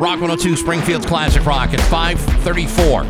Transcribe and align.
Rock 0.00 0.18
102 0.22 0.56
Springfield's 0.56 1.04
Classic 1.04 1.44
Rock 1.44 1.74
at 1.74 1.80
534. 1.82 3.02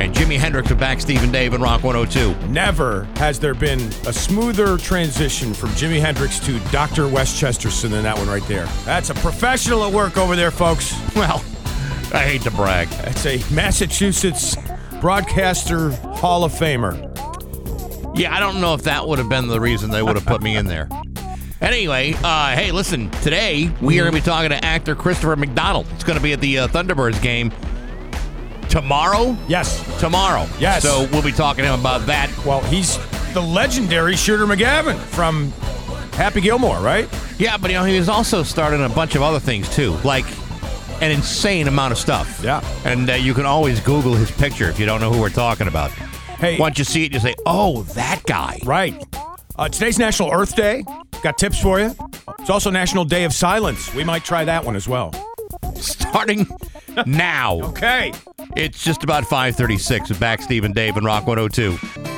And 0.00 0.14
Jimi 0.14 0.38
Hendrix 0.38 0.68
with 0.68 0.78
Bax 0.78 1.02
Steve 1.02 1.24
and 1.24 1.32
Dave 1.32 1.52
and 1.52 1.60
Rock 1.60 1.82
102. 1.82 2.46
Never 2.46 3.08
has 3.16 3.40
there 3.40 3.54
been 3.54 3.80
a 4.06 4.12
smoother 4.12 4.78
transition 4.78 5.52
from 5.52 5.70
Jimi 5.70 6.00
Hendrix 6.00 6.38
to 6.46 6.60
Dr. 6.70 7.06
Westchesterson 7.06 7.90
than 7.90 8.04
that 8.04 8.16
one 8.16 8.28
right 8.28 8.46
there. 8.46 8.66
That's 8.84 9.10
a 9.10 9.14
professional 9.14 9.82
at 9.82 9.92
work 9.92 10.16
over 10.16 10.36
there, 10.36 10.52
folks. 10.52 10.94
Well, 11.16 11.44
I 12.14 12.20
hate 12.20 12.42
to 12.42 12.52
brag. 12.52 12.86
That's 12.90 13.26
a 13.26 13.42
Massachusetts 13.52 14.56
Broadcaster 15.00 15.90
Hall 15.90 16.44
of 16.44 16.52
Famer. 16.52 17.04
Yeah, 18.16 18.32
I 18.32 18.38
don't 18.38 18.60
know 18.60 18.74
if 18.74 18.82
that 18.82 19.08
would 19.08 19.18
have 19.18 19.28
been 19.28 19.48
the 19.48 19.60
reason 19.60 19.90
they 19.90 20.04
would 20.04 20.14
have 20.14 20.26
put 20.26 20.40
me 20.40 20.56
in 20.56 20.66
there. 20.66 20.88
Anyway, 21.60 22.14
uh, 22.22 22.50
hey, 22.54 22.70
listen, 22.70 23.10
today 23.22 23.68
we 23.80 23.98
are 23.98 24.04
going 24.04 24.14
to 24.14 24.20
be 24.20 24.24
talking 24.24 24.50
to 24.50 24.64
actor 24.64 24.94
Christopher 24.94 25.34
McDonald. 25.34 25.86
It's 25.94 26.04
going 26.04 26.16
to 26.16 26.22
be 26.22 26.32
at 26.32 26.40
the 26.40 26.60
uh, 26.60 26.68
Thunderbirds 26.68 27.20
game 27.20 27.52
tomorrow. 28.68 29.36
Yes. 29.48 29.82
Tomorrow. 29.98 30.46
Yes. 30.60 30.84
So 30.84 31.08
we'll 31.10 31.22
be 31.22 31.32
talking 31.32 31.64
to 31.64 31.72
him 31.72 31.80
about 31.80 32.06
that. 32.06 32.30
Well, 32.46 32.60
he's 32.62 32.96
the 33.34 33.40
legendary 33.40 34.14
Shooter 34.14 34.46
McGavin 34.46 34.96
from 34.98 35.50
Happy 36.12 36.40
Gilmore, 36.40 36.78
right? 36.78 37.08
Yeah, 37.38 37.56
but 37.56 37.70
you 37.72 37.76
know, 37.76 37.84
he 37.84 37.98
was 37.98 38.08
also 38.08 38.44
starting 38.44 38.84
a 38.84 38.88
bunch 38.88 39.16
of 39.16 39.22
other 39.22 39.40
things 39.40 39.68
too, 39.74 39.92
like 40.04 40.26
an 41.02 41.10
insane 41.10 41.66
amount 41.66 41.90
of 41.92 41.98
stuff. 41.98 42.40
Yeah. 42.42 42.60
And 42.84 43.10
uh, 43.10 43.14
you 43.14 43.34
can 43.34 43.46
always 43.46 43.80
Google 43.80 44.14
his 44.14 44.30
picture 44.30 44.68
if 44.68 44.78
you 44.78 44.86
don't 44.86 45.00
know 45.00 45.12
who 45.12 45.20
we're 45.20 45.28
talking 45.28 45.66
about. 45.66 45.90
Hey, 45.90 46.56
Once 46.56 46.78
you 46.78 46.84
see 46.84 47.04
it, 47.04 47.12
you 47.12 47.18
say, 47.18 47.34
"Oh, 47.46 47.82
that 47.94 48.22
guy." 48.26 48.60
right. 48.64 49.04
Uh, 49.56 49.68
today's 49.68 49.98
National 49.98 50.32
Earth 50.32 50.54
Day. 50.54 50.84
Got 51.22 51.38
tips 51.38 51.60
for 51.60 51.80
you. 51.80 51.94
It's 52.38 52.50
also 52.50 52.70
National 52.70 53.04
Day 53.04 53.24
of 53.24 53.32
Silence. 53.32 53.92
We 53.94 54.04
might 54.04 54.24
try 54.24 54.44
that 54.44 54.64
one 54.64 54.76
as 54.76 54.88
well. 54.88 55.12
Starting 55.74 56.46
now. 57.06 57.60
Okay. 57.62 58.12
It's 58.56 58.82
just 58.82 59.04
about 59.04 59.24
536 59.24 60.08
with 60.08 60.20
Bax 60.20 60.44
Stephen 60.44 60.72
Dave 60.72 60.96
and 60.96 61.04
Rock 61.04 61.26
102. 61.26 62.17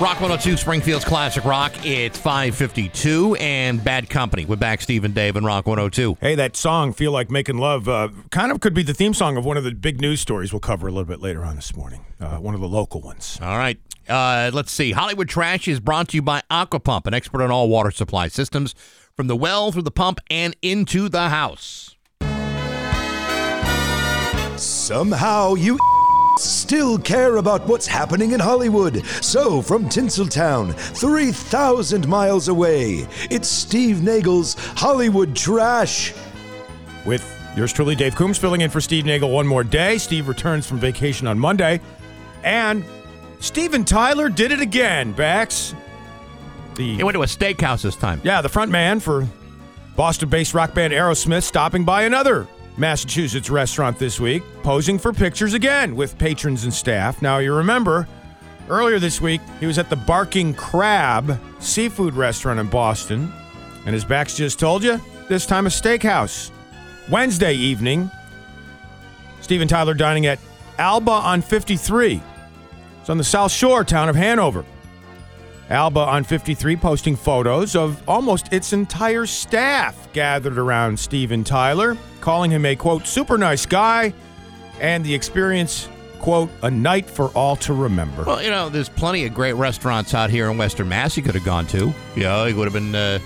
Rock 0.00 0.20
102, 0.20 0.56
Springfield's 0.56 1.04
Classic 1.04 1.44
Rock. 1.44 1.72
It's 1.86 2.18
552 2.18 3.36
and 3.36 3.82
Bad 3.82 4.10
Company 4.10 4.44
with 4.44 4.58
Bax 4.58 4.82
Steve 4.82 5.04
and 5.04 5.14
Dave 5.14 5.36
and 5.36 5.46
Rock 5.46 5.66
102. 5.66 6.18
Hey, 6.20 6.34
that 6.34 6.56
song, 6.56 6.92
Feel 6.92 7.12
Like 7.12 7.30
Making 7.30 7.58
Love, 7.58 7.88
uh, 7.88 8.08
kind 8.30 8.50
of 8.50 8.58
could 8.58 8.74
be 8.74 8.82
the 8.82 8.92
theme 8.92 9.14
song 9.14 9.36
of 9.36 9.44
one 9.44 9.56
of 9.56 9.62
the 9.62 9.70
big 9.70 10.00
news 10.00 10.20
stories 10.20 10.52
we'll 10.52 10.58
cover 10.58 10.88
a 10.88 10.90
little 10.90 11.04
bit 11.04 11.22
later 11.22 11.44
on 11.44 11.54
this 11.54 11.76
morning. 11.76 12.04
Uh, 12.20 12.38
one 12.38 12.56
of 12.56 12.60
the 12.60 12.66
local 12.66 13.02
ones. 13.02 13.38
All 13.40 13.56
right. 13.56 13.78
Uh, 14.08 14.50
let's 14.52 14.72
see. 14.72 14.90
Hollywood 14.90 15.28
Trash 15.28 15.68
is 15.68 15.78
brought 15.78 16.08
to 16.08 16.16
you 16.16 16.22
by 16.22 16.42
Aquapump, 16.50 17.06
an 17.06 17.14
expert 17.14 17.40
on 17.40 17.52
all 17.52 17.68
water 17.68 17.92
supply 17.92 18.26
systems, 18.26 18.74
from 19.16 19.28
the 19.28 19.36
well 19.36 19.70
through 19.70 19.82
the 19.82 19.92
pump 19.92 20.18
and 20.28 20.56
into 20.60 21.08
the 21.08 21.28
house. 21.28 21.94
Somehow 24.56 25.54
you 25.54 25.78
still 26.38 26.98
care 26.98 27.36
about 27.36 27.66
what's 27.66 27.86
happening 27.86 28.32
in 28.32 28.40
Hollywood. 28.40 29.04
So, 29.20 29.62
from 29.62 29.88
Tinseltown, 29.88 30.74
3,000 30.74 32.08
miles 32.08 32.48
away, 32.48 33.06
it's 33.30 33.48
Steve 33.48 34.02
Nagel's 34.02 34.54
Hollywood 34.76 35.34
Trash. 35.36 36.12
With 37.04 37.24
yours 37.56 37.72
truly, 37.72 37.94
Dave 37.94 38.16
Coombs, 38.16 38.38
filling 38.38 38.62
in 38.62 38.70
for 38.70 38.80
Steve 38.80 39.04
Nagel 39.04 39.30
one 39.30 39.46
more 39.46 39.64
day. 39.64 39.98
Steve 39.98 40.28
returns 40.28 40.66
from 40.66 40.78
vacation 40.78 41.26
on 41.26 41.38
Monday. 41.38 41.80
And 42.42 42.84
Steven 43.40 43.84
Tyler 43.84 44.28
did 44.28 44.52
it 44.52 44.60
again, 44.60 45.12
Bax. 45.12 45.74
The 46.76 46.96
He 46.96 47.02
went 47.04 47.14
to 47.14 47.22
a 47.22 47.26
steakhouse 47.26 47.82
this 47.82 47.96
time. 47.96 48.20
Yeah, 48.24 48.40
the 48.40 48.48
front 48.48 48.70
man 48.70 49.00
for 49.00 49.28
Boston 49.96 50.28
based 50.28 50.54
rock 50.54 50.74
band 50.74 50.92
Aerosmith 50.92 51.42
stopping 51.44 51.84
by 51.84 52.02
another 52.02 52.48
Massachusetts 52.76 53.50
restaurant 53.50 53.98
this 53.98 54.18
week, 54.18 54.42
posing 54.62 54.98
for 54.98 55.12
pictures 55.12 55.54
again 55.54 55.94
with 55.94 56.18
patrons 56.18 56.64
and 56.64 56.74
staff. 56.74 57.22
Now, 57.22 57.38
you 57.38 57.54
remember, 57.54 58.08
earlier 58.68 58.98
this 58.98 59.20
week, 59.20 59.40
he 59.60 59.66
was 59.66 59.78
at 59.78 59.90
the 59.90 59.96
Barking 59.96 60.54
Crab 60.54 61.38
seafood 61.60 62.14
restaurant 62.14 62.58
in 62.58 62.68
Boston. 62.68 63.32
And 63.86 63.94
as 63.94 64.04
Bax 64.04 64.36
just 64.36 64.58
told 64.58 64.82
you, 64.82 65.00
this 65.28 65.46
time 65.46 65.66
a 65.66 65.70
steakhouse. 65.70 66.50
Wednesday 67.10 67.54
evening, 67.54 68.10
Steven 69.40 69.68
Tyler 69.68 69.94
dining 69.94 70.26
at 70.26 70.38
Alba 70.78 71.10
on 71.10 71.42
53. 71.42 72.22
It's 73.00 73.10
on 73.10 73.18
the 73.18 73.24
South 73.24 73.52
Shore 73.52 73.84
town 73.84 74.08
of 74.08 74.16
Hanover. 74.16 74.64
Alba 75.70 76.00
on 76.00 76.24
53 76.24 76.76
posting 76.76 77.16
photos 77.16 77.74
of 77.74 78.02
almost 78.08 78.52
its 78.52 78.72
entire 78.72 79.24
staff 79.26 80.12
gathered 80.12 80.58
around 80.58 80.98
Steven 80.98 81.42
Tyler, 81.42 81.96
calling 82.20 82.50
him 82.50 82.66
a 82.66 82.76
quote, 82.76 83.06
super 83.06 83.38
nice 83.38 83.64
guy, 83.64 84.12
and 84.80 85.04
the 85.04 85.14
experience, 85.14 85.88
quote, 86.20 86.50
a 86.62 86.70
night 86.70 87.08
for 87.08 87.28
all 87.28 87.56
to 87.56 87.72
remember. 87.72 88.24
Well, 88.24 88.42
you 88.42 88.50
know, 88.50 88.68
there's 88.68 88.88
plenty 88.90 89.24
of 89.24 89.32
great 89.32 89.54
restaurants 89.54 90.12
out 90.12 90.28
here 90.30 90.50
in 90.50 90.58
Western 90.58 90.88
Mass 90.88 91.16
you 91.16 91.22
could 91.22 91.34
have 91.34 91.44
gone 91.44 91.66
to. 91.68 91.92
You 92.14 92.22
know, 92.22 92.44
it 92.46 92.54
would 92.54 92.64
have 92.66 92.74
been 92.74 92.94
uh, 92.94 93.18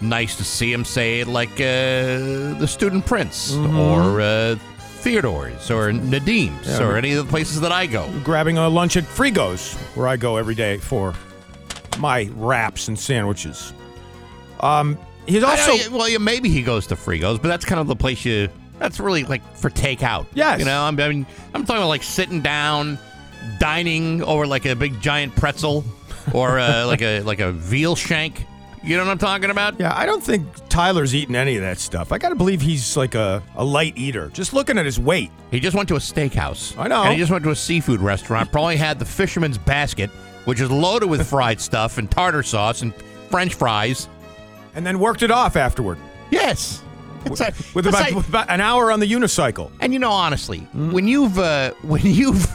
nice 0.00 0.36
to 0.36 0.44
see 0.44 0.72
him, 0.72 0.86
say, 0.86 1.24
like 1.24 1.52
uh, 1.60 2.56
the 2.58 2.66
Student 2.66 3.04
Prince 3.04 3.54
or 3.54 4.20
uh, 4.22 4.56
Theodore's 4.78 5.70
or 5.70 5.90
Nadim's 5.90 6.66
Yeah. 6.68 6.86
or 6.88 6.96
any 6.96 7.12
of 7.12 7.26
the 7.26 7.30
places 7.30 7.60
that 7.60 7.72
I 7.72 7.86
go. 7.86 8.10
Grabbing 8.24 8.56
a 8.56 8.66
lunch 8.68 8.96
at 8.96 9.04
Frigo's, 9.04 9.74
where 9.94 10.08
I 10.08 10.16
go 10.16 10.36
every 10.38 10.54
day 10.54 10.78
for 10.78 11.12
my 11.98 12.30
wraps 12.34 12.88
and 12.88 12.98
sandwiches. 12.98 13.72
Um, 14.60 14.98
he's 15.26 15.42
I 15.42 15.50
also. 15.50 15.96
well, 15.96 16.08
yeah, 16.08 16.18
maybe 16.18 16.48
he 16.48 16.62
goes 16.62 16.86
to 16.88 16.96
Frigo's, 16.96 17.38
but 17.38 17.48
that's 17.48 17.64
kind 17.64 17.80
of 17.80 17.86
the 17.86 17.96
place 17.96 18.24
you. 18.24 18.48
That's 18.78 18.98
really 18.98 19.24
like 19.24 19.42
for 19.56 19.70
takeout. 19.70 20.26
Yes. 20.34 20.58
You 20.58 20.64
know, 20.64 20.82
I'm, 20.82 20.98
I 20.98 21.08
mean, 21.08 21.26
I'm 21.54 21.64
talking 21.64 21.76
about 21.76 21.88
like 21.88 22.02
sitting 22.02 22.40
down, 22.40 22.98
dining 23.60 24.22
over 24.22 24.46
like 24.46 24.64
a 24.66 24.74
big 24.74 25.00
giant 25.00 25.36
pretzel, 25.36 25.84
or 26.32 26.58
uh, 26.58 26.86
like 26.86 27.02
a 27.02 27.20
like 27.22 27.40
a 27.40 27.52
veal 27.52 27.96
shank. 27.96 28.46
You 28.84 28.96
know 28.96 29.04
what 29.04 29.12
I'm 29.12 29.18
talking 29.18 29.50
about? 29.50 29.78
Yeah, 29.78 29.96
I 29.96 30.06
don't 30.06 30.22
think 30.22 30.44
Tyler's 30.68 31.14
eating 31.14 31.36
any 31.36 31.54
of 31.54 31.62
that 31.62 31.78
stuff. 31.78 32.10
I 32.10 32.18
got 32.18 32.30
to 32.30 32.34
believe 32.34 32.60
he's 32.60 32.96
like 32.96 33.14
a, 33.14 33.40
a 33.54 33.64
light 33.64 33.96
eater. 33.96 34.28
Just 34.30 34.52
looking 34.52 34.76
at 34.76 34.84
his 34.84 34.98
weight. 34.98 35.30
He 35.52 35.60
just 35.60 35.76
went 35.76 35.88
to 35.90 35.94
a 35.94 36.00
steakhouse. 36.00 36.76
I 36.76 36.88
know. 36.88 37.04
And 37.04 37.12
he 37.12 37.18
just 37.18 37.30
went 37.30 37.44
to 37.44 37.50
a 37.50 37.56
seafood 37.56 38.00
restaurant. 38.00 38.50
Probably 38.50 38.74
had 38.74 38.98
the 38.98 39.04
fisherman's 39.04 39.56
basket, 39.56 40.10
which 40.44 40.60
is 40.60 40.70
loaded 40.70 41.08
with 41.08 41.26
fried 41.28 41.60
stuff 41.68 41.98
and 41.98 42.10
tartar 42.10 42.42
sauce 42.42 42.82
and 42.82 42.92
French 43.30 43.54
fries. 43.54 44.08
and 44.74 44.86
then 44.86 44.98
worked 44.98 45.22
it 45.22 45.30
off 45.30 45.56
afterward 45.56 45.98
Yes. 46.30 46.82
It's 47.24 47.40
a- 47.40 47.52
with 47.74 47.86
about, 47.86 48.00
like- 48.00 48.14
with 48.14 48.28
about 48.28 48.50
an 48.50 48.60
hour 48.60 48.90
on 48.90 48.98
the 49.00 49.06
unicycle. 49.06 49.70
And 49.80 49.92
you 49.92 49.98
know, 49.98 50.10
honestly, 50.10 50.58
when 50.72 51.06
you've 51.06 51.38
uh, 51.38 51.70
when 51.82 52.02
you've 52.04 52.46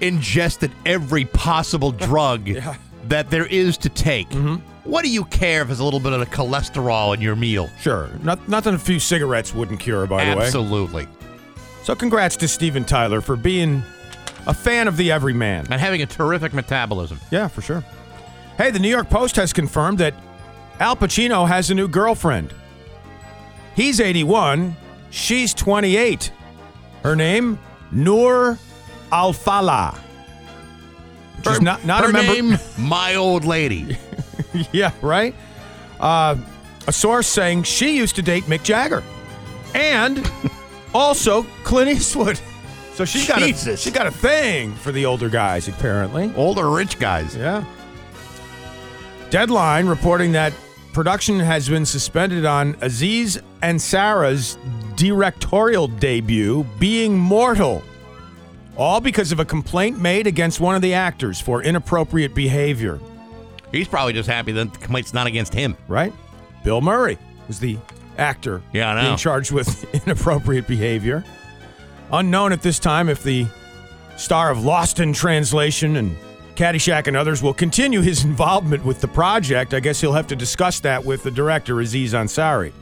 ingested 0.00 0.72
every 0.86 1.24
possible 1.26 1.92
drug 2.08 2.48
that 3.08 3.30
there 3.30 3.46
is 3.46 3.76
to 3.78 3.88
take, 3.88 4.32
what 4.84 5.04
do 5.04 5.10
you 5.10 5.24
care 5.26 5.62
if 5.62 5.68
there's 5.68 5.80
a 5.80 5.84
little 5.84 6.00
bit 6.00 6.12
of 6.12 6.30
cholesterol 6.30 7.14
in 7.14 7.20
your 7.20 7.36
meal? 7.36 7.68
Sure, 7.80 8.08
not, 8.22 8.48
nothing 8.48 8.74
a 8.74 8.78
few 8.78 8.98
cigarettes 8.98 9.54
wouldn't 9.54 9.80
cure, 9.80 10.06
by 10.06 10.24
the 10.30 10.36
way. 10.36 10.44
Absolutely. 10.46 11.06
So, 11.82 11.94
congrats 11.94 12.36
to 12.36 12.48
Steven 12.48 12.84
Tyler 12.84 13.20
for 13.20 13.36
being 13.36 13.82
a 14.46 14.54
fan 14.54 14.88
of 14.88 14.96
the 14.96 15.12
everyman. 15.12 15.66
And 15.70 15.80
having 15.80 16.02
a 16.02 16.06
terrific 16.06 16.52
metabolism. 16.52 17.20
Yeah, 17.30 17.48
for 17.48 17.62
sure. 17.62 17.84
Hey, 18.58 18.70
the 18.70 18.78
New 18.78 18.88
York 18.90 19.08
Post 19.10 19.36
has 19.36 19.52
confirmed 19.52 19.98
that 19.98 20.14
Al 20.80 20.96
Pacino 20.96 21.46
has 21.46 21.70
a 21.70 21.74
new 21.74 21.88
girlfriend. 21.88 22.52
He's 23.74 24.00
81, 24.00 24.76
she's 25.10 25.54
28. 25.54 26.32
Her 27.02 27.16
name, 27.16 27.58
Noor 27.90 28.58
Alfallah. 29.10 29.98
Which 31.38 31.46
is 31.54 31.60
not, 31.62 31.84
not 31.84 32.04
Her 32.04 32.10
a 32.10 32.12
member. 32.12 32.32
name, 32.34 32.58
my 32.78 33.14
old 33.16 33.44
lady. 33.44 33.96
yeah, 34.72 34.92
right? 35.00 35.34
Uh, 35.98 36.36
a 36.86 36.92
source 36.92 37.26
saying 37.26 37.62
she 37.64 37.96
used 37.96 38.16
to 38.16 38.22
date 38.22 38.44
Mick 38.44 38.62
Jagger 38.62 39.02
and 39.74 40.30
also 40.94 41.44
Clint 41.64 41.90
Eastwood. 41.90 42.38
So 42.94 43.04
she's 43.04 43.26
got 43.26 43.42
a, 43.42 43.46
Jesus. 43.46 43.80
she 43.80 43.90
got 43.90 44.06
a 44.06 44.10
thing 44.10 44.74
for 44.74 44.92
the 44.92 45.06
older 45.06 45.28
guys, 45.28 45.66
apparently. 45.68 46.32
Older 46.36 46.68
rich 46.70 46.98
guys. 46.98 47.34
Yeah. 47.34 47.64
Deadline 49.30 49.86
reporting 49.86 50.32
that 50.32 50.52
production 50.92 51.40
has 51.40 51.68
been 51.68 51.86
suspended 51.86 52.44
on 52.44 52.76
Aziz 52.82 53.40
Ansari's 53.62 54.58
directorial 54.96 55.88
debut, 55.88 56.64
Being 56.78 57.16
Mortal. 57.18 57.82
All 58.76 59.00
because 59.00 59.32
of 59.32 59.40
a 59.40 59.44
complaint 59.44 59.98
made 59.98 60.26
against 60.26 60.60
one 60.60 60.74
of 60.74 60.82
the 60.82 60.94
actors 60.94 61.40
for 61.40 61.62
inappropriate 61.62 62.34
behavior, 62.34 63.00
He's 63.70 63.88
probably 63.88 64.12
just 64.12 64.28
happy 64.28 64.52
that 64.52 64.70
the 64.70 64.78
complaint's 64.80 65.14
not 65.14 65.26
against 65.26 65.54
him. 65.54 65.78
right? 65.88 66.12
Bill 66.62 66.82
Murray 66.82 67.16
was 67.48 67.58
the 67.58 67.78
actor 68.18 68.60
Yeah, 68.74 68.90
I 68.90 68.94
know. 68.96 69.08
being 69.08 69.16
charged 69.16 69.50
with 69.50 69.82
inappropriate 70.06 70.66
behavior. 70.66 71.24
Unknown 72.12 72.52
at 72.52 72.62
this 72.62 72.78
time 72.78 73.08
if 73.08 73.22
the 73.22 73.46
star 74.16 74.50
of 74.50 74.64
Lost 74.64 75.00
in 75.00 75.12
Translation 75.12 75.96
and 75.96 76.14
Caddyshack 76.56 77.06
and 77.06 77.16
others 77.16 77.42
will 77.42 77.54
continue 77.54 78.00
his 78.02 78.24
involvement 78.26 78.84
with 78.84 79.00
the 79.00 79.08
project. 79.08 79.72
I 79.74 79.80
guess 79.80 80.00
he'll 80.00 80.12
have 80.12 80.26
to 80.28 80.36
discuss 80.36 80.80
that 80.80 81.04
with 81.04 81.22
the 81.22 81.30
director, 81.30 81.80
Aziz 81.80 82.12
Ansari. 82.12 82.72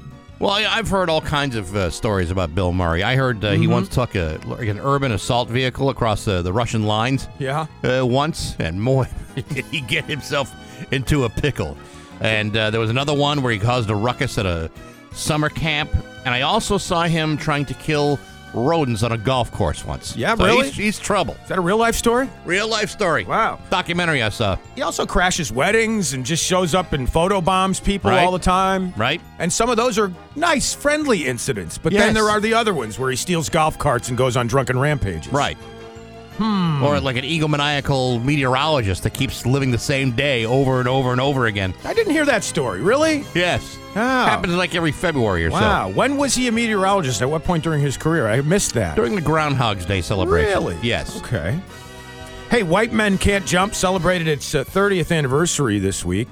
Well, 0.41 0.51
I- 0.51 0.65
I've 0.65 0.89
heard 0.89 1.09
all 1.09 1.21
kinds 1.21 1.55
of 1.55 1.77
uh, 1.77 1.91
stories 1.91 2.31
about 2.31 2.55
Bill 2.55 2.73
Murray. 2.73 3.03
I 3.05 3.15
heard 3.15 3.45
uh, 3.45 3.53
he 3.53 3.59
Mm-hmm. 3.65 3.73
once 3.73 3.89
took 3.89 4.15
a 4.17 4.41
like 4.47 4.67
an 4.69 4.81
urban 4.81 5.13
assault 5.13 5.49
vehicle 5.49 5.91
across 5.91 6.25
the, 6.25 6.43
the 6.43 6.53
Russian 6.53 6.85
lines. 6.85 7.29
Yeah. 7.39 7.67
uh, 7.85 8.05
once, 8.05 8.57
and 8.59 8.81
more, 8.83 9.07
did 9.37 9.65
he 9.71 9.81
get 9.81 10.07
himself 10.07 10.53
into 10.93 11.25
a 11.25 11.29
pickle. 11.29 11.77
And 12.21 12.57
uh, 12.57 12.71
there 12.71 12.81
was 12.81 12.91
another 12.91 13.15
one 13.15 13.43
where 13.43 13.53
he 13.53 13.59
caused 13.59 13.89
a 13.91 13.95
ruckus 13.95 14.37
at 14.39 14.47
a 14.47 14.71
summer 15.13 15.49
camp. 15.51 15.91
And 16.25 16.35
I 16.35 16.41
also 16.43 16.77
saw 16.79 17.05
him 17.05 17.37
trying 17.37 17.67
to 17.67 17.75
kill 17.75 18.19
rodents 18.55 19.03
on 19.03 19.13
a 19.13 19.19
golf 19.19 19.51
course 19.53 19.85
once. 19.85 20.17
Yeah, 20.17 20.35
So 20.35 20.45
really? 20.45 20.67
He's, 20.67 20.77
he's 20.77 20.99
trouble. 20.99 21.35
Is 21.43 21.49
that 21.49 21.59
a 21.59 21.61
real 21.61 21.77
life 21.77 21.95
story? 21.95 22.29
Real 22.45 22.69
life 22.69 22.91
story. 22.91 23.25
Wow. 23.25 23.59
Documentary 23.71 24.23
I 24.23 24.29
saw. 24.31 24.57
He 24.75 24.83
also 24.83 25.07
crashes 25.07 25.53
weddings 25.53 26.13
and 26.15 26.25
just 26.27 26.45
shows 26.45 26.75
up 26.75 26.93
and 26.93 27.11
photo 27.11 27.41
bombs 27.41 27.81
people 27.81 28.11
Right. 28.11 28.25
all 28.25 28.33
the 28.33 28.39
time. 28.39 28.93
Right. 28.97 29.21
And 29.39 29.53
some 29.53 29.71
of 29.71 29.77
those 29.77 29.99
are 29.99 30.13
nice, 30.37 30.75
friendly 30.75 31.27
incidents. 31.27 31.79
But 31.79 31.93
Yes. 31.93 32.05
then 32.05 32.15
there 32.15 32.29
are 32.29 32.41
the 32.41 32.55
other 32.55 32.75
ones 32.75 32.99
where 32.99 33.11
he 33.11 33.17
steals 33.17 33.49
golf 33.49 33.79
carts 33.79 34.09
and 34.09 34.19
goes 34.19 34.37
on 34.37 34.47
drunken 34.47 34.79
rampages. 34.79 35.33
Right. 35.33 35.57
Hmm. 36.39 36.83
Or 36.83 37.01
like 37.01 37.17
an 37.17 37.25
egomaniacal 37.25 38.25
meteorologist 38.25 39.03
that 39.03 39.13
keeps 39.13 39.45
living 39.45 39.71
the 39.71 39.79
same 39.79 40.13
day 40.13 40.47
over 40.47 40.79
and 40.79 40.89
over 40.89 41.13
and 41.13 41.21
over 41.21 41.47
again. 41.47 41.75
I 41.85 41.93
didn't 41.93 42.13
hear 42.15 42.25
that 42.25 42.43
story. 42.45 42.81
Really? 42.81 43.25
Yes. 43.35 43.77
Oh. 43.91 43.95
Happens 43.95 44.55
like 44.55 44.75
every 44.75 44.93
February 44.93 45.45
or 45.45 45.51
Wow. 45.51 45.89
When 45.89 46.17
was 46.17 46.35
he 46.35 46.47
a 46.49 46.53
meteorologist? 46.53 47.23
At 47.23 47.31
what 47.31 47.43
point 47.45 47.65
during 47.65 47.81
his 47.81 47.97
career? 47.97 48.29
I 48.29 48.41
missed 48.41 48.75
that. 48.75 48.95
During 48.95 49.15
the 49.17 49.21
Groundhog's 49.21 49.85
Day 49.85 50.01
celebration. 50.01 50.51
Really? 50.51 50.79
Yes. 50.83 51.21
Okay. 51.23 51.59
Hey, 52.51 52.63
White 52.63 52.93
Men 52.93 53.19
Can't 53.19 53.45
Jump 53.47 53.75
celebrated 53.75 54.29
its 54.29 54.55
uh, 54.55 54.65
30th 54.65 55.17
anniversary 55.17 55.79
this 55.79 56.05
week. 56.05 56.29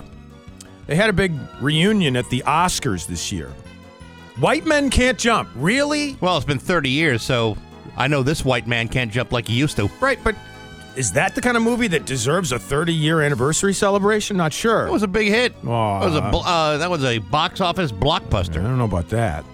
They 0.87 0.94
had 0.94 1.10
a 1.10 1.12
big 1.12 1.32
reunion 1.60 2.16
at 2.16 2.28
the 2.31 2.43
Oscars 2.46 3.06
this 3.06 3.31
year. 3.32 3.52
White 4.38 4.64
Men 4.64 4.88
Can't 4.90 5.19
Jump. 5.19 5.49
Really? 5.56 6.16
Well, 6.20 6.37
it's 6.37 6.46
been 6.46 6.58
30 6.58 6.90
years, 6.90 7.22
so 7.22 7.56
I 7.96 8.06
know 8.06 8.22
this 8.22 8.44
white 8.44 8.69
man 8.69 8.87
can't 8.88 9.10
jump 9.10 9.32
like 9.32 9.49
he 9.49 9.55
used 9.55 9.76
to. 9.76 9.88
Right, 10.00 10.19
but 10.22 10.37
is 10.99 11.12
that 11.12 11.37
the 11.37 11.41
kind 11.41 11.56
of 11.56 11.62
movie 11.62 11.87
that 11.87 12.06
deserves 12.06 12.50
a 12.50 12.59
30 12.59 12.93
year 12.93 13.23
anniversary 13.23 13.73
celebration? 13.73 14.37
Not 14.37 14.53
sure. 14.53 14.85
That 14.85 14.93
was 14.93 15.05
a 15.05 15.09
big 15.09 15.29
hit. 15.29 15.55
That 15.62 15.69
was 15.69 16.15
a 16.17 16.23
uh, 16.23 16.79
that 16.79 16.91
was 16.91 17.05
a 17.05 17.19
box 17.19 17.61
office 17.61 17.93
blockbuster. 17.93 18.59
I 18.59 18.65
don't 18.65 18.79
know 18.79 18.85
about 18.85 19.09
that. 19.11 19.45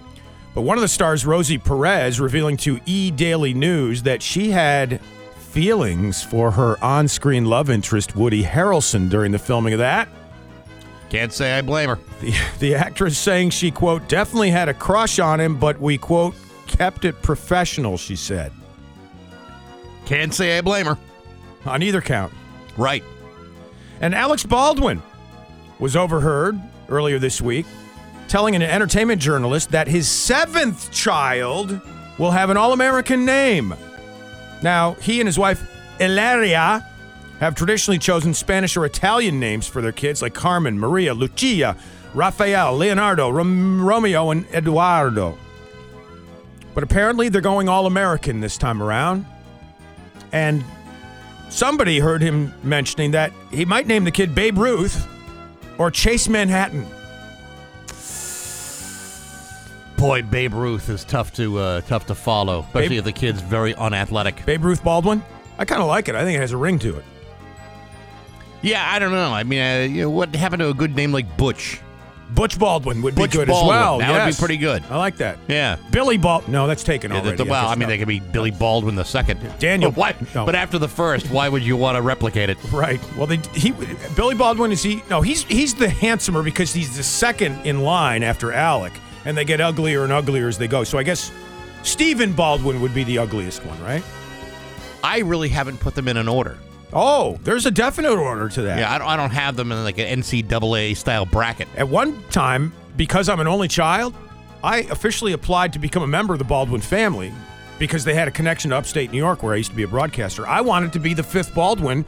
But 0.54 0.62
one 0.62 0.78
of 0.78 0.82
the 0.82 0.88
stars, 0.88 1.26
Rosie 1.26 1.58
Perez, 1.58 2.18
revealing 2.18 2.56
to 2.58 2.80
E 2.86 3.10
Daily 3.10 3.52
News 3.52 4.04
that 4.04 4.22
she 4.22 4.50
had 4.50 5.00
feelings 5.36 6.22
for 6.22 6.52
her 6.52 6.82
on 6.82 7.08
screen 7.08 7.44
love 7.44 7.68
interest, 7.68 8.16
Woody 8.16 8.42
Harrelson, 8.42 9.10
during 9.10 9.30
the 9.30 9.38
filming 9.38 9.74
of 9.74 9.80
that. 9.80 10.08
Can't 11.10 11.32
say 11.32 11.58
I 11.58 11.62
blame 11.62 11.90
her. 11.90 11.98
The, 12.20 12.34
the 12.58 12.74
actress 12.76 13.18
saying 13.18 13.50
she, 13.50 13.70
quote, 13.70 14.08
definitely 14.08 14.50
had 14.50 14.68
a 14.68 14.74
crush 14.74 15.18
on 15.18 15.40
him, 15.40 15.58
but 15.58 15.78
we, 15.78 15.98
quote, 15.98 16.34
kept 16.66 17.04
it 17.04 17.20
professional, 17.20 17.98
she 17.98 18.16
said. 18.16 18.50
Can't 20.06 20.32
say 20.32 20.56
I 20.58 20.60
blame 20.60 20.86
her. 20.86 20.98
On 21.66 21.82
either 21.82 22.00
count. 22.00 22.32
Right. 22.76 23.04
And 24.00 24.14
Alec 24.14 24.46
Baldwin 24.48 25.02
was 25.78 25.96
overheard 25.96 26.60
earlier 26.88 27.18
this 27.18 27.40
week 27.40 27.66
telling 28.28 28.54
an 28.54 28.62
entertainment 28.62 29.20
journalist 29.20 29.70
that 29.70 29.86
his 29.86 30.08
seventh 30.08 30.90
child 30.90 31.80
will 32.18 32.30
have 32.30 32.50
an 32.50 32.56
All 32.56 32.72
American 32.72 33.24
name. 33.24 33.74
Now, 34.62 34.94
he 34.94 35.20
and 35.20 35.28
his 35.28 35.38
wife, 35.38 35.62
Ilaria, 36.00 36.86
have 37.40 37.54
traditionally 37.54 37.98
chosen 37.98 38.32
Spanish 38.32 38.76
or 38.76 38.86
Italian 38.86 39.38
names 39.40 39.66
for 39.66 39.82
their 39.82 39.92
kids 39.92 40.22
like 40.22 40.34
Carmen, 40.34 40.78
Maria, 40.78 41.12
Lucia, 41.12 41.76
Rafael, 42.14 42.76
Leonardo, 42.76 43.28
Rom- 43.28 43.84
Romeo, 43.84 44.30
and 44.30 44.46
Eduardo. 44.54 45.36
But 46.74 46.84
apparently 46.84 47.28
they're 47.28 47.40
going 47.40 47.68
All 47.68 47.86
American 47.86 48.40
this 48.40 48.56
time 48.56 48.82
around. 48.82 49.26
And 50.32 50.64
somebody 51.54 52.00
heard 52.00 52.20
him 52.20 52.52
mentioning 52.62 53.12
that 53.12 53.32
he 53.50 53.64
might 53.64 53.86
name 53.86 54.04
the 54.04 54.10
kid 54.10 54.34
Babe 54.34 54.58
Ruth 54.58 55.06
or 55.78 55.90
Chase 55.90 56.28
Manhattan. 56.28 56.86
Boy, 59.96 60.22
Babe 60.22 60.52
Ruth 60.52 60.88
is 60.88 61.04
tough 61.04 61.32
to 61.34 61.58
uh, 61.58 61.80
tough 61.82 62.06
to 62.06 62.14
follow, 62.14 62.60
especially 62.60 62.88
Babe- 62.88 62.98
if 62.98 63.04
the 63.04 63.12
kid's 63.12 63.40
very 63.40 63.74
unathletic. 63.76 64.44
Babe 64.44 64.64
Ruth 64.64 64.82
Baldwin? 64.82 65.22
I 65.56 65.64
kind 65.64 65.80
of 65.80 65.88
like 65.88 66.08
it. 66.08 66.16
I 66.16 66.24
think 66.24 66.36
it 66.36 66.40
has 66.40 66.52
a 66.52 66.56
ring 66.56 66.78
to 66.80 66.96
it. 66.96 67.04
Yeah, 68.60 68.84
I 68.90 68.98
don't 68.98 69.12
know. 69.12 69.30
I 69.32 69.44
mean, 69.44 69.60
uh, 69.60 69.84
you 69.84 70.02
know, 70.02 70.10
what 70.10 70.34
happened 70.34 70.60
to 70.60 70.68
a 70.70 70.74
good 70.74 70.96
name 70.96 71.12
like 71.12 71.36
Butch? 71.36 71.80
Butch 72.34 72.58
Baldwin 72.58 73.00
would 73.02 73.14
Butch 73.14 73.32
be 73.32 73.38
good 73.38 73.48
Baldwin. 73.48 73.76
as 73.76 73.80
well. 73.80 73.98
That 73.98 74.24
would 74.26 74.32
be 74.34 74.38
pretty 74.38 74.56
good. 74.56 74.82
I 74.90 74.96
like 74.96 75.16
that. 75.18 75.38
Yeah. 75.48 75.76
Billy 75.90 76.16
Bald. 76.16 76.48
No, 76.48 76.66
that's 76.66 76.82
taken 76.82 77.10
Yeah, 77.12 77.18
already. 77.20 77.36
the- 77.36 77.44
well, 77.44 77.64
guess 77.64 77.72
I 77.72 77.74
mean, 77.76 77.88
they 77.88 77.98
could 77.98 78.08
be 78.08 78.18
Billy 78.20 78.50
Baldwin 78.50 78.94
the 78.96 79.04
second. 79.04 79.38
Daniel- 79.58 79.90
But, 79.92 79.98
why, 79.98 80.14
no. 80.34 80.44
but 80.46 80.54
after 80.54 80.78
the 80.78 80.88
first, 80.88 81.30
why 81.30 81.48
would 81.48 81.62
you 81.62 81.76
want 81.76 81.96
to 81.96 82.02
replicate 82.02 82.50
it? 82.50 82.58
Right. 82.72 83.00
Well, 83.16 83.26
they 83.26 83.38
he 83.54 83.72
Billy 84.16 84.34
Baldwin 84.34 84.72
is 84.72 84.82
he? 84.82 85.02
No, 85.08 85.20
he's 85.20 85.44
he's 85.44 85.74
the 85.74 85.88
handsomer 85.88 86.42
because 86.42 86.72
he's 86.72 86.96
the 86.96 87.02
second 87.02 87.64
in 87.64 87.82
line 87.82 88.22
after 88.22 88.52
Alec, 88.52 88.92
and 89.24 89.36
they 89.36 89.44
get 89.44 89.60
uglier 89.60 90.02
and 90.04 90.12
uglier 90.12 90.48
as 90.48 90.58
they 90.58 90.66
go. 90.68 90.82
So 90.84 90.98
I 90.98 91.02
guess 91.04 91.30
Stephen 91.82 92.32
Baldwin 92.32 92.80
would 92.80 92.94
be 92.94 93.04
the 93.04 93.18
ugliest 93.18 93.64
one, 93.64 93.80
right? 93.84 94.02
I 95.02 95.18
really 95.20 95.50
haven't 95.50 95.78
put 95.80 95.94
them 95.94 96.08
in 96.08 96.16
an 96.16 96.28
order. 96.28 96.56
Oh, 96.94 97.38
there's 97.42 97.66
a 97.66 97.72
definite 97.72 98.12
order 98.12 98.48
to 98.48 98.62
that. 98.62 98.78
Yeah, 98.78 98.94
I 98.94 98.98
don't, 98.98 99.08
I 99.08 99.16
don't 99.16 99.30
have 99.30 99.56
them 99.56 99.72
in 99.72 99.82
like 99.82 99.98
an 99.98 100.20
NCAA 100.20 100.96
style 100.96 101.26
bracket. 101.26 101.66
At 101.76 101.88
one 101.88 102.22
time, 102.30 102.72
because 102.96 103.28
I'm 103.28 103.40
an 103.40 103.48
only 103.48 103.66
child, 103.66 104.14
I 104.62 104.78
officially 104.78 105.32
applied 105.32 105.72
to 105.72 105.78
become 105.78 106.02
a 106.02 106.06
member 106.06 106.32
of 106.32 106.38
the 106.38 106.44
Baldwin 106.44 106.80
family 106.80 107.32
because 107.78 108.04
they 108.04 108.14
had 108.14 108.28
a 108.28 108.30
connection 108.30 108.70
to 108.70 108.76
upstate 108.76 109.10
New 109.10 109.18
York 109.18 109.42
where 109.42 109.54
I 109.54 109.56
used 109.56 109.70
to 109.70 109.76
be 109.76 109.82
a 109.82 109.88
broadcaster. 109.88 110.46
I 110.46 110.60
wanted 110.60 110.92
to 110.92 111.00
be 111.00 111.14
the 111.14 111.24
fifth 111.24 111.52
Baldwin. 111.52 112.04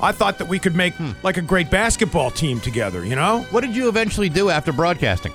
I 0.00 0.12
thought 0.12 0.38
that 0.38 0.48
we 0.48 0.58
could 0.58 0.76
make 0.76 0.94
hmm. 0.94 1.10
like 1.22 1.36
a 1.36 1.42
great 1.42 1.70
basketball 1.70 2.30
team 2.30 2.60
together, 2.60 3.04
you 3.04 3.16
know? 3.16 3.42
What 3.50 3.62
did 3.62 3.74
you 3.74 3.88
eventually 3.88 4.28
do 4.28 4.50
after 4.50 4.72
broadcasting? 4.72 5.32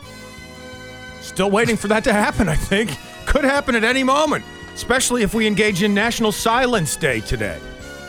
Still 1.22 1.51
waiting 1.51 1.75
for 1.75 1.90
that 1.90 2.06
to 2.06 2.13
happen, 2.13 2.48
I 2.48 2.56
think. 2.56 2.92
Could 3.25 3.44
happen 3.44 3.75
at 3.75 3.83
any 3.83 4.04
moment, 4.04 4.45
especially 4.74 5.24
if 5.24 5.33
we 5.33 5.45
engage 5.45 5.83
in 5.83 5.94
National 5.94 6.31
Silence 6.31 6.95
Day 6.95 7.19
today. 7.19 7.60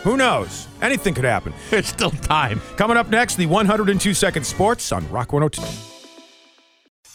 Who 0.03 0.17
knows? 0.17 0.69
Anything 0.81 1.15
could 1.15 1.25
happen. 1.25 1.53
There's 1.71 1.89
still 1.89 2.11
time. 2.11 2.61
Coming 2.77 2.97
up 2.97 3.09
next, 3.09 3.37
the 3.37 3.47
102 3.47 4.15
Second 4.15 4.45
Sports 4.45 4.93
on 4.93 5.09
Rock 5.11 5.33
102. 5.33 5.63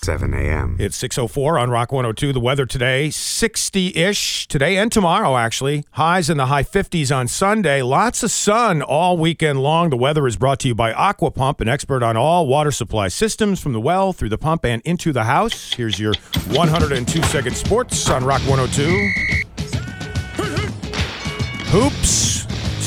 7 0.03 0.33
a.m. 0.33 0.75
It's 0.79 0.97
604 0.97 1.57
on 1.57 1.69
Rock 1.69 1.93
102. 1.93 2.33
The 2.33 2.39
weather 2.41 2.65
today, 2.65 3.09
60 3.09 3.95
ish 3.95 4.47
today 4.49 4.75
and 4.75 4.91
tomorrow, 4.91 5.37
actually. 5.37 5.85
Highs 5.91 6.29
in 6.29 6.35
the 6.35 6.47
high 6.47 6.63
50s 6.63 7.15
on 7.15 7.29
Sunday. 7.29 7.81
Lots 7.81 8.21
of 8.21 8.29
sun 8.29 8.81
all 8.81 9.17
weekend 9.17 9.63
long. 9.63 9.89
The 9.91 9.95
weather 9.97 10.27
is 10.27 10.35
brought 10.35 10.59
to 10.59 10.67
you 10.67 10.75
by 10.75 10.91
Aqua 10.91 11.31
Pump, 11.31 11.61
an 11.61 11.69
expert 11.69 12.03
on 12.03 12.17
all 12.17 12.47
water 12.47 12.71
supply 12.71 13.07
systems 13.07 13.61
from 13.61 13.71
the 13.71 13.79
well 13.79 14.11
through 14.11 14.29
the 14.29 14.37
pump 14.37 14.65
and 14.65 14.81
into 14.83 15.13
the 15.13 15.23
house. 15.23 15.71
Here's 15.71 15.97
your 15.97 16.15
102 16.49 17.23
second 17.23 17.55
sports 17.55 18.09
on 18.09 18.25
Rock 18.25 18.41
102. 18.41 19.52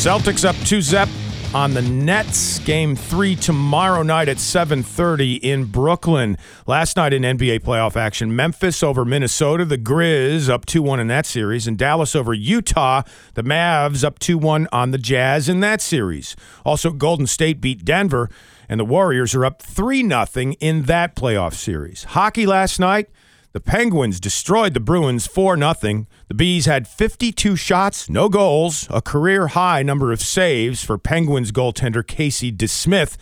Celtics 0.07 0.49
up 0.49 0.55
2 0.65 0.83
zep 0.83 1.09
on 1.53 1.75
the 1.75 1.83
Nets. 1.83 2.61
Game 2.61 2.95
3 2.95 3.35
tomorrow 3.35 4.05
night 4.05 4.29
at 4.29 4.37
7:30 4.37 5.35
in 5.43 5.65
Brooklyn. 5.65 6.39
Last 6.65 6.97
night 6.97 7.13
in 7.13 7.25
NBA 7.25 7.59
playoff 7.59 7.97
action, 7.97 8.37
Memphis 8.37 8.85
over 8.85 9.05
Minnesota, 9.05 9.65
the 9.65 9.77
Grizz 9.77 10.49
up 10.49 10.65
2-1 10.65 11.01
in 11.01 11.09
that 11.09 11.27
series, 11.27 11.67
and 11.67 11.77
Dallas 11.77 12.15
over 12.15 12.33
Utah, 12.33 13.03
the 13.35 13.43
Mavs 13.43 14.05
up 14.05 14.21
2-1 14.21 14.69
on 14.71 14.93
the 14.93 14.99
Jazz 14.99 15.49
in 15.49 15.59
that 15.59 15.81
series. 15.81 16.37
Also 16.65 16.93
Golden 16.93 17.27
State 17.27 17.61
beat 17.61 17.85
Denver 17.85 18.31
and 18.69 18.79
the 18.79 18.85
Warriors 18.85 19.35
are 19.35 19.45
up 19.45 19.61
3-0 19.61 20.55
in 20.61 20.83
that 20.83 21.17
playoff 21.17 21.55
series. 21.55 22.05
Hockey 22.05 22.47
last 22.47 22.79
night, 22.79 23.09
the 23.57 23.61
Penguins 23.61 24.21
destroyed 24.21 24.75
the 24.75 24.81
Bruins 24.81 25.27
4 25.27 25.57
0. 25.57 26.07
The 26.29 26.35
B's 26.35 26.67
had 26.67 26.87
52 26.87 27.57
shots, 27.57 28.11
no 28.11 28.29
goals, 28.29 28.87
a 28.91 29.01
career 29.01 29.47
high 29.47 29.83
number 29.83 30.13
of 30.13 30.21
saves 30.21 30.85
for 30.85 30.99
Penguins 30.99 31.53
goaltender 31.53 32.07
Casey 32.07 32.53
DeSmith. 32.53 33.17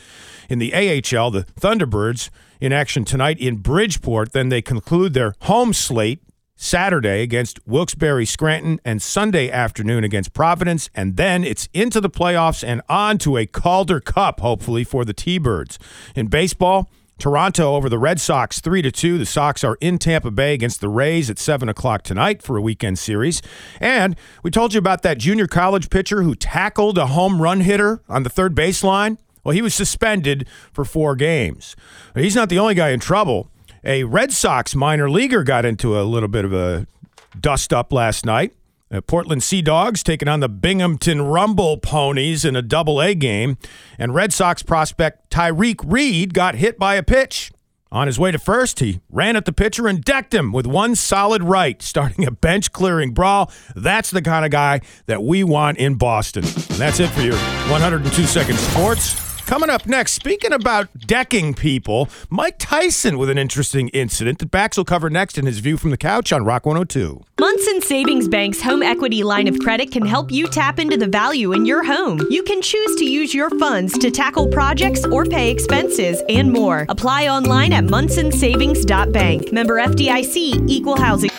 In 0.48 0.58
the 0.58 0.74
AHL, 0.74 1.30
the 1.30 1.44
Thunderbirds 1.60 2.30
in 2.60 2.72
action 2.72 3.04
tonight 3.04 3.38
in 3.38 3.58
Bridgeport. 3.58 4.32
Then 4.32 4.48
they 4.48 4.60
conclude 4.60 5.14
their 5.14 5.36
home 5.42 5.72
slate 5.72 6.20
Saturday 6.56 7.22
against 7.22 7.64
Wilkes-Barre 7.64 8.24
Scranton 8.24 8.80
and 8.84 9.00
Sunday 9.00 9.48
afternoon 9.52 10.02
against 10.02 10.32
Providence. 10.32 10.90
And 10.96 11.16
then 11.16 11.44
it's 11.44 11.68
into 11.72 12.00
the 12.00 12.10
playoffs 12.10 12.66
and 12.66 12.82
on 12.88 13.18
to 13.18 13.36
a 13.36 13.46
Calder 13.46 14.00
Cup, 14.00 14.40
hopefully, 14.40 14.82
for 14.82 15.04
the 15.04 15.14
T-Birds. 15.14 15.78
In 16.16 16.26
baseball, 16.26 16.90
Toronto 17.18 17.74
over 17.74 17.88
the 17.88 17.98
Red 17.98 18.20
Sox 18.20 18.60
3 18.60 18.82
to 18.82 18.90
2. 18.90 19.18
The 19.18 19.26
Sox 19.26 19.62
are 19.64 19.76
in 19.80 19.98
Tampa 19.98 20.30
Bay 20.30 20.54
against 20.54 20.80
the 20.80 20.88
Rays 20.88 21.30
at 21.30 21.38
7 21.38 21.68
o'clock 21.68 22.02
tonight 22.02 22.42
for 22.42 22.56
a 22.56 22.62
weekend 22.62 22.98
series. 22.98 23.40
And 23.80 24.16
we 24.42 24.50
told 24.50 24.74
you 24.74 24.78
about 24.78 25.02
that 25.02 25.18
junior 25.18 25.46
college 25.46 25.90
pitcher 25.90 26.22
who 26.22 26.34
tackled 26.34 26.98
a 26.98 27.06
home 27.06 27.40
run 27.40 27.60
hitter 27.60 28.02
on 28.08 28.24
the 28.24 28.30
third 28.30 28.54
baseline. 28.54 29.18
Well, 29.44 29.54
he 29.54 29.62
was 29.62 29.74
suspended 29.74 30.48
for 30.72 30.84
four 30.84 31.14
games. 31.16 31.76
He's 32.14 32.34
not 32.34 32.48
the 32.48 32.58
only 32.58 32.74
guy 32.74 32.90
in 32.90 33.00
trouble. 33.00 33.50
A 33.84 34.04
Red 34.04 34.32
Sox 34.32 34.74
minor 34.74 35.10
leaguer 35.10 35.44
got 35.44 35.64
into 35.64 36.00
a 36.00 36.02
little 36.02 36.28
bit 36.28 36.44
of 36.44 36.52
a 36.52 36.86
dust 37.38 37.72
up 37.72 37.92
last 37.92 38.24
night. 38.24 38.54
Uh, 38.94 39.00
Portland 39.00 39.42
Sea 39.42 39.60
Dogs 39.60 40.02
taking 40.04 40.28
on 40.28 40.38
the 40.40 40.48
Binghamton 40.48 41.22
Rumble 41.22 41.78
Ponies 41.78 42.44
in 42.44 42.54
a 42.54 42.62
double 42.62 43.02
A 43.02 43.14
game. 43.14 43.58
And 43.98 44.14
Red 44.14 44.32
Sox 44.32 44.62
prospect 44.62 45.30
Tyreque 45.30 45.84
Reed 45.84 46.32
got 46.32 46.54
hit 46.54 46.78
by 46.78 46.94
a 46.94 47.02
pitch. 47.02 47.50
On 47.90 48.06
his 48.06 48.18
way 48.18 48.32
to 48.32 48.38
first, 48.38 48.80
he 48.80 49.00
ran 49.08 49.36
at 49.36 49.44
the 49.44 49.52
pitcher 49.52 49.86
and 49.86 50.02
decked 50.02 50.34
him 50.34 50.52
with 50.52 50.66
one 50.66 50.96
solid 50.96 51.44
right, 51.44 51.80
starting 51.80 52.26
a 52.26 52.30
bench 52.30 52.72
clearing 52.72 53.12
brawl. 53.12 53.52
That's 53.76 54.10
the 54.10 54.22
kind 54.22 54.44
of 54.44 54.50
guy 54.50 54.80
that 55.06 55.22
we 55.22 55.44
want 55.44 55.78
in 55.78 55.94
Boston. 55.94 56.44
And 56.44 56.78
that's 56.78 56.98
it 56.98 57.10
for 57.10 57.22
your 57.22 57.36
102 57.36 58.24
second 58.24 58.58
sports. 58.58 59.23
Coming 59.46 59.68
up 59.68 59.86
next, 59.86 60.12
speaking 60.12 60.54
about 60.54 60.88
decking 61.06 61.52
people, 61.52 62.08
Mike 62.30 62.56
Tyson 62.58 63.18
with 63.18 63.28
an 63.28 63.36
interesting 63.36 63.88
incident 63.90 64.38
that 64.38 64.50
Bax 64.50 64.78
will 64.78 64.86
cover 64.86 65.10
next 65.10 65.36
in 65.36 65.44
his 65.44 65.58
view 65.58 65.76
from 65.76 65.90
the 65.90 65.98
couch 65.98 66.32
on 66.32 66.46
Rock 66.46 66.64
102. 66.64 67.22
Munson 67.38 67.82
Savings 67.82 68.26
Bank's 68.26 68.62
home 68.62 68.82
equity 68.82 69.22
line 69.22 69.46
of 69.46 69.58
credit 69.58 69.92
can 69.92 70.06
help 70.06 70.32
you 70.32 70.46
tap 70.46 70.78
into 70.78 70.96
the 70.96 71.06
value 71.06 71.52
in 71.52 71.66
your 71.66 71.84
home. 71.84 72.26
You 72.30 72.42
can 72.42 72.62
choose 72.62 72.96
to 72.96 73.04
use 73.04 73.34
your 73.34 73.50
funds 73.58 73.98
to 73.98 74.10
tackle 74.10 74.48
projects 74.48 75.04
or 75.04 75.26
pay 75.26 75.50
expenses 75.50 76.22
and 76.30 76.50
more. 76.50 76.86
Apply 76.88 77.28
online 77.28 77.74
at 77.74 77.84
munsonsavings.bank. 77.84 79.52
Member 79.52 79.76
FDIC, 79.76 80.68
equal 80.70 80.96
housing. 80.96 81.30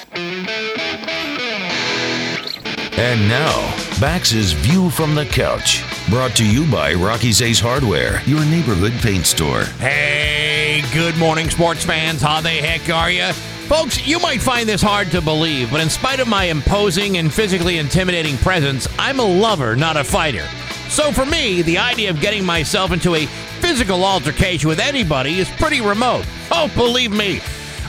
And 2.97 3.27
now, 3.27 3.75
Bax's 3.99 4.51
View 4.53 4.91
from 4.91 5.15
the 5.15 5.25
Couch. 5.25 5.83
Brought 6.09 6.35
to 6.35 6.45
you 6.47 6.69
by 6.69 6.93
Rocky's 6.93 7.41
Ace 7.41 7.59
Hardware, 7.59 8.21
your 8.27 8.45
neighborhood 8.45 8.93
paint 9.01 9.25
store. 9.25 9.63
Hey, 9.63 10.83
good 10.93 11.17
morning, 11.17 11.49
sports 11.49 11.83
fans. 11.83 12.21
How 12.21 12.41
the 12.41 12.49
heck 12.49 12.87
are 12.91 13.09
you? 13.09 13.33
Folks, 13.67 14.05
you 14.05 14.19
might 14.19 14.39
find 14.39 14.69
this 14.69 14.83
hard 14.83 15.09
to 15.11 15.21
believe, 15.21 15.71
but 15.71 15.81
in 15.81 15.89
spite 15.89 16.19
of 16.19 16.27
my 16.27 16.43
imposing 16.43 17.17
and 17.17 17.33
physically 17.33 17.79
intimidating 17.79 18.37
presence, 18.37 18.87
I'm 18.99 19.19
a 19.19 19.25
lover, 19.25 19.75
not 19.75 19.97
a 19.97 20.03
fighter. 20.03 20.45
So 20.89 21.11
for 21.11 21.25
me, 21.25 21.63
the 21.63 21.79
idea 21.79 22.11
of 22.11 22.21
getting 22.21 22.45
myself 22.45 22.91
into 22.91 23.15
a 23.15 23.25
physical 23.25 24.05
altercation 24.05 24.69
with 24.69 24.79
anybody 24.79 25.39
is 25.39 25.49
pretty 25.49 25.81
remote. 25.81 26.27
Oh, 26.51 26.71
believe 26.75 27.13
me, 27.13 27.39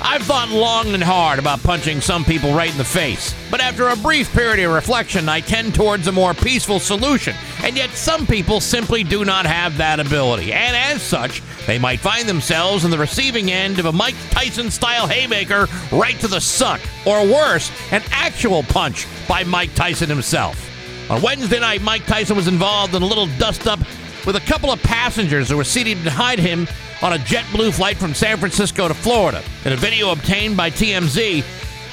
I've 0.09 0.23
thought 0.23 0.51
long 0.51 0.95
and 0.95 1.03
hard 1.03 1.41
about 1.41 1.65
punching 1.65 2.01
some 2.01 2.25
people 2.25 2.55
right 2.55 2.71
in 2.71 2.79
the 2.79 2.85
face, 2.85 3.35
but 3.51 3.61
after 3.61 3.89
a 3.89 3.97
brief 3.97 4.33
period 4.33 4.65
of 4.65 4.73
reflection, 4.73 5.29
I 5.29 5.41
tend 5.41 5.75
towards 5.75 6.07
a 6.07 6.13
more 6.13 6.33
peaceful 6.33 6.79
solution. 6.79 7.35
And 7.65 7.77
yet, 7.77 7.91
some 7.91 8.25
people 8.25 8.61
simply 8.61 9.03
do 9.03 9.25
not 9.25 9.47
have 9.47 9.77
that 9.79 9.99
ability, 9.99 10.53
and 10.53 10.77
as 10.77 11.03
such, 11.03 11.43
they 11.67 11.81
might 11.81 11.99
find 11.99 12.29
themselves 12.29 12.85
in 12.85 12.93
the 12.93 12.99
receiving 12.99 13.51
end 13.51 13.81
of 13.81 13.87
a 13.87 13.93
Mike 13.93 14.15
Tyson 14.31 14.71
style 14.71 15.09
haymaker 15.09 15.67
right 15.91 16.19
to 16.21 16.29
the 16.29 16.41
suck, 16.41 16.81
or 17.05 17.27
worse, 17.27 17.73
an 17.91 18.05
actual 18.13 18.63
punch 18.63 19.09
by 19.27 19.43
Mike 19.43 19.75
Tyson 19.75 20.09
himself. 20.09 20.71
On 21.11 21.21
Wednesday 21.21 21.59
night, 21.59 21.83
Mike 21.83 22.07
Tyson 22.07 22.37
was 22.37 22.47
involved 22.47 22.95
in 22.95 23.03
a 23.03 23.07
little 23.07 23.27
dust 23.39 23.67
up 23.67 23.81
with 24.27 24.37
a 24.37 24.41
couple 24.41 24.71
of 24.73 24.83
passengers 24.83 25.49
who 25.49 25.57
were 25.57 25.65
seated 25.65 26.03
behind 26.03 26.41
him 26.41 26.67
on 27.01 27.13
a 27.13 27.19
JetBlue 27.19 27.73
flight 27.73 27.97
from 27.97 28.13
San 28.13 28.37
Francisco 28.39 28.89
to 28.89 28.95
Florida. 28.95 29.43
In 29.65 29.73
a 29.73 29.77
video 29.77 30.11
obtained 30.11 30.57
by 30.57 30.71
TMZ, 30.71 31.45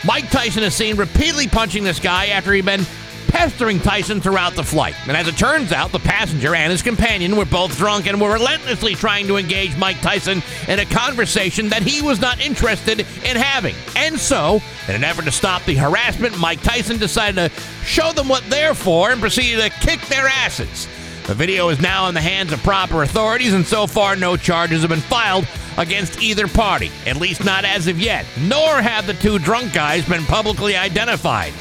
Mike 0.05 0.29
Tyson 0.31 0.63
is 0.63 0.75
seen 0.75 0.97
repeatedly 0.97 1.47
punching 1.47 1.83
this 1.83 1.99
guy 1.99 2.27
after 2.27 2.51
he'd 2.51 2.65
been 2.65 2.85
pestering 3.27 3.79
Tyson 3.79 4.21
throughout 4.21 4.53
the 4.53 4.63
flight. 4.63 4.95
And 5.07 5.17
as 5.17 5.27
it 5.27 5.37
turns 5.37 5.71
out, 5.71 5.91
the 5.91 5.99
passenger 5.99 6.53
and 6.53 6.71
his 6.71 6.81
companion 6.81 7.35
were 7.35 7.45
both 7.45 7.75
drunk 7.77 8.05
and 8.05 8.19
were 8.21 8.33
relentlessly 8.33 8.95
trying 8.95 9.27
to 9.27 9.37
engage 9.37 9.75
Mike 9.77 9.99
Tyson 10.01 10.43
in 10.67 10.79
a 10.79 10.85
conversation 10.85 11.69
that 11.69 11.81
he 11.81 12.01
was 12.01 12.19
not 12.19 12.39
interested 12.45 12.99
in 12.99 13.35
having. 13.35 13.75
And 13.95 14.19
so, 14.19 14.61
in 14.87 14.95
an 14.95 15.03
effort 15.03 15.25
to 15.25 15.31
stop 15.31 15.63
the 15.65 15.75
harassment, 15.75 16.37
Mike 16.37 16.61
Tyson 16.61 16.97
decided 16.97 17.35
to 17.35 17.61
show 17.83 18.11
them 18.11 18.27
what 18.27 18.43
they're 18.49 18.75
for 18.75 19.11
and 19.11 19.19
proceeded 19.19 19.61
to 19.61 19.69
kick 19.79 20.01
their 20.07 20.27
asses. 20.27 20.87
The 21.25 21.33
video 21.33 21.69
is 21.69 21.79
now 21.79 22.07
in 22.09 22.13
the 22.13 22.21
hands 22.21 22.51
of 22.51 22.61
proper 22.63 23.01
authorities, 23.01 23.53
and 23.53 23.65
so 23.65 23.87
far, 23.87 24.17
no 24.17 24.35
charges 24.35 24.81
have 24.81 24.89
been 24.89 24.99
filed 24.99 25.47
against 25.77 26.21
either 26.21 26.49
party, 26.49 26.91
at 27.05 27.15
least 27.15 27.45
not 27.45 27.63
as 27.63 27.87
of 27.87 27.97
yet, 27.97 28.25
nor 28.41 28.81
have 28.81 29.07
the 29.07 29.13
two 29.13 29.39
drunk 29.39 29.73
guys 29.73 30.07
been 30.07 30.25
publicly 30.25 30.75
identified. 30.75 31.53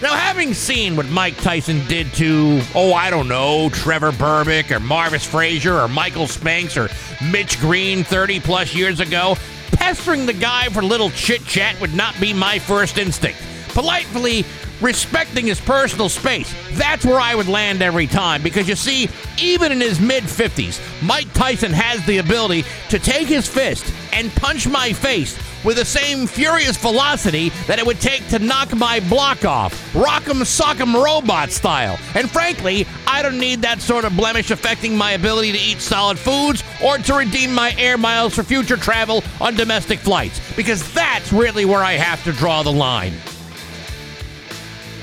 Now, 0.00 0.14
having 0.14 0.54
seen 0.54 0.94
what 0.96 1.06
Mike 1.06 1.36
Tyson 1.38 1.84
did 1.88 2.12
to, 2.14 2.60
oh, 2.76 2.92
I 2.92 3.10
don't 3.10 3.26
know, 3.26 3.70
Trevor 3.70 4.12
Berbick 4.12 4.70
or 4.70 4.78
Marvis 4.78 5.24
Frazier 5.24 5.80
or 5.80 5.88
Michael 5.88 6.28
Spinks 6.28 6.76
or 6.76 6.88
Mitch 7.30 7.58
Green 7.60 8.04
30 8.04 8.38
plus 8.38 8.72
years 8.72 9.00
ago, 9.00 9.36
pestering 9.72 10.26
the 10.26 10.32
guy 10.32 10.68
for 10.68 10.82
little 10.82 11.10
chit 11.10 11.44
chat 11.44 11.80
would 11.80 11.94
not 11.94 12.18
be 12.20 12.32
my 12.32 12.60
first 12.60 12.98
instinct. 12.98 13.40
Politely 13.68 14.44
respecting 14.82 15.46
his 15.46 15.60
personal 15.60 16.08
space. 16.08 16.52
That's 16.72 17.06
where 17.06 17.20
I 17.20 17.34
would 17.34 17.48
land 17.48 17.80
every 17.82 18.06
time 18.06 18.42
because 18.42 18.68
you 18.68 18.76
see, 18.76 19.08
even 19.40 19.72
in 19.72 19.80
his 19.80 20.00
mid 20.00 20.24
50s, 20.24 20.80
Mike 21.02 21.32
Tyson 21.32 21.72
has 21.72 22.04
the 22.06 22.18
ability 22.18 22.64
to 22.90 22.98
take 22.98 23.28
his 23.28 23.46
fist 23.48 23.92
and 24.12 24.30
punch 24.32 24.68
my 24.68 24.92
face 24.92 25.38
with 25.64 25.76
the 25.76 25.84
same 25.84 26.26
furious 26.26 26.76
velocity 26.76 27.50
that 27.66 27.78
it 27.78 27.86
would 27.86 28.00
take 28.00 28.26
to 28.28 28.38
knock 28.38 28.74
my 28.74 29.00
block 29.08 29.44
off, 29.44 29.72
rock'em 29.92 30.42
sock'em 30.42 31.02
robot 31.02 31.50
style. 31.50 31.98
And 32.14 32.30
frankly, 32.30 32.86
I 33.06 33.22
don't 33.22 33.38
need 33.38 33.62
that 33.62 33.80
sort 33.80 34.04
of 34.04 34.16
blemish 34.16 34.50
affecting 34.50 34.96
my 34.96 35.12
ability 35.12 35.52
to 35.52 35.58
eat 35.58 35.80
solid 35.80 36.18
foods 36.18 36.64
or 36.84 36.98
to 36.98 37.14
redeem 37.14 37.54
my 37.54 37.74
air 37.78 37.96
miles 37.96 38.34
for 38.34 38.42
future 38.42 38.76
travel 38.76 39.22
on 39.40 39.54
domestic 39.54 40.00
flights, 40.00 40.40
because 40.56 40.92
that's 40.92 41.32
really 41.32 41.64
where 41.64 41.84
I 41.84 41.92
have 41.92 42.22
to 42.24 42.32
draw 42.32 42.62
the 42.62 42.72
line. 42.72 43.12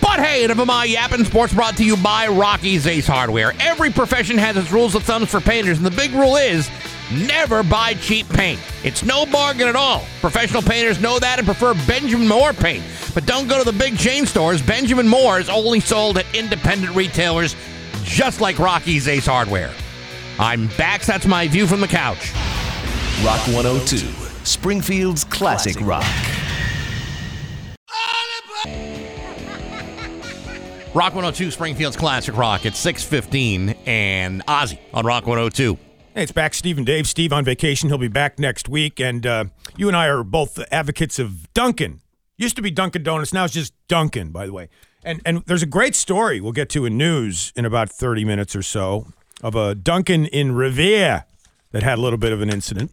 But 0.10 0.26
hey, 0.26 0.44
of 0.46 0.58
my 0.66 0.86
yapping. 0.86 1.24
Sports 1.24 1.54
brought 1.54 1.78
to 1.78 1.86
you 1.86 1.96
by 1.96 2.28
Rocky's 2.28 2.88
Ace 2.88 3.06
Hardware. 3.06 3.54
Every 3.60 3.92
profession 3.92 4.40
has 4.40 4.58
its 4.58 4.72
rules 4.72 4.96
of 4.96 5.04
thumbs 5.04 5.30
for 5.30 5.40
painters, 5.40 5.78
and 5.78 5.86
the 5.86 5.92
big 5.92 6.12
rule 6.14 6.36
is 6.36 6.68
never 7.14 7.62
buy 7.62 7.94
cheap 7.94 8.28
paint. 8.28 8.60
It's 8.84 9.06
no 9.06 9.28
bargain 9.28 9.68
at 9.68 9.76
all. 9.76 10.04
Professional 10.20 10.64
painters 10.64 11.00
know 11.00 11.20
that 11.20 11.38
and 11.38 11.46
prefer 11.46 11.76
Benjamin 11.86 12.28
Moore 12.28 12.54
paint. 12.54 12.84
But 13.14 13.28
don't 13.28 13.48
go 13.48 13.64
to 13.64 13.64
the 13.64 13.78
big 13.78 14.00
chain 14.00 14.26
stores. 14.26 14.64
Benjamin 14.64 15.08
Moore 15.08 15.40
is 15.40 15.48
only 15.48 15.80
sold 15.80 16.18
at 16.18 16.26
independent 16.34 16.96
retailers, 16.96 17.56
just 18.02 18.42
like 18.42 18.58
Rocky's 18.58 19.08
Ace 19.08 19.28
Hardware. 19.28 19.72
I'm 20.40 20.68
back. 20.70 21.04
That's 21.04 21.28
my 21.28 21.48
view 21.48 21.68
from 21.68 21.82
the 21.82 21.88
couch. 21.88 22.34
Rock 23.24 23.46
102, 23.48 23.98
Springfield's 24.44 25.24
classic 25.24 25.80
rock. 25.82 26.04
Rock 31.00 31.16
102, 31.16 31.52
Springfield's 31.52 31.96
Classic 31.96 32.36
Rock. 32.36 32.66
at 32.66 32.76
615 32.76 33.70
and 33.86 34.46
Ozzy 34.48 34.80
on 34.94 35.06
Rock 35.06 35.26
102. 35.26 35.78
Hey, 36.14 36.24
it's 36.24 36.34
Bax, 36.34 36.58
Steve 36.58 36.76
and 36.76 36.86
Dave. 36.86 37.08
Steve 37.08 37.32
on 37.32 37.46
vacation. 37.46 37.88
He'll 37.88 37.98
be 37.98 38.10
back 38.10 38.38
next 38.38 38.68
week. 38.68 39.00
And 39.00 39.26
uh, 39.26 39.46
you 39.78 39.88
and 39.88 39.96
I 39.96 40.08
are 40.10 40.26
both 40.26 40.60
advocates 40.74 41.18
of 41.18 41.54
Dunkin'. 41.54 42.02
Used 42.36 42.58
to 42.58 42.62
be 42.62 42.70
Dunkin' 42.70 43.04
Donuts. 43.04 43.32
Now 43.32 43.46
it's 43.46 43.54
just 43.54 43.72
Dunkin', 43.88 44.32
by 44.32 44.46
the 44.46 44.52
way. 44.52 44.68
And, 45.02 45.22
and 45.24 45.42
there's 45.46 45.64
a 45.64 45.66
great 45.66 45.96
story 45.96 46.42
we'll 46.42 46.52
get 46.52 46.68
to 46.72 46.84
in 46.84 46.98
news 46.98 47.54
in 47.56 47.64
about 47.64 47.90
30 47.90 48.26
minutes 48.26 48.54
or 48.54 48.62
so 48.62 49.08
of 49.42 49.56
a 49.56 49.76
Dunkin' 49.76 50.26
in 50.26 50.52
Revere 50.52 51.24
that 51.72 51.82
had 51.82 51.98
a 51.98 52.02
little 52.02 52.20
bit 52.20 52.34
of 52.34 52.42
an 52.42 52.50
incident. 52.50 52.92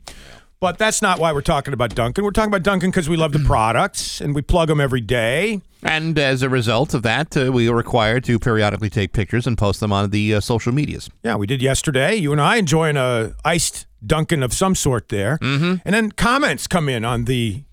But 0.60 0.78
that's 0.78 1.02
not 1.02 1.18
why 1.18 1.32
we're 1.32 1.40
talking 1.40 1.74
about 1.74 1.96
Dunkin'. 1.96 2.22
We're 2.22 2.30
talking 2.30 2.50
about 2.50 2.62
Dunkin' 2.62 2.90
because 2.90 3.08
we 3.08 3.16
love 3.16 3.32
the 3.32 3.40
products 3.40 4.20
and 4.20 4.32
we 4.32 4.42
plug 4.42 4.68
them 4.68 4.80
every 4.80 5.00
day. 5.00 5.60
And 5.86 6.18
as 6.18 6.42
a 6.42 6.48
result 6.48 6.94
of 6.94 7.02
that, 7.02 7.36
uh, 7.36 7.52
we 7.52 7.68
are 7.68 7.74
required 7.74 8.24
to 8.24 8.38
periodically 8.38 8.90
take 8.90 9.12
pictures 9.12 9.46
and 9.46 9.56
post 9.56 9.80
them 9.80 9.92
on 9.92 10.10
the 10.10 10.34
uh, 10.34 10.40
social 10.40 10.72
medias. 10.72 11.08
Yeah, 11.22 11.36
we 11.36 11.46
did 11.46 11.62
yesterday. 11.62 12.16
You 12.16 12.32
and 12.32 12.40
I 12.40 12.56
enjoying 12.56 12.96
a 12.96 13.34
iced 13.44 13.86
Dunkin' 14.04 14.42
of 14.42 14.52
some 14.52 14.74
sort 14.74 15.08
there. 15.08 15.38
Mm-hmm. 15.38 15.76
And 15.84 15.94
then 15.94 16.12
comments 16.12 16.66
come 16.66 16.88
in 16.88 17.04
on 17.04 17.24
the 17.24 17.64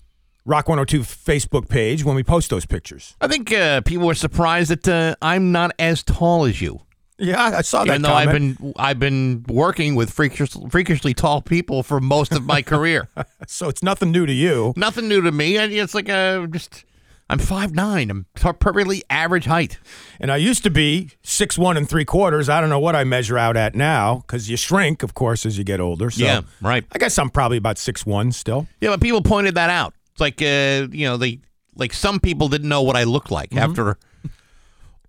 Rock 0.46 0.68
102 0.68 1.00
Facebook 1.00 1.68
page 1.68 2.04
when 2.04 2.16
we 2.16 2.22
post 2.22 2.50
those 2.50 2.66
pictures. 2.66 3.16
I 3.20 3.28
think 3.28 3.52
uh, 3.52 3.80
people 3.80 4.06
were 4.06 4.14
surprised 4.14 4.70
that 4.70 4.88
uh, 4.88 5.16
I'm 5.22 5.52
not 5.52 5.72
as 5.78 6.02
tall 6.02 6.44
as 6.44 6.60
you. 6.60 6.80
Yeah, 7.18 7.42
I 7.42 7.62
saw 7.62 7.84
that. 7.84 7.92
Even 7.92 8.02
though 8.02 8.08
comment. 8.08 8.28
I've 8.28 8.58
been 8.58 8.72
I've 8.76 8.98
been 8.98 9.44
working 9.48 9.94
with 9.94 10.10
freakish, 10.10 10.50
freakishly 10.68 11.14
tall 11.14 11.42
people 11.42 11.82
for 11.82 12.00
most 12.00 12.32
of 12.32 12.44
my 12.44 12.60
career. 12.60 13.08
so 13.46 13.68
it's 13.68 13.82
nothing 13.82 14.10
new 14.10 14.26
to 14.26 14.32
you. 14.32 14.74
Nothing 14.76 15.08
new 15.08 15.20
to 15.20 15.30
me. 15.30 15.56
It's 15.56 15.94
like 15.94 16.08
a 16.08 16.46
just 16.50 16.84
I'm 17.30 17.38
five 17.38 17.74
nine. 17.74 18.10
I'm 18.10 18.26
perfectly 18.34 19.02
average 19.08 19.46
height. 19.46 19.78
And 20.20 20.30
I 20.30 20.36
used 20.36 20.62
to 20.64 20.70
be 20.70 21.10
six 21.22 21.56
one 21.56 21.76
and 21.76 21.88
three 21.88 22.04
quarters. 22.04 22.48
I 22.48 22.60
don't 22.60 22.68
know 22.70 22.78
what 22.78 22.94
I 22.94 23.04
measure 23.04 23.38
out 23.38 23.56
at 23.56 23.74
now 23.74 24.16
because 24.16 24.50
you 24.50 24.56
shrink, 24.58 25.02
of 25.02 25.14
course, 25.14 25.46
as 25.46 25.56
you 25.56 25.64
get 25.64 25.80
older. 25.80 26.10
So 26.10 26.22
Yeah, 26.24 26.42
right. 26.60 26.84
I 26.92 26.98
guess 26.98 27.18
I'm 27.18 27.30
probably 27.30 27.56
about 27.56 27.78
six 27.78 28.04
one 28.04 28.30
still. 28.32 28.66
Yeah, 28.80 28.90
but 28.90 29.00
people 29.00 29.22
pointed 29.22 29.54
that 29.54 29.70
out. 29.70 29.94
It's 30.12 30.20
like 30.20 30.42
uh, 30.42 30.88
you 30.92 31.06
know, 31.06 31.16
they 31.16 31.40
like 31.74 31.92
some 31.94 32.20
people 32.20 32.48
didn't 32.48 32.68
know 32.68 32.82
what 32.82 32.94
I 32.96 33.04
looked 33.04 33.30
like 33.30 33.56
after 33.56 33.96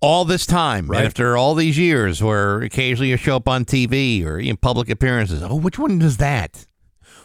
all 0.01 0.24
this 0.25 0.45
time, 0.45 0.88
Right. 0.88 1.05
after 1.05 1.36
all 1.38 1.55
these 1.55 1.77
years, 1.77 2.22
where 2.24 2.62
occasionally 2.62 3.10
you 3.10 3.17
show 3.17 3.36
up 3.38 3.48
on 3.50 3.65
TV 3.65 4.25
or 4.25 4.38
in 4.39 4.55
public 4.57 4.89
appearances. 4.89 5.41
Oh, 5.43 5.55
which 5.55 5.79
one 5.79 6.01
is 6.01 6.17
that? 6.17 6.65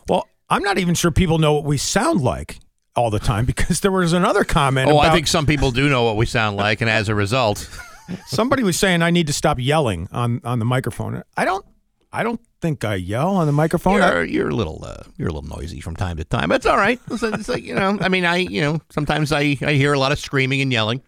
Well, 0.09 0.27
I'm 0.49 0.63
not 0.63 0.79
even 0.79 0.95
sure 0.95 1.11
people 1.11 1.39
know 1.39 1.53
what 1.55 1.65
we 1.65 1.77
sound 1.77 2.21
like 2.23 2.59
all 2.97 3.11
the 3.11 3.19
time 3.19 3.45
because 3.45 3.81
there 3.81 3.93
was 3.93 4.13
another 4.13 4.45
comment. 4.45 4.91
Oh, 4.91 4.99
I 4.99 5.11
think 5.11 5.27
some 5.27 5.47
people 5.47 5.71
do 5.71 5.89
know 5.89 6.05
what 6.05 6.17
we 6.17 6.27
sound 6.27 6.57
like, 6.57 6.81
and 6.81 6.91
as 6.91 7.09
a 7.09 7.15
result, 7.15 7.69
somebody 8.27 8.63
was 8.63 8.79
saying 8.79 9.03
I 9.03 9.11
need 9.11 9.27
to 9.29 9.33
stop 9.33 9.59
yelling 9.59 10.09
on 10.13 10.41
on 10.45 10.59
the 10.59 10.65
microphone. 10.65 11.23
I 11.37 11.45
don't. 11.45 11.65
I 12.13 12.25
don't 12.25 12.41
think 12.61 12.85
I 12.85 12.97
yell 12.97 13.37
on 13.37 13.47
the 13.47 13.53
microphone. 13.53 13.99
You're, 13.99 14.25
you're 14.25 14.49
a 14.49 14.55
little 14.55 14.85
uh, 14.85 15.05
you're 15.17 15.29
a 15.29 15.33
little 15.33 15.49
noisy 15.49 15.81
from 15.81 15.95
time 15.95 16.17
to 16.17 16.25
time. 16.25 16.49
That's 16.49 16.67
all 16.67 16.77
right. 16.77 17.01
It's, 17.09 17.23
it's 17.23 17.49
like 17.49 17.63
you 17.63 17.75
know, 17.75 17.99
I 18.01 18.09
mean, 18.09 18.25
I 18.25 18.39
you 18.39 18.63
know, 18.63 18.81
sometimes 18.91 19.31
I 19.31 19.57
I 19.63 19.75
hear 19.75 19.93
a 19.93 19.99
lot 19.99 20.11
of 20.11 20.19
screaming 20.19 20.61
and 20.61 20.73
yelling, 20.73 21.03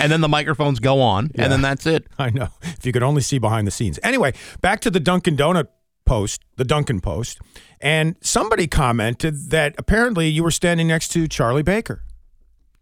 and 0.00 0.10
then 0.10 0.20
the 0.20 0.28
microphones 0.28 0.80
go 0.80 1.00
on, 1.00 1.30
and 1.36 1.52
then 1.52 1.62
that's 1.62 1.86
it. 1.86 2.08
I 2.18 2.30
know. 2.30 2.48
If 2.62 2.84
you 2.84 2.92
could 2.92 3.04
only 3.04 3.22
see 3.22 3.38
behind 3.38 3.68
the 3.68 3.70
scenes. 3.70 4.00
Anyway, 4.02 4.32
back 4.60 4.80
to 4.80 4.90
the 4.90 4.98
Dunkin' 4.98 5.36
Donut 5.36 5.68
post, 6.04 6.42
the 6.56 6.64
Dunkin' 6.64 7.00
post, 7.00 7.40
and 7.82 8.16
somebody 8.20 8.66
commented 8.66 9.50
that 9.50 9.74
apparently 9.76 10.28
you 10.28 10.42
were 10.42 10.50
standing 10.50 10.88
next 10.88 11.08
to 11.08 11.28
Charlie 11.28 11.62
Baker. 11.62 12.02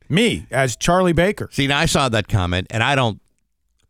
Me 0.09 0.47
as 0.51 0.77
Charlie 0.77 1.13
Baker. 1.13 1.49
See, 1.53 1.67
now 1.67 1.79
I 1.79 1.87
saw 1.87 2.09
that 2.09 2.29
comment, 2.29 2.67
and 2.71 2.83
I 2.83 2.95
don't. 2.95 3.21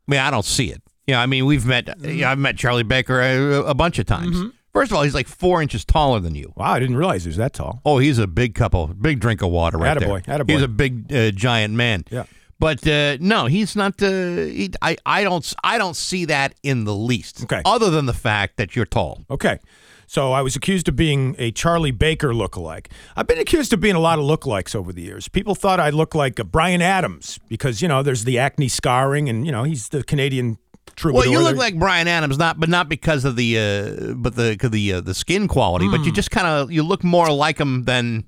I 0.07 0.11
mean, 0.13 0.21
I 0.21 0.31
don't 0.31 0.45
see 0.45 0.71
it. 0.71 0.83
You 1.07 1.15
know, 1.15 1.21
I 1.21 1.27
mean, 1.27 1.47
we've 1.47 1.67
met. 1.67 1.89
You 2.01 2.23
know, 2.23 2.29
I've 2.29 2.39
met 2.39 2.57
Charlie 2.57 2.83
Baker 2.83 3.21
a, 3.21 3.63
a 3.65 3.75
bunch 3.75 3.99
of 3.99 4.07
times. 4.07 4.53
First 4.73 4.93
of 4.93 4.97
all, 4.97 5.03
he's 5.03 5.15
like 5.15 5.27
four 5.27 5.61
inches 5.63 5.85
taller 5.85 6.21
than 6.21 6.35
you. 6.35 6.53
Wow, 6.57 6.73
I 6.73 6.79
didn't 6.79 6.97
realize 6.97 7.25
he 7.25 7.29
was 7.29 7.39
that 7.39 7.55
tall. 7.55 7.81
Oh, 7.85 7.99
he's 7.99 8.19
a 8.19 8.27
big 8.29 8.55
couple, 8.55 8.87
big 8.89 9.19
drink 9.19 9.43
of 9.43 9.51
water 9.51 9.79
right 9.79 9.97
Attaboy, 9.97 10.25
there. 10.25 10.39
attaboy. 10.39 10.51
He's 10.51 10.63
a 10.63 10.69
big 10.69 11.13
uh, 11.13 11.31
giant 11.33 11.75
man. 11.75 12.05
Yeah. 12.11 12.25
But 12.61 12.87
uh, 12.87 13.17
no, 13.21 13.47
he's 13.47 13.75
not. 13.75 14.01
Uh, 14.03 14.11
he, 14.11 14.71
I 14.83 14.97
I 15.07 15.25
don't 15.25 15.55
I 15.65 15.79
don't 15.79 15.97
see 15.97 16.27
that 16.27 16.55
in 16.63 16.85
the 16.85 16.95
least. 16.95 17.43
Okay. 17.45 17.63
Other 17.65 17.89
than 17.91 18.05
the 18.07 18.13
fact 18.13 18.59
that 18.59 18.77
you're 18.77 18.85
tall. 18.85 19.25
Okay. 19.31 19.59
So 20.11 20.33
I 20.33 20.43
was 20.43 20.57
accused 20.57 20.89
of 20.89 20.97
being 20.97 21.37
a 21.39 21.53
Charlie 21.53 21.93
Baker 21.93 22.31
lookalike. 22.31 22.87
I've 23.15 23.29
been 23.29 23.39
accused 23.39 23.73
of 23.73 23.79
being 23.79 23.95
a 23.95 24.01
lot 24.01 24.19
of 24.19 24.25
lookalikes 24.25 24.75
over 24.75 24.93
the 24.93 25.03
years. 25.03 25.29
People 25.29 25.55
thought 25.55 25.79
I 25.79 25.91
looked 25.91 26.17
like 26.17 26.41
a 26.41 26.45
Bryan 26.45 26.83
Adams 26.83 27.39
because, 27.49 27.81
you 27.81 27.87
know, 27.87 28.03
there's 28.03 28.25
the 28.25 28.37
acne 28.37 28.67
scarring 28.67 29.29
and, 29.29 29.47
you 29.47 29.53
know, 29.53 29.63
he's 29.63 29.91
the 29.91 30.03
Canadian 30.03 30.59
troubadour. 30.97 31.31
Well, 31.31 31.41
you 31.41 31.45
look 31.49 31.57
like 31.57 31.79
Bryan 31.79 32.09
Adams, 32.09 32.39
not 32.39 32.59
but 32.59 32.69
not 32.69 32.89
because 32.89 33.25
of 33.25 33.37
the 33.37 33.57
uh, 33.57 34.15
but 34.15 34.35
the 34.35 34.57
the 34.69 34.95
uh, 34.95 35.01
the 35.01 35.15
skin 35.15 35.47
quality, 35.47 35.87
but 35.89 35.99
Hmm. 35.99 36.07
you 36.07 36.13
just 36.13 36.33
kind 36.33 36.49
of 36.49 36.73
you 36.73 36.83
look 36.83 37.05
more 37.05 37.31
like 37.31 37.59
him 37.61 37.85
than 37.85 38.25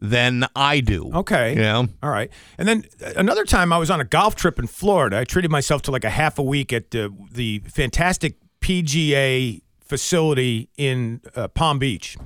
than 0.00 0.46
I 0.56 0.80
do. 0.80 1.12
Okay. 1.14 1.54
You 1.54 1.62
know? 1.62 1.86
All 2.02 2.10
right. 2.10 2.28
And 2.58 2.66
then 2.66 2.86
uh, 3.00 3.12
another 3.14 3.44
time 3.44 3.72
I 3.72 3.78
was 3.78 3.88
on 3.88 4.00
a 4.00 4.04
golf 4.04 4.34
trip 4.34 4.58
in 4.58 4.66
Florida. 4.66 5.18
I 5.18 5.22
treated 5.22 5.52
myself 5.52 5.82
to 5.82 5.92
like 5.92 6.02
a 6.02 6.10
half 6.10 6.40
a 6.40 6.42
week 6.42 6.72
at 6.72 6.92
uh, 6.92 7.10
the 7.30 7.60
fantastic 7.68 8.38
PGA 8.60 9.60
facility 9.92 10.70
in 10.78 11.20
uh, 11.36 11.48
Palm 11.48 11.78
Beach. 11.78 12.16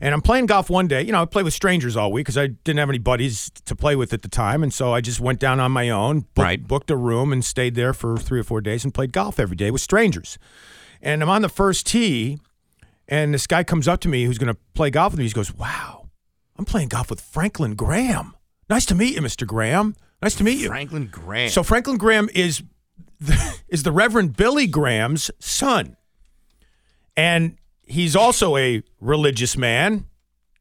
And 0.00 0.12
I'm 0.12 0.20
playing 0.20 0.46
golf 0.46 0.68
one 0.68 0.88
day. 0.88 1.02
You 1.02 1.12
know, 1.12 1.22
I 1.22 1.24
play 1.26 1.44
with 1.44 1.54
strangers 1.54 1.96
all 1.96 2.10
week 2.10 2.26
because 2.26 2.36
I 2.36 2.48
didn't 2.48 2.78
have 2.78 2.88
any 2.88 2.98
buddies 2.98 3.50
to 3.66 3.76
play 3.76 3.94
with 3.94 4.12
at 4.12 4.22
the 4.22 4.28
time. 4.28 4.64
And 4.64 4.74
so 4.74 4.92
I 4.92 5.00
just 5.00 5.20
went 5.20 5.38
down 5.38 5.60
on 5.60 5.70
my 5.70 5.88
own, 5.90 6.20
booked, 6.34 6.38
Right. 6.38 6.66
booked 6.66 6.90
a 6.90 6.96
room, 6.96 7.32
and 7.32 7.44
stayed 7.44 7.76
there 7.76 7.94
for 7.94 8.16
three 8.18 8.40
or 8.40 8.42
four 8.42 8.60
days 8.60 8.82
and 8.84 8.92
played 8.92 9.12
golf 9.12 9.38
every 9.38 9.54
day 9.56 9.70
with 9.70 9.80
strangers. 9.80 10.36
And 11.00 11.22
I'm 11.22 11.28
on 11.28 11.42
the 11.42 11.48
first 11.48 11.86
tee, 11.86 12.40
and 13.08 13.32
this 13.32 13.46
guy 13.46 13.62
comes 13.62 13.86
up 13.86 14.00
to 14.00 14.08
me 14.08 14.24
who's 14.24 14.38
going 14.38 14.52
to 14.52 14.58
play 14.74 14.90
golf 14.90 15.12
with 15.12 15.20
me. 15.20 15.26
He 15.26 15.30
goes, 15.32 15.54
Wow, 15.54 16.08
I'm 16.58 16.64
playing 16.64 16.88
golf 16.88 17.08
with 17.08 17.20
Franklin 17.20 17.74
Graham. 17.76 18.34
Nice 18.68 18.86
to 18.86 18.94
meet 18.96 19.14
you, 19.14 19.20
Mr. 19.22 19.46
Graham. 19.46 19.94
Nice 20.20 20.34
to 20.34 20.44
meet 20.44 20.58
you. 20.58 20.68
Franklin 20.68 21.06
Graham. 21.06 21.50
So 21.50 21.62
Franklin 21.62 21.98
Graham 21.98 22.28
is 22.34 22.62
the, 23.20 23.56
is 23.68 23.84
the 23.84 23.92
Reverend 23.92 24.36
Billy 24.36 24.66
Graham's 24.66 25.30
son, 25.38 25.96
and 27.16 27.56
he's 27.86 28.16
also 28.16 28.56
a 28.56 28.82
religious 29.00 29.56
man 29.56 30.06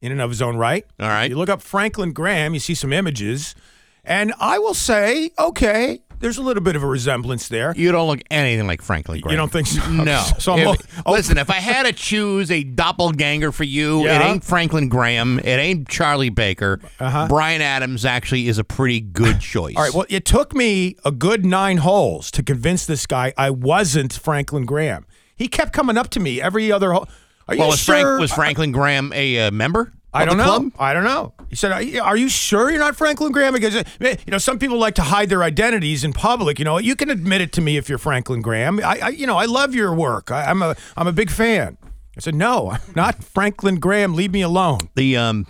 in 0.02 0.12
and 0.12 0.22
of 0.22 0.30
his 0.30 0.42
own 0.42 0.58
right. 0.58 0.86
All 1.00 1.08
right. 1.08 1.30
You 1.30 1.38
look 1.38 1.50
up 1.50 1.62
Franklin 1.62 2.12
Graham, 2.14 2.54
you 2.54 2.60
see 2.60 2.76
some 2.76 2.92
images, 2.94 3.56
and 4.04 4.34
I 4.40 4.60
will 4.60 4.74
say, 4.74 5.32
okay, 5.40 6.00
there's 6.20 6.38
a 6.38 6.42
little 6.42 6.64
bit 6.64 6.76
of 6.78 6.84
a 6.84 6.88
resemblance 6.88 7.50
there. 7.50 7.74
you 7.76 7.92
don't 7.92 8.08
look 8.08 8.22
anything 8.32 8.66
like 8.68 8.82
Franklin 8.82 9.20
Graham. 9.20 9.32
You 9.34 9.38
don't 9.38 9.52
think 9.52 9.68
so? 9.68 9.82
No. 9.92 10.24
So 10.40 10.54
I'm 10.54 10.60
If- 10.68 11.02
oh. 11.06 11.12
listen, 11.12 11.38
if 11.38 11.50
I 11.50 11.56
had 11.56 11.84
to 11.84 11.92
choose 11.94 12.50
a 12.52 12.64
doppelganger 12.64 13.52
for 13.52 13.64
you, 13.66 14.04
Yeah. 14.06 14.22
it 14.22 14.32
ain't 14.32 14.44
Franklin 14.44 14.88
Graham. 14.90 15.40
It 15.40 15.46
ain't 15.60 15.88
Charlie 15.90 16.30
Baker. 16.30 16.80
Uh-huh. 17.00 17.28
Bryan 17.28 17.62
Adams 17.62 18.04
actually 18.06 18.48
is 18.48 18.58
a 18.58 18.64
pretty 18.64 19.00
good 19.02 19.40
choice. 19.42 19.76
All 19.78 19.84
right. 19.84 19.94
Well, 19.94 20.06
it 20.10 20.24
took 20.26 20.54
me 20.54 20.96
a 21.06 21.12
good 21.12 21.46
nine 21.46 21.78
holes 21.78 22.30
to 22.32 22.44
convince 22.44 22.86
this 22.86 23.06
guy 23.06 23.34
I 23.38 23.50
wasn't 23.50 24.14
Franklin 24.14 24.66
Graham. 24.66 25.06
He 25.36 25.48
kept 25.48 25.74
coming 25.74 25.98
up 25.98 26.10
to 26.12 26.20
me 26.20 26.42
every 26.42 26.72
other. 26.72 26.94
Are 26.94 27.06
you 27.50 27.60
well, 27.60 27.70
was, 27.70 27.80
sure? 27.80 27.96
Frank, 27.96 28.20
was 28.20 28.32
Franklin 28.32 28.72
Graham 28.72 29.12
a 29.14 29.48
uh, 29.48 29.52
member? 29.52 29.92
I 30.14 30.26
don't 30.26 30.38
know. 30.38 30.44
Club? 30.44 30.72
I 30.78 30.94
don't 30.94 31.04
know. 31.04 31.34
He 31.50 31.56
said, 31.56 31.72
"Are 31.72 31.82
you- 31.82 32.02
"Are 32.02 32.16
you 32.16 32.30
sure 32.30 32.70
you're 32.70 32.80
not 32.80 32.96
Franklin 32.96 33.32
Graham?" 33.32 33.54
Because 33.54 33.76
uh, 33.76 33.84
you 34.00 34.16
know, 34.28 34.38
some 34.38 34.60
people 34.60 34.78
like 34.78 34.94
to 34.96 35.02
hide 35.02 35.30
their 35.30 35.44
identities 35.44 36.04
in 36.04 36.14
public. 36.14 36.60
You 36.60 36.66
know, 36.66 36.78
you 36.78 36.96
can 36.96 37.10
admit 37.10 37.42
it 37.42 37.52
to 37.54 37.62
me 37.62 37.78
if 37.78 37.90
you're 37.90 37.98
Franklin 37.98 38.42
Graham. 38.42 38.80
I, 38.80 39.00
I 39.02 39.10
you 39.10 39.26
know, 39.26 39.38
I 39.38 39.46
love 39.46 39.74
your 39.74 39.94
work. 39.94 40.32
I, 40.32 40.46
I'm 40.46 40.62
a, 40.62 40.76
I'm 40.96 41.08
a 41.08 41.12
big 41.12 41.32
fan. 41.32 41.78
I 42.16 42.20
said, 42.20 42.36
"No, 42.36 42.70
I'm 42.70 42.82
not 42.96 43.24
Franklin 43.24 43.80
Graham. 43.80 44.14
Leave 44.14 44.32
me 44.32 44.44
alone." 44.44 44.82
The 44.96 45.18
um, 45.18 45.48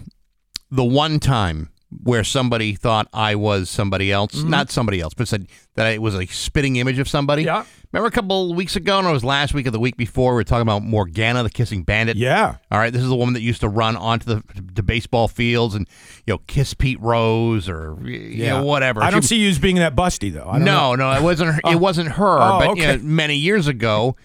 the 0.72 0.86
one 0.86 1.20
time 1.20 1.70
where 2.04 2.24
somebody 2.24 2.74
thought 2.76 3.08
I 3.14 3.36
was 3.36 3.70
somebody 3.70 4.12
else, 4.12 4.42
not 4.44 4.72
somebody 4.72 5.00
else, 5.02 5.14
but 5.14 5.28
said 5.28 5.48
that 5.76 5.86
I 5.86 5.98
was 5.98 6.16
a 6.16 6.26
spitting 6.28 6.78
image 6.78 7.00
of 7.00 7.08
somebody. 7.08 7.44
Yeah. 7.44 7.66
Remember 7.92 8.08
a 8.08 8.12
couple 8.12 8.56
weeks 8.56 8.76
ago, 8.76 8.98
and 8.98 9.08
it 9.08 9.12
was 9.12 9.24
last 9.24 9.54
week 9.54 9.68
or 9.68 9.72
the 9.72 9.80
week 9.80 9.98
before, 9.98 10.32
we 10.32 10.38
were 10.38 10.44
talking 10.44 10.64
about 10.64 10.82
Morgana, 10.82 11.44
the 11.44 11.50
kissing 11.52 11.84
bandit. 11.84 12.18
Yeah. 12.18 12.56
All 12.72 12.80
right, 12.80 12.92
this 12.92 13.04
is 13.04 13.08
the 13.08 13.16
woman 13.16 13.36
that 13.36 13.42
used 13.42 13.62
to 13.62 13.70
run 13.70 13.96
onto 13.96 14.26
the, 14.26 14.44
the 14.74 14.82
baseball 14.82 15.28
fields 15.28 15.76
and 15.76 15.88
you 16.26 16.34
know 16.34 16.40
kiss 16.48 16.74
Pete 16.74 17.00
Rose 17.00 17.70
or 17.70 17.96
you 18.04 18.48
know 18.48 18.64
whatever. 18.64 19.04
I 19.04 19.12
don't 19.12 19.22
see 19.22 19.36
you 19.38 19.50
as 19.50 19.60
being 19.60 19.76
that 19.76 19.96
busty 19.96 20.34
though. 20.34 20.48
I 20.50 20.54
don't 20.54 20.66
know. 20.66 20.96
no, 20.96 21.12
no, 21.12 21.18
it 21.18 21.22
wasn't. 21.22 21.54
Her, 21.54 21.62
it 21.72 21.76
wasn't 21.80 22.10
her. 22.14 22.40
Oh, 22.42 22.60
but 22.66 22.78
you 22.78 22.88
know, 22.88 22.98
many 23.04 23.36
years 23.36 23.68
ago, 23.68 24.16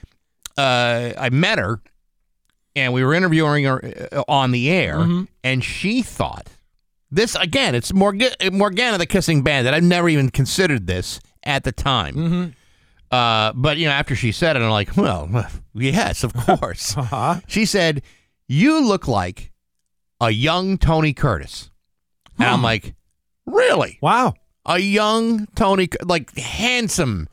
uh, 0.56 1.12
I 1.18 1.28
met 1.30 1.58
her, 1.58 1.80
and 2.74 2.92
we 2.94 3.04
were 3.04 3.12
interviewing 3.12 3.64
her 3.64 4.08
uh, 4.12 4.22
on 4.28 4.50
the 4.52 4.70
air, 4.70 4.96
Mm-hmm. 4.96 5.24
and 5.44 5.62
she 5.62 6.00
thought 6.02 6.48
this 7.10 7.34
again. 7.36 7.74
It's 7.74 7.92
Morga- 7.92 8.50
Morgana, 8.52 8.98
the 8.98 9.06
kissing 9.06 9.42
bandit. 9.42 9.74
I've 9.74 9.82
never 9.82 10.08
even 10.08 10.30
considered 10.30 10.86
this 10.86 11.20
at 11.44 11.64
the 11.64 11.72
time. 11.72 12.14
Mm-hmm. 12.14 12.48
Uh, 13.10 13.52
but 13.54 13.78
you 13.78 13.86
know, 13.86 13.92
after 13.92 14.14
she 14.14 14.32
said 14.32 14.56
it, 14.56 14.60
I'm 14.60 14.70
like, 14.70 14.96
well, 14.96 15.46
yes, 15.74 16.24
of 16.24 16.34
course. 16.34 16.96
Uh-huh. 16.96 17.40
She 17.46 17.64
said, 17.64 18.02
"You 18.48 18.84
look 18.86 19.08
like 19.08 19.50
a 20.20 20.30
young 20.30 20.76
Tony 20.76 21.14
Curtis," 21.14 21.70
and 22.38 22.48
I'm 22.48 22.62
like, 22.62 22.94
"Really? 23.46 23.98
Wow. 24.02 24.34
A 24.66 24.78
young 24.78 25.46
Tony, 25.54 25.88
like 26.04 26.36
handsome 26.36 27.28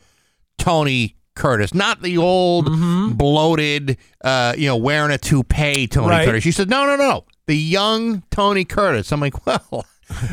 Tony 0.58 1.18
Curtis, 1.36 1.74
not 1.74 2.02
the 2.02 2.18
old 2.18 2.70
bloated, 3.18 3.98
uh, 4.24 4.54
you 4.58 4.68
know, 4.68 4.78
wearing 4.78 5.12
a 5.12 5.18
toupee 5.18 5.88
Tony 5.88 6.08
Right. 6.08 6.26
Curtis." 6.26 6.44
She 6.44 6.54
said, 6.54 6.70
"No, 6.70 6.86
no, 6.86 6.96
no, 6.96 7.26
the 7.48 7.58
young 7.58 8.24
Tony 8.32 8.66
Curtis." 8.66 9.12
I'm 9.12 9.20
like, 9.20 9.46
"Well, 9.48 9.86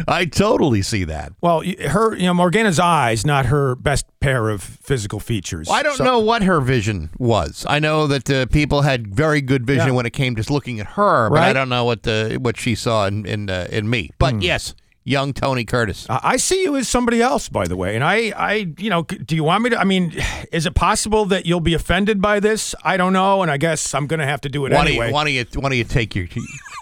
I 0.09 0.25
totally 0.27 0.83
see 0.83 1.05
that." 1.05 1.33
Well, 1.40 1.62
her, 1.88 2.14
you 2.16 2.25
know, 2.27 2.35
Morgana's 2.35 2.79
eyes, 2.79 3.25
not 3.25 3.46
her 3.46 3.75
best 3.75 4.07
pair 4.20 4.48
of 4.51 4.62
physical 4.62 5.18
features. 5.20 5.68
Well, 5.68 5.77
I 5.79 5.83
don't 5.83 5.96
So- 5.96 6.05
know 6.05 6.18
what 6.20 6.42
her 6.42 6.61
vision 6.61 7.11
was. 7.18 7.64
I 7.68 7.79
know 7.79 8.07
that 8.07 8.31
uh, 8.31 8.46
people 8.46 8.83
had 8.83 9.14
very 9.14 9.40
good 9.40 9.66
vision 9.66 9.88
Yeah. 9.88 9.92
when 9.94 10.07
it 10.07 10.12
came 10.12 10.37
to 10.37 10.53
looking 10.53 10.79
at 10.81 10.87
her, 10.88 11.31
but 11.31 11.38
I 11.38 11.40
Right. 11.40 11.48
Hmm. 11.51 11.55
don't 11.55 11.68
know 11.70 11.85
what 11.85 12.03
the 12.05 12.38
what 12.40 12.57
she 12.59 12.75
saw 12.75 13.07
in 13.07 13.25
in, 13.27 13.48
uh, 13.51 13.66
in 13.70 13.88
me. 13.90 14.11
But 14.18 14.42
yes, 14.42 14.75
young 15.05 15.33
Tony 15.33 15.64
Curtis. 15.64 16.07
I 16.09 16.20
I 16.35 16.37
see 16.37 16.62
you 16.62 16.77
as 16.77 16.87
somebody 16.88 17.20
else, 17.22 17.48
by 17.48 17.66
the 17.66 17.75
way. 17.77 17.96
And 17.96 18.05
I, 18.05 18.33
I, 18.37 18.68
you 18.79 18.88
know, 18.90 19.03
do 19.03 19.35
you 19.35 19.42
want 19.42 19.64
me 19.64 19.70
to? 19.70 19.81
I 19.81 19.85
mean, 19.85 20.12
is 20.53 20.66
it 20.66 20.75
possible 20.75 21.25
that 21.27 21.44
you'll 21.46 21.61
be 21.61 21.75
offended 21.75 22.20
by 22.20 22.38
this? 22.40 22.75
I 22.85 22.96
don't 22.96 23.12
know, 23.12 23.42
and 23.42 23.51
I 23.51 23.57
guess 23.57 23.94
I'm 23.94 24.07
going 24.07 24.20
to 24.20 24.27
have 24.27 24.40
to 24.42 24.48
do 24.48 24.64
it 24.66 24.72
Why 24.72 24.83
anyway. 24.83 24.96
don't 24.98 25.09
you 25.09 25.14
why 25.14 25.25
don't 25.25 25.33
you 25.33 25.61
why 25.61 25.68
don't 25.70 25.79
you 25.79 25.85
take 25.85 26.14
your 26.14 26.27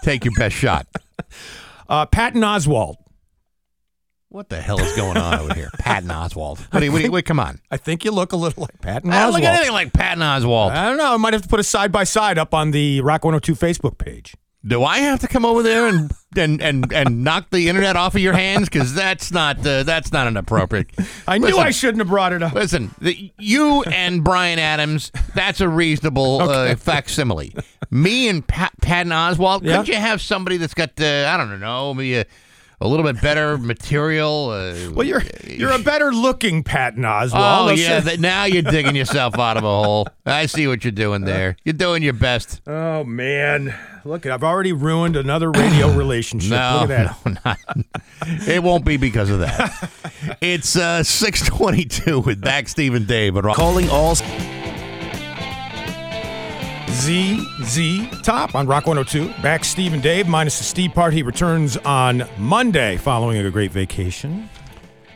take 0.02 0.24
your 0.24 0.34
best 0.36 0.56
shot? 0.56 0.86
Uh, 1.88 2.06
Patton 2.06 2.42
Oswalt. 2.42 2.94
What 4.28 4.48
the 4.48 4.60
hell 4.60 4.78
is 4.80 4.94
going 4.94 5.16
on 5.16 5.40
over 5.40 5.54
here, 5.54 5.70
Patton 5.80 6.08
Oswalt? 6.08 6.60
What 6.72 6.78
do 6.78 6.86
you, 6.86 6.92
what 6.92 6.98
do 6.98 7.04
you, 7.04 7.10
wait, 7.10 7.24
come 7.24 7.40
on. 7.40 7.58
I 7.68 7.78
think 7.78 8.04
you 8.04 8.12
look 8.12 8.30
a 8.30 8.36
little 8.36 8.60
like 8.60 8.80
Patton 8.80 9.10
Oswalt. 9.10 9.12
I 9.12 9.18
don't 9.22 9.30
Oswalt. 9.32 9.34
look 9.34 9.42
anything 9.42 9.72
like 9.72 9.92
Patton 9.92 10.22
Oswalt. 10.22 10.70
I 10.70 10.88
don't 10.88 10.98
know. 10.98 11.12
I 11.12 11.16
might 11.16 11.32
have 11.32 11.42
to 11.42 11.48
put 11.48 11.58
a 11.58 11.64
side 11.64 11.90
by 11.90 12.04
side 12.04 12.38
up 12.38 12.54
on 12.54 12.70
the 12.70 13.00
Rock 13.00 13.24
102 13.24 13.56
Facebook 13.56 13.98
page. 13.98 14.36
Do 14.64 14.84
I 14.84 14.98
have 14.98 15.18
to 15.20 15.26
come 15.26 15.44
over 15.44 15.64
there 15.64 15.88
and 15.88 16.12
and 16.36 16.60
and, 16.62 16.92
and 16.92 17.24
knock 17.24 17.50
the 17.50 17.68
internet 17.68 17.96
off 17.96 18.14
of 18.14 18.20
your 18.20 18.32
hands? 18.32 18.68
Because 18.68 18.94
that's 18.94 19.32
not 19.32 19.58
uh, 19.66 19.82
that's 19.82 20.12
not 20.12 20.26
an 20.26 20.36
appropriate. 20.36 20.90
I 21.28 21.38
knew 21.38 21.46
Listen, 21.46 21.60
I 21.62 21.70
shouldn't 21.70 21.98
have 21.98 22.08
brought 22.08 22.32
it 22.32 22.42
up. 22.42 22.52
Listen, 22.52 22.94
the, 23.00 23.32
you 23.38 23.82
and 23.82 24.22
Bryan 24.24 24.58
Adams, 24.58 25.10
that's 25.34 25.60
a 25.60 25.68
reasonable 25.68 26.42
uh, 26.42 26.74
facsimile. 26.76 27.54
Me 27.90 28.28
and 28.28 28.46
Pat, 28.46 28.72
Patton 28.80 29.12
Oswalt, 29.12 29.62
Yeah. 29.62 29.72
couldn't 29.78 29.88
you 29.88 29.96
have 29.96 30.20
somebody 30.20 30.56
that's 30.56 30.74
got, 30.74 30.90
uh, 31.00 31.26
I 31.28 31.36
don't 31.36 31.58
know, 31.58 31.92
maybe 31.94 32.18
a, 32.18 32.26
a 32.80 32.88
little 32.88 33.04
bit 33.04 33.20
better 33.20 33.58
material. 33.58 34.50
Uh, 34.50 34.90
Well, 34.92 35.06
you're 35.06 35.22
you're 35.46 35.72
a 35.72 35.78
better 35.78 36.12
looking 36.12 36.62
Patton 36.62 37.02
Oswalt. 37.02 37.30
Oh 37.34 37.68
yeah, 37.70 38.00
say- 38.00 38.10
that, 38.16 38.20
now 38.20 38.44
you're 38.44 38.62
digging 38.62 38.96
yourself 39.02 39.38
out 39.38 39.56
of 39.56 39.64
a 39.64 39.66
hole. 39.66 40.06
I 40.26 40.46
see 40.46 40.66
what 40.66 40.84
you're 40.84 40.92
doing 40.92 41.22
there. 41.22 41.56
You're 41.64 41.72
doing 41.74 42.02
your 42.02 42.12
best. 42.14 42.60
Oh 42.66 43.04
man, 43.04 43.74
look! 44.04 44.26
I've 44.26 44.44
already 44.44 44.72
ruined 44.72 45.16
another 45.16 45.50
radio 45.50 45.92
relationship. 45.96 46.50
No, 46.50 46.78
look 46.82 46.90
at 46.90 47.22
that. 47.24 47.26
no, 47.26 47.36
not. 47.44 47.58
It 48.48 48.62
won't 48.62 48.84
be 48.84 48.96
because 48.96 49.30
of 49.30 49.40
that. 49.40 49.90
it's 50.40 50.76
uh, 50.76 51.02
622 51.02 52.20
with 52.20 52.40
Bax 52.40 52.70
Steve 52.72 52.94
and 52.94 53.06
Dave. 53.06 53.34
But 53.34 53.44
Calling 53.54 53.88
all 53.90 54.14
Z 56.90 57.46
Z 57.62 58.08
Top 58.22 58.54
on 58.54 58.66
Rock 58.66 58.86
102. 58.86 59.42
Bax 59.42 59.68
Steve 59.68 59.92
and 59.92 60.02
Dave 60.02 60.28
minus 60.28 60.58
the 60.58 60.64
Steve 60.64 60.92
part. 60.92 61.12
He 61.14 61.22
returns 61.22 61.76
on 61.78 62.24
Monday 62.36 62.96
following 62.96 63.38
a 63.38 63.50
great 63.50 63.70
vacation. 63.70 64.48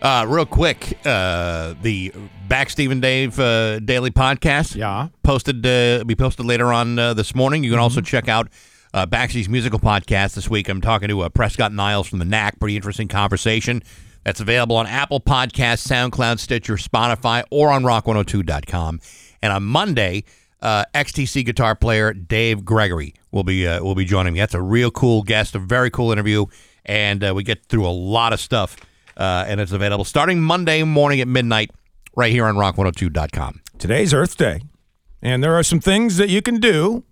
uh, 0.03 0.25
real 0.29 0.47
quick, 0.47 0.99
uh, 1.05 1.75
the 1.83 2.13
Bax 2.49 2.73
Steve 2.73 2.91
and 2.91 3.03
Dave 3.03 3.39
uh, 3.41 3.81
daily 3.81 4.11
podcast. 4.11 4.77
Yeah. 4.77 5.09
posted. 5.23 5.65
Uh, 5.67 6.05
be 6.05 6.15
posted 6.15 6.47
later 6.47 6.73
on 6.73 6.99
uh, 6.99 7.13
this 7.15 7.35
morning. 7.35 7.65
You 7.65 7.71
can 7.71 7.81
also 7.81 8.01
Mm-hmm. 8.01 8.07
check 8.07 8.29
out. 8.29 8.49
Uh, 8.93 9.05
Baxi's 9.07 9.49
musical 9.49 9.81
podcast 9.81 10.35
this 10.35 10.49
week. 10.49 10.69
I'm 10.69 10.81
talking 10.81 11.09
to 11.09 11.23
uh, 11.23 11.29
Prescott 11.29 11.73
Niles 11.73 12.07
from 12.07 12.21
the 12.21 12.25
Knack. 12.25 12.61
Pretty 12.61 12.77
interesting 12.77 13.09
conversation. 13.09 13.83
That's 14.23 14.39
available 14.41 14.77
on 14.77 14.87
Apple 14.87 15.21
Podcasts, 15.21 15.85
SoundCloud, 15.89 16.39
Stitcher, 16.39 16.75
Spotify, 16.77 17.43
or 17.51 17.71
on 17.71 17.83
rock102.com. 17.83 19.01
And 19.43 19.53
on 19.53 19.65
Monday, 19.65 20.23
uh, 20.65 20.85
XTC 20.95 21.45
guitar 21.45 21.77
player 21.77 22.13
Dave 22.13 22.65
Gregory 22.65 23.15
will 23.31 23.45
be 23.45 23.67
uh, 23.69 23.81
will 23.85 23.95
be 23.95 24.05
joining 24.05 24.33
me. 24.33 24.41
That's 24.41 24.55
a 24.55 24.63
real 24.63 24.91
cool 24.91 25.23
guest, 25.23 25.55
a 25.55 25.59
very 25.61 25.91
cool 25.91 26.11
interview, 26.11 26.47
and 26.85 27.23
uh, 27.23 27.33
we 27.35 27.45
get 27.45 27.67
through 27.67 27.87
a 27.87 27.93
lot 27.93 28.33
of 28.33 28.41
stuff. 28.41 28.77
Uh, 29.17 29.45
and 29.47 29.61
it's 29.61 29.71
available 29.71 30.05
starting 30.05 30.41
Monday 30.43 30.83
morning 30.83 31.21
at 31.21 31.29
midnight, 31.29 31.71
right 32.17 32.33
here 32.33 32.47
on 32.47 32.57
rock102.com. 32.57 33.61
Today's 33.79 34.13
Earth 34.13 34.37
Day, 34.37 34.61
and 35.23 35.45
there 35.45 35.55
are 35.55 35.63
some 35.63 35.79
things 35.79 36.17
that 36.17 36.29
you 36.31 36.43
can 36.43 36.59
do 36.59 37.05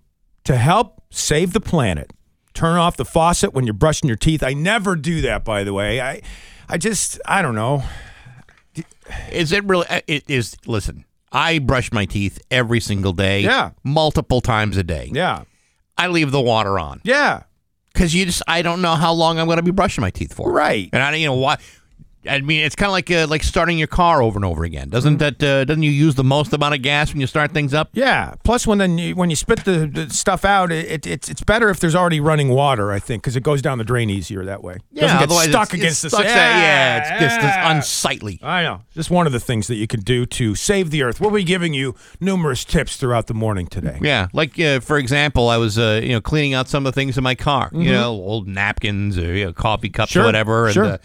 to 0.43 0.57
help 0.57 1.01
save 1.11 1.53
the 1.53 1.61
planet. 1.61 2.11
Turn 2.53 2.75
off 2.77 2.97
the 2.97 3.05
faucet 3.05 3.53
when 3.53 3.65
you're 3.65 3.73
brushing 3.73 4.07
your 4.07 4.17
teeth. 4.17 4.43
I 4.43 4.53
never 4.53 4.95
do 4.97 5.21
that, 5.21 5.43
by 5.45 5.63
the 5.63 5.73
way. 5.73 6.01
I, 6.01 6.21
I 6.67 6.77
just, 6.77 7.19
I 7.25 7.41
don't 7.41 7.55
know. 7.55 7.83
Is 9.31 9.51
it 9.51 9.63
really? 9.63 9.87
uh, 9.87 10.01
It 10.07 10.23
is. 10.29 10.55
Listen, 10.67 11.05
I 11.33 11.57
brush 11.59 11.91
my 11.91 12.05
teeth 12.05 12.39
every 12.51 12.79
single 12.79 13.11
day. 13.13 13.41
Yeah. 13.41 13.71
multiple 13.83 14.39
times 14.39 14.77
a 14.77 14.83
day. 14.83 15.09
Yeah, 15.11 15.43
I 15.97 16.07
leave 16.07 16.31
the 16.31 16.39
water 16.41 16.77
on 16.79 17.01
yeah, 17.03 17.43
because 17.91 18.13
you 18.13 18.25
just 18.25 18.43
I 18.47 18.61
don't 18.61 18.81
know 18.81 18.95
how 18.95 19.13
long 19.13 19.39
I'm 19.39 19.47
going 19.47 19.57
to 19.57 19.63
be 19.63 19.71
brushing 19.71 20.01
my 20.03 20.11
teeth 20.11 20.33
for. 20.33 20.51
Right. 20.51 20.89
and 20.93 21.01
I 21.01 21.11
don't- 21.11 21.19
you 21.19 21.27
know 21.27 21.33
why. 21.33 21.57
I 22.29 22.39
mean, 22.41 22.61
it's 22.63 22.75
kind 22.75 22.87
of 22.87 22.93
like 22.93 23.11
uh, 23.11 23.27
like 23.29 23.43
starting 23.43 23.77
your 23.77 23.87
car 23.87 24.21
over 24.21 24.37
and 24.37 24.45
over 24.45 24.63
again. 24.63 24.89
Doesn't 24.89 25.17
that 25.17 25.43
uh, 25.43 25.65
doesn't 25.65 25.83
you 25.83 25.91
use 25.91 26.15
the 26.15 26.23
most 26.23 26.53
amount 26.53 26.73
of 26.75 26.81
gas 26.81 27.11
when 27.11 27.19
you 27.21 27.27
start 27.27 27.51
things 27.51 27.73
up? 27.73 27.89
yeah. 27.93 28.35
Plus, 28.43 28.65
when 28.65 28.77
then 28.77 28.97
you, 28.97 29.15
when 29.15 29.29
you 29.29 29.35
spit 29.35 29.65
the, 29.65 29.85
the 29.91 30.09
stuff 30.09 30.45
out, 30.45 30.71
it, 30.71 30.85
it, 30.89 31.07
it's 31.07 31.29
it's 31.29 31.43
better 31.43 31.69
if 31.69 31.79
there's 31.79 31.95
already 31.95 32.19
running 32.19 32.49
water. 32.49 32.91
I 32.91 32.99
think 32.99 33.23
because 33.23 33.35
it 33.35 33.43
goes 33.43 33.61
down 33.61 33.77
the 33.77 33.83
drain 33.83 34.09
easier 34.09 34.45
that 34.45 34.63
way. 34.63 34.77
Doesn't 34.93 35.19
get 35.19 35.29
stuck 35.31 35.69
it's- 35.69 35.73
against 35.73 36.03
it's 36.05 36.13
the 36.15 36.21
stuck 36.21 36.23
there. 36.25 36.35
Yeah, 36.37 36.97
it's 36.99 37.09
just 37.21 37.35
it's 37.37 37.43
Yeah. 37.43 37.71
unsightly. 37.75 38.39
I 38.41 38.63
know. 38.63 38.81
Just 38.93 39.09
one 39.11 39.27
of 39.27 39.33
the 39.33 39.39
things 39.39 39.67
that 39.67 39.75
you 39.75 39.87
can 39.87 39.99
do 40.01 40.25
to 40.25 40.55
save 40.55 40.91
the 40.91 41.03
earth. 41.03 41.19
We'll 41.19 41.31
be 41.31 41.43
giving 41.43 41.73
you 41.73 41.95
numerous 42.19 42.63
tips 42.63 42.97
throughout 42.97 43.27
the 43.27 43.33
morning 43.33 43.67
today. 43.67 43.97
Yeah, 44.01 44.27
like 44.33 44.59
uh, 44.59 44.79
for 44.79 44.97
example, 44.97 45.49
I 45.49 45.57
was 45.57 45.77
uh, 45.77 45.99
you 46.03 46.09
know 46.13 46.21
cleaning 46.21 46.53
out 46.53 46.67
some 46.69 46.85
of 46.85 46.93
the 46.93 46.99
things 46.99 47.17
in 47.17 47.23
my 47.23 47.35
car, 47.35 47.69
you 47.73 47.79
Mm-hmm. 47.79 47.91
know, 47.91 48.11
old 48.11 48.47
napkins 48.47 49.17
or 49.17 49.33
you 49.35 49.45
know, 49.45 49.53
coffee 49.53 49.89
cups 49.89 50.11
Sure, 50.13 50.23
or 50.23 50.25
whatever, 50.25 50.65
and 50.65 50.73
sure. 50.73 50.85
uh, 50.85 50.97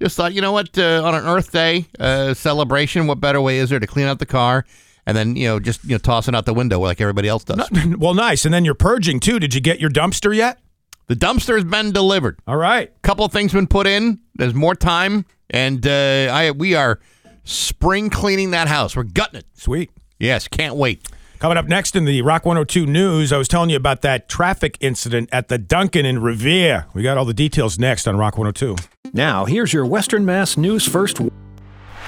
just 0.00 0.16
thought, 0.16 0.34
you 0.34 0.40
know 0.40 0.52
what, 0.52 0.76
uh, 0.78 1.02
on 1.04 1.14
an 1.14 1.26
Earth 1.26 1.52
Day 1.52 1.86
uh, 1.98 2.34
celebration, 2.34 3.06
what 3.06 3.20
better 3.20 3.40
way 3.40 3.58
is 3.58 3.70
there 3.70 3.78
to 3.78 3.86
clean 3.86 4.06
out 4.06 4.18
the 4.18 4.26
car 4.26 4.64
and 5.06 5.16
then 5.16 5.36
you 5.36 5.46
know 5.46 5.60
just 5.60 5.84
you 5.84 5.90
know 5.92 5.98
toss 5.98 6.28
it 6.28 6.34
out 6.34 6.44
the 6.44 6.52
window 6.52 6.80
like 6.80 7.00
everybody 7.00 7.28
else 7.28 7.44
does? 7.44 7.68
well, 7.98 8.14
nice. 8.14 8.44
And 8.44 8.52
then 8.52 8.64
you're 8.64 8.74
purging 8.74 9.20
too. 9.20 9.38
Did 9.38 9.54
you 9.54 9.60
get 9.60 9.80
your 9.80 9.90
dumpster 9.90 10.34
yet? 10.34 10.58
The 11.06 11.14
dumpster's 11.14 11.64
been 11.64 11.92
delivered. 11.92 12.40
All 12.48 12.56
right. 12.56 12.90
couple 13.02 13.24
of 13.24 13.30
things 13.30 13.52
been 13.52 13.68
put 13.68 13.86
in. 13.86 14.18
There's 14.34 14.54
more 14.54 14.74
time, 14.74 15.24
and 15.48 15.86
uh, 15.86 16.28
I 16.32 16.50
we 16.50 16.74
are 16.74 16.98
spring 17.44 18.10
cleaning 18.10 18.50
that 18.50 18.68
house. 18.68 18.96
We're 18.96 19.04
gutting 19.04 19.38
it. 19.38 19.46
Sweet. 19.54 19.90
Yes, 20.18 20.48
can't 20.48 20.74
wait. 20.74 21.08
Coming 21.38 21.58
up 21.58 21.66
next 21.66 21.94
in 21.94 22.06
the 22.06 22.22
Rock 22.22 22.46
102 22.46 22.86
news, 22.86 23.30
I 23.30 23.36
was 23.36 23.46
telling 23.46 23.68
you 23.68 23.76
about 23.76 24.00
that 24.00 24.26
traffic 24.26 24.78
incident 24.80 25.28
at 25.30 25.48
the 25.48 25.58
Dunkin' 25.58 26.06
in 26.06 26.22
Revere. 26.22 26.86
We 26.94 27.02
got 27.02 27.18
all 27.18 27.26
the 27.26 27.34
details 27.34 27.78
next 27.78 28.08
on 28.08 28.16
Rock 28.16 28.38
102. 28.38 28.74
Now, 29.12 29.44
here's 29.44 29.72
your 29.72 29.86
Western 29.86 30.24
Mass 30.24 30.56
News 30.56 30.86
First. 30.86 31.20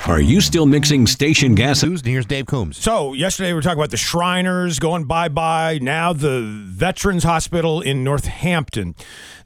Are 0.07 0.21
you 0.21 0.41
still 0.41 0.67
mixing 0.67 1.07
station 1.07 1.55
gas? 1.55 1.83
And 1.83 2.05
here's 2.05 2.27
Dave 2.27 2.47
Coombs. 2.47 2.79
So, 2.79 3.13
yesterday 3.13 3.51
we 3.51 3.55
were 3.55 3.63
talking 3.63 3.79
about 3.79 3.91
the 3.91 3.97
Shriners 3.97 4.79
going 4.79 5.05
bye 5.05 5.29
bye. 5.29 5.79
Now, 5.83 6.13
the 6.13 6.41
Veterans 6.41 7.25
Hospital 7.25 7.81
in 7.81 8.05
Northampton. 8.05 8.95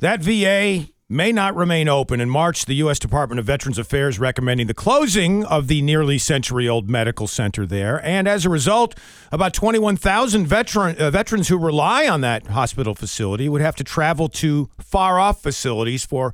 That 0.00 0.20
VA 0.20 0.88
may 1.08 1.30
not 1.32 1.54
remain 1.54 1.88
open. 1.88 2.20
In 2.20 2.30
March, 2.30 2.64
the 2.64 2.74
U.S. 2.76 2.98
Department 2.98 3.38
of 3.38 3.44
Veterans 3.44 3.78
Affairs 3.78 4.18
recommending 4.18 4.66
the 4.66 4.74
closing 4.74 5.44
of 5.44 5.68
the 5.68 5.82
nearly 5.82 6.16
century 6.18 6.68
old 6.68 6.88
medical 6.88 7.26
center 7.26 7.66
there. 7.66 8.04
And 8.04 8.26
as 8.26 8.46
a 8.46 8.48
result, 8.48 8.98
about 9.30 9.52
21,000 9.52 10.46
veteran, 10.46 10.96
uh, 10.96 11.10
veterans 11.10 11.48
who 11.48 11.58
rely 11.58 12.08
on 12.08 12.22
that 12.22 12.48
hospital 12.48 12.94
facility 12.94 13.48
would 13.48 13.60
have 13.60 13.76
to 13.76 13.84
travel 13.84 14.28
to 14.30 14.70
far 14.80 15.18
off 15.18 15.42
facilities 15.42 16.04
for 16.04 16.32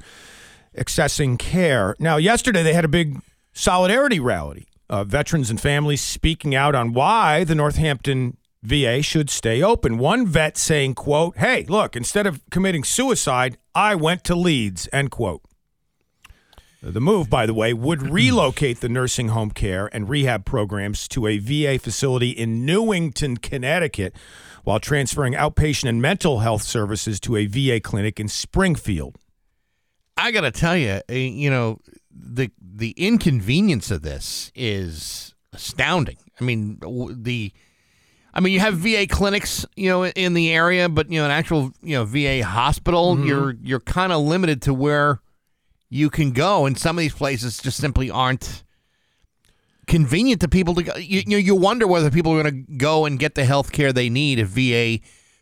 accessing 0.76 1.38
care. 1.38 1.94
Now, 1.98 2.16
yesterday 2.16 2.62
they 2.62 2.74
had 2.74 2.84
a 2.84 2.88
big 2.88 3.20
solidarity 3.52 4.20
rally. 4.20 4.66
Uh, 4.90 5.04
veterans 5.04 5.50
and 5.50 5.60
families 5.60 6.00
speaking 6.00 6.54
out 6.54 6.74
on 6.74 6.94
why 6.94 7.44
the 7.44 7.54
Northampton 7.54 8.38
VA 8.62 9.02
should 9.02 9.30
stay 9.30 9.62
open. 9.62 9.98
One 9.98 10.26
vet 10.26 10.56
saying, 10.56 10.94
"quote 10.94 11.36
Hey, 11.36 11.64
look! 11.68 11.94
Instead 11.94 12.26
of 12.26 12.40
committing 12.50 12.84
suicide, 12.84 13.58
I 13.74 13.94
went 13.94 14.24
to 14.24 14.34
Leeds." 14.34 14.88
End 14.92 15.10
quote. 15.10 15.42
The 16.80 17.00
move, 17.00 17.28
by 17.28 17.44
the 17.44 17.54
way, 17.54 17.72
would 17.72 18.02
relocate 18.10 18.80
the 18.80 18.88
nursing 18.88 19.28
home 19.28 19.50
care 19.50 19.90
and 19.92 20.08
rehab 20.08 20.44
programs 20.44 21.08
to 21.08 21.26
a 21.26 21.38
VA 21.38 21.78
facility 21.78 22.30
in 22.30 22.64
Newington, 22.64 23.36
Connecticut, 23.36 24.14
while 24.64 24.80
transferring 24.80 25.34
outpatient 25.34 25.88
and 25.88 26.00
mental 26.00 26.40
health 26.40 26.62
services 26.62 27.18
to 27.20 27.36
a 27.36 27.46
VA 27.46 27.80
clinic 27.80 28.20
in 28.20 28.28
Springfield. 28.28 29.16
I 30.18 30.32
got 30.32 30.40
to 30.40 30.50
tell 30.50 30.76
you, 30.76 31.00
uh, 31.08 31.14
you 31.14 31.48
know, 31.48 31.80
the 32.10 32.50
the 32.60 32.90
inconvenience 32.96 33.90
of 33.90 34.02
this 34.02 34.50
is 34.54 35.34
astounding. 35.52 36.18
I 36.40 36.44
mean, 36.44 36.78
the 37.22 37.52
I 38.34 38.40
mean, 38.40 38.52
you 38.52 38.60
have 38.60 38.74
VA 38.74 39.06
clinics, 39.08 39.64
you 39.76 39.88
know, 39.88 40.04
in 40.04 40.34
the 40.34 40.52
area, 40.52 40.88
but 40.88 41.10
you 41.10 41.18
know, 41.20 41.24
an 41.24 41.30
actual, 41.30 41.72
you 41.82 41.96
know, 41.96 42.04
VA 42.04 42.44
hospital, 42.44 43.24
you're 43.24 43.54
you're 43.62 43.80
kind 43.80 44.12
of 44.12 44.20
limited 44.22 44.60
to 44.62 44.74
where 44.74 45.20
you 45.88 46.10
can 46.10 46.32
go, 46.32 46.66
and 46.66 46.76
some 46.76 46.98
of 46.98 47.00
these 47.00 47.14
places 47.14 47.58
just 47.58 47.78
simply 47.78 48.10
aren't 48.10 48.64
convenient 49.86 50.40
to 50.42 50.48
people 50.48 50.74
to 50.74 50.82
go. 50.82 50.96
You, 50.96 51.22
you 51.26 51.30
know, 51.30 51.36
you 51.36 51.54
wonder 51.54 51.86
whether 51.86 52.10
people 52.10 52.32
are 52.32 52.42
going 52.42 52.66
to 52.66 52.72
go 52.76 53.06
and 53.06 53.18
get 53.18 53.34
the 53.34 53.44
health 53.44 53.72
care 53.72 53.92
they 53.92 54.10
need 54.10 54.38
if 54.38 54.48
VA 54.48 54.98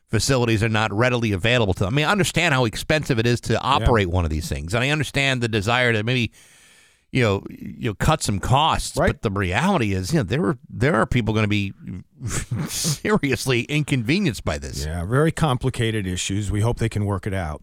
facilities 0.08 0.62
are 0.62 0.68
not 0.68 0.92
readily 0.92 1.32
available 1.32 1.74
to 1.74 1.84
them. 1.84 1.94
I 1.94 1.96
mean, 1.96 2.06
I 2.06 2.12
understand 2.12 2.54
how 2.54 2.64
expensive 2.64 3.18
it 3.18 3.26
is 3.26 3.40
to 3.42 3.60
operate 3.60 4.08
one 4.08 4.24
of 4.24 4.30
these 4.30 4.48
things, 4.48 4.74
and 4.74 4.82
I 4.82 4.90
understand 4.90 5.42
the 5.42 5.48
desire 5.48 5.92
to 5.92 6.02
maybe 6.02 6.32
you 7.12 7.22
know 7.22 7.44
you 7.48 7.90
know 7.90 7.94
cut 7.94 8.22
some 8.22 8.38
costs. 8.38 8.96
Right. 8.96 9.08
But 9.08 9.22
the 9.22 9.30
reality 9.30 9.92
is, 9.92 10.12
you 10.12 10.20
know, 10.20 10.22
there 10.22 10.44
are 10.44 10.58
there 10.68 10.94
are 10.94 11.06
people 11.06 11.34
going 11.34 11.44
to 11.44 11.48
be 11.48 11.72
seriously 12.68 13.62
inconvenienced 13.62 14.44
by 14.44 14.58
this. 14.58 14.84
Yeah, 14.84 15.04
very 15.04 15.32
complicated 15.32 16.06
issues. 16.06 16.50
We 16.50 16.60
hope 16.60 16.78
they 16.78 16.88
can 16.88 17.04
work 17.04 17.26
it 17.26 17.34
out. 17.34 17.62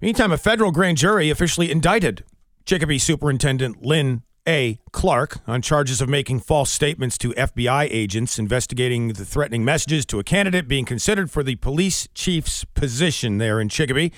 Meantime, 0.00 0.32
a 0.32 0.38
federal 0.38 0.72
grand 0.72 0.98
jury 0.98 1.30
officially 1.30 1.70
indicted 1.70 2.24
Chicopee 2.64 2.98
Superintendent 2.98 3.84
Lynn 3.84 4.22
A. 4.48 4.78
Clark 4.90 5.38
on 5.46 5.62
charges 5.62 6.00
of 6.00 6.08
making 6.08 6.40
false 6.40 6.70
statements 6.70 7.16
to 7.18 7.30
FBI 7.30 7.86
agents 7.90 8.38
investigating 8.38 9.08
the 9.12 9.24
threatening 9.24 9.64
messages 9.64 10.04
to 10.06 10.18
a 10.18 10.24
candidate 10.24 10.66
being 10.66 10.84
considered 10.84 11.30
for 11.30 11.42
the 11.42 11.54
police 11.56 12.08
chief's 12.14 12.64
position 12.64 13.38
there 13.38 13.60
in 13.60 13.68
Chicopee. 13.68 14.12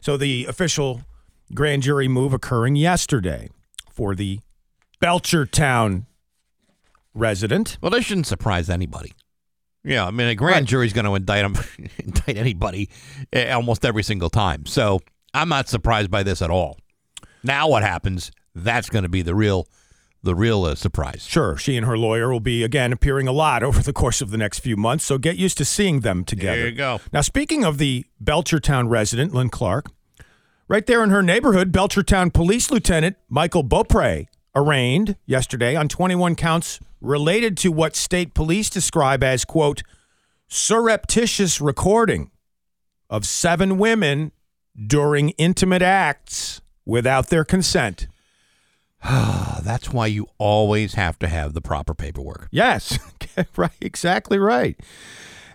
So 0.00 0.16
the 0.16 0.46
official 0.46 1.02
grand 1.54 1.82
jury 1.82 2.08
move 2.08 2.32
occurring 2.32 2.74
yesterday 2.76 3.50
for 3.90 4.14
the 4.16 4.40
Belchertown 5.00 6.06
resident. 7.14 7.78
Well, 7.80 7.90
this 7.90 8.04
shouldn't 8.04 8.26
surprise 8.26 8.68
anybody. 8.68 9.12
Yeah, 9.84 10.06
I 10.06 10.10
mean, 10.10 10.26
a 10.26 10.34
grand 10.34 10.66
jury's 10.66 10.92
going 10.92 11.04
to 11.04 11.14
indict 11.14 11.44
'em- 11.44 11.56
indict 11.98 12.36
anybody 12.36 12.90
eh, 13.32 13.50
almost 13.52 13.84
every 13.84 14.02
single 14.02 14.28
time. 14.28 14.66
So 14.66 15.00
I'm 15.32 15.48
not 15.48 15.68
surprised 15.68 16.10
by 16.10 16.24
this 16.24 16.42
at 16.42 16.50
all. 16.50 16.78
Now, 17.44 17.68
what 17.68 17.82
happens? 17.84 18.32
That's 18.64 18.90
going 18.90 19.04
to 19.04 19.08
be 19.08 19.22
the 19.22 19.34
real, 19.34 19.66
the 20.22 20.34
real 20.34 20.64
uh, 20.64 20.74
surprise. 20.74 21.26
Sure, 21.28 21.56
she 21.56 21.76
and 21.76 21.86
her 21.86 21.96
lawyer 21.96 22.30
will 22.30 22.40
be 22.40 22.62
again 22.62 22.92
appearing 22.92 23.28
a 23.28 23.32
lot 23.32 23.62
over 23.64 23.82
the 23.82 23.92
course 23.92 24.20
of 24.20 24.30
the 24.30 24.38
next 24.38 24.60
few 24.60 24.76
months, 24.76 25.04
so 25.04 25.18
get 25.18 25.36
used 25.36 25.58
to 25.58 25.64
seeing 25.64 26.00
them 26.00 26.24
together. 26.24 26.58
There 26.58 26.68
you 26.68 26.74
go. 26.74 27.00
Now, 27.12 27.20
speaking 27.20 27.64
of 27.64 27.78
the 27.78 28.04
Belchertown 28.22 28.88
resident, 28.88 29.34
Lynn 29.34 29.48
Clark, 29.48 29.86
Right 30.70 30.84
there 30.84 31.02
in 31.02 31.08
her 31.08 31.22
neighborhood, 31.22 31.72
Belchertown 31.72 32.30
Police 32.30 32.70
Lieutenant 32.70 33.16
Michael 33.30 33.62
Beaupre 33.62 34.26
arraigned 34.54 35.16
yesterday 35.24 35.74
on 35.74 35.88
21 35.88 36.34
counts 36.34 36.78
related 37.00 37.56
to 37.58 37.72
what 37.72 37.96
state 37.96 38.34
police 38.34 38.68
describe 38.68 39.22
as, 39.22 39.46
quote, 39.46 39.82
surreptitious 40.46 41.58
recording 41.58 42.30
of 43.08 43.24
seven 43.24 43.78
women 43.78 44.30
during 44.86 45.30
intimate 45.30 45.80
acts 45.80 46.60
without 46.84 47.28
their 47.28 47.46
consent. 47.46 48.06
That's 49.62 49.92
why 49.92 50.06
you 50.06 50.28
always 50.38 50.94
have 50.94 51.18
to 51.20 51.28
have 51.28 51.54
the 51.54 51.60
proper 51.60 51.94
paperwork. 51.94 52.48
Yes, 52.50 52.98
right, 53.56 53.70
exactly 53.80 54.38
right. 54.38 54.78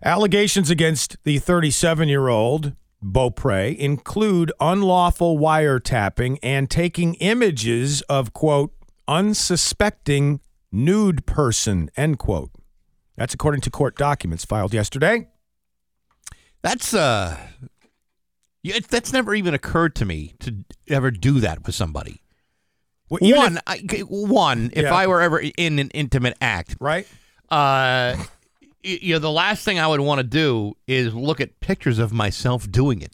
Allegations 0.04 0.70
against 0.70 1.18
the 1.24 1.40
37 1.40 2.10
year 2.10 2.28
old 2.28 2.74
Beaupre 3.02 3.76
include 3.78 4.52
unlawful 4.60 5.38
wiretapping 5.38 6.40
and 6.42 6.70
taking 6.70 7.16
images 7.16 8.02
of, 8.04 8.34
quote, 8.34 8.74
unsuspecting 9.08 10.40
nude 10.72 11.26
person, 11.26 11.90
end 11.98 12.20
quote. 12.20 12.52
That's 13.18 13.34
according 13.34 13.62
to 13.62 13.70
court 13.70 13.98
documents 13.98 14.46
filed 14.46 14.74
yesterday. 14.74 15.28
That's 16.62 16.94
uh, 16.94 17.38
that's 18.90 19.12
never 19.12 19.36
even 19.36 19.54
occurred 19.54 19.96
to 19.96 20.06
me 20.06 20.36
to 20.40 20.64
ever 20.88 21.12
do 21.12 21.42
that 21.42 21.66
with 21.66 21.76
somebody. 21.76 22.23
Even 23.22 23.38
one, 23.40 23.56
if- 23.58 23.62
I, 23.68 24.00
one. 24.10 24.70
If 24.74 24.84
Yeah. 24.84 24.94
I 24.94 25.08
were 25.08 25.22
ever 25.22 25.40
in 25.58 25.80
an 25.80 25.90
intimate 25.94 26.38
act, 26.42 26.76
right? 26.80 27.08
uh, 27.50 28.16
you 28.84 29.14
know, 29.14 29.20
the 29.20 29.32
last 29.32 29.64
thing 29.64 29.80
I 29.80 29.88
would 29.88 30.00
want 30.02 30.20
to 30.20 30.24
do 30.24 30.76
is 30.88 31.14
look 31.14 31.40
at 31.40 31.60
pictures 31.62 32.00
of 32.00 32.12
myself 32.12 32.70
doing 32.70 33.02
it. 33.02 33.12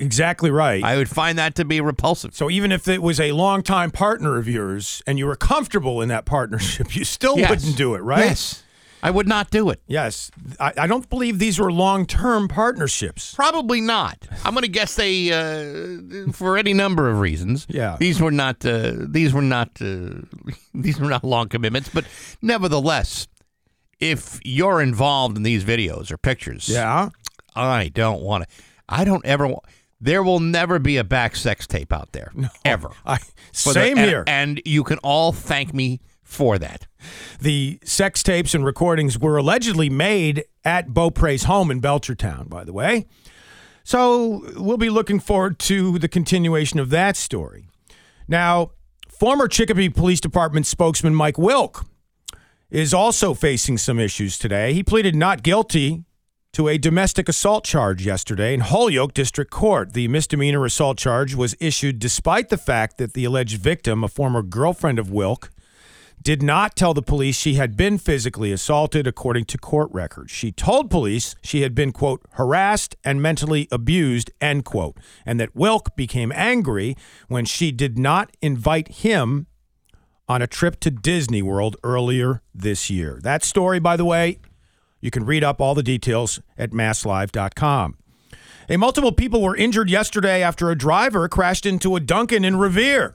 Exactly 0.00 0.50
right. 0.50 0.82
I 0.82 0.96
would 0.96 1.08
find 1.10 1.38
that 1.38 1.54
to 1.56 1.64
be 1.64 1.80
repulsive. 1.80 2.34
so 2.34 2.50
even 2.50 2.72
if 2.72 2.88
it 2.88 3.02
was 3.02 3.20
a 3.20 3.32
longtime 3.32 3.90
partner 3.90 4.36
of 4.38 4.48
yours 4.48 5.02
and 5.06 5.18
you 5.18 5.26
were 5.26 5.36
comfortable 5.36 6.00
in 6.00 6.08
that 6.08 6.24
partnership, 6.24 6.94
you 6.96 7.04
still 7.04 7.38
Yes. 7.38 7.50
wouldn't 7.50 7.76
do 7.76 7.94
it, 7.94 7.98
right? 7.98 8.24
Yes, 8.24 8.62
I 9.02 9.10
would 9.10 9.28
not 9.28 9.50
do 9.50 9.70
it. 9.70 9.80
Yes. 9.86 10.30
I, 10.58 10.72
I 10.76 10.86
don't 10.86 11.08
believe 11.08 11.38
these 11.38 11.58
were 11.58 11.70
long 11.70 12.04
term 12.06 12.48
partnerships. 12.48 13.34
Probably 13.34 13.80
not. 13.80 14.26
I'm 14.44 14.54
going 14.54 14.62
to 14.64 14.68
guess 14.70 14.96
they, 14.96 15.30
uh, 15.32 16.32
for 16.32 16.58
any 16.58 16.74
number 16.74 17.08
of 17.08 17.20
reasons. 17.20 17.66
Yeah. 17.68 17.96
These 18.00 18.20
were 18.20 18.30
not. 18.32 18.64
Uh, 18.66 18.92
these 19.08 19.32
were 19.32 19.42
not. 19.42 19.70
Uh, 19.80 20.22
these 20.74 20.98
were 20.98 21.08
not 21.08 21.22
long 21.24 21.48
commitments. 21.48 21.88
But 21.88 22.06
nevertheless, 22.42 23.28
if 24.00 24.40
you're 24.44 24.80
involved 24.80 25.36
in 25.36 25.42
these 25.42 25.64
videos 25.64 26.10
or 26.10 26.18
pictures, 26.18 26.68
Yeah. 26.68 27.10
I 27.54 27.88
don't 27.94 28.22
want 28.22 28.44
to. 28.48 28.50
I 28.88 29.04
don't 29.04 29.24
ever. 29.26 29.46
wa- 29.46 29.60
There 30.00 30.22
will 30.22 30.40
never 30.40 30.78
be 30.78 30.96
a 30.96 31.04
Bax 31.04 31.40
sex 31.40 31.66
tape 31.66 31.92
out 31.92 32.12
there. 32.12 32.32
Ever. 32.64 32.90
I, 33.04 33.18
For 33.52 33.72
the- 33.72 33.74
same 33.74 33.98
and- 33.98 34.06
here. 34.08 34.24
And 34.26 34.62
you 34.64 34.82
can 34.84 34.98
all 34.98 35.32
thank 35.32 35.74
me 35.74 36.00
for 36.28 36.58
that. 36.58 36.86
The 37.40 37.80
sex 37.82 38.22
tapes 38.22 38.54
and 38.54 38.64
recordings 38.64 39.18
were 39.18 39.38
allegedly 39.38 39.88
made 39.88 40.44
at 40.62 40.88
Beaupre's 40.88 41.44
home 41.44 41.70
in 41.70 41.80
Belchertown, 41.80 42.50
by 42.50 42.64
the 42.64 42.72
way. 42.72 43.06
So 43.82 44.44
we'll 44.54 44.76
be 44.76 44.90
looking 44.90 45.20
forward 45.20 45.58
to 45.60 45.98
the 45.98 46.08
continuation 46.08 46.78
of 46.78 46.90
that 46.90 47.16
story. 47.16 47.68
Now, 48.28 48.72
former 49.08 49.48
Chicopee 49.48 49.88
Police 49.88 50.20
Department 50.20 50.66
spokesman 50.66 51.14
Mike 51.14 51.38
Wilk 51.38 51.86
is 52.70 52.92
also 52.92 53.32
facing 53.32 53.78
some 53.78 53.98
issues 53.98 54.38
today. 54.38 54.74
He 54.74 54.82
pleaded 54.82 55.16
not 55.16 55.42
guilty 55.42 56.04
to 56.52 56.68
a 56.68 56.76
domestic 56.76 57.30
assault 57.30 57.64
charge 57.64 58.04
yesterday 58.04 58.52
in 58.52 58.60
Holyoke 58.60 59.14
District 59.14 59.50
Court. 59.50 59.94
The 59.94 60.08
misdemeanor 60.08 60.66
assault 60.66 60.98
charge 60.98 61.34
was 61.34 61.56
issued 61.58 61.98
despite 61.98 62.50
the 62.50 62.58
fact 62.58 62.98
that 62.98 63.14
the 63.14 63.24
alleged 63.24 63.58
victim, 63.58 64.04
a 64.04 64.08
former 64.08 64.42
girlfriend 64.42 64.98
of 64.98 65.10
Wilk, 65.10 65.50
did 66.28 66.42
not 66.42 66.76
tell 66.76 66.92
the 66.92 67.00
police 67.00 67.38
she 67.38 67.54
had 67.54 67.74
been 67.74 67.96
physically 67.96 68.52
assaulted, 68.52 69.06
according 69.06 69.46
to 69.46 69.56
court 69.56 69.88
records. 69.92 70.30
She 70.30 70.52
told 70.52 70.90
police 70.90 71.34
she 71.40 71.62
had 71.62 71.74
been, 71.74 71.90
quote, 71.90 72.20
harassed 72.32 72.94
and 73.02 73.22
mentally 73.22 73.66
abused, 73.72 74.30
end 74.38 74.66
quote, 74.66 74.98
and 75.24 75.40
that 75.40 75.56
Wilk 75.56 75.96
became 75.96 76.30
angry 76.34 76.94
when 77.28 77.46
she 77.46 77.72
did 77.72 77.98
not 77.98 78.30
invite 78.42 78.88
him 78.88 79.46
on 80.28 80.42
a 80.42 80.46
trip 80.46 80.78
to 80.80 80.90
Disney 80.90 81.40
World 81.40 81.78
earlier 81.82 82.42
this 82.54 82.90
year. 82.90 83.20
That 83.22 83.42
story, 83.42 83.78
by 83.78 83.96
the 83.96 84.04
way, 84.04 84.38
you 85.00 85.10
can 85.10 85.24
read 85.24 85.42
up 85.42 85.62
all 85.62 85.74
the 85.74 85.82
details 85.82 86.42
at 86.58 86.72
masslive.com. 86.72 87.96
Hey, 88.68 88.76
multiple 88.76 89.12
people 89.12 89.40
were 89.40 89.56
injured 89.56 89.88
yesterday 89.88 90.42
after 90.42 90.70
a 90.70 90.76
driver 90.76 91.26
crashed 91.26 91.64
into 91.64 91.96
a 91.96 92.00
Dunkin' 92.00 92.44
in 92.44 92.56
Revere. 92.56 93.14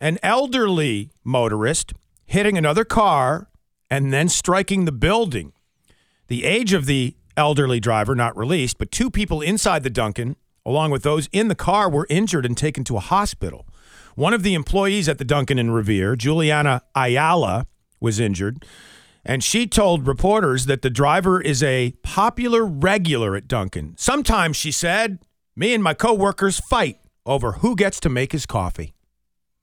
An 0.00 0.18
elderly 0.22 1.10
motorist 1.22 1.92
hitting 2.26 2.58
another 2.58 2.84
car 2.84 3.48
and 3.90 4.12
then 4.12 4.28
striking 4.28 4.84
the 4.84 4.92
building. 4.92 5.52
The 6.28 6.44
age 6.44 6.72
of 6.72 6.86
the 6.86 7.16
elderly 7.36 7.80
driver 7.80 8.14
not 8.14 8.36
released, 8.36 8.78
but 8.78 8.90
two 8.90 9.10
people 9.10 9.40
inside 9.40 9.82
the 9.82 9.90
Dunkin', 9.90 10.36
along 10.64 10.90
with 10.90 11.02
those 11.02 11.28
in 11.32 11.48
the 11.48 11.54
car, 11.54 11.88
were 11.88 12.06
injured 12.10 12.44
and 12.44 12.56
taken 12.56 12.82
to 12.84 12.96
a 12.96 13.00
hospital. 13.00 13.66
One 14.16 14.34
of 14.34 14.42
the 14.42 14.54
employees 14.54 15.08
at 15.08 15.18
the 15.18 15.24
Dunkin' 15.24 15.58
in 15.58 15.70
Revere, 15.70 16.16
Juliana 16.16 16.82
Ayala, 16.94 17.66
was 18.00 18.18
injured. 18.18 18.64
And 19.24 19.42
she 19.44 19.66
told 19.66 20.06
reporters 20.06 20.66
that 20.66 20.82
the 20.82 20.90
driver 20.90 21.40
is 21.40 21.62
a 21.62 21.92
popular 22.02 22.64
regular 22.64 23.36
at 23.36 23.46
Dunkin'. 23.46 23.94
Sometimes, 23.98 24.56
she 24.56 24.72
said, 24.72 25.18
me 25.54 25.74
and 25.74 25.82
my 25.82 25.94
coworkers 25.94 26.60
fight 26.60 26.98
over 27.24 27.52
who 27.52 27.76
gets 27.76 27.98
to 28.00 28.08
make 28.08 28.32
his 28.32 28.46
coffee. 28.46 28.94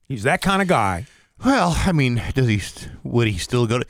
He's 0.06 0.22
that 0.22 0.42
kind 0.42 0.60
of 0.60 0.68
guy. 0.68 1.06
Well, 1.44 1.74
I 1.86 1.92
mean, 1.92 2.22
does 2.34 2.48
he? 2.48 2.60
Would 3.02 3.28
he 3.28 3.38
still 3.38 3.66
go 3.66 3.78
to? 3.80 3.86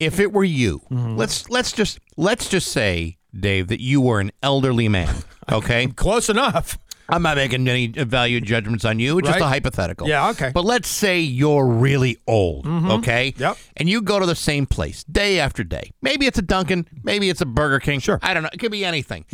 If 0.00 0.20
it 0.20 0.32
were 0.32 0.44
you, 0.44 0.80
Mm-hmm. 0.90 1.16
let's 1.16 1.48
let's 1.50 1.72
just 1.72 1.98
let's 2.16 2.48
just 2.48 2.68
say, 2.72 3.18
Dave, 3.38 3.68
that 3.68 3.80
you 3.80 4.00
were 4.00 4.20
an 4.20 4.30
elderly 4.42 4.88
man. 4.88 5.14
Okay, 5.50 5.86
Close 5.96 6.28
enough. 6.28 6.78
I'm 7.10 7.22
not 7.22 7.36
making 7.38 7.66
any 7.66 7.86
value 7.86 8.38
judgments 8.38 8.84
on 8.84 8.98
you. 8.98 9.18
It's 9.18 9.26
just 9.26 9.40
Right. 9.40 9.46
a 9.46 9.48
hypothetical. 9.48 10.06
Yeah, 10.06 10.28
okay. 10.28 10.50
But 10.52 10.66
let's 10.66 10.88
say 10.90 11.20
you're 11.20 11.66
really 11.66 12.18
old. 12.26 12.66
Okay. 12.66 13.32
Yep. 13.38 13.56
And 13.78 13.88
you 13.88 14.02
go 14.02 14.18
to 14.20 14.26
the 14.26 14.34
same 14.34 14.66
place 14.66 15.04
day 15.04 15.40
after 15.40 15.64
day. 15.64 15.90
Maybe 16.02 16.26
it's 16.26 16.36
a 16.38 16.42
Dunkin'. 16.42 16.86
Maybe 17.02 17.30
it's 17.30 17.40
a 17.40 17.46
Burger 17.46 17.80
King. 17.80 18.00
Sure. 18.00 18.18
I 18.22 18.34
don't 18.34 18.42
know. 18.42 18.50
It 18.52 18.58
could 18.58 18.72
be 18.72 18.84
anything. 18.84 19.24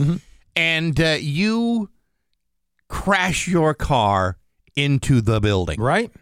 And 0.55 1.01
uh, 1.01 1.17
you 1.19 1.91
crash 2.89 3.49
your 3.49 3.75
car 3.75 4.39
into 4.77 5.21
the 5.21 5.41
building. 5.41 5.81
Right? 5.81 6.13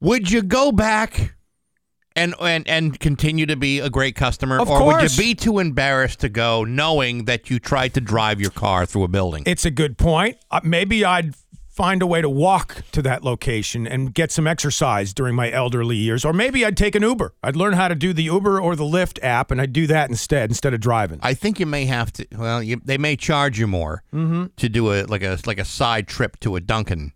Would 0.00 0.30
you 0.30 0.42
go 0.42 0.72
back 0.72 1.34
and 2.14 2.34
and 2.40 2.66
and 2.68 2.98
continue 3.00 3.46
to 3.46 3.56
be 3.56 3.78
a 3.80 3.90
great 3.90 4.14
customer, 4.16 4.58
Of 4.60 4.68
or 4.70 4.84
would 4.86 5.10
you 5.10 5.18
be 5.22 5.34
too 5.34 5.58
embarrassed 5.58 6.20
to 6.20 6.28
go, 6.28 6.64
knowing 6.64 7.24
that 7.26 7.50
you 7.50 7.58
tried 7.58 7.94
to 7.94 8.00
drive 8.00 8.40
your 8.40 8.50
car 8.50 8.86
through 8.86 9.04
a 9.04 9.08
building? 9.08 9.42
It's 9.46 9.64
a 9.64 9.70
good 9.70 9.98
point. 9.98 10.38
Uh, 10.50 10.60
maybe 10.64 11.04
I'd 11.04 11.34
find 11.68 12.00
a 12.00 12.06
way 12.06 12.22
to 12.22 12.30
walk 12.30 12.82
to 12.90 13.02
that 13.02 13.22
location 13.22 13.86
and 13.86 14.14
get 14.14 14.32
some 14.32 14.46
exercise 14.46 15.12
during 15.12 15.34
my 15.34 15.50
elderly 15.52 15.96
years. 15.96 16.24
Or 16.24 16.32
maybe 16.32 16.64
I'd 16.64 16.74
take 16.74 16.94
an 16.94 17.02
Uber. 17.02 17.34
I'd 17.42 17.54
learn 17.54 17.74
how 17.74 17.88
to 17.88 17.94
do 17.94 18.14
the 18.14 18.22
Uber 18.22 18.58
or 18.58 18.76
the 18.76 18.84
Lyft 18.84 19.18
app, 19.22 19.50
and 19.50 19.60
I'd 19.60 19.74
do 19.74 19.86
that 19.88 20.08
instead, 20.08 20.48
instead 20.50 20.72
of 20.72 20.80
driving. 20.80 21.18
I 21.22 21.34
think 21.34 21.60
you 21.60 21.66
may 21.66 21.84
have 21.84 22.14
to. 22.14 22.26
Well, 22.34 22.62
you, 22.62 22.80
they 22.82 22.96
may 22.96 23.14
charge 23.16 23.58
you 23.58 23.66
more 23.66 24.02
Mm-hmm. 24.14 24.46
to 24.56 24.68
do 24.70 24.90
a 24.90 25.04
like 25.04 25.22
a 25.22 25.38
like 25.44 25.58
a 25.58 25.66
side 25.66 26.08
trip 26.08 26.40
to 26.40 26.56
a 26.56 26.60
Dunkin', 26.62 27.12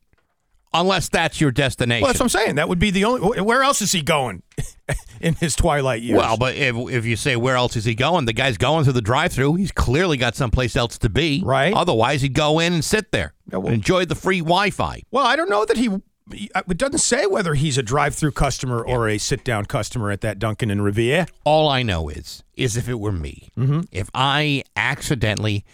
unless 0.73 1.09
that's 1.09 1.41
your 1.41 1.51
destination. 1.51 2.03
Well, 2.03 2.09
that's 2.13 2.21
what 2.21 2.25
I'm 2.27 2.29
saying. 2.45 2.55
That 2.57 2.69
would 2.69 2.79
be 2.79 2.91
the 2.91 3.05
only. 3.05 3.41
Where 3.41 3.63
else 3.63 3.83
is 3.83 3.93
he 3.93 4.03
going 4.03 4.43
in 5.21 5.35
his 5.35 5.55
twilight 5.57 6.03
years? 6.03 6.19
Well, 6.19 6.37
but 6.37 6.55
if, 6.57 6.75
if 6.77 7.05
you 7.07 7.17
say 7.17 7.37
where 7.37 7.57
else 7.57 7.77
is 7.77 7.85
he 7.85 7.95
going, 7.95 8.25
the 8.25 8.33
guy's 8.33 8.57
going 8.59 8.85
through 8.85 8.93
the 8.95 9.03
drive-through. 9.03 9.55
He's 9.57 9.73
clearly 9.73 10.17
got 10.17 10.35
someplace 10.37 10.77
else 10.77 10.99
to 10.99 11.09
be. 11.09 11.43
Right. 11.45 11.75
Otherwise, 11.75 12.23
he'd 12.23 12.35
go 12.35 12.59
in 12.59 12.73
and 12.75 12.85
sit 12.85 13.13
there, 13.13 13.35
Yeah, 13.51 13.59
well- 13.59 13.67
and 13.69 13.75
enjoy 13.75 14.05
the 14.05 14.15
free 14.15 14.41
Wi-Fi. 14.41 15.03
well, 15.11 15.27
I 15.27 15.37
don't 15.37 15.51
know 15.51 15.65
that 15.65 15.77
he. 15.77 15.89
It 16.33 16.79
doesn't 16.79 17.01
say 17.01 17.27
whether 17.27 17.55
he's 17.55 17.77
a 17.77 17.83
drive-through 17.83 18.31
customer 18.33 18.81
or 18.85 19.09
a 19.09 19.19
sit-down 19.19 19.65
customer 19.65 20.13
at 20.13 20.21
that 20.21 20.39
Dunkin' 20.39 20.71
and 20.71 20.85
Revere. 20.85 21.27
All 21.43 21.69
I 21.69 21.83
know 21.83 22.09
is, 22.09 22.45
is 22.55 22.77
if 22.77 22.89
it 22.89 23.01
were 23.01 23.11
me, 23.11 23.49
Mm-hmm. 23.59 23.81
if 23.91 24.09
I 24.15 24.63
accidentally 24.77 25.65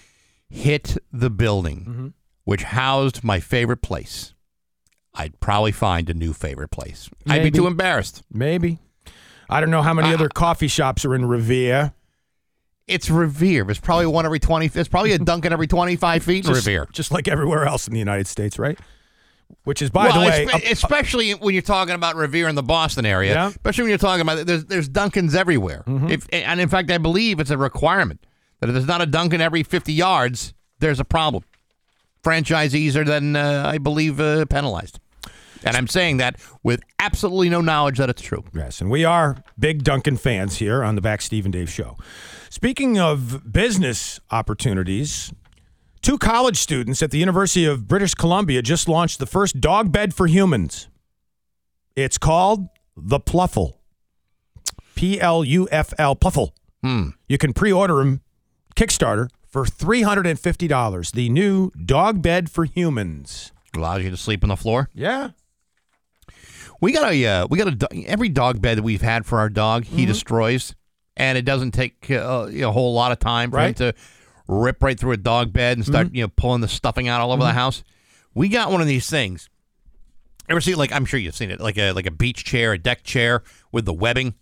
hit 0.48 0.96
the 1.12 1.28
building 1.28 1.80
Mm-hmm. 1.86 2.06
which 2.44 2.62
housed 2.62 3.22
my 3.22 3.38
favorite 3.38 3.82
place, 3.82 4.32
I'd 5.16 5.38
probably 5.40 5.72
find 5.72 6.08
a 6.10 6.14
new 6.14 6.32
favorite 6.32 6.70
place. 6.70 7.08
I'd 7.26 7.42
be 7.42 7.50
too 7.50 7.66
embarrassed. 7.66 8.22
Maybe. 8.32 8.78
I 9.48 9.60
don't 9.60 9.70
know 9.70 9.82
how 9.82 9.94
many 9.94 10.12
other 10.12 10.28
coffee 10.28 10.68
shops 10.68 11.04
are 11.04 11.14
in 11.14 11.24
Revere. 11.26 11.92
It's 12.86 13.08
Revere. 13.10 13.68
It's 13.70 13.80
probably 13.80 14.06
one 14.06 14.24
every 14.26 14.38
twenty. 14.38 14.66
It's 14.72 14.88
probably 14.88 15.12
a 15.12 15.18
Dunkin' 15.18 15.52
every 15.52 15.66
twenty-five 15.66 16.22
feet 16.22 16.44
in 16.46 16.52
just, 16.54 16.66
Revere. 16.66 16.86
just 16.92 17.10
like 17.12 17.26
everywhere 17.28 17.64
else 17.64 17.86
in 17.88 17.92
the 17.94 17.98
United 17.98 18.26
States, 18.26 18.58
right? 18.58 18.78
Which 19.64 19.80
is, 19.80 19.90
by 19.90 20.06
well, 20.06 20.20
the 20.20 20.26
way, 20.26 20.46
espe- 20.46 20.68
a- 20.68 20.72
especially 20.72 21.32
when 21.32 21.54
you're 21.54 21.62
talking 21.62 21.94
about 21.94 22.16
Revere 22.16 22.48
in 22.48 22.54
the 22.56 22.62
Boston 22.64 23.06
area, 23.06 23.32
Yeah. 23.32 23.48
especially 23.48 23.82
when 23.84 23.88
you're 23.90 23.98
talking 23.98 24.20
about 24.22 24.46
there's 24.46 24.64
there's 24.66 24.88
Dunkins 24.88 25.34
everywhere. 25.34 25.82
Mm-hmm. 25.86 26.08
If 26.10 26.26
and 26.32 26.60
in 26.60 26.68
fact, 26.68 26.90
I 26.90 26.98
believe 26.98 27.40
it's 27.40 27.50
a 27.50 27.58
requirement 27.58 28.24
that 28.60 28.68
if 28.68 28.74
there's 28.74 28.86
not 28.86 29.00
a 29.02 29.06
Dunkin' 29.06 29.40
every 29.40 29.62
50 29.62 29.92
yards, 29.92 30.52
there's 30.80 31.00
a 31.00 31.04
problem. 31.04 31.44
franchisees 32.24 32.96
are 32.96 33.04
then, 33.04 33.36
uh, 33.36 33.64
I 33.66 33.78
believe, 33.78 34.18
uh, 34.20 34.46
penalized. 34.46 34.98
And 35.64 35.76
I'm 35.76 35.86
saying 35.88 36.18
that 36.18 36.36
with 36.62 36.80
absolutely 36.98 37.48
no 37.48 37.60
knowledge 37.60 37.98
that 37.98 38.08
it's 38.10 38.22
true. 38.22 38.44
Yes, 38.54 38.80
and 38.80 38.90
we 38.90 39.04
are 39.04 39.42
big 39.58 39.84
Dunkin' 39.84 40.16
fans 40.16 40.56
here 40.56 40.82
on 40.84 40.94
the 40.94 41.00
Bax 41.00 41.24
Steve 41.24 41.44
and 41.44 41.52
Dave 41.52 41.70
show. 41.70 41.96
Speaking 42.50 42.98
of 42.98 43.52
business 43.52 44.20
opportunities, 44.30 45.32
two 46.02 46.18
college 46.18 46.56
students 46.56 47.02
at 47.02 47.10
the 47.10 47.18
University 47.18 47.64
of 47.64 47.88
British 47.88 48.14
Columbia 48.14 48.62
just 48.62 48.88
launched 48.88 49.18
the 49.18 49.26
first 49.26 49.60
dog 49.60 49.90
bed 49.92 50.14
for 50.14 50.26
humans. 50.26 50.88
It's 51.94 52.18
called 52.18 52.68
the 52.96 53.18
Plufl. 53.18 53.74
P 54.94 55.20
L 55.20 55.44
U 55.44 55.68
F 55.70 55.92
L 55.98 56.16
Plufl. 56.16 56.50
Hmm. 56.82 57.10
You 57.28 57.38
can 57.38 57.52
pre-order 57.52 57.96
them 57.96 58.20
Kickstarter 58.76 59.28
for 59.46 59.64
$350. 59.64 61.12
The 61.12 61.28
new 61.28 61.70
dog 61.72 62.22
bed 62.22 62.50
for 62.50 62.64
humans. 62.64 63.52
Allows 63.74 64.02
you 64.02 64.10
to 64.10 64.16
sleep 64.16 64.42
on 64.42 64.48
the 64.48 64.56
floor. 64.56 64.88
Yeah. 64.94 65.30
We 66.80 66.92
got 66.92 67.10
a 67.12 67.26
uh, 67.26 67.46
we 67.48 67.58
got 67.58 67.68
a 67.68 67.72
do- 67.72 68.04
every 68.06 68.28
dog 68.28 68.60
bed 68.60 68.78
that 68.78 68.82
we've 68.82 69.02
had 69.02 69.24
for 69.26 69.38
our 69.38 69.48
dog 69.48 69.84
he 69.84 69.98
Mm-hmm. 70.02 70.06
destroys, 70.06 70.74
and 71.16 71.38
it 71.38 71.44
doesn't 71.44 71.72
take 71.72 72.10
uh, 72.10 72.48
a 72.52 72.70
whole 72.72 72.92
lot 72.94 73.12
of 73.12 73.18
time 73.18 73.50
for 73.50 73.56
Right. 73.56 73.74
Mm-hmm. 73.74 73.84
him 73.84 73.92
to 73.92 73.98
rip 74.48 74.82
right 74.82 74.98
through 74.98 75.12
a 75.12 75.16
dog 75.16 75.52
bed 75.52 75.76
and 75.78 75.84
start 75.86 76.14
you 76.14 76.22
know 76.22 76.28
pulling 76.36 76.60
the 76.60 76.68
stuffing 76.68 77.08
out 77.08 77.20
all 77.20 77.32
over 77.32 77.42
the 77.42 77.52
house. 77.52 77.82
We 78.34 78.48
got 78.48 78.70
one 78.70 78.80
of 78.80 78.86
these 78.86 79.08
things. 79.08 79.48
Ever 80.48 80.60
see 80.60 80.74
like 80.74 80.92
I'm 80.92 81.04
sure 81.06 81.18
you've 81.18 81.34
seen 81.34 81.50
it 81.50 81.60
like 81.60 81.78
a 81.78 81.92
like 81.92 82.06
a 82.06 82.10
beach 82.12 82.44
chair, 82.44 82.72
a 82.72 82.78
deck 82.78 83.02
chair 83.02 83.42
with 83.72 83.84
the 83.86 83.92
webbing. 83.94 84.34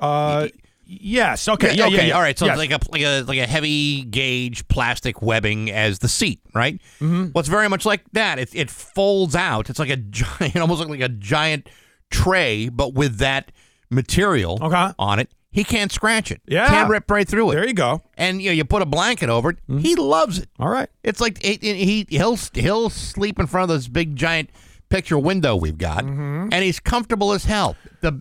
Uh, 0.00 0.48
yes. 0.86 1.48
Okay. 1.48 1.74
Yeah. 1.74 1.86
okay. 1.86 1.96
yeah, 1.96 2.02
yeah. 2.02 2.14
All 2.14 2.20
right. 2.22 2.38
So 2.38 2.46
Yes. 2.46 2.58
like 2.58 2.70
a 2.70 2.78
like 2.90 3.02
a 3.02 3.22
like 3.22 3.38
a 3.38 3.46
heavy 3.46 4.02
gauge 4.04 4.66
plastic 4.68 5.22
webbing 5.22 5.70
as 5.70 5.98
the 6.00 6.08
seat, 6.08 6.40
right? 6.54 6.74
Mm-hmm. 7.00 7.30
Well, 7.34 7.40
it's 7.40 7.48
very 7.48 7.68
much 7.68 7.84
like 7.86 8.02
that. 8.12 8.38
It 8.38 8.54
it 8.54 8.70
folds 8.70 9.34
out. 9.36 9.70
It's 9.70 9.78
like 9.78 9.90
a 9.90 9.96
giant, 9.96 10.56
almost 10.60 10.86
like 10.88 11.00
a 11.00 11.08
giant 11.08 11.68
tray, 12.10 12.68
but 12.68 12.94
with 12.94 13.18
that 13.18 13.50
material 13.90 14.58
Okay. 14.62 14.88
on 14.98 15.18
it. 15.18 15.30
He 15.50 15.62
can't 15.62 15.92
scratch 15.92 16.32
it. 16.32 16.40
Yeah. 16.48 16.66
Can't 16.66 16.90
rip 16.90 17.08
right 17.08 17.28
through 17.28 17.52
it. 17.52 17.54
There 17.54 17.66
you 17.68 17.74
go. 17.74 18.02
and 18.16 18.42
you 18.42 18.50
know, 18.50 18.54
you 18.54 18.64
put 18.64 18.82
a 18.82 18.86
blanket 18.86 19.28
over 19.28 19.50
it. 19.50 19.58
He 19.78 19.94
loves 19.94 20.38
it. 20.40 20.48
All 20.58 20.68
right. 20.68 20.88
It's 21.04 21.20
like 21.20 21.44
it, 21.44 21.62
it- 21.62 21.76
he 21.76 22.06
he'll 22.08 22.36
he'll 22.54 22.90
sleep 22.90 23.38
in 23.38 23.46
front 23.46 23.70
of 23.70 23.76
this 23.76 23.86
big 23.86 24.16
giant 24.16 24.50
picture 24.88 25.18
window 25.18 25.54
we've 25.56 25.78
got, 25.78 26.04
Mm-hmm. 26.04 26.48
and 26.52 26.64
he's 26.64 26.80
comfortable 26.80 27.32
as 27.32 27.44
hell. 27.44 27.76
The 28.00 28.20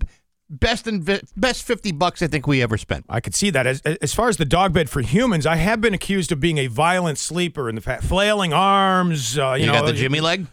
best 0.60 0.86
invi- 0.86 1.28
best 1.36 1.63
fifty 1.63 1.92
bucks 1.92 2.22
I 2.22 2.28
think 2.28 2.48
we 2.48 2.62
ever 2.62 2.78
spent. 2.78 3.06
I 3.10 3.20
could 3.20 3.36
see 3.36 3.50
that. 3.50 3.68
As 3.68 3.82
as 3.82 4.13
far 4.13 4.30
as 4.30 4.38
the 4.38 4.46
dog 4.46 4.74
bed 4.74 4.89
for 4.89 5.02
humans, 5.02 5.46
I 5.46 5.56
have 5.58 5.82
been 5.82 5.94
accused 5.94 6.32
of 6.32 6.39
being 6.39 6.58
a 6.58 6.68
violent 6.68 7.18
sleeper 7.18 7.70
in 7.70 7.76
the 7.76 7.82
past, 7.82 8.06
flailing 8.06 8.54
arms. 8.54 9.38
Uh, 9.38 9.54
you, 9.54 9.62
You, 9.62 9.68
know, 9.68 9.74
got 9.74 9.86
the 9.86 9.94
Jimmy 9.94 10.22
leg. 10.22 10.48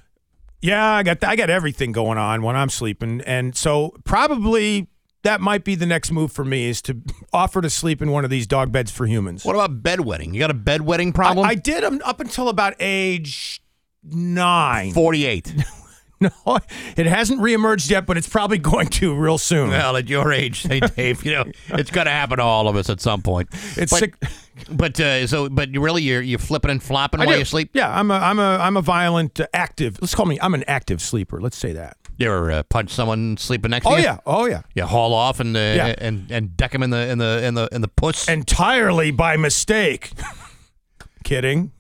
Yeah, 0.63 0.85
I 0.85 1.03
got 1.03 1.23
I 1.25 1.37
got 1.37 1.51
everything 1.51 1.93
going 1.93 2.19
on 2.19 2.43
when 2.43 2.57
I'm 2.57 2.69
sleeping, 2.71 3.23
and 3.23 3.57
so 3.57 3.95
probably 4.05 4.89
that 5.23 5.41
might 5.41 5.65
be 5.65 5.75
the 5.75 5.87
next 5.87 6.11
move 6.11 6.33
for 6.33 6.45
me 6.45 6.69
is 6.69 6.81
to 6.83 6.99
offer 7.33 7.61
to 7.61 7.71
sleep 7.71 8.03
in 8.03 8.11
one 8.11 8.25
of 8.25 8.31
these 8.31 8.47
dog 8.47 8.73
beds 8.73 8.91
for 8.91 9.07
humans. 9.07 9.45
What 9.45 9.55
about 9.55 9.83
bedwetting? 9.83 10.33
You 10.35 10.41
got 10.41 10.51
a 10.51 10.55
bedwetting 10.55 11.15
problem? 11.15 11.47
I, 11.47 11.51
I 11.51 11.55
did 11.55 11.83
them 11.83 12.01
up 12.05 12.21
until 12.21 12.49
about 12.49 12.75
age 12.81 13.63
nine. 14.03 14.93
48. 14.93 15.55
No, 16.47 16.59
it 16.99 17.07
hasn't 17.07 17.41
reemerged 17.41 17.89
yet, 17.91 18.05
but 18.05 18.19
it's 18.19 18.29
probably 18.29 18.59
going 18.59 18.89
to 18.89 19.15
real 19.15 19.39
soon. 19.39 19.71
well, 19.71 19.97
at 19.97 20.07
your 20.09 20.33
age, 20.33 20.63
hey 20.65 20.81
Dave, 20.97 21.25
you 21.25 21.33
know 21.33 21.45
it's 21.71 21.91
going 21.91 22.05
to 22.05 22.11
happen 22.11 22.37
to 22.37 22.43
all 22.43 22.69
of 22.69 22.77
us 22.77 22.91
at 22.91 23.01
some 23.01 23.23
point. 23.23 23.49
It's 23.79 23.91
but, 23.91 23.99
sick. 24.01 24.15
but 24.71 25.01
uh, 25.01 25.27
so, 25.27 25.49
but 25.49 25.71
really, 25.71 26.03
you're 26.03 26.21
you're 26.21 26.39
flipping 26.39 26.71
and 26.71 26.83
flopping 26.83 27.21
I 27.23 27.25
while 27.25 27.35
do. 27.37 27.39
you 27.39 27.45
sleep. 27.47 27.71
Yeah, 27.73 27.89
I'm 27.99 28.11
a 28.11 28.15
I'm 28.15 28.39
a 28.39 28.59
I'm 28.59 28.77
a 28.77 28.83
violent 28.83 29.41
uh, 29.41 29.47
active. 29.55 29.99
Let's 30.03 30.15
call 30.15 30.27
me. 30.27 30.39
I'm 30.43 30.53
an 30.53 30.65
active 30.69 31.01
sleeper. 31.01 31.41
Let's 31.41 31.57
say 31.57 31.73
that. 31.73 31.97
You 32.19 32.27
ever 32.31 32.53
uh, 32.53 32.63
punch 32.65 32.91
someone 32.91 33.39
sleeping 33.39 33.71
next 33.71 33.87
Oh 33.87 33.97
to 33.97 34.03
you? 34.03 34.07
Oh 34.07 34.11
yeah. 34.11 34.19
Oh 34.27 34.45
yeah. 34.47 34.63
You 34.75 34.85
haul 34.85 35.15
off 35.15 35.41
and 35.41 35.57
uh, 35.57 35.61
Yeah. 35.61 35.95
and 35.97 36.31
and 36.31 36.55
deck 36.55 36.75
him 36.75 36.83
in 36.83 36.91
the 36.91 37.09
in 37.09 37.17
the 37.17 37.43
in 37.47 37.55
the 37.55 37.67
in 37.73 37.81
the 37.81 37.89
puss. 37.89 38.29
Entirely 38.29 39.11
by 39.11 39.39
mistake. 39.39 40.11
Kidding. 41.25 41.73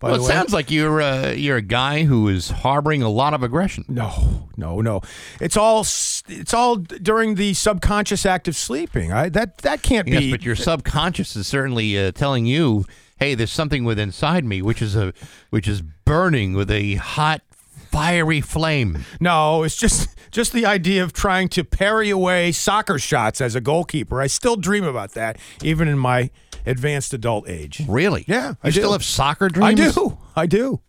By 0.00 0.10
well, 0.12 0.16
it 0.20 0.22
way. 0.22 0.28
sounds 0.28 0.52
like 0.52 0.70
you're 0.70 1.00
uh, 1.00 1.30
you're 1.32 1.56
a 1.56 1.62
guy 1.62 2.04
who 2.04 2.28
is 2.28 2.50
harboring 2.50 3.02
a 3.02 3.08
lot 3.08 3.34
of 3.34 3.42
aggression. 3.42 3.84
No, 3.88 4.48
no, 4.56 4.80
no. 4.80 5.00
It's 5.40 5.56
all 5.56 5.80
it's 5.80 6.54
all 6.54 6.76
during 6.76 7.34
the 7.34 7.54
subconscious 7.54 8.24
act 8.24 8.46
of 8.46 8.54
sleeping. 8.54 9.12
I, 9.12 9.28
that 9.30 9.58
that 9.58 9.82
can't 9.82 10.06
Yes, 10.06 10.20
be. 10.20 10.30
but 10.30 10.42
your 10.42 10.54
subconscious 10.56 11.34
is 11.34 11.46
certainly 11.48 11.98
uh, 11.98 12.12
telling 12.12 12.46
you, 12.46 12.84
"Hey, 13.18 13.34
there's 13.34 13.50
something 13.50 13.82
within 13.84 14.08
inside 14.10 14.44
me 14.44 14.62
which 14.62 14.80
is 14.80 14.94
a 14.94 15.12
which 15.50 15.66
is 15.66 15.82
burning 15.82 16.54
with 16.54 16.70
a 16.70 16.94
hot, 16.94 17.42
fiery 17.90 18.40
flame." 18.40 19.04
no, 19.20 19.64
it's 19.64 19.76
just 19.76 20.10
just 20.30 20.52
the 20.52 20.64
idea 20.64 21.02
of 21.02 21.12
trying 21.12 21.48
to 21.48 21.64
parry 21.64 22.10
away 22.10 22.52
soccer 22.52 22.98
shots 23.00 23.40
as 23.40 23.56
a 23.56 23.60
goalkeeper. 23.60 24.20
I 24.20 24.28
still 24.28 24.54
dream 24.56 24.84
about 24.84 25.12
that, 25.14 25.38
even 25.62 25.88
in 25.88 25.98
my 25.98 26.30
advanced 26.66 27.12
adult 27.14 27.48
age. 27.48 27.82
Really? 27.88 28.24
Yeah, 28.28 28.50
You 28.50 28.56
I 28.64 28.70
still 28.70 28.88
do. 28.88 28.92
have 28.92 29.04
soccer 29.04 29.48
dreams? 29.48 29.80
I 29.80 29.90
do. 29.90 30.18
I 30.36 30.46
do. 30.46 30.80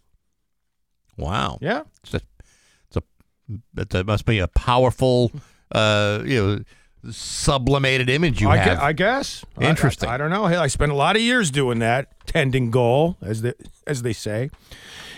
Wow. 1.17 1.57
Yeah. 1.61 1.83
It's 2.03 2.13
a, 2.13 2.21
it's 2.87 2.97
a, 2.97 3.03
it 3.81 3.95
uh, 3.95 4.03
must 4.05 4.25
be 4.25 4.39
a 4.39 4.47
powerful, 4.47 5.31
uh, 5.71 6.21
you 6.25 6.41
know, 6.41 7.11
sublimated 7.11 8.09
image 8.09 8.41
you 8.41 8.49
I, 8.49 8.57
have. 8.57 8.77
gue- 8.77 8.85
I 8.85 8.93
guess. 8.93 9.45
Interesting. 9.59 10.09
I, 10.09 10.15
I 10.15 10.17
don't 10.17 10.29
know. 10.29 10.47
Hey, 10.47 10.55
I 10.57 10.67
spent 10.67 10.91
a 10.91 10.95
lot 10.95 11.15
of 11.15 11.21
years 11.21 11.51
doing 11.51 11.79
that, 11.79 12.07
tending 12.25 12.71
goal, 12.71 13.17
as 13.21 13.41
they, 13.41 13.53
as 13.87 14.01
they 14.01 14.13
say. 14.13 14.49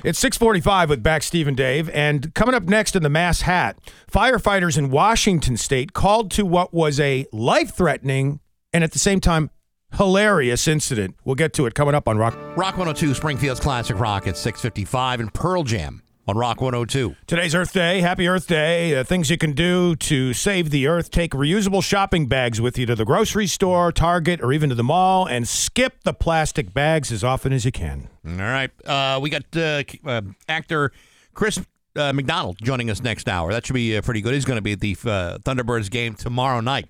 It's 0.04 0.18
645 0.18 0.90
with 0.90 1.04
Bax 1.04 1.28
Steve 1.28 1.48
and 1.48 1.56
Dave. 1.56 1.88
And 1.92 2.34
coming 2.34 2.56
up 2.56 2.64
next 2.64 2.96
in 2.96 3.04
the 3.04 3.10
Mass 3.10 3.42
Hat, 3.42 3.78
firefighters 4.12 4.76
in 4.78 4.90
Washington 4.90 5.58
state 5.58 5.94
called 5.94 6.32
to 6.32 6.46
what 6.46 6.74
was 6.74 7.00
a 7.00 7.28
life-threatening 7.32 8.40
and 8.74 8.84
at 8.84 8.94
the 8.94 9.00
same 9.00 9.20
time 9.20 9.52
hilarious 9.98 10.68
incident. 10.68 11.16
We'll 11.24 11.36
get 11.36 11.54
to 11.54 11.66
it 11.66 11.74
coming 11.74 11.96
up 11.96 12.08
on 12.08 12.18
Rock. 12.18 12.36
Rock 12.56 12.78
102, 12.78 13.14
Springfield's 13.14 13.60
Classic 13.60 13.98
Rock 14.00 14.28
at 14.28 14.38
655 14.38 15.20
and 15.20 15.34
Pearl 15.34 15.64
Jam 15.64 16.02
on 16.28 16.38
Rock 16.38 16.62
102. 16.62 17.16
Today's 17.28 17.56
Earth 17.56 17.74
Day. 17.74 18.02
Happy 18.02 18.28
Earth 18.28 18.48
Day. 18.48 18.96
Uh, 18.96 19.04
things 19.04 19.30
you 19.30 19.38
can 19.38 19.54
do 19.54 19.96
to 19.98 20.34
save 20.34 20.70
the 20.70 20.88
earth. 20.88 21.12
Take 21.12 21.32
reusable 21.32 21.84
shopping 21.84 22.28
bags 22.28 22.62
with 22.62 22.78
you 22.78 22.86
to 22.86 22.96
the 22.96 23.06
grocery 23.06 23.48
store, 23.48 23.92
Target, 23.92 24.42
or 24.42 24.54
even 24.54 24.70
to 24.70 24.76
the 24.76 24.84
mall 24.84 25.26
and 25.26 25.48
skip 25.48 26.04
the 26.04 26.14
plastic 26.14 26.74
bags 26.74 27.12
as 27.12 27.24
often 27.24 27.52
as 27.52 27.66
you 27.66 27.72
can. 27.72 28.08
All 28.26 28.34
right. 28.36 28.72
Uh, 28.86 29.20
we 29.22 29.30
got 29.30 29.44
uh, 29.56 29.84
uh, 30.06 30.22
actor 30.48 30.92
Chris 31.34 31.60
uh, 31.96 32.14
McDonald 32.14 32.58
joining 32.62 32.90
us 32.90 33.02
next 33.02 33.28
hour. 33.28 33.52
That 33.52 33.66
should 33.66 33.74
be 33.74 33.98
uh, 33.98 34.02
pretty 34.02 34.22
good. 34.22 34.34
He's 34.34 34.46
going 34.46 34.58
to 34.58 34.62
be 34.62 34.74
at 34.74 34.80
the 34.80 34.96
uh, 35.04 35.38
Thunderbirds 35.40 35.90
game 35.90 36.14
tomorrow 36.14 36.62
night. 36.62 36.88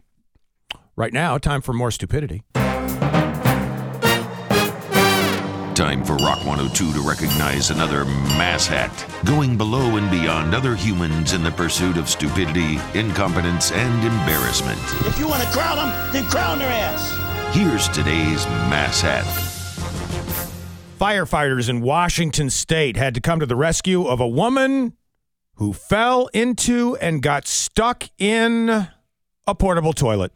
Right 0.95 1.13
now, 1.13 1.37
time 1.37 1.61
for 1.61 1.73
more 1.73 1.89
stupidity. 1.89 2.43
Time 5.81 6.05
for 6.05 6.15
Rock 6.17 6.37
102 6.45 6.93
to 6.93 7.01
recognize 7.01 7.71
another 7.71 8.05
mass 8.05 8.67
hat, 8.67 8.93
going 9.25 9.57
below 9.57 9.97
and 9.97 10.11
beyond 10.11 10.53
other 10.53 10.75
humans 10.75 11.33
in 11.33 11.41
the 11.41 11.49
pursuit 11.49 11.97
of 11.97 12.07
stupidity, 12.07 12.77
incompetence, 12.93 13.71
and 13.71 14.05
embarrassment. 14.05 14.79
If 15.07 15.17
you 15.17 15.27
want 15.27 15.41
to 15.41 15.49
crown 15.49 15.77
them, 15.77 16.13
then 16.13 16.29
crown 16.29 16.59
their 16.59 16.69
ass. 16.69 17.55
Here's 17.55 17.87
today's 17.87 18.45
mass 18.69 19.01
hat. 19.01 19.25
Firefighters 20.99 21.67
in 21.67 21.81
Washington 21.81 22.51
state 22.51 22.95
had 22.95 23.15
to 23.15 23.19
come 23.19 23.39
to 23.39 23.47
the 23.47 23.55
rescue 23.55 24.05
of 24.05 24.19
a 24.19 24.27
woman 24.27 24.95
who 25.55 25.73
fell 25.73 26.27
into 26.27 26.95
and 26.97 27.23
got 27.23 27.47
stuck 27.47 28.03
in 28.19 28.87
a 29.47 29.55
portable 29.55 29.93
toilet. 29.93 30.31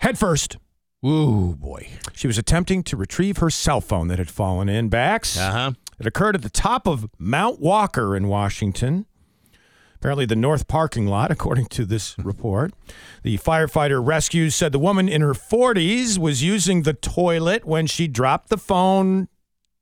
Head 0.00 0.18
first. 0.18 0.58
Ooh, 1.06 1.54
boy. 1.54 1.88
She 2.14 2.26
was 2.26 2.38
attempting 2.38 2.82
to 2.84 2.96
retrieve 2.96 3.36
her 3.38 3.50
cell 3.50 3.80
phone 3.80 4.08
that 4.08 4.18
had 4.18 4.30
fallen 4.30 4.68
in. 4.68 4.88
Bax. 4.88 5.38
Uh 5.38 5.52
huh. 5.52 5.72
It 5.98 6.06
occurred 6.06 6.34
at 6.34 6.42
the 6.42 6.50
top 6.50 6.86
of 6.86 7.08
Mount 7.18 7.60
Walker 7.60 8.16
in 8.16 8.28
Washington. 8.28 9.06
Apparently, 9.94 10.26
the 10.26 10.36
north 10.36 10.68
parking 10.68 11.06
lot, 11.06 11.30
according 11.30 11.66
to 11.66 11.84
this 11.84 12.18
report. 12.18 12.72
The 13.22 13.38
firefighter 13.38 14.04
rescues 14.04 14.54
said 14.54 14.72
the 14.72 14.78
woman 14.78 15.08
in 15.08 15.20
her 15.20 15.32
40s 15.32 16.18
was 16.18 16.42
using 16.42 16.82
the 16.82 16.94
toilet 16.94 17.64
when 17.64 17.86
she 17.86 18.08
dropped 18.08 18.48
the 18.48 18.58
phone 18.58 19.28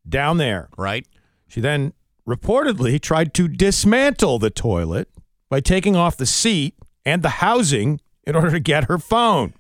down 0.07 0.37
there. 0.37 0.69
Right? 0.77 1.07
She 1.49 1.61
then 1.61 1.95
reportedly 2.29 3.01
tried 3.01 3.33
to 3.35 3.49
dismantle 3.49 4.39
the 4.39 4.51
toilet 4.51 5.09
by 5.49 5.61
taking 5.61 5.97
off 5.97 6.17
the 6.17 6.27
seat 6.27 6.75
and 7.05 7.23
the 7.23 7.29
housing 7.29 8.01
in 8.27 8.35
order 8.35 8.51
to 8.51 8.61
get 8.61 8.85
her 8.85 8.99
phone. 8.99 9.55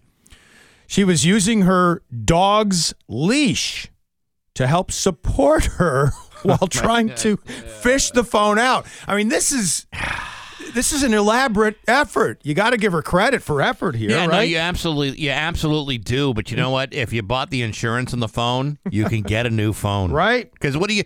She 0.86 1.04
was 1.04 1.24
using 1.24 1.62
her 1.62 2.02
dog's 2.24 2.94
leash 3.08 3.88
to 4.54 4.66
help 4.66 4.92
support 4.92 5.64
her 5.64 6.12
while 6.42 6.58
trying 6.70 7.14
to 7.16 7.36
fish 7.36 8.10
the 8.10 8.24
phone 8.24 8.58
out. 8.58 8.86
I 9.06 9.16
mean, 9.16 9.28
this 9.28 9.50
is 9.52 9.86
this 10.74 10.92
is 10.92 11.02
an 11.02 11.14
elaborate 11.14 11.76
effort. 11.86 12.40
You 12.42 12.54
got 12.54 12.70
to 12.70 12.76
give 12.76 12.92
her 12.92 13.02
credit 13.02 13.42
for 13.42 13.62
effort 13.62 13.94
here, 13.94 14.10
Yeah, 14.10 14.26
right? 14.26 14.30
no, 14.30 14.40
you 14.40 14.56
absolutely, 14.58 15.20
you 15.20 15.30
absolutely 15.30 15.98
do. 15.98 16.34
But 16.34 16.50
you 16.50 16.56
know 16.56 16.70
what? 16.70 16.92
If 16.92 17.12
you 17.12 17.22
bought 17.22 17.50
the 17.50 17.62
insurance 17.62 18.12
on 18.12 18.20
the 18.20 18.28
phone, 18.28 18.78
you 18.90 19.04
can 19.06 19.22
get 19.22 19.46
a 19.46 19.50
new 19.50 19.72
phone, 19.72 20.10
Right. 20.24 20.50
Because 20.52 20.76
what 20.76 20.88
do 20.88 20.94
you, 20.94 21.04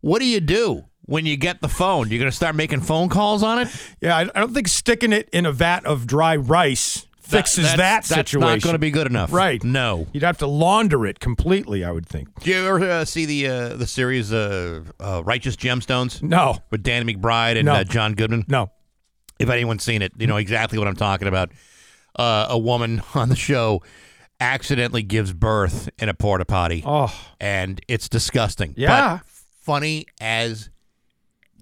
what 0.00 0.20
do 0.20 0.26
you 0.26 0.40
do 0.40 0.84
when 1.06 1.26
you 1.26 1.36
get 1.36 1.60
the 1.60 1.68
phone? 1.68 2.08
You're 2.10 2.24
to 2.24 2.30
start 2.32 2.54
making 2.54 2.80
phone 2.82 3.08
calls 3.08 3.42
on 3.42 3.58
it. 3.60 3.68
Yeah, 4.00 4.16
I, 4.16 4.20
I 4.22 4.40
don't 4.40 4.54
think 4.54 4.68
sticking 4.68 5.12
it 5.12 5.28
in 5.32 5.44
a 5.44 5.52
vat 5.52 5.84
of 5.86 6.06
dry 6.06 6.36
rice 6.36 7.06
fixes 7.30 7.64
that's, 7.64 7.76
that 7.76 8.04
That's 8.04 8.30
situation. 8.30 8.48
not 8.50 8.62
going 8.62 8.74
to 8.74 8.78
be 8.78 8.90
good 8.90 9.06
enough, 9.06 9.32
Right. 9.32 9.62
No. 9.64 10.06
You'd 10.12 10.22
have 10.22 10.38
to 10.38 10.46
launder 10.46 11.06
it 11.06 11.20
completely, 11.20 11.84
I 11.84 11.90
would 11.92 12.06
think. 12.06 12.28
Do 12.42 12.50
you 12.50 12.56
ever 12.66 12.90
uh, 12.90 13.04
see 13.04 13.24
the 13.26 13.46
uh, 13.48 13.68
the 13.76 13.86
series 13.86 14.32
uh, 14.32 14.82
uh, 14.98 15.22
Righteous 15.24 15.56
Gemstones 15.56 16.22
No, 16.22 16.58
with 16.70 16.82
Danny 16.82 17.14
McBride 17.14 17.56
and 17.56 17.66
No. 17.66 17.72
uh, 17.74 17.84
John 17.84 18.14
Goodman? 18.14 18.44
no. 18.48 18.70
If 19.38 19.48
anyone's 19.48 19.82
seen 19.82 20.02
it, 20.02 20.12
you 20.18 20.26
know 20.26 20.36
exactly 20.36 20.78
what 20.78 20.86
I'm 20.86 20.96
talking 20.96 21.26
about. 21.26 21.50
Uh, 22.14 22.48
a 22.50 22.58
woman 22.58 23.02
on 23.14 23.28
the 23.30 23.36
show 23.36 23.82
accidentally 24.38 25.02
gives 25.02 25.32
birth 25.32 25.88
in 25.98 26.08
a 26.08 26.14
porta 26.14 26.44
potty, 26.44 26.82
Oh, 26.84 27.14
and 27.40 27.80
it's 27.88 28.08
disgusting. 28.08 28.74
Yeah. 28.76 29.18
but 29.18 29.26
funny 29.62 30.06
as 30.20 30.68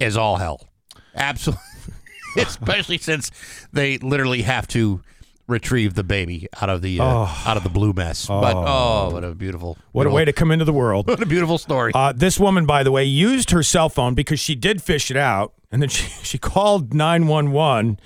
as 0.00 0.16
all 0.16 0.36
hell. 0.36 0.66
Absolutely, 1.14 1.62
especially 2.36 2.98
since 2.98 3.30
they 3.72 3.98
literally 3.98 4.42
have 4.42 4.66
to 4.68 5.00
retrieve 5.48 5.94
the 5.94 6.04
baby 6.04 6.46
out 6.60 6.68
of 6.70 6.82
the 6.82 7.00
uh, 7.00 7.04
Oh. 7.04 7.42
out 7.46 7.56
of 7.56 7.64
the 7.64 7.68
blue 7.70 7.92
mess. 7.92 8.26
But 8.26 8.54
oh, 8.56 9.10
what 9.10 9.24
a 9.24 9.34
beautiful, 9.34 9.76
what 9.92 10.06
a 10.06 10.10
way 10.10 10.24
to 10.24 10.32
come 10.32 10.50
into 10.52 10.64
the 10.64 10.72
world. 10.72 11.08
what 11.08 11.20
a 11.22 11.26
beautiful 11.26 11.58
story. 11.58 11.90
Uh, 11.94 12.12
this 12.12 12.38
woman, 12.38 12.66
by 12.66 12.82
the 12.82 12.92
way, 12.92 13.04
used 13.04 13.50
her 13.50 13.62
cell 13.62 13.88
phone 13.88 14.14
because 14.14 14.38
she 14.38 14.54
did 14.54 14.80
fish 14.82 15.10
it 15.10 15.16
out, 15.16 15.54
and 15.72 15.82
then 15.82 15.88
she, 15.96 16.04
she 16.22 16.38
called 16.38 16.94
911, 16.94 17.98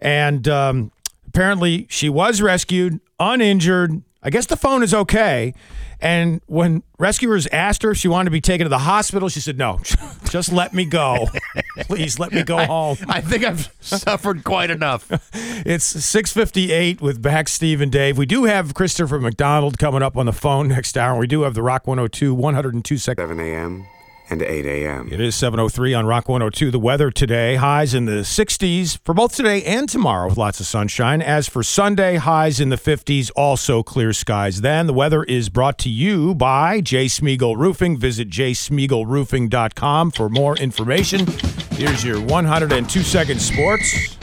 and 0.00 0.48
um, 0.48 0.90
apparently 1.28 1.86
she 1.88 2.08
was 2.08 2.42
rescued, 2.42 3.00
uninjured. 3.18 4.02
I 4.22 4.30
guess 4.30 4.46
the 4.46 4.56
phone 4.56 4.82
is 4.82 4.92
okay. 4.94 5.54
And 6.04 6.42
when 6.44 6.82
rescuers 6.98 7.46
asked 7.46 7.82
her 7.82 7.92
if 7.92 7.96
she 7.96 8.08
wanted 8.08 8.26
to 8.26 8.30
be 8.30 8.42
taken 8.42 8.66
to 8.66 8.68
the 8.68 8.80
hospital, 8.80 9.30
she 9.30 9.40
said, 9.40 9.56
"No, 9.56 9.80
just 10.28 10.52
let 10.52 10.74
me 10.74 10.84
go, 10.84 11.28
please, 11.80 12.18
let 12.18 12.30
me 12.30 12.42
go 12.42 12.58
home." 12.58 12.98
I 13.08 13.22
think 13.22 13.42
I've 13.42 13.72
suffered 13.80 14.44
quite 14.44 14.70
enough. 14.70 15.10
It's 15.66 15.84
658 15.84 17.00
with 17.00 17.22
Bax 17.22 17.52
Steve 17.52 17.80
and 17.80 17.90
Dave. 17.90 18.18
We 18.18 18.26
do 18.26 18.44
have 18.44 18.74
Christopher 18.74 19.18
McDonald 19.18 19.78
coming 19.78 20.02
up 20.02 20.14
on 20.14 20.26
the 20.26 20.32
phone 20.32 20.68
next 20.68 20.98
hour. 20.98 21.18
We 21.18 21.26
do 21.26 21.42
have 21.42 21.54
the 21.54 21.62
Rock 21.62 21.86
102 21.86 22.34
102 22.34 22.98
second 22.98 23.28
7 23.28 23.40
a.m. 23.40 23.86
and 24.30 24.42
8 24.42 24.66
a.m. 24.66 25.08
It 25.12 25.20
is 25.20 25.34
703 25.34 25.94
on 25.94 26.06
Rock 26.06 26.28
102. 26.28 26.70
The 26.70 26.78
weather 26.78 27.10
today, 27.10 27.56
highs 27.56 27.94
in 27.94 28.06
the 28.06 28.22
60s 28.22 28.98
for 29.04 29.14
both 29.14 29.34
today 29.34 29.62
and 29.64 29.88
tomorrow 29.88 30.28
with 30.28 30.38
lots 30.38 30.60
of 30.60 30.66
sunshine. 30.66 31.20
As 31.20 31.48
for 31.48 31.62
Sunday, 31.62 32.16
highs 32.16 32.60
in 32.60 32.70
the 32.70 32.76
50s, 32.76 33.30
also 33.36 33.82
clear 33.82 34.12
skies. 34.12 34.60
Then 34.62 34.86
the 34.86 34.94
weather 34.94 35.24
is 35.24 35.48
brought 35.48 35.78
to 35.78 35.90
you 35.90 36.34
by 36.34 36.80
J. 36.80 37.06
Smeagol 37.06 37.56
Roofing. 37.56 37.98
Visit 37.98 38.30
jsmeagolroofing.com 38.30 40.10
for 40.10 40.28
more 40.28 40.56
information. 40.56 41.26
Here's 41.72 42.04
your 42.04 42.20
102 42.20 43.00
second 43.02 43.40
sports. 43.40 44.16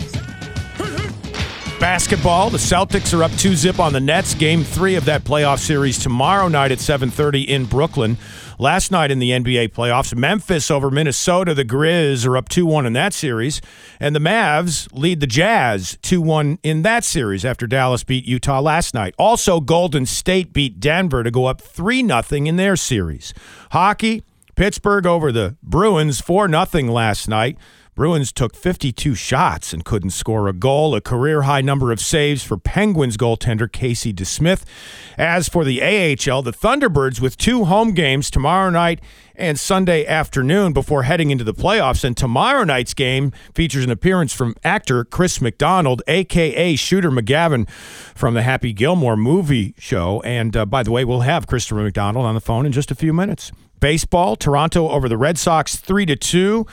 Basketball, 1.80 2.52
the 2.52 2.60
Celtics 2.60 3.18
are 3.18 3.24
up 3.24 3.32
2-zip 3.32 3.80
on 3.80 3.92
the 3.92 4.00
Nets. 4.00 4.36
Game 4.36 4.64
3 4.64 4.96
of 4.96 5.06
that 5.06 5.24
playoff 5.24 5.58
series 5.58 5.98
tomorrow 5.98 6.48
night 6.48 6.72
at 6.72 6.78
7:30 6.78 7.48
in 7.48 7.66
Brooklyn. 7.66 8.18
Last 8.62 8.92
night 8.92 9.10
in 9.10 9.18
the 9.18 9.32
NBA 9.32 9.70
playoffs, 9.70 10.16
Memphis 10.16 10.70
over 10.70 10.92
Minnesota. 10.92 11.56
The 11.56 11.66
Grizz 11.66 12.28
are 12.28 12.38
up 12.38 12.48
2-1 12.48 12.86
in 12.86 12.94
that 12.94 13.12
series, 13.12 13.60
and 14.00 14.16
the 14.16 14.20
Mavs 14.20 14.88
lead 14.94 15.20
the 15.20 15.26
Jazz 15.26 15.98
2-1 16.04 16.60
in 16.62 16.84
that 16.84 17.04
series 17.04 17.44
after 17.44 17.66
Dallas 17.66 18.04
beat 18.04 18.24
Utah 18.26 18.60
last 18.62 18.94
night. 18.94 19.16
Also, 19.18 19.62
Golden 19.62 20.06
State 20.06 20.54
beat 20.54 20.80
Denver 20.80 21.24
to 21.24 21.32
go 21.32 21.46
up 21.46 21.60
3-0 21.60 22.48
in 22.48 22.58
their 22.58 22.76
series. 22.76 23.34
Hockey, 23.72 24.24
Pittsburgh 24.54 25.08
over 25.08 25.32
the 25.32 25.56
Bruins 25.64 26.22
4-0 26.22 26.92
last 26.92 27.28
night. 27.28 27.58
Bruins 27.94 28.32
took 28.32 28.56
52 28.56 29.16
shots 29.16 29.74
and 29.74 29.84
couldn't 29.84 30.12
score 30.12 30.48
a 30.48 30.54
goal, 30.54 30.96
a 30.96 31.02
career 31.02 31.42
high 31.42 31.60
number 31.60 31.92
of 31.92 32.00
saves 32.00 32.42
for 32.42 32.58
Penguins 32.58 33.18
goaltender 33.18 33.70
Casey 33.70 34.14
DeSmith. 34.14 34.64
As 35.18 35.50
for 35.50 35.66
the 35.66 35.82
AHL, 35.82 36.42
the 36.42 36.54
Thunderbirds 36.54 37.20
with 37.20 37.36
two 37.36 37.66
home 37.66 37.94
games 37.94 38.32
tomorrow 38.32 38.70
night 38.70 39.02
and 39.36 39.60
Sunday 39.60 40.06
afternoon 40.06 40.72
before 40.72 41.04
heading 41.04 41.32
into 41.32 41.44
the 41.44 41.54
playoffs. 41.54 42.06
And 42.06 42.16
tomorrow 42.16 42.64
night's 42.64 42.94
game 42.94 43.34
features 43.54 43.84
an 43.84 43.92
appearance 43.92 44.32
from 44.32 44.56
actor 44.64 45.04
Chris 45.04 45.42
McDonald, 45.42 46.02
aka 46.08 46.78
Shooter 46.78 47.12
McGavin 47.12 47.70
from 48.16 48.36
the 48.36 48.42
Happy 48.42 48.72
Gilmore 48.72 49.18
movie 49.18 49.76
show. 49.78 50.22
And 50.22 50.56
uh, 50.56 50.66
by 50.66 50.84
the 50.84 50.92
way, 50.92 51.04
we'll 51.04 51.22
have 51.22 51.46
Christopher 51.46 51.82
McDonald 51.82 52.26
on 52.26 52.36
the 52.36 52.42
phone 52.42 52.66
in 52.66 52.72
just 52.72 52.90
a 52.90 52.96
few 52.96 53.12
minutes. 53.12 53.52
Baseball, 53.82 54.38
Toronto 54.38 54.88
over 54.90 55.10
the 55.10 55.18
Red 55.18 55.38
Sox 55.38 55.76
3 55.76 56.06
to 56.06 56.16
2. 56.16 56.66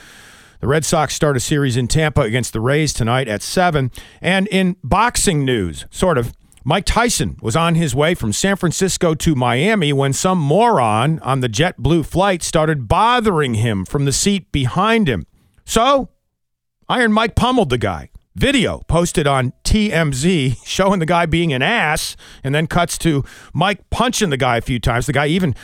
The 0.59 0.67
Red 0.67 0.83
Sox 0.83 1.15
start 1.15 1.37
a 1.37 1.39
series 1.39 1.77
in 1.77 1.87
Tampa 1.87 2.19
against 2.21 2.51
the 2.51 2.59
Rays 2.59 2.91
tonight 2.91 3.29
at 3.29 3.41
7. 3.41 3.91
And 4.21 4.45
in 4.47 4.75
boxing 4.83 5.45
news, 5.45 5.85
sort 5.89 6.17
of, 6.17 6.33
Mike 6.65 6.83
Tyson 6.83 7.37
was 7.41 7.55
on 7.55 7.75
his 7.75 7.95
way 7.95 8.13
from 8.13 8.33
San 8.33 8.57
Francisco 8.57 9.15
to 9.15 9.35
Miami 9.35 9.93
when 9.93 10.11
some 10.11 10.37
moron 10.37 11.19
on 11.19 11.39
the 11.39 11.47
JetBlue 11.47 12.05
flight 12.05 12.43
started 12.43 12.89
bothering 12.89 13.53
him 13.53 13.85
from 13.85 14.03
the 14.03 14.11
seat 14.11 14.51
behind 14.51 15.07
him. 15.07 15.25
So, 15.63 16.09
Iron 16.89 17.13
Mike 17.13 17.35
pummeled 17.35 17.69
the 17.69 17.77
guy. 17.77 18.09
Video 18.35 18.79
posted 18.89 19.27
on 19.27 19.53
TMZ 19.63 20.57
showing 20.65 20.99
the 20.99 21.05
guy 21.05 21.25
being 21.25 21.53
an 21.53 21.61
ass 21.61 22.17
and 22.43 22.53
then 22.53 22.67
cuts 22.67 22.97
to 22.97 23.23
Mike 23.53 23.89
punching 23.91 24.29
the 24.29 24.37
guy 24.37 24.57
a 24.57 24.61
few 24.61 24.79
times. 24.79 25.05
The 25.05 25.13
guy 25.13 25.27
even 25.27 25.55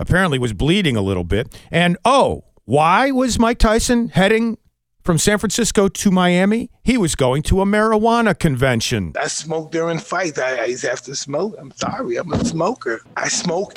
apparently 0.00 0.40
was 0.40 0.52
bleeding 0.52 0.96
a 0.96 1.02
little 1.02 1.24
bit. 1.24 1.56
And 1.70 1.96
oh, 2.04 2.44
why 2.70 3.10
was 3.10 3.36
Mike 3.36 3.58
Tyson 3.58 4.10
heading 4.10 4.56
from 5.02 5.18
San 5.18 5.38
Francisco 5.38 5.88
to 5.88 6.10
Miami? 6.12 6.70
He 6.84 6.96
was 6.96 7.16
going 7.16 7.42
to 7.42 7.60
a 7.60 7.64
marijuana 7.64 8.38
convention. 8.38 9.12
I 9.20 9.26
smoke 9.26 9.72
during 9.72 9.98
fights. 9.98 10.38
I, 10.38 10.54
I 10.54 10.64
used 10.66 10.82
to 10.82 10.90
have 10.90 11.02
to 11.02 11.16
smoke. 11.16 11.56
I'm 11.58 11.72
sorry, 11.72 12.16
I'm 12.16 12.32
a 12.32 12.44
smoker. 12.44 13.00
I 13.16 13.26
smoke. 13.26 13.76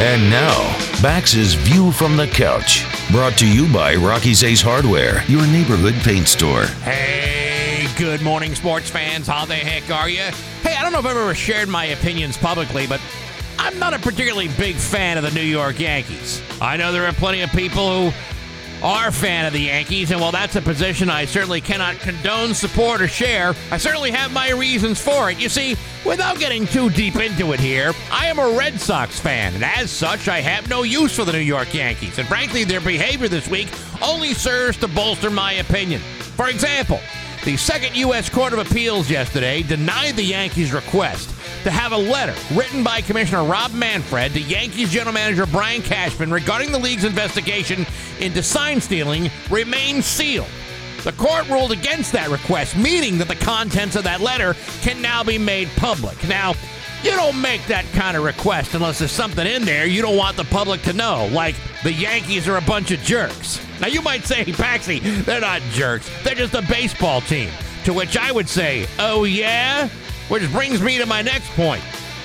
And 0.00 0.28
now, 0.28 0.58
Bax's 1.00 1.54
View 1.54 1.92
from 1.92 2.16
the 2.16 2.26
Couch. 2.26 2.84
Brought 3.12 3.38
to 3.38 3.46
you 3.46 3.72
by 3.72 3.94
Rocky's 3.94 4.42
Ace 4.42 4.62
Hardware, 4.62 5.22
your 5.28 5.46
neighborhood 5.46 5.94
paint 6.02 6.26
store. 6.26 6.64
Hey, 6.82 7.86
good 7.96 8.20
morning, 8.20 8.56
sports 8.56 8.90
fans. 8.90 9.28
How 9.28 9.44
the 9.44 9.54
heck 9.54 9.88
are 9.96 10.08
you? 10.08 10.22
Hey, 10.62 10.74
I 10.76 10.82
don't 10.82 10.90
know 10.90 10.98
if 10.98 11.06
I've 11.06 11.16
ever 11.16 11.34
shared 11.34 11.68
my 11.68 11.84
opinions 11.84 12.36
publicly, 12.36 12.88
but 12.88 13.00
I'm 13.58 13.78
not 13.78 13.94
a 13.94 13.98
particularly 13.98 14.48
big 14.56 14.76
fan 14.76 15.18
of 15.18 15.24
the 15.24 15.30
New 15.30 15.42
York 15.42 15.78
Yankees. 15.78 16.42
I 16.60 16.76
know 16.76 16.92
there 16.92 17.06
are 17.06 17.12
plenty 17.12 17.40
of 17.42 17.50
people 17.50 18.10
who 18.10 18.16
are 18.82 19.08
a 19.08 19.12
fan 19.12 19.46
of 19.46 19.52
the 19.52 19.60
Yankees, 19.60 20.10
and 20.10 20.20
while 20.20 20.32
that's 20.32 20.56
a 20.56 20.60
position 20.60 21.08
I 21.08 21.24
certainly 21.24 21.60
cannot 21.60 21.96
condone, 22.00 22.52
support, 22.52 23.00
or 23.00 23.08
share, 23.08 23.54
I 23.70 23.78
certainly 23.78 24.10
have 24.10 24.32
my 24.32 24.50
reasons 24.50 25.00
for 25.00 25.30
it. 25.30 25.38
You 25.38 25.48
see, 25.48 25.76
without 26.04 26.38
getting 26.38 26.66
too 26.66 26.90
deep 26.90 27.16
into 27.16 27.52
it 27.52 27.60
here, 27.60 27.92
I 28.12 28.26
am 28.26 28.38
a 28.38 28.50
Red 28.50 28.78
Sox 28.78 29.18
fan, 29.18 29.54
and 29.54 29.64
as 29.64 29.90
such, 29.90 30.28
I 30.28 30.40
have 30.40 30.68
no 30.68 30.82
use 30.82 31.16
for 31.16 31.24
the 31.24 31.32
New 31.32 31.38
York 31.38 31.72
Yankees. 31.72 32.18
And 32.18 32.28
frankly, 32.28 32.64
their 32.64 32.80
behavior 32.80 33.28
this 33.28 33.48
week 33.48 33.68
only 34.02 34.34
serves 34.34 34.76
to 34.78 34.88
bolster 34.88 35.30
my 35.30 35.54
opinion. 35.54 36.00
For 36.36 36.48
example, 36.48 37.00
the 37.44 37.56
Second 37.58 37.94
U.S. 37.96 38.30
Court 38.30 38.54
of 38.54 38.58
Appeals 38.58 39.10
yesterday 39.10 39.62
denied 39.62 40.16
the 40.16 40.24
Yankees' 40.24 40.72
request 40.72 41.28
to 41.62 41.70
have 41.70 41.92
a 41.92 41.96
letter 41.96 42.34
written 42.54 42.82
by 42.82 43.02
Commissioner 43.02 43.44
Rob 43.44 43.72
Manfred 43.74 44.32
to 44.32 44.40
Yankees 44.40 44.90
General 44.90 45.12
Manager 45.12 45.44
Brian 45.44 45.82
Cashman 45.82 46.30
regarding 46.30 46.72
the 46.72 46.78
league's 46.78 47.04
investigation 47.04 47.86
into 48.18 48.42
sign 48.42 48.80
stealing 48.80 49.30
remain 49.50 50.00
sealed. 50.00 50.48
The 51.02 51.12
court 51.12 51.46
ruled 51.50 51.72
against 51.72 52.12
that 52.12 52.30
request, 52.30 52.78
meaning 52.78 53.18
that 53.18 53.28
the 53.28 53.36
contents 53.36 53.94
of 53.94 54.04
that 54.04 54.22
letter 54.22 54.56
can 54.80 55.02
now 55.02 55.22
be 55.22 55.36
made 55.36 55.68
public. 55.76 56.26
Now, 56.26 56.54
you 57.02 57.10
don't 57.10 57.38
make 57.38 57.66
that 57.66 57.84
kind 57.92 58.16
of 58.16 58.24
request 58.24 58.72
unless 58.72 59.00
there's 59.00 59.12
something 59.12 59.46
in 59.46 59.66
there 59.66 59.84
you 59.84 60.00
don't 60.00 60.16
want 60.16 60.38
the 60.38 60.44
public 60.44 60.80
to 60.82 60.94
know, 60.94 61.28
like 61.30 61.56
the 61.82 61.92
Yankees 61.92 62.48
are 62.48 62.56
a 62.56 62.62
bunch 62.62 62.90
of 62.90 63.00
jerks. 63.00 63.60
Now, 63.84 63.90
you 63.90 64.00
might 64.00 64.24
say, 64.24 64.46
Paxi, 64.46 65.02
they're 65.26 65.42
not 65.42 65.60
jerks, 65.72 66.08
they're 66.22 66.34
just 66.34 66.54
a 66.54 66.62
baseball 66.62 67.20
team. 67.20 67.50
To 67.84 67.92
which 67.92 68.16
I 68.16 68.32
would 68.32 68.48
say, 68.48 68.86
oh, 68.98 69.24
yeah? 69.24 69.88
Which 70.28 70.50
brings 70.52 70.80
me 70.80 70.96
to 70.96 71.04
my 71.04 71.20
next 71.20 71.50
point. 71.50 71.82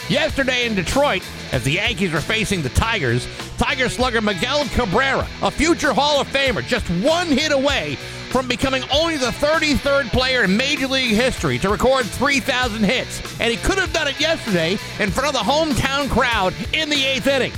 Yesterday 0.07 0.65
in 0.67 0.73
Detroit, 0.73 1.21
as 1.51 1.65
the 1.65 1.73
Yankees 1.73 2.13
were 2.13 2.21
facing 2.21 2.61
the 2.61 2.69
Tigers, 2.69 3.27
Tiger 3.57 3.89
slugger 3.89 4.21
Miguel 4.21 4.63
Cabrera, 4.69 5.27
a 5.41 5.51
future 5.51 5.91
Hall 5.91 6.21
of 6.21 6.29
Famer, 6.29 6.65
just 6.65 6.89
one 7.03 7.27
hit 7.27 7.51
away 7.51 7.95
from 8.29 8.47
becoming 8.47 8.83
only 8.93 9.17
the 9.17 9.25
33rd 9.25 10.11
player 10.11 10.45
in 10.45 10.55
Major 10.55 10.87
League 10.87 11.13
history 11.13 11.59
to 11.59 11.67
record 11.67 12.05
3,000 12.05 12.85
hits. 12.85 13.21
And 13.41 13.51
he 13.51 13.57
could 13.57 13.77
have 13.79 13.91
done 13.91 14.07
it 14.07 14.17
yesterday 14.17 14.77
in 14.99 15.11
front 15.11 15.27
of 15.27 15.33
the 15.33 15.51
hometown 15.51 16.09
crowd 16.09 16.53
in 16.71 16.89
the 16.89 17.03
eighth 17.03 17.27
inning. 17.27 17.51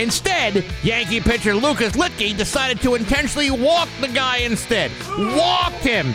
Instead, 0.00 0.64
Yankee 0.82 1.20
pitcher 1.20 1.54
Lucas 1.54 1.92
Luetge 1.92 2.34
decided 2.34 2.80
to 2.80 2.94
intentionally 2.94 3.50
walk 3.50 3.86
the 4.00 4.08
guy 4.08 4.38
instead. 4.38 4.90
Walked 5.18 5.84
him 5.84 6.14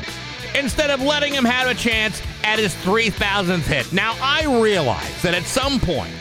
instead 0.56 0.90
of 0.90 1.02
letting 1.02 1.32
him 1.32 1.46
have 1.46 1.68
a 1.68 1.76
chance 1.76 2.20
at 2.44 2.58
his 2.58 2.74
3,000th 2.76 3.60
hit. 3.60 3.94
Now, 3.94 4.16
I 4.20 4.46
realize 4.60 5.22
that 5.22 5.36
at 5.36 5.44
some 5.44 5.80
point 5.80 6.14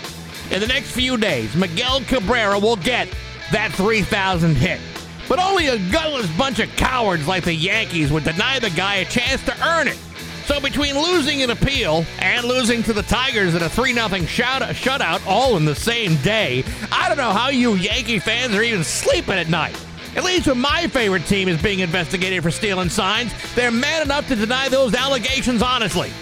in 0.51 0.61
the 0.61 0.67
next 0.67 0.91
few 0.91 1.17
days, 1.17 1.57
Miguel 1.57 2.01
Cabrera 2.03 2.59
will 2.59 2.77
get 2.77 3.09
that 3.51 3.73
3,000 3.73 4.57
hit. 4.57 4.79
But 5.27 5.39
only 5.39 5.69
a 5.69 5.79
gutless 5.91 6.31
bunch 6.37 6.59
of 6.59 6.69
cowards 6.77 7.27
like 7.27 7.45
the 7.45 7.55
Yankees 7.55 8.13
would 8.13 8.25
deny 8.25 8.59
the 8.59 8.71
guy 8.71 8.97
a 8.97 9.07
chance 9.07 9.43
to 9.45 9.67
earn 9.67 9.89
it. 9.89 9.99
So 10.47 10.61
between 10.61 10.95
losing 10.95 11.43
an 11.43 11.51
appeal 11.51 12.05
and 12.19 12.45
losing 12.47 12.83
to 12.83 12.93
the 12.93 13.03
Tigers 13.03 13.55
in 13.55 13.63
a 13.63 13.69
3 13.69 13.95
0 13.95 14.09
shutout 14.09 15.27
all 15.27 15.57
in 15.57 15.65
the 15.65 15.75
same 15.75 16.17
day, 16.17 16.65
I 16.93 17.09
don't 17.09 17.17
know 17.17 17.33
how 17.33 17.49
you 17.49 17.75
Yankee 17.75 18.19
fans 18.19 18.55
are 18.55 18.63
even 18.63 18.85
sleeping 18.85 19.35
at 19.35 19.49
night. 19.49 19.77
At 20.17 20.23
least 20.23 20.47
when 20.47 20.61
my 20.61 20.87
favorite 20.89 21.27
team 21.27 21.49
is 21.49 21.61
being 21.61 21.81
investigated 21.81 22.43
for 22.43 22.51
stealing 22.51 22.91
signs, 22.91 23.33
they're 23.55 23.71
man 23.71 24.03
enough 24.03 24.29
to 24.29 24.37
deny 24.37 24.69
those 24.69 24.95
allegations 24.95 25.63
honestly. 25.63 26.13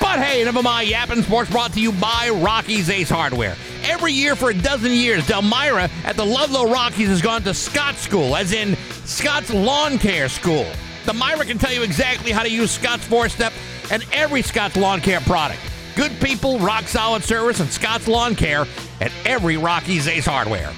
But 0.00 0.18
hey, 0.18 0.44
never 0.44 0.62
mind. 0.62 0.88
yapping 0.88 1.22
sports 1.22 1.50
brought 1.50 1.72
to 1.74 1.80
you 1.80 1.92
by 1.92 2.30
Rocky's 2.30 2.90
Ace 2.90 3.08
Hardware. 3.08 3.56
Every 3.84 4.12
year 4.12 4.36
for 4.36 4.50
a 4.50 4.54
dozen 4.54 4.92
years, 4.92 5.24
Delmira 5.26 5.88
at 6.04 6.16
the 6.16 6.26
Ludlow 6.26 6.70
Rockies 6.70 7.08
has 7.08 7.22
gone 7.22 7.42
to 7.44 7.54
Scott 7.54 7.94
School, 7.94 8.36
as 8.36 8.52
in 8.52 8.76
Scott's 9.04 9.52
Lawn 9.52 9.98
Care 9.98 10.28
School. 10.28 10.66
Delmira 11.04 11.46
can 11.46 11.58
tell 11.58 11.72
you 11.72 11.82
exactly 11.82 12.32
how 12.32 12.42
to 12.42 12.50
use 12.50 12.70
Scott's 12.70 13.04
Four 13.04 13.28
Step 13.28 13.52
and 13.90 14.04
every 14.12 14.42
Scott's 14.42 14.76
Lawn 14.76 15.00
Care 15.00 15.20
product. 15.20 15.60
Good 15.94 16.12
people, 16.20 16.58
rock 16.58 16.84
solid 16.84 17.22
service, 17.22 17.60
and 17.60 17.70
Scott's 17.70 18.08
Lawn 18.08 18.34
Care 18.34 18.66
at 19.00 19.12
every 19.24 19.56
Rocky's 19.56 20.08
Ace 20.08 20.26
Hardware. 20.26 20.72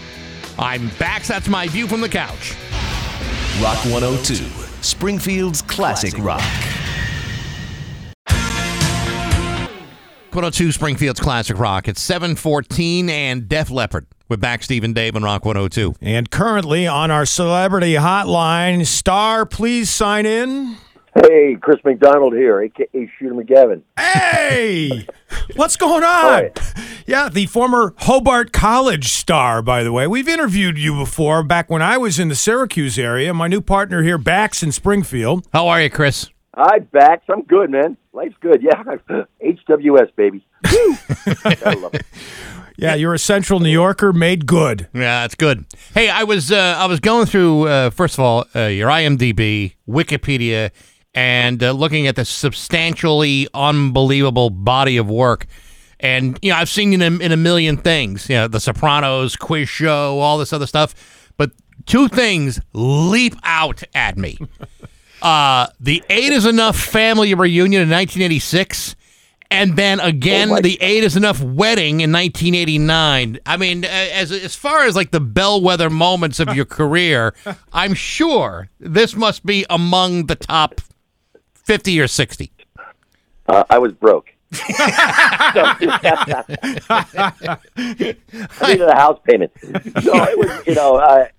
I'm 0.59 0.89
Bax. 0.99 1.29
That's 1.29 1.49
my 1.49 1.69
view 1.69 1.87
from 1.87 2.01
the 2.01 2.09
couch. 2.09 2.55
Rock 3.63 3.79
102, 3.87 4.35
Springfield's 4.83 5.63
classic 5.63 6.15
rock. 6.19 6.43
102 10.37 10.71
Springfield's 10.71 11.19
Classic 11.19 11.59
Rock. 11.59 11.89
It's 11.89 12.03
714 12.03 13.09
and 13.09 13.49
Def 13.49 13.71
Leppard 13.71 14.07
with 14.29 14.41
Bax 14.41 14.65
Stephen 14.65 14.93
Dave 14.93 15.15
and 15.15 15.25
Rock 15.25 15.45
102. 15.45 15.95
And 16.01 16.31
currently 16.31 16.87
on 16.87 17.11
our 17.11 17.27
celebrity 17.27 17.95
hotline, 17.95 18.87
Star, 18.87 19.47
please 19.47 19.91
sign 19.91 20.27
in. 20.27 20.77
Hey, 21.15 21.57
Chris 21.59 21.79
McDonald 21.83 22.35
here, 22.35 22.61
aka 22.61 23.11
Shooter 23.19 23.35
McGavin. 23.35 23.81
Hey, 23.99 25.07
what's 25.57 25.77
going 25.77 26.05
on? 26.05 26.51
Yeah, 27.07 27.31
the 27.31 27.47
former 27.47 27.95
Hobart 27.99 28.53
College 28.53 29.11
star, 29.13 29.63
by 29.63 29.83
the 29.83 29.93
way. 29.93 30.07
We've 30.07 30.29
interviewed 30.29 30.77
you 30.77 30.95
before 30.95 31.43
back 31.43 31.71
when 31.71 31.81
I 31.81 31.97
was 31.97 32.19
in 32.19 32.29
the 32.29 32.35
Syracuse 32.35 32.99
area. 32.99 33.33
My 33.33 33.49
new 33.49 33.63
partner 33.63 34.03
here, 34.03 34.19
Bax 34.19 34.63
in 34.63 34.73
Springfield. 34.73 35.47
How 35.55 35.69
are 35.69 35.81
you, 35.81 35.89
Chris? 35.89 36.29
Hi, 36.55 36.81
Bax. 36.81 37.25
I'm 37.29 37.43
good, 37.43 37.71
man. 37.71 37.97
Life's 38.13 38.37
good. 38.41 38.63
Yeah, 38.63 38.83
HWS, 39.43 40.15
baby. 40.17 40.45
I 40.65 41.77
love 41.81 41.95
it. 41.95 42.05
Yeah, 42.79 42.95
you're 42.95 43.15
a 43.15 43.19
Central 43.19 43.61
New 43.61 43.71
Yorker 43.71 44.13
made 44.13 44.47
good. 44.47 44.89
Yeah, 44.93 45.23
that's 45.23 45.35
good. 45.35 45.65
Hey, 45.95 46.09
I 46.11 46.25
was 46.25 46.53
uh, 46.53 46.77
I 46.79 46.87
was 46.87 47.01
going 47.01 47.27
through 47.27 47.69
uh, 47.69 47.91
first 47.91 48.15
of 48.15 48.21
all 48.21 48.45
uh, 48.55 48.67
your 48.67 48.89
IMDb, 48.89 49.75
Wikipedia, 49.89 50.71
and 51.15 51.63
uh, 51.63 51.73
looking 51.73 52.07
at 52.07 52.17
the 52.17 52.25
substantially 52.25 53.49
unbelievable 53.55 54.51
body 54.51 54.97
of 54.99 55.09
work. 55.09 55.47
And 56.01 56.39
you 56.43 56.51
know, 56.51 56.57
I've 56.57 56.69
seen 56.69 56.93
you 56.93 57.03
in 57.03 57.21
a, 57.21 57.25
in 57.25 57.33
a 57.33 57.37
million 57.37 57.79
things. 57.79 58.29
You 58.29 58.37
know, 58.37 58.49
The 58.49 58.61
Sopranos, 58.61 59.37
quiz 59.37 59.69
show, 59.69 60.19
all 60.19 60.37
this 60.37 60.53
other 60.53 60.67
stuff. 60.67 60.95
But 61.39 61.53
two 61.87 62.09
things 62.09 62.61
leap 62.75 63.35
out 63.43 63.83
at 63.95 64.17
me. 64.19 64.39
Uh, 65.23 65.67
the 65.81 66.05
Eight 66.11 66.31
is 66.31 66.45
Enough 66.45 66.79
family 66.79 67.33
reunion 67.35 67.83
in 67.83 67.89
1986, 67.89 68.95
and 69.51 69.77
then 69.77 70.01
again 70.01 70.51
Oh, 70.51 70.61
the 70.61 70.79
Eight 70.81 71.05
is 71.05 71.17
Enough 71.17 71.43
wedding 71.43 72.01
in 72.01 72.13
1989. 72.13 73.39
I 73.47 73.57
mean, 73.57 73.85
as 73.85 74.33
as 74.33 74.55
far 74.55 74.85
as 74.85 74.97
like 74.97 75.11
the 75.11 75.21
bellwether 75.21 75.91
moments 75.91 76.41
of 76.41 76.55
your 76.55 76.65
career, 76.65 77.35
I'm 77.73 77.95
sure 77.95 78.69
this 78.79 79.15
must 79.17 79.45
be 79.47 79.65
among 79.71 80.27
the 80.27 80.37
top 80.37 80.81
50 81.55 82.01
or 82.01 82.09
60. 82.09 82.53
Uh, 83.49 83.65
I 83.71 83.79
was 83.79 83.93
broke. 83.93 84.31
I 84.53 85.77
needed 88.69 88.89
a 88.89 88.95
house 88.95 89.21
payment. 89.25 89.53
So 89.61 89.71
it 90.15 90.39
was, 90.39 90.67
you 90.67 90.75
know, 90.75 90.97
I, 90.99 91.31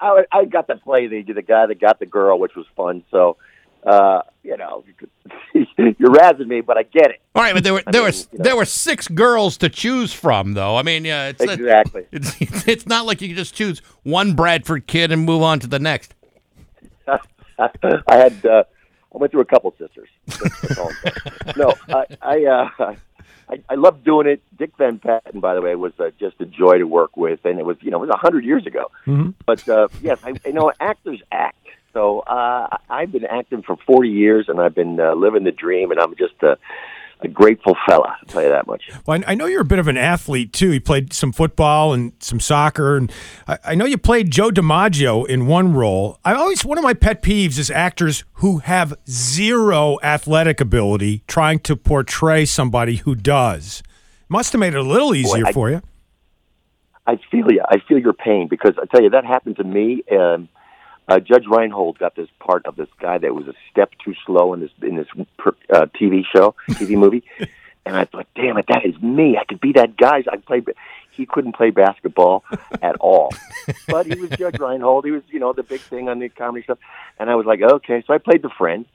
I, 0.00 0.24
I 0.32 0.44
got 0.44 0.66
to 0.68 0.76
play 0.76 1.06
the 1.06 1.22
the 1.22 1.42
guy 1.42 1.66
that 1.66 1.80
got 1.80 1.98
the 1.98 2.06
girl, 2.06 2.38
which 2.38 2.54
was 2.54 2.66
fun. 2.76 3.04
So, 3.10 3.36
uh, 3.84 4.22
you 4.42 4.56
know, 4.56 4.84
you're 5.54 6.10
razzing 6.10 6.46
me, 6.46 6.60
but 6.60 6.76
I 6.78 6.82
get 6.84 7.10
it. 7.10 7.20
All 7.34 7.42
right, 7.42 7.54
but 7.54 7.62
there 7.64 7.72
were 7.74 7.82
I 7.86 7.90
there 7.90 8.02
mean, 8.02 8.10
were 8.12 8.16
you 8.32 8.38
know. 8.38 8.42
there 8.44 8.56
were 8.56 8.64
six 8.64 9.08
girls 9.08 9.56
to 9.58 9.68
choose 9.68 10.12
from, 10.12 10.54
though. 10.54 10.76
I 10.76 10.82
mean, 10.82 11.04
yeah, 11.04 11.28
it's 11.28 11.42
Exactly. 11.42 12.06
It's 12.12 12.66
it's 12.68 12.86
not 12.86 13.06
like 13.06 13.20
you 13.20 13.28
can 13.28 13.36
just 13.36 13.54
choose 13.54 13.80
one 14.02 14.34
Bradford 14.34 14.86
kid 14.86 15.12
and 15.12 15.24
move 15.24 15.42
on 15.42 15.60
to 15.60 15.66
the 15.66 15.78
next. 15.78 16.14
I 17.08 17.18
had 18.08 18.44
uh, 18.46 18.64
I 19.14 19.18
went 19.18 19.32
through 19.32 19.42
a 19.42 19.44
couple 19.46 19.70
sisters. 19.78 20.08
That's- 20.26 20.60
that's 20.62 20.78
all 20.78 20.88
I'm 20.88 20.96
saying. 21.02 21.54
no, 21.56 21.74
I 21.88 22.04
I, 22.22 22.44
uh, 22.46 22.94
I 23.50 23.60
I 23.68 23.74
love 23.74 24.02
doing 24.04 24.26
it. 24.26 24.42
Dick 24.56 24.70
Van 24.78 24.98
Patten, 24.98 25.40
by 25.40 25.54
the 25.54 25.60
way, 25.60 25.74
was 25.74 25.92
uh, 25.98 26.10
just 26.18 26.40
a 26.40 26.46
joy 26.46 26.78
to 26.78 26.84
work 26.84 27.16
with, 27.16 27.40
and 27.44 27.58
it 27.58 27.64
was 27.66 27.76
you 27.80 27.90
know 27.90 27.98
it 27.98 28.06
was 28.06 28.10
a 28.10 28.16
hundred 28.16 28.44
years 28.44 28.66
ago. 28.66 28.90
But 29.46 29.68
uh, 29.68 29.88
yes, 30.00 30.18
I, 30.24 30.34
you 30.46 30.52
know 30.52 30.72
actors 30.80 31.20
act. 31.32 31.56
So 31.92 32.20
uh, 32.20 32.68
I've 32.88 33.12
been 33.12 33.24
acting 33.24 33.62
for 33.62 33.76
forty 33.86 34.10
years, 34.10 34.46
and 34.48 34.60
I've 34.60 34.74
been 34.74 35.00
uh, 35.00 35.14
living 35.14 35.44
the 35.44 35.52
dream, 35.52 35.90
and 35.90 35.98
I'm 35.98 36.14
just 36.16 36.34
a, 36.42 36.56
a 37.20 37.28
grateful 37.28 37.76
fella. 37.88 38.16
I'll 38.20 38.26
tell 38.26 38.42
you 38.42 38.48
that 38.48 38.66
much. 38.66 38.84
Well, 39.06 39.20
I 39.26 39.34
know 39.34 39.46
you're 39.46 39.62
a 39.62 39.64
bit 39.64 39.80
of 39.80 39.88
an 39.88 39.96
athlete 39.96 40.52
too. 40.52 40.72
You 40.72 40.80
played 40.80 41.12
some 41.12 41.32
football 41.32 41.92
and 41.92 42.12
some 42.20 42.38
soccer, 42.38 42.96
and 42.96 43.10
I, 43.48 43.58
I 43.64 43.74
know 43.74 43.86
you 43.86 43.98
played 43.98 44.30
Joe 44.30 44.50
DiMaggio 44.50 45.26
in 45.26 45.46
one 45.46 45.72
role. 45.74 46.18
I 46.24 46.34
always 46.34 46.64
one 46.64 46.78
of 46.78 46.84
my 46.84 46.94
pet 46.94 47.22
peeves 47.22 47.58
is 47.58 47.70
actors 47.70 48.24
who 48.34 48.58
have 48.58 48.94
zero 49.08 49.98
athletic 50.02 50.60
ability 50.60 51.24
trying 51.26 51.58
to 51.60 51.76
portray 51.76 52.44
somebody 52.44 52.96
who 52.96 53.16
does. 53.16 53.82
Must 54.28 54.52
have 54.52 54.60
made 54.60 54.74
it 54.74 54.78
a 54.78 54.82
little 54.82 55.14
easier 55.14 55.46
I- 55.46 55.52
for 55.52 55.70
you. 55.70 55.82
I 57.06 57.18
feel 57.30 57.50
you. 57.50 57.62
I 57.68 57.78
feel 57.88 57.98
your 57.98 58.12
pain 58.12 58.46
because 58.46 58.74
I 58.80 58.84
tell 58.86 59.02
you 59.02 59.10
that 59.10 59.24
happened 59.24 59.56
to 59.56 59.64
me. 59.64 60.04
Um, 60.12 60.48
uh, 61.10 61.18
Judge 61.18 61.44
Reinhold 61.50 61.98
got 61.98 62.14
this 62.14 62.28
part 62.38 62.64
of 62.66 62.76
this 62.76 62.88
guy 63.00 63.18
that 63.18 63.34
was 63.34 63.48
a 63.48 63.54
step 63.70 63.90
too 64.02 64.14
slow 64.24 64.54
in 64.54 64.60
this 64.60 64.70
in 64.80 64.96
this 64.96 65.08
per, 65.36 65.54
uh, 65.68 65.86
TV 66.00 66.22
show, 66.32 66.54
TV 66.70 66.96
movie, 66.96 67.24
and 67.84 67.96
I 67.96 68.04
thought, 68.04 68.28
damn 68.36 68.56
it, 68.58 68.66
that 68.68 68.86
is 68.86 69.00
me. 69.02 69.36
I 69.36 69.44
could 69.44 69.60
be 69.60 69.72
that 69.72 69.96
guy. 69.96 70.22
I 70.30 70.36
played. 70.36 70.68
He 71.10 71.26
couldn't 71.26 71.56
play 71.56 71.70
basketball 71.70 72.44
at 72.80 72.96
all, 73.00 73.34
but 73.88 74.06
he 74.06 74.14
was 74.14 74.30
Judge 74.30 74.58
Reinhold. 74.60 75.04
He 75.04 75.10
was, 75.10 75.22
you 75.28 75.40
know, 75.40 75.52
the 75.52 75.64
big 75.64 75.80
thing 75.80 76.08
on 76.08 76.20
the 76.20 76.28
comedy 76.28 76.62
stuff, 76.62 76.78
and 77.18 77.28
I 77.28 77.34
was 77.34 77.44
like, 77.44 77.60
okay. 77.60 78.04
So 78.06 78.14
I 78.14 78.18
played 78.18 78.42
the 78.42 78.50
friend, 78.50 78.86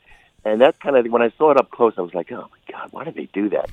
and 0.46 0.62
that 0.62 0.80
kind 0.80 0.96
of 0.96 1.06
when 1.12 1.22
I 1.22 1.32
saw 1.38 1.52
it 1.52 1.58
up 1.58 1.70
close. 1.70 1.96
I 1.98 2.02
was 2.02 2.14
like, 2.14 2.32
oh 2.32 2.48
my 2.50 2.74
god, 2.74 2.88
why 2.92 3.04
did 3.04 3.16
they 3.16 3.28
do 3.34 3.50
that? 3.50 3.70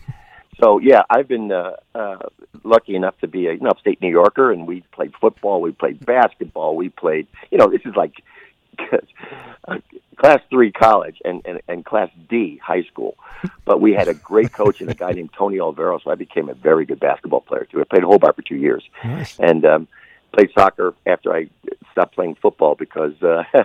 So 0.61 0.79
yeah, 0.79 1.03
I've 1.09 1.29
been 1.29 1.51
uh, 1.51 1.77
uh, 1.95 2.19
lucky 2.63 2.95
enough 2.95 3.19
to 3.21 3.29
be 3.29 3.47
a 3.47 3.55
you 3.55 3.61
know, 3.61 3.71
upstate 3.71 4.01
New 4.03 4.11
Yorker, 4.11 4.53
and 4.53 4.67
we 4.67 4.83
played 4.93 5.13
football, 5.21 5.61
we 5.61 5.73
played 5.73 6.05
basketball, 6.05 6.77
we 6.77 6.89
played. 6.89 7.27
You 7.51 7.59
know, 7.59 7.69
this 7.71 7.81
is 7.85 7.97
like 7.97 8.23
class 10.17 10.41
three 10.51 10.73
college 10.73 11.21
and, 11.25 11.43
and 11.45 11.61
and 11.69 11.85
class 11.85 12.11
D 12.29 12.61
high 12.63 12.83
school. 12.83 13.17
But 13.65 13.81
we 13.81 13.93
had 13.93 14.09
a 14.09 14.15
great 14.15 14.53
coach 14.53 14.81
and 14.81 14.91
a 14.91 14.95
guy 14.95 15.13
named 15.13 15.31
Tony 15.37 15.59
Alvaro, 15.59 15.99
so 15.99 16.11
I 16.11 16.15
became 16.17 16.49
a 16.49 16.55
very 16.55 16.85
good 16.85 17.01
basketball 17.01 17.41
player 17.41 17.67
too. 17.71 17.81
I 17.81 17.85
played 17.85 18.05
Hobart 18.05 18.37
for 18.37 18.43
two 18.43 18.57
years, 18.57 18.85
and 19.39 19.65
um, 19.65 19.89
played 20.33 20.51
soccer 20.53 20.95
after 21.07 21.35
I 21.35 21.49
stopped 21.93 22.15
playing 22.15 22.37
football 22.37 22.75
because 22.75 23.21
uh, 23.23 23.45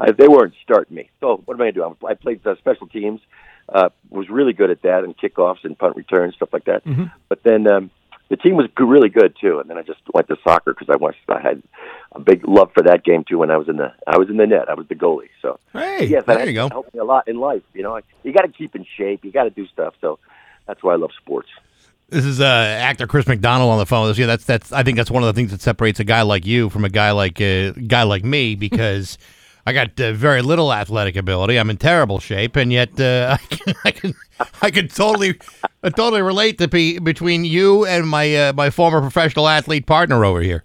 I, 0.00 0.12
they 0.12 0.28
weren't 0.28 0.54
starting 0.62 0.96
me. 0.96 1.10
So 1.20 1.42
what 1.44 1.54
am 1.54 1.60
I 1.60 1.70
going 1.70 1.74
to 1.74 1.96
do? 2.00 2.06
I 2.06 2.14
played 2.14 2.46
uh, 2.46 2.56
special 2.56 2.86
teams 2.86 3.20
uh, 3.68 3.88
was 4.10 4.28
really 4.28 4.52
good 4.52 4.70
at 4.70 4.82
that 4.82 5.04
and 5.04 5.16
kickoffs 5.16 5.64
and 5.64 5.78
punt 5.78 5.96
returns 5.96 6.34
stuff 6.34 6.50
like 6.52 6.64
that. 6.64 6.82
But 7.28 7.42
then 7.42 7.70
um, 7.70 7.90
the 8.30 8.36
team 8.36 8.56
was 8.56 8.68
really 8.78 9.08
good 9.08 9.36
too. 9.40 9.58
And 9.60 9.68
then 9.68 9.78
I 9.78 9.82
just 9.82 10.00
went 10.12 10.28
to 10.28 10.36
soccer 10.44 10.74
because 10.74 10.88
I 10.90 10.96
was 10.96 11.14
I 11.28 11.40
had 11.40 11.62
a 12.12 12.20
big 12.20 12.46
love 12.46 12.70
for 12.72 12.82
that 12.84 13.04
game 13.04 13.24
too. 13.28 13.38
When 13.38 13.50
I 13.50 13.56
was 13.56 13.68
in 13.68 13.76
the 13.76 13.92
I 14.06 14.16
was 14.18 14.28
in 14.30 14.36
the 14.36 14.46
net, 14.46 14.68
I 14.68 14.74
was 14.74 14.86
the 14.88 14.94
goalie. 14.94 15.28
So 15.42 15.58
Hey, 15.72 16.06
yes, 16.06 16.24
there 16.26 16.46
you 16.46 16.54
go. 16.54 16.68
helped 16.68 16.94
me 16.94 17.00
a 17.00 17.04
lot 17.04 17.28
in 17.28 17.38
life. 17.38 17.62
You 17.74 17.82
know, 17.82 18.00
you 18.22 18.32
got 18.32 18.42
to 18.42 18.48
keep 18.52 18.74
in 18.74 18.86
shape. 18.96 19.24
You 19.24 19.32
got 19.32 19.44
to 19.44 19.50
do 19.50 19.66
stuff. 19.66 19.94
So 20.00 20.18
that's 20.66 20.82
why 20.82 20.94
I 20.94 20.96
love 20.96 21.10
sports. 21.16 21.48
This 22.10 22.24
is 22.24 22.40
uh, 22.40 22.44
actor 22.44 23.06
Chris 23.06 23.26
McDonald 23.26 23.70
on 23.70 23.78
the 23.78 23.84
phone 23.84 24.02
with 24.04 24.12
us. 24.12 24.18
Yeah, 24.18 24.26
that's 24.26 24.44
that's. 24.44 24.72
I 24.72 24.82
think 24.82 24.96
that's 24.96 25.10
one 25.10 25.22
of 25.22 25.26
the 25.26 25.34
things 25.34 25.50
that 25.50 25.60
separates 25.60 26.00
a 26.00 26.04
guy 26.04 26.22
like 26.22 26.46
you 26.46 26.70
from 26.70 26.86
a 26.86 26.88
guy 26.88 27.10
like 27.10 27.38
a 27.38 27.72
guy 27.72 28.04
like 28.04 28.24
me 28.24 28.54
because 28.54 29.18
I 29.68 29.72
got 29.74 30.00
uh, 30.00 30.14
very 30.14 30.40
little 30.40 30.72
athletic 30.72 31.14
ability. 31.14 31.58
I'm 31.58 31.68
in 31.68 31.76
terrible 31.76 32.20
shape, 32.20 32.56
and 32.56 32.72
yet 32.72 32.98
uh, 32.98 33.36
I, 33.50 33.54
can, 33.54 33.74
I 33.84 33.90
can 33.90 34.14
I 34.62 34.70
can 34.70 34.88
totally 34.88 35.38
I 35.82 35.90
totally 35.90 36.22
relate 36.22 36.56
to 36.58 36.68
be 36.68 36.98
between 36.98 37.44
you 37.44 37.84
and 37.84 38.08
my 38.08 38.34
uh, 38.34 38.52
my 38.54 38.70
former 38.70 39.02
professional 39.02 39.46
athlete 39.46 39.84
partner 39.84 40.24
over 40.24 40.40
here. 40.40 40.64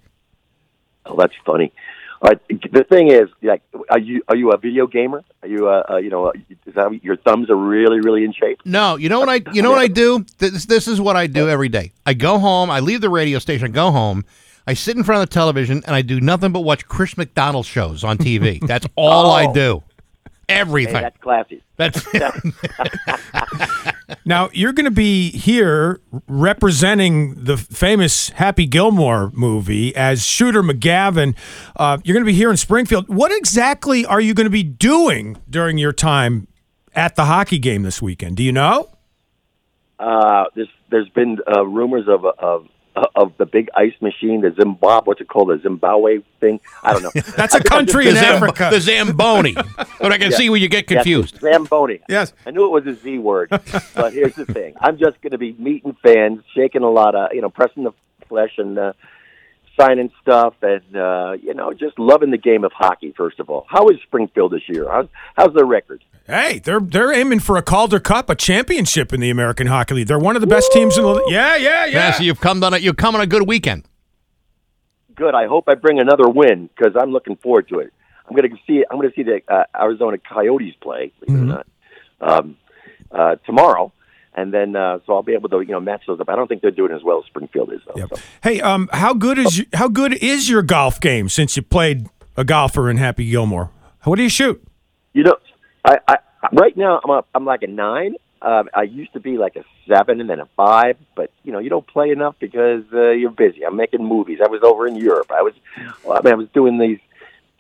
Oh, 1.06 1.18
that's 1.18 1.34
funny. 1.46 1.74
Right, 2.22 2.40
the 2.48 2.86
thing 2.86 3.12
is, 3.12 3.28
like, 3.42 3.62
are 3.90 4.00
you 4.00 4.24
are 4.30 4.38
you 4.38 4.52
a 4.52 4.58
video 4.58 4.88
gamer? 4.88 5.22
Are 5.42 5.50
you 5.50 5.68
uh, 5.68 5.84
uh 5.90 5.98
you 5.98 6.10
know, 6.10 6.32
is 6.32 6.74
that, 6.74 7.04
your 7.04 7.18
thumbs 7.18 7.50
are 7.50 7.58
really 7.58 8.00
really 8.00 8.24
in 8.24 8.32
shape? 8.32 8.62
No, 8.64 8.96
you 8.96 9.10
know 9.10 9.20
what 9.20 9.28
I 9.28 9.42
you 9.52 9.62
know 9.62 9.72
what 9.72 9.80
I 9.80 9.90
do? 9.90 10.26
This 10.38 10.64
this 10.64 10.88
is 10.88 11.02
what 11.02 11.18
I 11.18 11.28
do 11.28 11.50
every 11.50 11.68
day. 11.68 11.92
I 12.06 12.14
go 12.14 12.40
home, 12.40 12.70
I 12.70 12.80
leave 12.80 13.02
the 13.02 13.10
radio 13.10 13.40
station, 13.40 13.66
I 13.66 13.72
go 13.72 13.92
home, 13.92 14.24
I 14.66 14.74
sit 14.74 14.96
in 14.96 15.04
front 15.04 15.24
of 15.24 15.30
the 15.30 15.34
television, 15.34 15.84
and 15.86 15.96
I 15.96 16.02
do 16.02 16.22
nothing 16.22 16.52
but 16.52 16.62
watch 16.62 16.88
Chris 16.88 17.18
McDonald 17.18 17.66
shows 17.66 18.04
on 18.04 18.18
TV. 18.18 18.60
That's 18.68 18.88
all 18.96 19.32
I 19.32 19.46
Oh. 19.46 19.54
do. 19.54 19.84
Everything. 20.50 20.96
Hey, 20.96 21.02
that's 21.04 21.18
classy. 21.22 21.64
That's 21.78 22.06
Now 24.26 24.50
you're 24.54 24.74
going 24.74 24.86
to 24.86 24.92
be 24.92 25.32
here 25.32 26.00
representing 26.28 27.44
the 27.46 27.58
famous 27.58 28.30
Happy 28.30 28.66
Gilmore 28.66 29.32
movie 29.34 29.96
as 29.96 30.26
Shooter 30.26 30.62
McGavin. 30.62 31.36
Uh, 31.76 31.98
you're 32.04 32.14
going 32.14 32.26
to 32.26 32.32
be 32.32 32.38
here 32.38 32.52
in 32.52 32.58
Springfield. 32.58 33.08
What 33.08 33.32
exactly 33.32 34.06
are 34.06 34.20
you 34.22 34.34
going 34.34 34.46
to 34.46 34.50
be 34.52 34.64
doing 34.64 35.38
during 35.50 35.78
your 35.78 35.94
time 35.94 36.48
at 36.94 37.16
the 37.16 37.26
hockey 37.26 37.58
game 37.58 37.84
this 37.84 38.02
weekend? 38.02 38.38
Do 38.38 38.44
you 38.44 38.52
know? 38.52 38.90
Uh, 39.98 40.46
there's 40.56 40.70
there's 40.90 41.10
been 41.10 41.40
uh, 41.56 41.66
rumors 41.66 42.08
of 42.08 42.26
of 42.26 42.68
of 43.16 43.34
the 43.38 43.46
big 43.46 43.70
ice 43.76 43.94
machine, 44.02 44.42
the 44.42 44.52
Zimbabwe, 44.60 45.06
what's 45.08 45.22
it 45.22 45.28
called, 45.28 45.50
the 45.50 45.60
Zimbabwe 45.62 46.20
thing? 46.40 46.60
I 46.84 46.94
don't 46.94 47.04
know. 47.04 47.12
That's 47.36 47.56
a 47.56 47.64
country 47.64 48.08
in 48.08 48.14
the, 48.14 48.20
Zam- 48.20 48.36
Africa. 48.36 48.70
the 48.72 48.80
Zamboni. 48.80 49.54
But 49.54 50.12
I 50.12 50.18
can 50.18 50.32
Yeah. 50.32 50.38
see 50.38 50.50
where 50.50 50.60
you 50.60 50.70
get 50.70 50.90
Yes, 50.90 50.98
confused. 51.04 51.40
Zamboni. 51.40 52.00
Yes. 52.08 52.34
I 52.46 52.52
knew 52.52 52.66
it 52.66 52.70
was 52.72 52.86
a 52.88 52.94
Z 53.00 53.18
word, 53.20 53.50
but 53.50 54.14
here's 54.14 54.36
the 54.36 54.46
thing: 54.46 54.76
I'm 54.80 54.98
just 54.98 55.22
going 55.22 55.32
to 55.32 55.38
be 55.38 55.54
meeting 55.54 55.96
fans, 56.04 56.42
shaking 56.56 56.84
a 56.84 56.90
lot 56.90 57.16
of, 57.16 57.34
you 57.34 57.42
know, 57.42 57.50
pressing 57.50 57.84
the 57.84 57.92
flesh 58.30 58.58
and 58.58 58.78
uh, 58.78 58.94
signing 59.80 60.12
stuff, 60.22 60.54
and 60.62 60.96
uh, 60.96 61.34
you 61.42 61.54
know, 61.54 61.74
just 61.74 61.98
loving 61.98 62.32
the 62.32 62.38
game 62.38 62.64
of 62.64 62.72
hockey. 62.72 63.14
First 63.16 63.40
of 63.40 63.50
all, 63.50 63.66
how 63.70 63.88
is 63.90 63.98
Springfield 64.04 64.52
this 64.52 64.68
year? 64.68 64.90
How's 64.90 65.08
how's 65.36 65.54
their 65.54 65.66
record? 65.66 66.04
Hey, 66.26 66.60
they're 66.60 66.80
they're 66.80 67.14
aiming 67.14 67.40
for 67.40 67.58
a 67.58 67.62
Calder 67.62 68.00
Cup, 68.00 68.30
a 68.30 68.36
championship 68.36 69.12
in 69.14 69.20
the 69.20 69.30
American 69.30 69.68
Hockey 69.68 69.96
League. 69.96 70.08
They're 70.08 70.20
one 70.20 70.36
of 70.36 70.42
the 70.42 70.48
best 70.48 70.72
teams 70.72 70.98
in 70.98 71.04
the 71.04 71.26
Yeah, 71.28 71.56
yeah, 71.56 71.86
Yeah, 71.86 71.92
yeah. 71.92 72.12
so 72.12 72.24
you've 72.24 72.40
come 72.40 72.64
on 72.64 72.74
a, 72.74 72.78
you've 72.78 72.98
come 72.98 73.16
on 73.16 73.22
a 73.22 73.28
good 73.28 73.48
weekend. 73.48 73.84
Good. 75.16 75.36
I 75.36 75.48
hope 75.48 75.66
I 75.68 75.76
bring 75.76 76.00
another 76.00 76.28
win 76.28 76.70
because 76.76 76.94
I'm 77.00 77.12
looking 77.12 77.36
forward 77.36 77.68
to 77.70 77.80
it. 77.80 77.94
I'm 78.28 78.36
going 78.36 78.50
to 78.50 78.58
see. 78.66 78.86
I'm 78.90 78.98
going 78.98 79.10
to 79.10 79.16
see 79.16 79.24
the 79.24 79.42
uh, 79.48 79.66
Arizona 79.78 80.18
Coyotes 80.18 80.76
play. 80.82 81.12
Believe 81.26 81.40
it 81.40 81.44
or 81.44 81.46
not, 81.46 81.68
um, 82.22 82.58
uh, 83.12 83.36
tomorrow, 83.46 83.92
and 84.36 84.54
then 84.54 84.76
uh, 84.76 85.00
so 85.06 85.14
I'll 85.14 85.24
be 85.24 85.34
able 85.34 85.50
to 85.50 85.60
you 85.62 85.72
know 85.72 85.80
match 85.80 86.04
those 86.08 86.20
up. 86.20 86.30
I 86.30 86.36
don't 86.36 86.48
think 86.48 86.62
they're 86.62 86.72
doing 86.72 86.92
as 86.92 87.04
well 87.04 87.20
as 87.20 87.26
Springfield 87.26 87.72
is 87.74 87.82
though. 87.86 88.08
So. 88.08 88.22
Hey, 88.42 88.62
um, 88.62 88.90
how 88.92 89.14
good 89.14 89.38
is 89.38 89.60
you, 89.60 89.66
how 89.74 89.88
good 89.88 90.14
is 90.14 90.50
your 90.50 90.62
golf 90.62 91.00
game 91.00 91.30
since 91.30 91.56
you 91.56 91.64
played 91.64 92.08
a 92.36 92.44
golfer 92.44 92.90
in 92.90 92.98
Happy 92.98 93.30
Gilmore? 93.30 93.72
What 94.04 94.18
do 94.18 94.24
you 94.24 94.30
shoot? 94.30 94.62
You 95.14 95.24
know, 95.24 95.38
I, 95.86 95.98
I 96.08 96.18
right 96.52 96.76
now 96.76 97.00
I'm 97.04 97.10
a, 97.10 97.24
I'm 97.34 97.46
like 97.46 97.64
a 97.64 97.68
nine. 97.68 98.16
Um, 98.42 98.70
I 98.74 98.84
used 98.84 99.14
to 99.14 99.22
be 99.22 99.38
like 99.38 99.56
a 99.56 99.64
seven 99.88 100.20
and 100.20 100.30
then 100.30 100.42
a 100.42 100.48
five, 100.58 100.98
but 101.16 101.32
you 101.44 101.52
know 101.52 101.60
you 101.60 101.70
don't 101.70 101.88
play 101.88 102.10
enough 102.10 102.36
because 102.40 102.84
uh, 102.94 103.12
you're 103.12 103.32
busy. 103.32 103.66
I'm 103.66 103.78
making 103.78 104.04
movies. 104.04 104.40
I 104.44 104.50
was 104.50 104.62
over 104.64 104.86
in 104.88 104.96
Europe. 104.96 105.32
I 105.32 105.42
was 105.42 105.54
I, 106.10 106.22
mean, 106.22 106.34
I 106.34 106.36
was 106.36 106.50
doing 106.54 106.78
these 106.78 107.00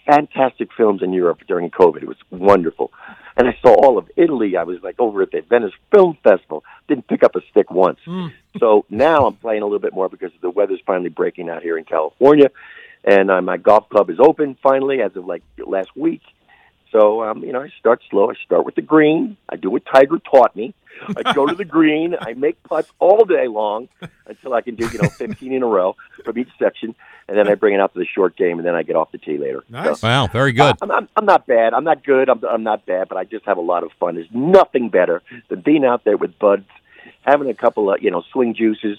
fantastic 0.06 0.70
films 0.76 1.02
in 1.02 1.14
Europe 1.14 1.40
during 1.48 1.72
COVID. 1.72 2.04
It 2.04 2.08
was 2.08 2.18
wonderful, 2.32 2.92
and 3.36 3.48
I 3.48 3.58
saw 3.62 3.74
all 3.74 3.98
of 3.98 4.10
Italy. 4.16 4.56
I 4.58 4.64
was 4.64 4.82
like 4.84 5.00
over 5.00 5.22
at 5.22 5.32
the 5.32 5.42
Venice 5.42 5.74
Film 5.94 6.18
Festival. 6.24 6.64
Didn't 6.88 7.08
pick 7.08 7.24
up 7.24 7.36
a 7.36 7.42
stick 7.52 7.72
once. 7.72 8.00
So 8.60 8.86
now 8.90 9.26
I'm 9.26 9.36
playing 9.36 9.62
a 9.62 9.66
little 9.66 9.80
bit 9.80 9.94
more 9.94 10.10
because 10.10 10.32
the 10.42 10.50
weather's 10.50 10.82
finally 10.86 11.10
breaking 11.10 11.50
out 11.50 11.64
here 11.64 11.78
in 11.78 11.86
California, 11.86 12.50
and 13.04 13.32
uh, 13.32 13.42
my 13.42 13.58
golf 13.58 13.90
club 13.90 14.10
is 14.10 14.20
open 14.20 14.58
finally 14.62 15.02
as 15.02 15.16
of 15.16 15.26
like 15.26 15.44
last 15.66 15.90
week. 15.96 16.22
So, 16.94 17.24
um, 17.24 17.44
you 17.44 17.52
know, 17.52 17.62
I 17.62 17.70
start 17.80 18.02
slow. 18.10 18.30
I 18.30 18.36
start 18.46 18.66
with 18.66 18.76
the 18.76 18.82
green. 18.82 19.36
I 19.50 19.58
do 19.58 19.70
what 19.72 19.84
Tiger 19.86 20.20
taught 20.20 20.56
me. 20.56 20.74
I 21.18 21.34
go 21.34 21.48
to 21.48 21.56
the 21.56 21.66
green. 21.78 22.16
I 22.22 22.34
make 22.34 22.62
putts 22.64 22.90
all 23.00 23.26
day 23.26 23.48
long 23.48 23.90
until 24.28 24.54
I 24.54 24.62
can 24.62 24.76
do, 24.76 24.88
you 24.88 25.00
know, 25.02 25.10
15 25.18 25.52
in 25.52 25.64
a 25.64 25.66
row 25.66 25.96
from 26.24 26.38
each 26.38 26.50
section. 26.60 26.94
And 27.28 27.36
then 27.36 27.48
I 27.48 27.56
bring 27.56 27.74
it 27.74 27.80
out 27.80 27.94
to 27.94 28.00
the 28.00 28.06
short 28.06 28.36
game, 28.36 28.60
and 28.60 28.68
then 28.68 28.76
I 28.76 28.84
get 28.84 28.96
off 28.96 29.12
the 29.12 29.18
tee 29.18 29.38
later. 29.38 29.64
So, 29.96 30.08
Wow, 30.08 30.28
very 30.28 30.52
good. 30.52 30.76
I'm, 30.82 30.92
I'm, 30.92 31.10
I'm 31.16 31.26
not 31.26 31.48
bad. 31.48 31.74
I'm 31.74 31.86
not 31.86 32.04
good. 32.04 32.30
I'm, 32.30 32.44
I'm 32.46 32.64
not 32.64 32.86
bad, 32.86 33.10
but 33.10 33.18
I 33.18 33.24
just 33.24 33.46
have 33.46 33.58
a 33.58 33.62
lot 33.62 33.84
of 33.84 33.92
fun. 34.00 34.16
There's 34.16 34.28
nothing 34.32 34.90
better 34.90 35.24
than 35.50 35.62
being 35.62 35.86
out 35.86 36.04
there 36.04 36.18
with 36.18 36.38
buds, 36.38 36.68
having 37.26 37.50
a 37.50 37.54
couple 37.54 37.92
of, 37.92 38.02
you 38.02 38.12
know, 38.12 38.24
swing 38.32 38.54
juices, 38.54 38.98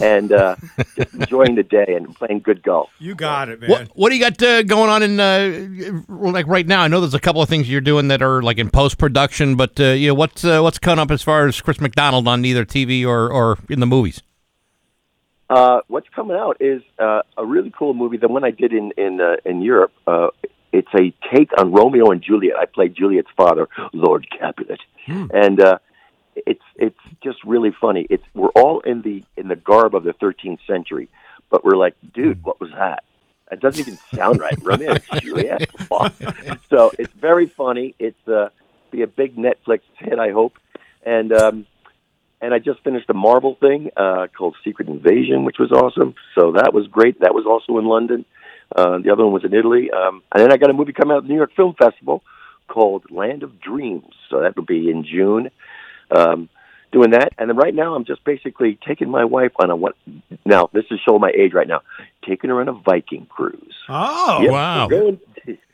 and 0.00 0.32
uh, 0.32 0.56
just 0.96 1.14
enjoying 1.20 1.54
the 1.54 1.62
day 1.62 1.86
and 1.88 2.14
playing 2.14 2.40
good 2.40 2.62
golf. 2.62 2.90
You 2.98 3.14
got 3.14 3.48
it, 3.48 3.60
man. 3.60 3.70
What 3.70 3.88
what 3.94 4.10
do 4.10 4.16
you 4.16 4.22
got 4.22 4.42
uh, 4.42 4.62
going 4.62 4.90
on 4.90 5.02
in 5.02 5.20
uh, 5.20 6.02
like 6.08 6.46
right 6.46 6.66
now? 6.66 6.82
I 6.82 6.88
know 6.88 7.00
there's 7.00 7.14
a 7.14 7.20
couple 7.20 7.42
of 7.42 7.48
things 7.48 7.68
you're 7.68 7.80
doing 7.80 8.08
that 8.08 8.22
are 8.22 8.42
like 8.42 8.58
in 8.58 8.70
post 8.70 8.98
production, 8.98 9.56
but 9.56 9.78
uh, 9.80 9.84
you 9.86 10.08
know 10.08 10.14
what's 10.14 10.44
uh, 10.44 10.60
what's 10.60 10.78
coming 10.78 10.98
up 10.98 11.10
as 11.10 11.22
far 11.22 11.46
as 11.46 11.60
Chris 11.60 11.80
McDonald 11.80 12.26
on 12.28 12.44
either 12.44 12.64
TV 12.64 13.06
or 13.06 13.30
or 13.30 13.58
in 13.68 13.80
the 13.80 13.86
movies? 13.86 14.22
Uh, 15.48 15.80
what's 15.86 16.08
coming 16.14 16.36
out 16.36 16.56
is 16.60 16.82
uh, 16.98 17.22
a 17.36 17.46
really 17.46 17.72
cool 17.76 17.94
movie. 17.94 18.16
The 18.16 18.28
one 18.28 18.44
I 18.44 18.50
did 18.50 18.72
in 18.72 18.92
in 18.96 19.20
uh, 19.20 19.36
in 19.44 19.62
Europe. 19.62 19.92
Uh, 20.06 20.28
it's 20.72 20.88
a 20.94 21.14
take 21.32 21.48
on 21.58 21.72
Romeo 21.72 22.10
and 22.10 22.20
Juliet. 22.20 22.56
I 22.58 22.66
played 22.66 22.94
Juliet's 22.94 23.30
father, 23.36 23.68
Lord 23.94 24.26
Capulet, 24.38 24.80
and 25.06 25.60
uh, 25.60 25.78
it's 26.36 26.62
it's 26.76 26.98
just 27.22 27.38
really 27.44 27.74
funny. 27.80 28.06
It's 28.10 28.24
we're 28.34 28.50
all 28.50 28.80
in 28.80 29.02
the 29.02 29.24
in 29.36 29.48
the 29.48 29.56
garb 29.56 29.94
of 29.94 30.04
the 30.04 30.12
13th 30.12 30.58
century, 30.66 31.08
but 31.50 31.64
we're 31.64 31.76
like, 31.76 31.94
dude, 32.14 32.44
what 32.44 32.60
was 32.60 32.70
that? 32.72 33.04
It 33.50 33.60
doesn't 33.60 33.80
even 33.80 33.98
sound 34.14 34.40
right. 34.40 34.58
Romeo 34.60 34.92
and 34.92 35.22
Juliet. 35.22 35.70
so 36.70 36.92
it's 36.98 37.12
very 37.12 37.46
funny. 37.46 37.94
It's 37.98 38.28
uh, 38.28 38.48
be 38.90 39.02
a 39.02 39.06
big 39.06 39.36
Netflix 39.36 39.80
hit, 39.98 40.18
I 40.18 40.30
hope, 40.30 40.58
and. 41.04 41.32
um 41.32 41.66
and 42.38 42.52
I 42.52 42.58
just 42.58 42.84
finished 42.84 43.08
a 43.08 43.14
Marvel 43.14 43.56
thing 43.58 43.90
uh, 43.96 44.26
called 44.36 44.56
Secret 44.62 44.88
Invasion, 44.88 45.44
which 45.44 45.56
was 45.58 45.72
awesome. 45.72 46.14
So 46.34 46.52
that 46.52 46.74
was 46.74 46.86
great. 46.86 47.20
That 47.20 47.34
was 47.34 47.46
also 47.46 47.78
in 47.78 47.86
London. 47.86 48.26
Uh, 48.74 48.98
the 48.98 49.10
other 49.10 49.24
one 49.24 49.32
was 49.32 49.44
in 49.44 49.54
Italy. 49.54 49.90
Um, 49.90 50.22
and 50.32 50.42
then 50.42 50.52
I 50.52 50.56
got 50.58 50.70
a 50.70 50.74
movie 50.74 50.92
coming 50.92 51.12
out 51.14 51.18
at 51.18 51.22
the 51.24 51.28
New 51.30 51.36
York 51.36 51.52
Film 51.56 51.74
Festival 51.78 52.22
called 52.68 53.10
Land 53.10 53.42
of 53.42 53.60
Dreams. 53.60 54.12
So 54.28 54.40
that 54.40 54.56
will 54.56 54.64
be 54.64 54.90
in 54.90 55.04
June. 55.04 55.50
Um, 56.10 56.48
doing 56.92 57.10
that, 57.10 57.32
and 57.36 57.50
then 57.50 57.56
right 57.56 57.74
now 57.74 57.94
I'm 57.94 58.04
just 58.04 58.22
basically 58.24 58.78
taking 58.86 59.10
my 59.10 59.24
wife 59.24 59.52
on 59.56 59.70
a 59.70 59.76
what? 59.76 59.96
Now 60.44 60.70
this 60.72 60.84
is 60.90 61.00
showing 61.04 61.20
my 61.20 61.30
age 61.36 61.52
right 61.52 61.66
now. 61.68 61.82
Taking 62.26 62.50
her 62.50 62.60
on 62.60 62.68
a 62.68 62.72
Viking 62.72 63.26
cruise. 63.26 63.74
Oh, 63.88 64.40
Yep, 64.42 64.50
wow. 64.50 64.88
We're 64.88 65.00
going, 65.00 65.20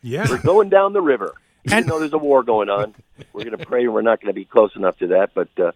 Yeah. 0.03 0.27
we're 0.29 0.39
going 0.43 0.69
down 0.69 0.93
the 0.93 1.01
river. 1.03 1.35
Even 1.67 1.87
though 1.87 2.01
there's 2.01 2.13
a 2.13 2.19
war 2.19 2.43
going 2.43 2.69
on, 2.69 2.95
we're 3.33 3.45
going 3.45 3.57
to 3.57 3.65
pray 3.65 3.87
we're 3.87 4.03
not 4.03 4.21
going 4.21 4.35
to 4.35 4.39
be 4.39 4.45
close 4.45 4.75
enough 4.75 4.99
to 4.99 5.07
that. 5.09 5.31
But 5.35 5.49
uh, 5.59 5.73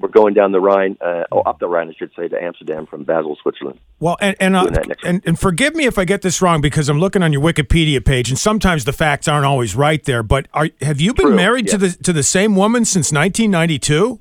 we're 0.00 0.08
going 0.08 0.34
down 0.34 0.52
the 0.52 0.60
Rhine, 0.60 0.96
uh, 1.00 1.24
oh, 1.32 1.40
up 1.40 1.58
the 1.58 1.68
Rhine, 1.68 1.88
I 1.88 1.94
should 1.94 2.10
say, 2.16 2.28
to 2.28 2.42
Amsterdam 2.42 2.86
from 2.86 3.04
Basel, 3.04 3.36
Switzerland. 3.42 3.78
Well, 4.00 4.16
and 4.20 4.36
and, 4.40 4.56
uh, 4.56 4.62
Doing 4.62 4.74
that 4.74 4.88
next 4.88 5.04
and 5.04 5.22
and 5.24 5.38
forgive 5.38 5.74
me 5.74 5.86
if 5.86 5.98
I 5.98 6.04
get 6.04 6.22
this 6.22 6.42
wrong 6.42 6.60
because 6.60 6.88
I'm 6.88 6.98
looking 6.98 7.22
on 7.22 7.32
your 7.32 7.42
Wikipedia 7.42 8.04
page, 8.04 8.28
and 8.28 8.38
sometimes 8.38 8.84
the 8.84 8.92
facts 8.92 9.28
aren't 9.28 9.46
always 9.46 9.74
right 9.76 10.02
there. 10.04 10.22
But 10.22 10.48
are 10.52 10.68
have 10.80 11.00
you 11.00 11.14
been 11.14 11.26
True, 11.26 11.36
married 11.36 11.68
to 11.68 11.78
the 11.78 11.90
to 11.90 12.12
the 12.12 12.22
same 12.22 12.56
woman 12.56 12.84
since 12.84 13.12
1992? 13.12 14.20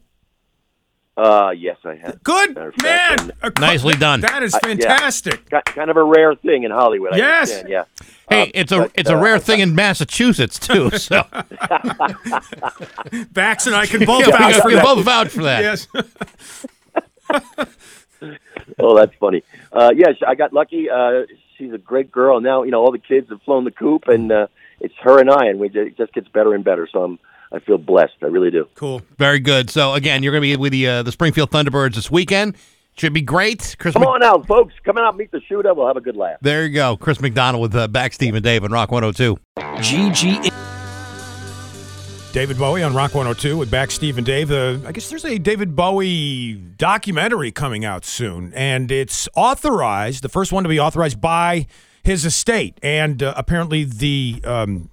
Uh, 1.15 1.51
yes, 1.55 1.77
I 1.85 1.93
have. 1.95 2.23
Good 2.23 2.55
Matter 2.55 2.71
fact, 2.71 3.19
man, 3.27 3.31
and- 3.43 3.59
Nicely 3.59 3.93
done. 3.93 4.21
That 4.21 4.41
is 4.41 4.53
Uh, 4.55 4.59
yeah. 4.63 4.67
fantastic. 4.69 5.47
Kind 5.65 5.91
of 5.91 5.97
a 5.97 6.03
rare 6.03 6.33
thing 6.33 6.63
in 6.63 6.71
Hollywood. 6.71 7.15
Yes. 7.15 7.51
understand, 7.51 7.69
yeah. 7.69 7.83
Hey, 8.29 8.41
Um, 8.43 8.51
it's 8.55 8.71
a 8.71 8.77
but, 8.79 8.91
it's 8.95 9.09
a 9.11 9.17
uh, 9.17 9.21
rare 9.21 9.37
thing 9.37 9.59
in 9.59 9.75
Massachusetts 9.75 10.57
too. 10.57 10.89
So 10.97 11.23
Bax 13.31 13.67
and 13.67 13.75
I 13.75 13.85
can 13.85 14.05
both 14.05 14.25
Yeah, 14.27 14.37
vouch 14.37 14.55
for 14.61 14.71
that. 14.71 14.83
both 14.83 15.03
vouch 15.05 15.27
for 15.29 15.43
that. 15.43 15.61
Yes. 15.61 15.87
Oh, 18.79 18.95
that's 18.95 19.13
funny. 19.19 19.43
Uh, 19.71 19.91
yeah, 19.93 20.13
sh- 20.13 20.23
I 20.25 20.35
got 20.35 20.53
lucky. 20.53 20.89
Uh, 20.89 21.23
she's 21.57 21.73
a 21.73 21.77
great 21.77 22.09
girl. 22.09 22.39
Now, 22.39 22.63
you 22.63 22.71
know, 22.71 22.79
all 22.81 22.91
the 22.93 22.97
kids 22.97 23.29
have 23.29 23.41
flown 23.41 23.65
the 23.65 23.71
coop, 23.71 24.07
and 24.07 24.31
uh, 24.31 24.47
it's 24.79 24.93
her 25.01 25.19
and 25.19 25.29
I, 25.29 25.47
and 25.47 25.59
we 25.59 25.67
ju- 25.67 25.81
it 25.87 25.97
just 25.97 26.13
gets 26.13 26.29
better 26.29 26.53
and 26.53 26.63
better. 26.63 26.87
So 26.89 27.03
I'm, 27.03 27.19
I 27.53 27.59
feel 27.59 27.77
blessed. 27.77 28.13
I 28.23 28.25
really 28.25 28.49
do. 28.51 28.67
Cool. 28.75 29.01
Very 29.17 29.39
good. 29.39 29.69
So 29.69 29.93
again, 29.93 30.23
you're 30.23 30.31
going 30.31 30.41
to 30.41 30.47
be 30.47 30.55
with 30.57 30.71
the 30.71 30.87
uh, 30.87 31.03
the 31.03 31.11
Springfield 31.11 31.51
Thunderbirds 31.51 31.95
this 31.95 32.09
weekend. 32.09 32.55
Should 32.95 33.13
be 33.13 33.21
great. 33.21 33.75
Chris, 33.79 33.93
Come 33.93 34.01
Mc- 34.01 34.09
on 34.09 34.23
out, 34.23 34.45
folks. 34.45 34.73
Come 34.83 34.97
out, 34.99 35.17
meet 35.17 35.31
the 35.31 35.41
shooter. 35.41 35.73
We'll 35.73 35.87
have 35.87 35.97
a 35.97 36.01
good 36.01 36.15
laugh. 36.15 36.37
there 36.41 36.63
you 36.65 36.73
go. 36.73 36.95
Chris 36.97 37.19
McDonald 37.21 37.61
with 37.61 37.75
uh, 37.75 37.87
Bax 37.87 38.15
Steve 38.15 38.35
and 38.35 38.43
Dave 38.43 38.63
and 38.63 38.71
Rock 38.71 38.91
102. 38.91 39.35
GG. 39.57 40.51
David 42.33 42.57
Bowie 42.57 42.81
on 42.81 42.95
Rock 42.95 43.13
102 43.13 43.57
with 43.57 43.69
Bax 43.69 43.93
Steve 43.93 44.17
and 44.17 44.25
Dave. 44.25 44.51
Uh, 44.51 44.79
I 44.87 44.91
guess 44.91 45.07
there's 45.09 45.23
a 45.25 45.37
David 45.37 45.75
Bowie 45.75 46.53
documentary 46.55 47.51
coming 47.51 47.85
out 47.85 48.05
soon, 48.05 48.51
and 48.55 48.91
it's 48.91 49.29
authorized, 49.35 50.23
the 50.23 50.29
first 50.29 50.51
one 50.51 50.63
to 50.63 50.69
be 50.69 50.79
authorized 50.79 51.21
by 51.21 51.67
his 52.03 52.25
estate, 52.25 52.79
and 52.81 53.21
uh, 53.21 53.33
apparently 53.37 53.83
the 53.83 54.41
um, 54.45 54.89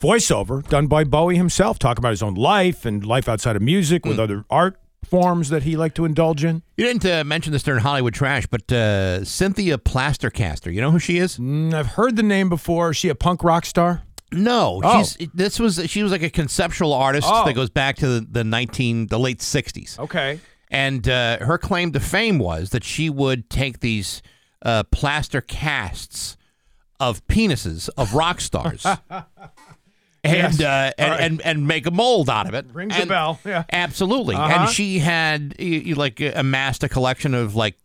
voiceover 0.00 0.66
done 0.68 0.86
by 0.86 1.04
Bowie 1.04 1.36
himself, 1.36 1.78
talking 1.78 2.00
about 2.00 2.10
his 2.10 2.22
own 2.22 2.34
life 2.34 2.84
and 2.84 3.04
life 3.04 3.28
outside 3.28 3.56
of 3.56 3.62
music 3.62 4.04
with 4.04 4.18
other 4.18 4.44
art 4.50 4.76
forms 5.08 5.50
that 5.50 5.62
he 5.64 5.76
liked 5.76 5.94
to 5.96 6.04
indulge 6.04 6.44
in? 6.44 6.62
You 6.76 6.84
didn't 6.86 7.04
uh, 7.06 7.24
mention 7.24 7.52
this 7.52 7.62
during 7.62 7.80
Hollywood 7.82 8.14
Trash, 8.14 8.46
but 8.46 8.70
uh, 8.72 9.24
Cynthia 9.24 9.78
Plaster 9.78 10.30
Caster. 10.30 10.70
You 10.70 10.80
know 10.80 10.90
who 10.90 10.98
she 10.98 11.18
is? 11.18 11.38
Mm, 11.38 11.74
I've 11.74 11.86
heard 11.88 12.16
the 12.16 12.22
name 12.22 12.48
before. 12.48 12.90
Is 12.90 12.96
she 12.96 13.08
a 13.08 13.14
punk 13.14 13.44
rock 13.44 13.64
star? 13.66 14.02
No, 14.32 14.80
Oh. 14.82 14.98
she's 15.04 15.28
this 15.32 15.60
was 15.60 15.80
she 15.88 16.02
was 16.02 16.10
like 16.10 16.22
a 16.22 16.30
conceptual 16.30 16.92
artist 16.92 17.28
Oh. 17.30 17.44
that 17.44 17.52
goes 17.54 17.70
back 17.70 17.96
to 17.96 18.06
the, 18.20 18.26
the 18.28 18.42
nineteen 18.44 19.06
the 19.06 19.18
late 19.18 19.40
sixties. 19.40 19.96
Okay. 19.98 20.40
And 20.70 21.08
uh, 21.08 21.38
her 21.38 21.56
claim 21.56 21.92
to 21.92 22.00
fame 22.00 22.38
was 22.40 22.70
that 22.70 22.82
she 22.82 23.08
would 23.10 23.48
take 23.48 23.78
these 23.78 24.22
uh, 24.62 24.82
plaster 24.90 25.40
casts 25.40 26.36
of 26.98 27.24
penises 27.28 27.88
of 27.96 28.14
rock 28.14 28.40
stars. 28.40 28.84
And, 30.24 30.58
Yes. 30.58 30.60
uh, 30.60 30.90
and, 30.96 31.10
right. 31.10 31.20
and 31.20 31.40
and 31.42 31.66
make 31.68 31.86
a 31.86 31.90
mold 31.90 32.30
out 32.30 32.48
of 32.48 32.54
it. 32.54 32.66
Rings 32.72 32.98
a 32.98 33.04
bell, 33.04 33.38
yeah. 33.44 33.64
absolutely. 33.70 34.34
Uh-huh. 34.36 34.60
And 34.62 34.70
she 34.70 34.98
had 35.00 35.54
you, 35.58 35.80
you, 35.80 35.94
like 35.96 36.18
amassed 36.20 36.82
a 36.82 36.88
collection 36.88 37.34
of 37.34 37.54
like 37.54 37.76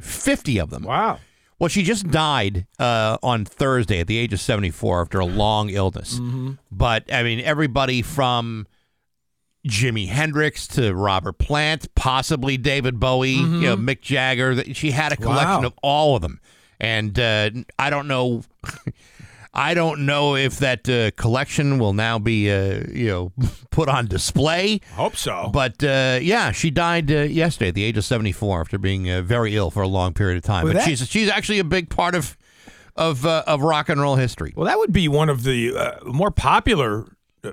fifty 0.00 0.58
of 0.58 0.68
them. 0.70 0.82
Wow. 0.84 1.18
Well, 1.58 1.68
she 1.68 1.82
just 1.82 2.08
died 2.10 2.66
uh, 2.78 3.16
on 3.22 3.44
Thursday 3.44 3.98
at 3.98 4.06
the 4.06 4.16
age 4.16 4.32
of 4.32 4.38
74 4.40 5.00
after 5.00 5.18
a 5.18 5.24
long 5.26 5.70
illness. 5.70 6.14
Mm-hmm. 6.14 6.52
But, 6.70 7.12
I 7.12 7.24
mean, 7.24 7.40
everybody 7.40 8.00
from 8.00 8.68
Jimi 9.66 10.06
Hendrix 10.06 10.68
to 10.68 10.94
Robert 10.94 11.38
Plant, 11.38 11.92
possibly 11.96 12.58
David 12.58 13.00
Bowie, 13.00 13.30
you 13.32 13.60
know, 13.62 13.76
Mick 13.76 14.02
Jagger. 14.02 14.72
She 14.72 14.92
had 14.92 15.10
a 15.12 15.16
collection 15.16 15.46
Mm-hmm. 15.48 15.62
Wow. 15.62 15.66
of 15.66 15.74
all 15.82 16.14
of 16.16 16.22
them. 16.22 16.40
And 16.78 17.18
uh, 17.18 17.50
I 17.76 17.90
don't 17.90 18.06
know. 18.06 18.42
I 19.54 19.74
don't 19.74 20.06
know 20.06 20.36
if 20.36 20.58
that 20.58 20.88
uh, 20.88 21.10
collection 21.12 21.78
will 21.78 21.92
now 21.94 22.18
be, 22.18 22.50
uh, 22.52 22.84
you 22.92 23.08
know, 23.08 23.32
put 23.70 23.88
on 23.88 24.06
display. 24.06 24.80
Hope 24.94 25.16
so. 25.16 25.50
But 25.52 25.82
uh, 25.82 26.18
yeah, 26.22 26.52
she 26.52 26.70
died 26.70 27.10
uh, 27.10 27.22
yesterday 27.22 27.68
at 27.68 27.74
the 27.74 27.84
age 27.84 27.96
of 27.96 28.04
74 28.04 28.60
after 28.60 28.78
being 28.78 29.10
uh, 29.10 29.22
very 29.22 29.56
ill 29.56 29.70
for 29.70 29.82
a 29.82 29.88
long 29.88 30.12
period 30.14 30.36
of 30.36 30.42
time. 30.44 30.64
Well, 30.64 30.74
but 30.74 30.80
that- 30.80 30.88
she's 30.88 31.08
she's 31.08 31.28
actually 31.28 31.58
a 31.58 31.64
big 31.64 31.88
part 31.90 32.14
of 32.14 32.36
of 32.96 33.24
uh, 33.24 33.44
of 33.46 33.62
rock 33.62 33.88
and 33.88 34.00
roll 34.00 34.16
history. 34.16 34.52
Well, 34.56 34.66
that 34.66 34.78
would 34.78 34.92
be 34.92 35.08
one 35.08 35.28
of 35.28 35.44
the 35.44 35.74
uh, 35.76 36.04
more 36.04 36.30
popular 36.30 37.06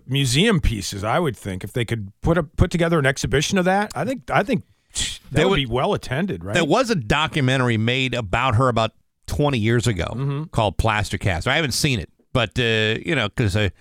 museum 0.08 0.60
pieces, 0.60 1.04
I 1.04 1.20
would 1.20 1.38
think, 1.38 1.64
if 1.64 1.72
they 1.72 1.86
could 1.86 2.12
put 2.22 2.38
a, 2.38 2.44
put 2.44 2.72
together 2.72 2.98
an 3.00 3.06
exhibition 3.06 3.58
of 3.58 3.66
that. 3.66 3.92
I 3.96 4.04
think 4.06 4.30
I 4.32 4.44
think 4.44 4.64
that 4.94 5.20
They 5.32 5.44
would, 5.46 5.52
would- 5.52 5.56
be 5.58 5.66
well 5.66 5.94
attended, 5.94 6.44
right? 6.44 6.54
There 6.56 6.66
was 6.66 6.90
a 6.90 6.96
documentary 6.96 7.78
made 7.78 8.14
about 8.14 8.56
her 8.56 8.68
about 8.68 8.92
20 9.28 9.58
years 9.58 9.88
ago 9.88 10.06
Mm-hmm. 10.16 10.44
called 10.46 10.78
Plaster 10.78 11.18
Cast. 11.18 11.48
I 11.48 11.56
haven't 11.56 11.72
seen 11.74 12.00
it, 12.00 12.10
but 12.34 12.58
uh, 12.60 13.00
you 13.06 13.16
know, 13.16 13.28
because 13.30 13.56
I, 13.58 13.72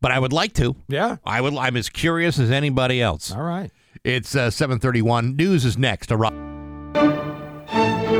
but 0.00 0.12
I 0.12 0.18
would 0.18 0.32
like 0.32 0.52
to. 0.54 0.76
yeah. 0.88 1.16
I 1.24 1.40
would. 1.40 1.54
I'm 1.54 1.76
as 1.76 1.88
curious 1.88 2.38
as 2.38 2.50
anybody 2.50 3.00
else. 3.02 3.32
All 3.32 3.42
right. 3.42 3.70
It's 4.04 4.36
uh, 4.36 4.48
7:31. 4.50 5.36
News 5.36 5.64
is 5.64 5.76
next. 5.78 6.10
A 6.10 6.16
rock. 6.16 6.34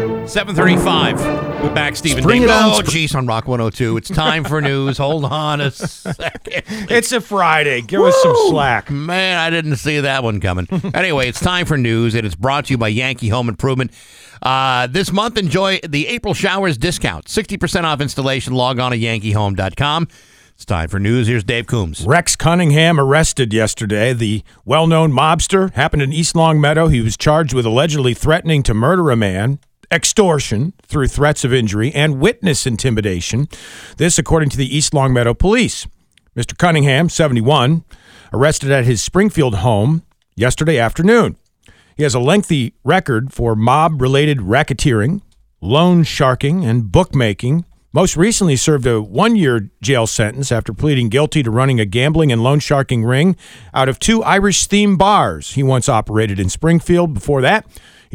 7:35. 0.07 1.62
We're 1.62 1.74
back, 1.74 1.96
Stephen. 1.96 2.26
Dave. 2.26 2.42
it 2.44 2.50
on, 2.50 2.70
Oh, 2.74 2.80
jeez, 2.82 3.14
on 3.14 3.26
Rock 3.26 3.48
102. 3.48 3.96
It's 3.96 4.09
time 4.09 4.44
for 4.44 4.61
news. 4.61 4.98
Hold 4.98 5.24
on 5.24 5.61
a 5.61 5.70
second. 5.70 6.62
It's 6.90 7.11
a 7.12 7.20
Friday. 7.20 7.80
Give 7.82 8.00
us 8.02 8.14
some 8.22 8.34
slack. 8.48 8.90
Man, 8.90 9.38
I 9.38 9.50
didn't 9.50 9.76
see 9.76 9.98
that 10.00 10.22
one 10.22 10.40
coming. 10.40 10.68
anyway, 10.94 11.28
it's 11.28 11.40
time 11.40 11.66
for 11.66 11.76
news, 11.76 12.14
and 12.14 12.24
it's 12.24 12.36
brought 12.36 12.66
to 12.66 12.72
you 12.74 12.78
by 12.78 12.88
Yankee 12.88 13.28
Home 13.30 13.48
Improvement. 13.48 13.90
Uh, 14.42 14.86
this 14.86 15.11
month, 15.12 15.36
enjoy 15.38 15.80
the 15.88 16.07
April 16.09 16.34
showers 16.34 16.78
discount. 16.78 17.24
60% 17.26 17.84
off 17.84 18.00
installation. 18.00 18.52
Log 18.54 18.78
on 18.78 18.92
to 18.92 18.98
yankeehome.com. 18.98 20.09
It's 20.54 20.64
time 20.64 20.88
for 20.88 20.98
news. 21.00 21.26
Here's 21.26 21.44
Dave 21.44 21.66
Coombs. 21.66 22.04
Rex 22.07 22.34
Cunningham 22.36 22.98
arrested 23.00 23.52
yesterday. 23.52 24.12
The 24.12 24.42
well 24.64 24.86
known 24.86 25.12
mobster 25.12 25.72
happened 25.74 26.02
in 26.02 26.12
East 26.12 26.34
Longmeadow. 26.36 26.88
He 26.88 27.00
was 27.00 27.16
charged 27.16 27.52
with 27.52 27.66
allegedly 27.66 28.14
threatening 28.14 28.62
to 28.62 28.72
murder 28.72 29.11
a 29.11 29.16
man, 29.16 29.59
extortion 29.91 30.72
through 30.87 31.09
threats 31.09 31.45
of 31.45 31.53
injury, 31.53 31.93
and 31.95 32.20
witness 32.20 32.66
intimidation. 32.66 33.49
This, 33.97 34.18
according 34.18 34.51
to 34.51 34.57
the 34.57 34.76
East 34.76 34.95
Longmeadow 34.95 35.34
police. 35.34 35.87
Mr. 36.37 36.57
Cunningham, 36.57 37.09
71, 37.09 37.84
arrested 38.32 38.70
at 38.70 38.84
his 38.84 39.03
Springfield 39.03 39.57
home 39.57 40.03
yesterday 40.34 40.78
afternoon. 40.78 41.37
He 41.97 42.03
has 42.03 42.14
a 42.14 42.20
lengthy 42.20 42.74
record 42.84 43.32
for 43.32 43.57
mob 43.57 44.03
related 44.03 44.39
racketeering, 44.39 45.22
loan 45.62 46.03
sharking, 46.03 46.64
and 46.64 46.93
bookmaking. 46.93 47.64
Most 47.95 48.18
recently 48.18 48.57
served 48.57 48.87
a 48.87 49.01
one 49.01 49.37
year 49.37 49.70
jail 49.80 50.07
sentence 50.07 50.53
after 50.53 50.74
pleading 50.74 51.09
guilty 51.09 51.43
to 51.43 51.51
running 51.51 51.80
a 51.80 51.87
gambling 51.87 52.30
and 52.30 52.43
loan 52.43 52.59
sharking 52.59 53.03
ring 53.03 53.34
out 53.72 53.89
of 53.89 53.99
two 53.99 54.22
Irish 54.22 54.68
themed 54.68 54.99
bars 54.99 55.53
he 55.53 55.62
once 55.62 55.89
operated 55.89 56.39
in 56.39 56.51
Springfield. 56.51 57.14
Before 57.14 57.41
that, 57.41 57.64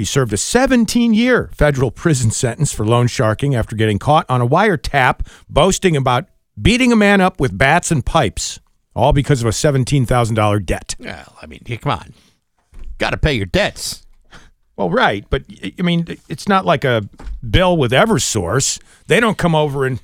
he 0.01 0.05
served 0.05 0.33
a 0.33 0.37
17 0.37 1.13
year 1.13 1.51
federal 1.53 1.91
prison 1.91 2.31
sentence 2.31 2.73
for 2.73 2.83
loan 2.83 3.05
sharking 3.05 3.53
after 3.53 3.75
getting 3.75 3.99
caught 3.99 4.25
on 4.27 4.41
a 4.41 4.47
wiretap 4.47 5.27
boasting 5.47 5.95
about 5.95 6.27
beating 6.59 6.91
a 6.91 6.95
man 6.95 7.21
up 7.21 7.39
with 7.39 7.55
bats 7.55 7.91
and 7.91 8.03
pipes, 8.03 8.59
all 8.95 9.13
because 9.13 9.41
of 9.41 9.47
a 9.47 9.51
$17,000 9.51 10.65
debt. 10.65 10.95
Well, 10.97 11.37
I 11.39 11.45
mean, 11.45 11.59
come 11.79 11.91
on. 11.91 12.15
Got 12.97 13.11
to 13.11 13.17
pay 13.17 13.33
your 13.33 13.45
debts. 13.45 14.03
Well, 14.75 14.89
right, 14.89 15.23
but 15.29 15.43
I 15.77 15.83
mean, 15.83 16.07
it's 16.27 16.47
not 16.47 16.65
like 16.65 16.83
a 16.83 17.07
bill 17.47 17.77
with 17.77 17.91
EverSource. 17.91 18.81
They 19.05 19.19
don't 19.19 19.37
come 19.37 19.53
over 19.53 19.85
and 19.85 19.99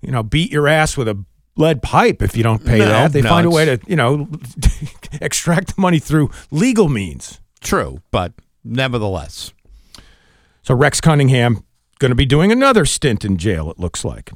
you 0.00 0.12
know 0.12 0.22
beat 0.22 0.50
your 0.50 0.66
ass 0.66 0.96
with 0.96 1.08
a 1.08 1.22
lead 1.56 1.82
pipe 1.82 2.22
if 2.22 2.38
you 2.38 2.42
don't 2.42 2.64
pay 2.64 2.78
No, 2.78 2.86
that. 2.86 3.12
They 3.12 3.20
no, 3.20 3.28
find 3.28 3.46
a 3.46 3.50
way 3.50 3.66
to 3.66 3.78
you 3.86 3.96
know 3.96 4.28
extract 5.20 5.76
the 5.76 5.82
money 5.82 5.98
through 5.98 6.30
legal 6.50 6.88
means. 6.88 7.40
True, 7.60 8.00
but 8.10 8.32
nevertheless. 8.64 9.52
So 10.62 10.74
Rex 10.74 11.00
Cunningham 11.00 11.64
going 11.98 12.10
to 12.10 12.16
be 12.16 12.26
doing 12.26 12.50
another 12.50 12.84
stint 12.84 13.24
in 13.24 13.36
jail. 13.36 13.70
It 13.70 13.78
looks 13.78 14.04
like. 14.04 14.32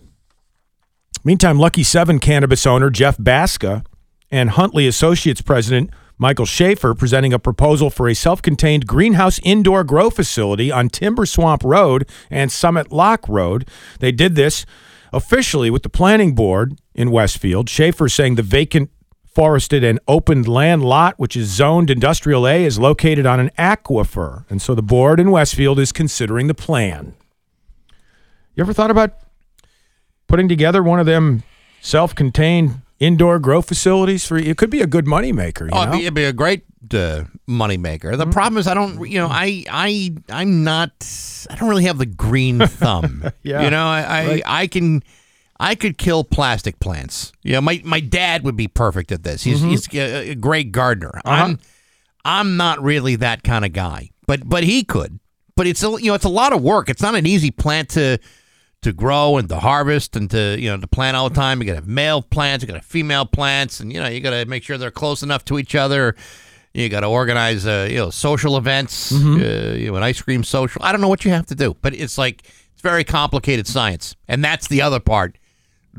Meantime, 1.24 1.58
Lucky 1.58 1.82
Seven 1.82 2.18
cannabis 2.18 2.66
owner 2.66 2.90
Jeff 2.90 3.16
Baska 3.16 3.84
and 4.30 4.50
Huntley 4.50 4.86
Associates 4.86 5.40
president 5.40 5.90
Michael 6.18 6.46
Schaefer 6.46 6.94
presenting 6.94 7.32
a 7.32 7.38
proposal 7.38 7.90
for 7.90 8.08
a 8.08 8.14
self-contained 8.14 8.86
greenhouse 8.86 9.38
indoor 9.42 9.84
grow 9.84 10.10
facility 10.10 10.70
on 10.70 10.88
Timber 10.88 11.26
Swamp 11.26 11.62
Road 11.64 12.08
and 12.28 12.50
Summit 12.50 12.90
Lock 12.90 13.28
Road. 13.28 13.68
They 14.00 14.10
did 14.10 14.34
this 14.34 14.66
officially 15.12 15.70
with 15.70 15.84
the 15.84 15.88
planning 15.88 16.34
board 16.34 16.80
in 16.94 17.10
Westfield. 17.10 17.68
Schaefer 17.68 18.08
saying 18.08 18.34
the 18.34 18.42
vacant 18.42 18.90
forested 19.38 19.84
and 19.84 20.00
opened 20.08 20.48
land 20.48 20.82
lot, 20.82 21.16
which 21.16 21.36
is 21.36 21.46
zoned 21.48 21.90
industrial 21.90 22.44
A, 22.44 22.64
is 22.64 22.76
located 22.76 23.24
on 23.24 23.38
an 23.38 23.52
aquifer. 23.56 24.44
And 24.50 24.60
so 24.60 24.74
the 24.74 24.82
board 24.82 25.20
in 25.20 25.30
Westfield 25.30 25.78
is 25.78 25.92
considering 25.92 26.48
the 26.48 26.54
plan. 26.54 27.14
You 28.56 28.62
ever 28.64 28.72
thought 28.72 28.90
about 28.90 29.12
putting 30.26 30.48
together 30.48 30.82
one 30.82 30.98
of 30.98 31.06
them 31.06 31.44
self 31.80 32.16
contained 32.16 32.80
indoor 32.98 33.38
grow 33.38 33.62
facilities 33.62 34.26
for 34.26 34.38
it 34.38 34.56
could 34.56 34.70
be 34.70 34.80
a 34.80 34.88
good 34.88 35.04
moneymaker, 35.06 35.66
you 35.66 35.70
Oh, 35.72 35.82
it'd 35.82 35.92
be, 35.92 36.00
it'd 36.00 36.14
be 36.14 36.24
a 36.24 36.32
great 36.32 36.64
uh, 36.92 37.22
moneymaker. 37.48 38.18
The 38.18 38.26
problem 38.26 38.58
is, 38.58 38.66
I 38.66 38.74
don't, 38.74 39.08
you 39.08 39.20
know, 39.20 39.28
I, 39.30 39.64
I, 39.70 40.14
I'm 40.30 40.64
not, 40.64 40.90
I 41.48 41.54
don't 41.54 41.68
really 41.68 41.84
have 41.84 41.98
the 41.98 42.06
green 42.06 42.58
thumb. 42.58 43.22
Yeah, 43.44 43.62
You 43.62 43.70
know, 43.70 43.86
I, 43.86 44.42
I. 44.44 44.62
I 44.62 44.66
can, 44.66 45.04
I 45.60 45.74
could 45.74 45.98
kill 45.98 46.24
plastic 46.24 46.78
plants. 46.80 47.32
You 47.42 47.54
know, 47.54 47.60
my, 47.60 47.80
my 47.84 48.00
dad 48.00 48.44
would 48.44 48.56
be 48.56 48.68
perfect 48.68 49.10
at 49.12 49.22
this. 49.24 49.42
He's, 49.42 49.60
mm-hmm. 49.60 49.70
he's 49.70 49.94
uh, 49.94 49.98
uh, 49.98 50.20
a, 50.20 50.30
a 50.30 50.34
great 50.34 50.72
gardener. 50.72 51.20
Uh-huh. 51.24 51.44
I'm, 51.44 51.58
I'm 52.24 52.56
not 52.56 52.82
really 52.82 53.16
that 53.16 53.42
kind 53.42 53.64
of 53.64 53.72
guy, 53.72 54.10
but, 54.26 54.48
but 54.48 54.64
he 54.64 54.84
could. 54.84 55.18
But 55.56 55.66
it's, 55.66 55.82
a, 55.82 55.90
you 55.90 56.06
know, 56.06 56.14
it's 56.14 56.24
a 56.24 56.30
lot 56.30 56.52
of 56.52 56.62
work. 56.62 56.88
It's 56.88 57.02
not 57.02 57.16
an 57.16 57.26
easy 57.26 57.50
plant 57.50 57.88
to, 57.90 58.18
to 58.82 58.92
grow 58.92 59.36
and 59.38 59.48
to 59.48 59.58
harvest 59.58 60.16
and 60.16 60.30
to 60.30 60.56
you 60.58 60.70
know 60.70 60.78
to 60.78 60.86
plant 60.86 61.16
all 61.16 61.28
the 61.28 61.34
time. 61.34 61.60
You 61.60 61.66
got 61.66 61.72
to 61.72 61.78
have 61.78 61.88
male 61.88 62.22
plants, 62.22 62.62
you 62.62 62.68
got 62.68 62.74
to 62.74 62.78
have 62.80 62.86
female 62.86 63.26
plants, 63.26 63.80
and 63.80 63.92
you 63.92 64.00
know 64.00 64.08
you 64.08 64.20
got 64.20 64.30
to 64.30 64.44
make 64.46 64.62
sure 64.62 64.78
they're 64.78 64.90
close 64.90 65.22
enough 65.22 65.44
to 65.46 65.58
each 65.58 65.74
other. 65.74 66.14
You 66.74 66.88
got 66.88 67.00
to 67.00 67.08
organize 67.08 67.66
uh, 67.66 67.88
you 67.90 67.96
know 67.96 68.10
social 68.10 68.56
events, 68.56 69.12
mm-hmm. 69.12 69.34
uh, 69.34 69.74
you 69.74 69.90
know 69.90 69.96
an 69.96 70.02
ice 70.02 70.22
cream 70.22 70.44
social. 70.44 70.80
I 70.84 70.92
don't 70.92 71.00
know 71.00 71.08
what 71.08 71.24
you 71.24 71.32
have 71.32 71.46
to 71.46 71.54
do, 71.54 71.76
but 71.82 71.94
it's 71.94 72.18
like 72.18 72.44
it's 72.72 72.82
very 72.82 73.04
complicated 73.04 73.66
science, 73.66 74.14
and 74.28 74.44
that's 74.44 74.68
the 74.68 74.82
other 74.82 75.00
part 75.00 75.36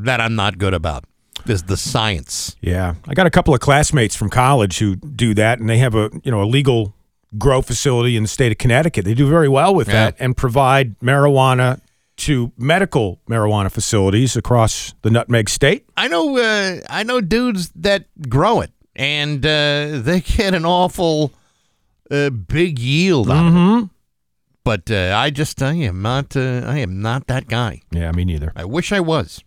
that 0.06 0.20
I'm 0.22 0.36
not 0.36 0.58
good 0.58 0.74
about. 0.74 1.06
Is 1.47 1.64
the 1.64 1.78
science. 1.78 2.56
Yeah, 2.62 2.95
I 3.08 3.14
got 3.14 3.26
a 3.26 3.30
couple 3.30 3.54
of 3.54 3.62
classmates 3.62 4.14
from 4.16 4.30
college 4.30 4.80
who 4.80 4.97
do 4.97 5.34
that, 5.36 5.60
and 5.60 5.70
they 5.70 5.78
have 5.78 5.95
a 5.95 6.10
you 6.24 6.32
know 6.32 6.41
a 6.43 6.45
legal 6.45 6.93
grow 7.38 7.62
facility 7.62 8.18
in 8.18 8.24
the 8.24 8.28
state 8.30 8.52
of 8.52 8.58
Connecticut. 8.58 9.06
They 9.06 9.14
do 9.14 9.28
very 9.30 9.47
well 9.47 9.74
with 9.74 9.88
Yeah. 9.88 9.93
that 10.12 10.16
and 10.20 10.36
provide 10.36 11.00
marijuana 11.00 11.80
to 12.18 12.52
medical 12.58 13.22
marijuana 13.30 13.72
facilities 13.72 14.36
across 14.36 14.93
the 15.02 15.10
Nutmeg 15.10 15.47
State. 15.50 15.86
I 15.95 16.10
know 16.10 16.38
uh, 16.38 16.82
I 16.89 17.04
know 17.04 17.22
dudes 17.22 17.72
that 17.76 18.04
grow 18.28 18.60
it, 18.60 18.72
and 18.95 19.45
uh, 19.45 20.00
they 20.02 20.20
get 20.20 20.54
an 20.54 20.66
awful 20.66 21.32
uh, 22.12 22.30
big 22.32 22.80
yield 22.80 23.30
out 23.32 23.45
of 23.47 23.84
it. 23.84 23.89
But 24.66 24.91
uh, 24.91 25.14
I 25.16 25.30
just 25.30 25.62
I 25.64 25.74
am 25.76 26.02
not 26.02 26.36
uh, 26.36 26.64
I 26.68 26.80
am 26.80 27.02
not 27.02 27.28
that 27.28 27.47
guy. 27.47 27.82
Yeah, 27.91 28.12
me 28.12 28.26
neither. 28.26 28.52
I 28.58 28.66
wish 28.66 28.91
I 28.91 29.00
was. 29.00 29.41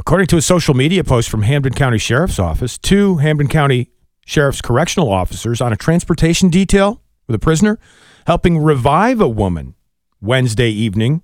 According 0.00 0.28
to 0.28 0.38
a 0.38 0.42
social 0.42 0.72
media 0.72 1.04
post 1.04 1.28
from 1.28 1.42
Hampden 1.42 1.74
County 1.74 1.98
Sheriff's 1.98 2.38
Office, 2.38 2.78
two 2.78 3.18
Hampden 3.18 3.48
County 3.48 3.90
sheriff's 4.24 4.62
correctional 4.62 5.12
officers 5.12 5.60
on 5.60 5.74
a 5.74 5.76
transportation 5.76 6.48
detail 6.48 7.02
with 7.26 7.36
a 7.36 7.38
prisoner, 7.38 7.78
helping 8.26 8.56
revive 8.56 9.20
a 9.20 9.28
woman 9.28 9.74
Wednesday 10.22 10.70
evening 10.70 11.22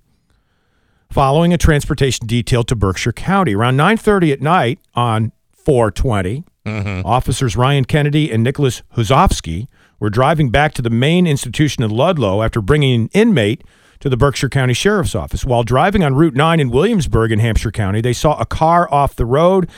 following 1.10 1.54
a 1.54 1.58
transportation 1.58 2.26
detail 2.26 2.62
to 2.64 2.76
Berkshire 2.76 3.14
County. 3.14 3.54
Around 3.54 3.78
9:30 3.78 4.32
at 4.34 4.42
night 4.42 4.78
on 4.94 5.32
420, 5.54 6.44
mm-hmm. 6.66 7.06
officers 7.06 7.56
Ryan 7.56 7.86
Kennedy 7.86 8.30
and 8.30 8.44
Nicholas 8.44 8.82
Huzofsky 8.94 9.68
were 9.98 10.10
driving 10.10 10.50
back 10.50 10.74
to 10.74 10.82
the 10.82 10.90
main 10.90 11.26
institution 11.26 11.82
in 11.82 11.90
Ludlow 11.90 12.42
after 12.42 12.60
bringing 12.60 13.00
an 13.00 13.08
inmate 13.14 13.64
to 14.00 14.08
the 14.08 14.16
Berkshire 14.16 14.48
County 14.48 14.74
Sheriff's 14.74 15.14
Office. 15.14 15.44
While 15.44 15.62
driving 15.62 16.04
on 16.04 16.14
Route 16.14 16.34
9 16.34 16.60
in 16.60 16.70
Williamsburg 16.70 17.32
in 17.32 17.38
Hampshire 17.38 17.70
County, 17.70 18.00
they 18.00 18.12
saw 18.12 18.38
a 18.38 18.46
car 18.46 18.92
off 18.92 19.16
the 19.16 19.26
road 19.26 19.68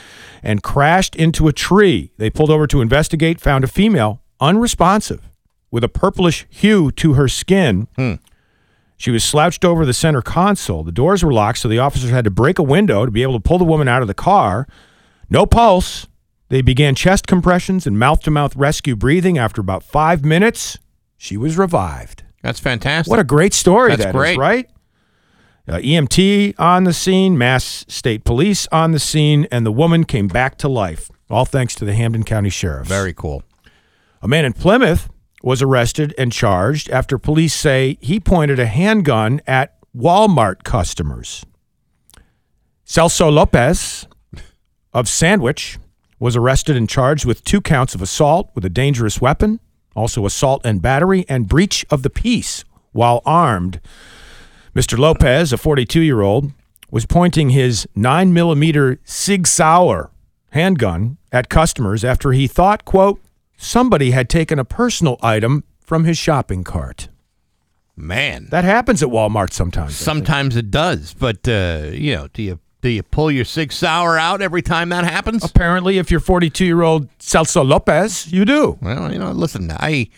and 0.43 0.63
crashed 0.63 1.15
into 1.15 1.47
a 1.47 1.53
tree. 1.53 2.11
They 2.17 2.29
pulled 2.29 2.49
over 2.49 2.67
to 2.67 2.81
investigate, 2.81 3.39
found 3.39 3.63
a 3.63 3.67
female 3.67 4.21
unresponsive 4.39 5.29
with 5.71 5.83
a 5.83 5.89
purplish 5.89 6.45
hue 6.49 6.91
to 6.91 7.13
her 7.13 7.27
skin. 7.27 7.87
Hmm. 7.95 8.15
She 8.97 9.11
was 9.11 9.23
slouched 9.23 9.63
over 9.63 9.85
the 9.85 9.93
center 9.93 10.21
console. 10.21 10.83
The 10.83 10.91
doors 10.91 11.23
were 11.23 11.31
locked, 11.31 11.59
so 11.59 11.69
the 11.69 11.79
officers 11.79 12.09
had 12.09 12.25
to 12.25 12.31
break 12.31 12.59
a 12.59 12.63
window 12.63 13.05
to 13.05 13.11
be 13.11 13.23
able 13.23 13.33
to 13.33 13.39
pull 13.39 13.57
the 13.57 13.63
woman 13.63 13.87
out 13.87 14.01
of 14.01 14.09
the 14.09 14.13
car. 14.13 14.67
No 15.29 15.45
pulse. 15.45 16.07
They 16.49 16.61
began 16.61 16.95
chest 16.95 17.27
compressions 17.27 17.87
and 17.87 17.97
mouth 17.97 18.21
to 18.23 18.31
mouth 18.31 18.55
rescue 18.55 18.95
breathing. 18.95 19.37
After 19.37 19.61
about 19.61 19.83
five 19.83 20.25
minutes, 20.25 20.77
she 21.15 21.37
was 21.37 21.57
revived. 21.57 22.23
That's 22.41 22.59
fantastic. 22.59 23.09
What 23.09 23.19
a 23.19 23.23
great 23.23 23.53
story 23.53 23.89
That's 23.91 24.03
that 24.03 24.09
is, 24.09 24.15
great. 24.15 24.37
right? 24.37 24.69
Uh, 25.67 25.77
EMT 25.77 26.55
on 26.57 26.83
the 26.85 26.93
scene, 26.93 27.37
Mass 27.37 27.85
State 27.87 28.23
Police 28.23 28.67
on 28.71 28.91
the 28.91 28.99
scene, 28.99 29.47
and 29.51 29.65
the 29.65 29.71
woman 29.71 30.03
came 30.03 30.27
back 30.27 30.57
to 30.59 30.67
life. 30.67 31.11
All 31.29 31.45
thanks 31.45 31.75
to 31.75 31.85
the 31.85 31.93
Hampden 31.93 32.23
County 32.23 32.49
Sheriff. 32.49 32.87
Very 32.87 33.13
cool. 33.13 33.43
A 34.21 34.27
man 34.27 34.45
in 34.45 34.53
Plymouth 34.53 35.09
was 35.43 35.61
arrested 35.61 36.13
and 36.17 36.31
charged 36.31 36.89
after 36.89 37.17
police 37.17 37.53
say 37.53 37.97
he 38.01 38.19
pointed 38.19 38.59
a 38.59 38.65
handgun 38.65 39.41
at 39.45 39.75
Walmart 39.95 40.63
customers. 40.63 41.45
Celso 42.85 43.31
Lopez 43.31 44.07
of 44.91 45.07
Sandwich 45.07 45.77
was 46.19 46.35
arrested 46.35 46.75
and 46.75 46.89
charged 46.89 47.25
with 47.25 47.43
two 47.43 47.61
counts 47.61 47.93
of 47.93 48.01
assault 48.01 48.49
with 48.55 48.65
a 48.65 48.69
dangerous 48.69 49.21
weapon, 49.21 49.59
also 49.95 50.25
assault 50.25 50.61
and 50.65 50.81
battery, 50.81 51.25
and 51.27 51.47
breach 51.47 51.85
of 51.89 52.03
the 52.03 52.09
peace 52.09 52.63
while 52.91 53.21
armed. 53.25 53.79
Mr. 54.75 54.97
Lopez, 54.97 55.51
a 55.53 55.57
42 55.57 56.01
year 56.01 56.21
old, 56.21 56.51
was 56.91 57.05
pointing 57.05 57.49
his 57.51 57.87
9 57.95 58.33
millimeter 58.33 58.99
Sig 59.03 59.45
Sauer 59.47 60.11
handgun 60.51 61.17
at 61.31 61.49
customers 61.49 62.03
after 62.03 62.31
he 62.31 62.47
thought, 62.47 62.85
quote, 62.85 63.19
somebody 63.57 64.11
had 64.11 64.29
taken 64.29 64.57
a 64.57 64.65
personal 64.65 65.17
item 65.21 65.63
from 65.81 66.05
his 66.05 66.17
shopping 66.17 66.63
cart. 66.63 67.09
Man, 67.95 68.47
That 68.49 68.63
happens 68.63 69.03
at 69.03 69.09
Walmart 69.09 69.51
sometimes. 69.51 69.95
sometimes 69.95 70.55
it 70.55 70.71
does, 70.71 71.13
but 71.13 71.47
uh, 71.47 71.89
you 71.91 72.15
know, 72.15 72.27
do 72.33 72.41
you 72.41 72.59
do 72.81 72.89
you 72.89 73.03
pull 73.03 73.29
your 73.29 73.45
Sig 73.45 73.71
Sauer 73.71 74.17
out 74.17 74.41
every 74.41 74.61
time 74.61 74.89
that 74.89 75.03
happens? 75.03 75.43
Apparently, 75.43 75.97
if 75.97 76.09
you're 76.09 76.19
42 76.19 76.65
year 76.65 76.81
old 76.81 77.09
Celso 77.19 77.67
Lopez, 77.67 78.31
you 78.31 78.45
do. 78.45 78.77
Well, 78.81 79.11
you 79.11 79.19
know, 79.19 79.31
listen, 79.31 79.71
I 79.71 80.09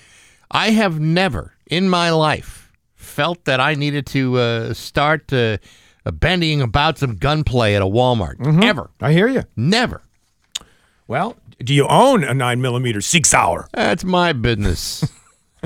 I 0.52 0.72
have 0.72 1.00
never 1.00 1.56
in 1.66 1.90
my 1.90 2.12
life 2.12 2.72
felt 2.96 3.46
that 3.46 3.60
I 3.60 3.74
needed 3.74 4.06
to 4.08 4.38
uh, 4.38 4.74
start 4.74 5.32
uh, 5.34 5.58
bandying 6.06 6.62
about 6.62 6.98
some 6.98 7.16
gunplay 7.16 7.74
at 7.74 7.82
a 7.82 7.86
Walmart. 7.86 8.64
Ever. 8.64 8.90
I 9.02 9.12
hear 9.12 9.28
you. 9.28 9.44
Never. 9.56 10.02
Well, 11.08 11.38
do 11.60 11.74
you 11.74 11.88
own 11.88 12.24
a 12.24 12.34
9 12.34 12.62
millimeter 12.62 13.02
Sig 13.02 13.26
Sauer? 13.26 13.68
That's 13.74 14.04
my 14.04 14.34
business. 14.34 15.12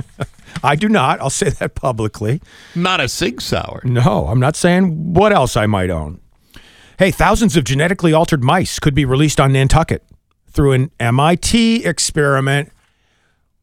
I 0.64 0.76
do 0.76 0.90
not. 0.90 1.20
I'll 1.22 1.30
say 1.30 1.50
that 1.50 1.76
publicly. 1.76 2.42
Not 2.74 3.00
a 3.00 3.08
Sig 3.08 3.42
Sauer. 3.42 3.82
No, 3.84 4.28
I'm 4.28 4.40
not 4.40 4.56
saying 4.56 5.14
what 5.14 5.32
else 5.32 5.56
I 5.56 5.68
might 5.68 5.90
own. 5.90 6.20
Hey, 6.98 7.12
thousands 7.12 7.58
of 7.58 7.64
genetically 7.66 8.14
altered 8.14 8.44
mice 8.44 8.80
could 8.80 8.96
be 8.96 9.04
released 9.06 9.40
on 9.40 9.52
Nantucket 9.54 10.04
through 10.50 10.72
an 10.72 10.92
MIT 11.00 11.84
experiment. 11.84 12.72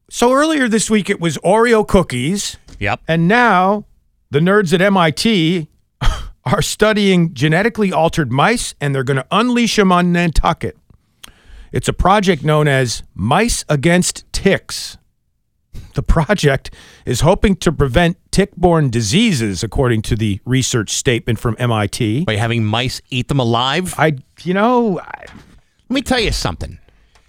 So 0.09 0.31
earlier 0.33 0.67
this 0.67 0.89
week 0.89 1.09
it 1.09 1.19
was 1.19 1.37
Oreo 1.39 1.87
cookies, 1.87 2.57
Yep. 2.79 3.01
and 3.07 3.27
now 3.27 3.85
the 4.29 4.39
nerds 4.39 4.73
at 4.73 4.81
MIT 4.81 5.67
are 6.45 6.61
studying 6.61 7.33
genetically 7.33 7.91
altered 7.91 8.31
mice 8.31 8.75
and 8.79 8.93
they're 8.93 9.03
going 9.03 9.17
to 9.17 9.25
unleash 9.31 9.75
them 9.77 9.91
on 9.91 10.11
Nantucket. 10.11 10.77
It's 11.71 11.87
a 11.87 11.93
project 11.93 12.43
known 12.43 12.67
as 12.67 13.01
Mice 13.15 13.65
Against 13.67 14.31
Ticks. 14.31 14.97
The 15.95 16.03
project 16.03 16.71
is 17.03 17.21
hoping 17.21 17.55
to 17.57 17.71
prevent 17.71 18.17
tick-borne 18.33 18.89
diseases, 18.89 19.63
according 19.63 20.01
to 20.01 20.15
the 20.15 20.41
research 20.43 20.89
statement 20.89 21.39
from 21.39 21.55
MIT. 21.59 22.25
By 22.25 22.35
having 22.35 22.65
mice 22.65 22.99
eat 23.09 23.27
them 23.29 23.39
alive. 23.39 23.93
I, 23.97 24.17
you 24.41 24.53
know, 24.53 24.99
I, 24.99 25.25
Let 25.87 25.89
me 25.89 26.01
tell 26.01 26.19
you 26.19 26.31
something. 26.31 26.79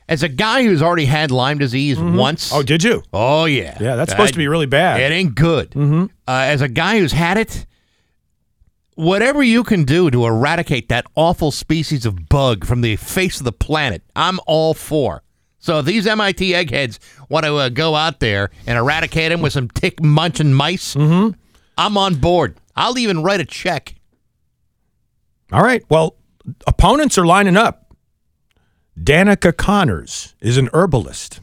As 0.09 0.23
a 0.23 0.29
guy 0.29 0.65
who's 0.65 0.83
already 0.83 1.05
had 1.05 1.31
Lyme 1.31 1.59
disease 1.59 1.99
once. 2.01 2.53
oh, 2.53 2.63
did 2.63 2.83
you? 2.83 3.03
Oh 3.13 3.45
yeah. 3.45 3.77
Yeah, 3.81 3.97
that's 3.97 4.11
supposed 4.11 4.33
to 4.35 4.39
be 4.39 4.49
really 4.49 4.67
bad. 4.67 5.01
It 5.01 5.15
ain't 5.15 5.35
good. 5.35 5.71
Mm-hmm. 5.71 6.05
Uh, 6.27 6.31
as 6.31 6.61
a 6.61 6.69
guy 6.69 6.99
who's 6.99 7.13
had 7.13 7.39
it, 7.39 7.65
whatever 8.97 9.43
you 9.43 9.65
can 9.65 9.85
do 9.85 10.11
to 10.11 10.27
eradicate 10.27 10.89
that 10.89 11.07
awful 11.15 11.51
species 11.51 12.05
of 12.07 12.29
bug 12.29 12.65
from 12.67 12.81
the 12.83 12.97
face 12.97 13.39
of 13.41 13.45
the 13.45 13.53
planet, 13.53 14.03
I'm 14.15 14.41
all 14.47 14.75
for. 14.75 15.23
So 15.65 15.79
if 15.79 15.87
these 15.87 16.07
MIT 16.07 16.55
eggheads 16.55 17.01
want 17.31 17.47
to 17.47 17.55
uh, 17.57 17.69
go 17.71 17.95
out 17.95 18.21
there 18.21 18.51
and 18.67 18.77
eradicate 18.77 19.31
them 19.31 19.41
with 19.41 19.55
some 19.55 19.69
tick 19.69 19.99
munching 20.03 20.53
mice, 20.53 20.95
Mm-hmm. 20.95 21.31
I'm 21.79 21.97
on 21.97 22.17
board. 22.17 22.61
I'll 22.77 22.99
even 22.99 23.23
write 23.23 23.41
a 23.41 23.47
check. 23.47 23.95
All 25.51 25.63
right. 25.63 25.83
Well, 25.89 26.17
opponents 26.67 27.17
are 27.17 27.25
lining 27.25 27.57
up. 27.57 27.95
Danica 29.03 29.57
Connors 29.57 30.35
is 30.43 30.59
an 30.59 30.69
herbalist 30.75 31.41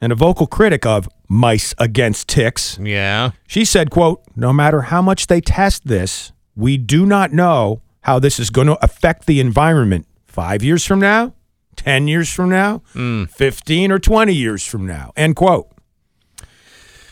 and 0.00 0.12
a 0.12 0.14
vocal 0.14 0.46
critic 0.46 0.86
of 0.86 1.06
Mice 1.28 1.74
Against 1.76 2.26
Ticks. 2.26 2.78
Yeah. 2.80 3.32
She 3.46 3.66
said, 3.66 3.90
quote, 3.90 4.22
no 4.34 4.50
matter 4.50 4.80
how 4.80 5.02
much 5.02 5.26
they 5.26 5.42
test 5.42 5.86
this, 5.86 6.32
we 6.56 6.78
do 6.78 7.04
not 7.04 7.32
know 7.34 7.82
how 8.00 8.18
this 8.18 8.40
is 8.40 8.48
going 8.48 8.68
to 8.68 8.82
affect 8.82 9.26
the 9.26 9.40
environment 9.40 10.06
five 10.26 10.62
years 10.62 10.86
from 10.86 11.00
now, 11.00 11.34
10 11.78 12.08
years 12.08 12.30
from 12.30 12.50
now, 12.50 12.82
15 12.92 13.92
or 13.92 13.98
20 13.98 14.34
years 14.34 14.66
from 14.66 14.86
now, 14.86 15.12
end 15.16 15.36
quote. 15.36 15.68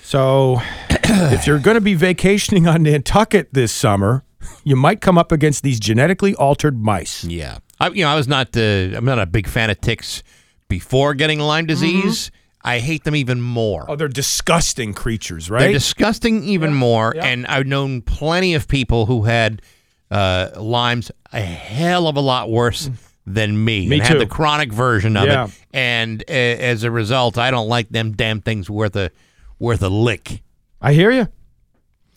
So 0.02 0.60
if 0.90 1.46
you're 1.46 1.58
going 1.58 1.76
to 1.76 1.80
be 1.80 1.94
vacationing 1.94 2.66
on 2.66 2.82
Nantucket 2.82 3.54
this 3.54 3.72
summer, 3.72 4.24
you 4.64 4.76
might 4.76 5.00
come 5.00 5.16
up 5.16 5.32
against 5.32 5.62
these 5.62 5.80
genetically 5.80 6.34
altered 6.34 6.80
mice. 6.80 7.24
Yeah. 7.24 7.58
I, 7.80 7.88
you 7.88 8.04
know, 8.04 8.10
I 8.10 8.14
was 8.14 8.28
not. 8.28 8.56
Uh, 8.56 8.60
I'm 8.94 9.04
not 9.04 9.18
a 9.18 9.26
big 9.26 9.46
fan 9.46 9.70
of 9.70 9.80
ticks 9.80 10.22
before 10.68 11.14
getting 11.14 11.40
Lyme 11.40 11.66
disease. 11.66 12.30
I 12.62 12.80
hate 12.80 13.04
them 13.04 13.14
even 13.14 13.40
more. 13.40 13.84
Oh, 13.88 13.94
they're 13.94 14.08
disgusting 14.08 14.94
creatures, 14.94 15.48
right? 15.50 15.60
They're 15.60 15.72
disgusting 15.72 16.42
even 16.44 16.74
more. 16.74 17.14
And 17.16 17.46
I've 17.46 17.66
known 17.66 18.02
plenty 18.02 18.54
of 18.54 18.66
people 18.66 19.06
who 19.06 19.22
had 19.22 19.62
uh, 20.10 20.50
Lyme's 20.56 21.10
a 21.32 21.40
hell 21.40 22.08
of 22.08 22.16
a 22.16 22.20
lot 22.20 22.50
worse 22.50 22.90
than 23.26 23.64
me. 23.64 23.88
Me 23.88 23.98
and 23.98 24.06
had 24.06 24.20
the 24.20 24.26
chronic 24.26 24.72
version 24.72 25.16
of 25.16 25.26
Yeah. 25.26 25.46
it. 25.46 25.50
And 25.74 26.22
uh, 26.28 26.32
as 26.32 26.84
a 26.84 26.90
result, 26.90 27.36
I 27.38 27.50
don't 27.50 27.68
like 27.68 27.88
them 27.88 28.12
damn 28.12 28.40
things 28.40 28.70
worth 28.70 28.94
a 28.96 29.10
worth 29.58 29.82
a 29.82 29.88
lick. 29.88 30.42
I 30.80 30.92
hear 30.92 31.10
you. 31.10 31.28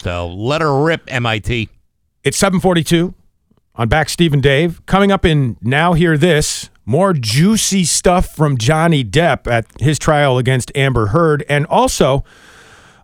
So 0.03 0.27
let 0.27 0.61
her 0.61 0.83
rip, 0.83 1.03
MIT. 1.07 1.69
It's 2.23 2.37
742 2.37 3.13
on 3.75 3.87
Bax 3.89 4.11
Steve 4.13 4.33
and 4.33 4.43
Dave. 4.43 4.85
Coming 4.85 5.11
up 5.11 5.25
in 5.25 5.57
Now 5.61 5.93
Hear 5.93 6.17
This, 6.17 6.69
more 6.85 7.13
juicy 7.13 7.83
stuff 7.85 8.35
from 8.35 8.57
Johnny 8.57 9.03
Depp 9.03 9.47
at 9.49 9.65
his 9.81 9.97
trial 9.99 10.37
against 10.37 10.71
Amber 10.75 11.07
Heard, 11.07 11.43
and 11.49 11.65
also 11.67 12.23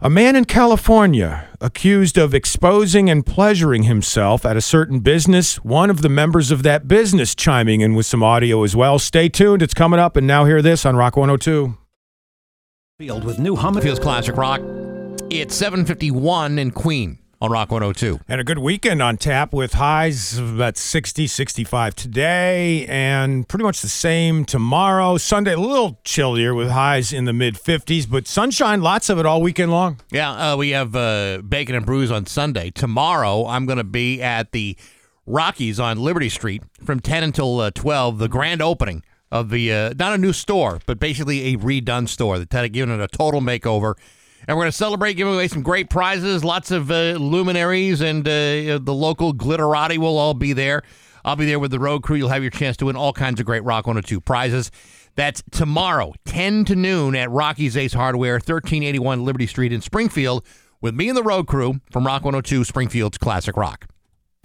a 0.01 0.09
man 0.09 0.35
in 0.35 0.45
California 0.45 1.47
accused 1.61 2.17
of 2.17 2.33
exposing 2.33 3.09
and 3.09 3.25
pleasuring 3.25 3.83
himself 3.83 4.45
at 4.45 4.57
a 4.57 4.61
certain 4.61 4.99
business. 4.99 5.57
One 5.63 5.89
of 5.89 6.01
the 6.01 6.09
members 6.09 6.51
of 6.51 6.63
that 6.63 6.87
business 6.87 7.33
chiming 7.35 7.81
in 7.81 7.95
with 7.95 8.05
some 8.05 8.23
audio 8.23 8.63
as 8.63 8.75
well. 8.75 8.99
Stay 8.99 9.29
tuned. 9.29 9.61
It's 9.61 9.73
coming 9.73 9.99
up, 9.99 10.15
and 10.17 10.27
Now 10.27 10.45
Hear 10.45 10.61
This 10.61 10.85
on 10.85 10.95
Rock 10.95 11.17
102. 11.17 11.77
Field 12.99 13.23
with 13.23 13.39
new 13.39 13.55
Hummer. 13.55 13.81
Feels 13.81 13.99
classic 13.99 14.37
rock. 14.37 14.61
It's 15.29 15.55
751 15.55 16.59
in 16.59 16.71
Queen 16.71 17.19
on 17.41 17.51
Rock 17.51 17.71
102. 17.71 18.19
And 18.27 18.41
a 18.41 18.43
good 18.43 18.59
weekend 18.59 19.01
on 19.01 19.17
tap 19.17 19.53
with 19.53 19.73
highs 19.73 20.37
of 20.37 20.55
about 20.55 20.77
60, 20.77 21.27
65 21.27 21.95
today, 21.95 22.85
and 22.87 23.47
pretty 23.47 23.63
much 23.63 23.81
the 23.81 23.89
same 23.89 24.45
tomorrow. 24.45 25.17
Sunday, 25.17 25.53
a 25.53 25.59
little 25.59 25.99
chillier 26.03 26.53
with 26.53 26.69
highs 26.69 27.11
in 27.13 27.25
the 27.25 27.33
mid 27.33 27.55
50s, 27.55 28.09
but 28.09 28.27
sunshine, 28.27 28.81
lots 28.81 29.09
of 29.09 29.19
it 29.19 29.25
all 29.25 29.41
weekend 29.41 29.71
long. 29.71 29.99
Yeah, 30.11 30.53
uh, 30.53 30.57
we 30.57 30.69
have 30.71 30.95
uh, 30.95 31.41
Bacon 31.47 31.75
and 31.75 31.85
Brews 31.85 32.11
on 32.11 32.25
Sunday. 32.25 32.71
Tomorrow, 32.71 33.45
I'm 33.47 33.65
going 33.65 33.77
to 33.77 33.83
be 33.83 34.21
at 34.21 34.51
the 34.51 34.77
Rockies 35.25 35.79
on 35.79 35.99
Liberty 35.99 36.29
Street 36.29 36.63
from 36.83 36.99
10 36.99 37.23
until 37.23 37.59
uh, 37.59 37.71
12, 37.71 38.19
the 38.19 38.27
grand 38.27 38.61
opening 38.61 39.03
of 39.31 39.49
the 39.49 39.73
uh, 39.73 39.93
not 39.97 40.13
a 40.13 40.17
new 40.17 40.31
store, 40.33 40.79
but 40.85 40.99
basically 40.99 41.53
a 41.53 41.57
redone 41.57 42.07
store. 42.07 42.39
They're 42.39 42.65
of 42.65 42.71
giving 42.71 42.93
it 42.93 43.01
a 43.01 43.07
total 43.07 43.41
makeover. 43.41 43.95
And 44.47 44.55
we're 44.55 44.63
going 44.63 44.71
to 44.71 44.77
celebrate, 44.77 45.15
giving 45.15 45.33
away 45.33 45.47
some 45.47 45.63
great 45.63 45.89
prizes, 45.89 46.43
lots 46.43 46.71
of 46.71 46.91
uh, 46.91 47.13
luminaries, 47.13 48.01
and 48.01 48.27
uh, 48.27 48.79
the 48.79 48.93
local 48.93 49.33
glitterati 49.33 49.97
will 49.97 50.17
all 50.17 50.33
be 50.33 50.53
there. 50.53 50.83
I'll 51.23 51.35
be 51.35 51.45
there 51.45 51.57
with 51.57 51.71
the 51.71 51.79
road 51.79 52.03
crew. 52.03 52.15
You'll 52.17 52.29
have 52.29 52.43
your 52.43 52.51
chance 52.51 52.77
to 52.77 52.85
win 52.85 52.95
all 52.95 53.11
kinds 53.11 53.39
of 53.39 53.47
great 53.47 53.63
Rock 53.63 53.87
102 53.87 54.21
prizes. 54.21 54.69
That's 55.15 55.41
tomorrow, 55.49 56.13
10 56.25 56.65
to 56.65 56.75
noon 56.75 57.15
at 57.15 57.31
Rocky's 57.31 57.75
Ace 57.75 57.93
Hardware, 57.93 58.33
1381 58.33 59.25
Liberty 59.25 59.47
Street 59.47 59.73
in 59.73 59.81
Springfield, 59.81 60.45
with 60.81 60.93
me 60.93 61.07
and 61.07 61.17
the 61.17 61.23
road 61.23 61.47
crew 61.47 61.79
from 61.89 62.05
Rock 62.05 62.23
102, 62.23 62.63
Springfield's 62.65 63.17
Classic 63.17 63.57
Rock. 63.57 63.87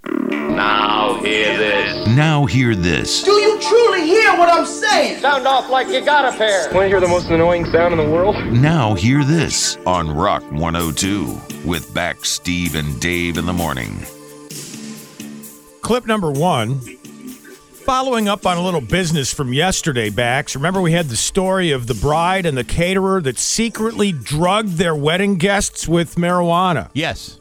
Now 0.03 1.19
hear 1.21 1.57
this. 1.57 2.07
Now 2.07 2.45
hear 2.45 2.75
this. 2.75 3.23
Do 3.23 3.31
you 3.31 3.59
truly 3.59 4.05
hear 4.05 4.35
what 4.37 4.49
I'm 4.49 4.65
saying? 4.65 5.19
Sound 5.19 5.45
off 5.45 5.69
like 5.69 5.87
you 5.87 6.03
got 6.03 6.33
a 6.33 6.35
pair. 6.37 6.73
Want 6.73 6.85
to 6.85 6.87
hear 6.87 6.99
the 6.99 7.07
most 7.07 7.29
annoying 7.29 7.65
sound 7.65 7.93
in 7.93 7.97
the 7.99 8.11
world? 8.11 8.35
Now 8.47 8.95
hear 8.95 9.23
this 9.23 9.77
on 9.85 10.09
Rock 10.09 10.43
102 10.51 11.39
with 11.65 11.93
Bax 11.93 12.31
Steve 12.31 12.75
and 12.75 12.99
Dave 12.99 13.37
in 13.37 13.45
the 13.45 13.53
morning. 13.53 13.99
Clip 15.81 16.07
number 16.07 16.31
one. 16.31 16.79
Following 16.79 18.27
up 18.27 18.45
on 18.45 18.57
a 18.57 18.61
little 18.61 18.81
business 18.81 19.33
from 19.33 19.53
yesterday, 19.53 20.09
Bax. 20.09 20.55
Remember, 20.55 20.81
we 20.81 20.91
had 20.91 21.09
the 21.09 21.15
story 21.15 21.71
of 21.71 21.87
the 21.87 21.95
bride 21.95 22.45
and 22.45 22.55
the 22.57 22.63
caterer 22.63 23.21
that 23.21 23.39
secretly 23.39 24.11
drugged 24.11 24.77
their 24.77 24.95
wedding 24.95 25.35
guests 25.35 25.87
with 25.87 26.15
marijuana. 26.15 26.89
Yes. 26.93 27.39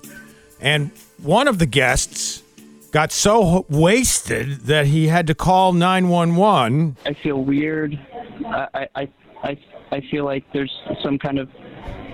And 0.60 0.90
one 1.22 1.46
of 1.46 1.58
the 1.58 1.66
guests 1.66 2.42
got 2.90 3.12
so 3.12 3.66
wasted 3.68 4.62
that 4.62 4.86
he 4.86 5.08
had 5.08 5.26
to 5.28 5.34
call 5.34 5.72
911. 5.72 6.96
I 7.06 7.14
feel 7.14 7.44
weird. 7.44 7.98
I, 8.46 8.88
I, 8.94 9.08
I, 9.42 9.58
I 9.92 10.00
feel 10.10 10.24
like 10.24 10.44
there's 10.52 10.72
some 11.02 11.18
kind 11.18 11.38
of 11.38 11.48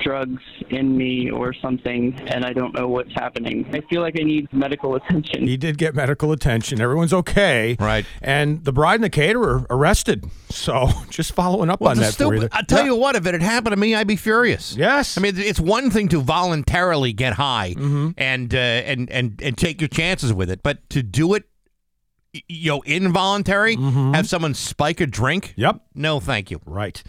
drugs 0.03 0.43
in 0.71 0.97
me 0.97 1.31
or 1.31 1.53
something, 1.55 2.15
and 2.29 2.45
I 2.45 2.53
don't 2.53 2.75
know 2.75 2.89
what's 2.89 3.13
happening. 3.15 3.69
I 3.73 3.81
feel 3.89 4.01
like 4.03 4.15
I 4.21 4.23
need 4.25 4.53
medical 4.53 4.95
attention. 4.95 5.47
He 5.47 5.57
did 5.57 5.79
get 5.79 5.95
medical 5.95 6.33
attention. 6.33 6.81
Everyone's 6.81 7.13
okay. 7.13 7.77
Right. 7.79 8.05
And 8.23 8.65
the 8.65 8.73
bride 8.73 8.97
and 8.97 9.05
the 9.05 9.11
caterer 9.11 9.67
arrested. 9.71 10.27
So 10.51 10.89
just 11.11 11.33
following 11.33 11.71
up 11.71 11.81
Well, 11.81 11.91
on 11.91 11.99
it's 11.99 12.17
that 12.17 12.25
for 12.25 12.35
you. 12.35 12.41
stupid. 12.41 12.57
I 12.57 12.63
tell 12.63 12.85
you 12.85 12.97
what, 12.97 13.17
if 13.17 13.27
it 13.27 13.35
had 13.35 13.43
happened 13.43 13.73
to 13.73 13.77
me, 13.81 13.95
I'd 13.95 14.07
be 14.07 14.17
furious. 14.17 14.77
Yes. 14.77 15.19
I 15.19 15.21
mean, 15.21 15.35
it's 15.37 15.61
one 15.61 15.91
thing 15.91 16.09
to 16.09 16.21
voluntarily 16.21 17.13
get 17.13 17.35
high 17.35 17.75
Mm-hmm. 17.77 18.11
and 18.17 18.55
uh, 18.55 18.59
and 18.59 19.11
and 19.11 19.41
and 19.43 19.57
take 19.59 19.81
your 19.81 19.89
chances 19.89 20.33
with 20.33 20.51
it, 20.51 20.63
but 20.63 20.89
to 20.91 21.03
do 21.03 21.35
it, 21.35 21.45
you 22.49 22.71
know, 22.71 22.81
involuntary, 22.83 23.77
have 23.77 24.29
someone 24.29 24.55
spike 24.55 25.01
a 25.01 25.07
drink. 25.07 25.49
Mm-hmm. 25.53 25.61
Yep. 25.63 25.81
No, 25.95 26.21
thank 26.21 26.51
you. 26.51 26.61
Right. 26.67 27.03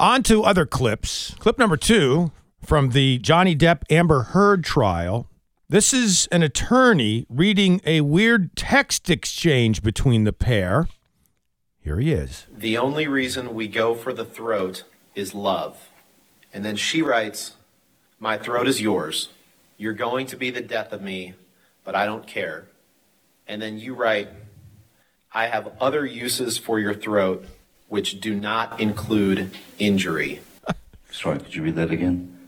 On 0.00 0.22
to 0.22 0.42
other 0.44 0.64
clips. 0.64 1.34
Clip 1.40 1.58
number 1.58 1.76
two 1.76 2.32
from 2.64 2.92
the 2.92 3.18
Johnny 3.18 3.54
Depp 3.54 3.82
Amber 3.90 4.22
Heard 4.22 4.64
trial. 4.64 5.28
This 5.68 5.92
is 5.92 6.26
an 6.32 6.42
attorney 6.42 7.26
reading 7.28 7.82
a 7.84 8.00
weird 8.00 8.56
text 8.56 9.10
exchange 9.10 9.82
between 9.82 10.24
the 10.24 10.32
pair. 10.32 10.88
Here 11.82 12.00
he 12.00 12.12
is. 12.12 12.46
The 12.50 12.78
only 12.78 13.08
reason 13.08 13.52
we 13.52 13.68
go 13.68 13.94
for 13.94 14.14
the 14.14 14.24
throat 14.24 14.84
is 15.14 15.34
love. 15.34 15.90
And 16.50 16.64
then 16.64 16.76
she 16.76 17.02
writes, 17.02 17.56
My 18.18 18.38
throat 18.38 18.68
is 18.68 18.80
yours. 18.80 19.28
You're 19.76 19.92
going 19.92 20.26
to 20.28 20.36
be 20.38 20.48
the 20.48 20.62
death 20.62 20.94
of 20.94 21.02
me, 21.02 21.34
but 21.84 21.94
I 21.94 22.06
don't 22.06 22.26
care. 22.26 22.68
And 23.46 23.60
then 23.60 23.78
you 23.78 23.92
write, 23.92 24.30
I 25.34 25.48
have 25.48 25.74
other 25.78 26.06
uses 26.06 26.56
for 26.56 26.78
your 26.78 26.94
throat 26.94 27.44
which 27.90 28.20
do 28.20 28.34
not 28.34 28.80
include 28.80 29.50
injury. 29.78 30.40
Sorry, 31.12 31.38
could 31.38 31.54
you 31.54 31.62
read 31.62 31.74
that 31.74 31.90
again? 31.90 32.38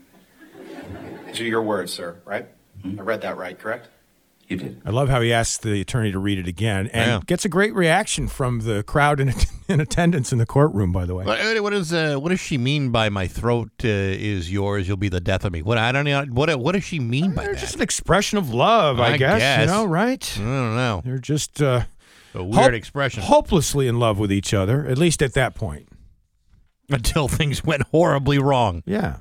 These 1.27 1.41
are 1.41 1.45
your 1.45 1.61
words, 1.61 1.93
sir, 1.93 2.17
right? 2.25 2.47
I 2.85 3.01
read 3.01 3.21
that 3.21 3.37
right, 3.37 3.57
correct? 3.57 3.89
You 4.47 4.57
did. 4.57 4.81
I 4.85 4.89
love 4.89 5.07
how 5.09 5.21
he 5.21 5.31
asks 5.31 5.57
the 5.57 5.79
attorney 5.81 6.11
to 6.11 6.19
read 6.19 6.37
it 6.37 6.47
again 6.47 6.87
and 6.93 7.09
Yeah. 7.09 7.19
gets 7.25 7.45
a 7.45 7.49
great 7.49 7.73
reaction 7.73 8.27
from 8.27 8.59
the 8.61 8.83
crowd 8.83 9.19
in, 9.21 9.33
in 9.69 9.79
attendance 9.79 10.31
in 10.33 10.37
the 10.37 10.45
courtroom, 10.45 10.91
by 10.91 11.05
the 11.05 11.15
way. 11.15 11.23
What, 11.25 11.61
what 11.63 11.73
is 11.73 11.93
uh, 11.93 12.15
what 12.17 12.29
does 12.29 12.41
she 12.41 12.57
mean 12.57 12.91
by 12.91 13.07
my 13.09 13.25
throat 13.25 13.69
uh, 13.83 13.87
is 13.87 14.51
yours? 14.51 14.85
You'll 14.87 14.97
be 14.97 15.07
the 15.09 15.21
death 15.21 15.45
of 15.45 15.53
me. 15.53 15.61
What 15.61 15.77
I 15.77 15.91
don't 15.93 16.03
know. 16.05 16.25
What 16.25 16.53
what 16.59 16.73
does 16.73 16.83
she 16.83 16.99
mean 16.99 17.33
by 17.33 17.45
that? 17.45 17.57
Just 17.57 17.75
an 17.75 17.81
expression 17.81 18.37
of 18.37 18.53
love, 18.53 18.99
I, 18.99 19.13
I 19.13 19.17
guess, 19.17 19.39
guess. 19.39 19.61
You 19.61 19.67
know, 19.67 19.85
right? 19.85 20.33
I 20.35 20.39
don't 20.41 20.75
know. 20.75 21.01
They're 21.05 21.17
just 21.19 21.61
uh, 21.61 21.83
A 22.35 22.43
weird 22.43 22.55
hope- 22.55 22.73
expression. 22.73 23.23
hopelessly 23.23 23.87
in 23.87 23.99
love 23.99 24.17
with 24.17 24.31
each 24.31 24.53
other, 24.53 24.85
at 24.87 24.97
least 24.97 25.21
at 25.21 25.33
that 25.33 25.55
point. 25.55 25.87
Until 26.89 27.27
things 27.27 27.63
went 27.63 27.83
horribly 27.91 28.37
wrong. 28.39 28.83
Yeah. 28.85 29.17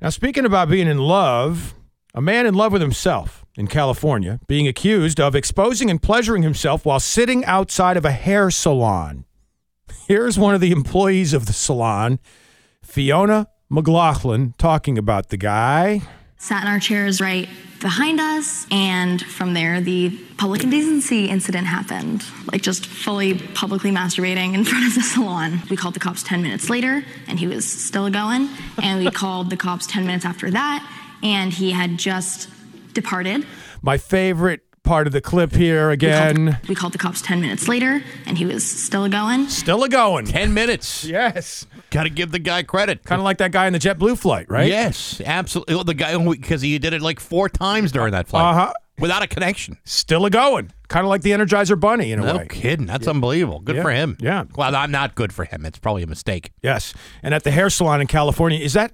Now, 0.00 0.10
speaking 0.10 0.44
about 0.44 0.68
being 0.70 0.86
in 0.86 0.98
love, 0.98 1.74
a 2.14 2.20
man 2.20 2.46
in 2.46 2.54
love 2.54 2.72
with 2.72 2.80
himself 2.82 3.44
in 3.56 3.66
California 3.66 4.40
being 4.46 4.66
accused 4.66 5.20
of 5.20 5.34
exposing 5.34 5.90
and 5.90 6.00
pleasuring 6.00 6.42
himself 6.42 6.84
while 6.86 7.00
sitting 7.00 7.44
outside 7.44 7.96
of 7.96 8.04
a 8.04 8.10
hair 8.12 8.50
salon. 8.50 9.24
Here's 10.08 10.38
one 10.38 10.54
of 10.54 10.60
the 10.60 10.70
employees 10.72 11.32
of 11.34 11.46
the 11.46 11.52
salon, 11.52 12.18
Fiona 12.82 13.48
McLaughlin, 13.68 14.54
talking 14.58 14.96
about 14.96 15.28
the 15.28 15.36
guy. 15.36 16.02
Sat 16.40 16.62
in 16.62 16.68
our 16.68 16.80
chairs 16.80 17.20
right 17.20 17.48
behind 17.80 18.18
us, 18.20 18.66
and 18.70 19.22
from 19.24 19.54
there, 19.54 19.80
the 19.80 20.10
public 20.36 20.62
indecency 20.64 21.26
incident 21.28 21.66
happened. 21.66 22.24
Like 22.50 22.62
just 22.62 22.86
fully 22.86 23.38
publicly 23.38 23.90
masturbating 23.90 24.54
in 24.54 24.64
front 24.70 24.86
of 24.88 24.94
the 24.94 25.02
salon. 25.02 25.60
We 25.70 25.76
called 25.76 25.94
the 25.94 26.00
cops 26.00 26.22
10 26.22 26.42
minutes 26.42 26.68
later, 26.68 27.04
and 27.28 27.38
he 27.38 27.46
was 27.46 27.70
still 27.70 28.10
going. 28.10 28.48
And 28.82 29.04
we 29.04 29.10
called 29.10 29.50
the 29.50 29.56
cops 29.56 29.86
10 29.86 30.04
minutes 30.06 30.24
after 30.24 30.50
that, 30.50 30.86
and 31.22 31.52
he 31.52 31.70
had 31.72 31.98
just 31.98 32.48
departed. 32.94 33.46
My 33.82 33.96
favorite 33.98 34.62
part 34.82 35.06
of 35.06 35.12
the 35.12 35.20
clip 35.20 35.52
here 35.54 35.88
We 35.88 35.94
again. 35.94 36.52
called, 36.54 36.68
we 36.68 36.74
called 36.74 36.92
the 36.94 36.98
cops 36.98 37.20
10 37.22 37.40
minutes 37.40 37.68
later, 37.68 38.02
and 38.26 38.36
he 38.38 38.46
was 38.46 38.68
still 38.68 39.08
going. 39.08 39.46
Still 39.48 39.84
a 39.84 39.88
going. 39.88 40.24
10 40.26 40.52
minutes. 40.54 41.04
Yes. 41.04 41.66
Got 41.90 42.04
to 42.04 42.10
give 42.10 42.30
the 42.30 42.38
guy 42.38 42.62
credit. 42.62 43.04
Kind 43.04 43.20
of 43.20 43.24
like 43.24 43.38
that 43.38 43.52
guy 43.52 43.66
in 43.66 43.72
the 43.72 43.78
JetBlue 43.78 44.18
flight, 44.18 44.46
right? 44.50 44.68
Yes, 44.68 45.20
absolutely. 45.24 45.74
Well, 45.74 45.84
The 45.84 45.94
guy 45.94 46.16
because 46.34 46.62
he 46.62 46.78
did 46.78 46.92
it 46.92 47.02
like 47.02 47.18
four 47.20 47.48
times 47.48 47.90
during 47.92 48.12
that 48.12 48.28
flight 48.28 48.44
Uh-huh. 48.54 48.72
without 48.98 49.22
a 49.22 49.26
connection. 49.26 49.76
Still 49.84 50.24
a 50.26 50.30
going. 50.30 50.72
Kind 50.88 51.04
of 51.04 51.08
like 51.10 51.22
the 51.22 51.30
Energizer 51.32 51.78
Bunny 51.78 52.12
in 52.12 52.20
a 52.20 52.22
No 52.26 52.32
way. 52.36 52.42
No 52.42 52.46
kidding. 52.48 52.86
That's 52.86 53.08
unbelievable. 53.08 53.60
Good 53.60 53.76
Yeah. 53.76 53.82
for 53.82 53.90
him. 53.90 54.16
Yeah. 54.20 54.44
Well, 54.56 54.74
I'm 54.76 54.90
not 54.90 55.14
good 55.14 55.32
for 55.32 55.44
him. 55.44 55.66
It's 55.66 55.78
probably 55.78 56.02
a 56.02 56.06
mistake. 56.06 56.52
Yes. 56.62 56.94
And 57.22 57.34
at 57.34 57.42
the 57.44 57.50
hair 57.50 57.70
salon 57.70 58.00
in 58.00 58.06
California, 58.06 58.58
is 58.60 58.72
that 58.74 58.92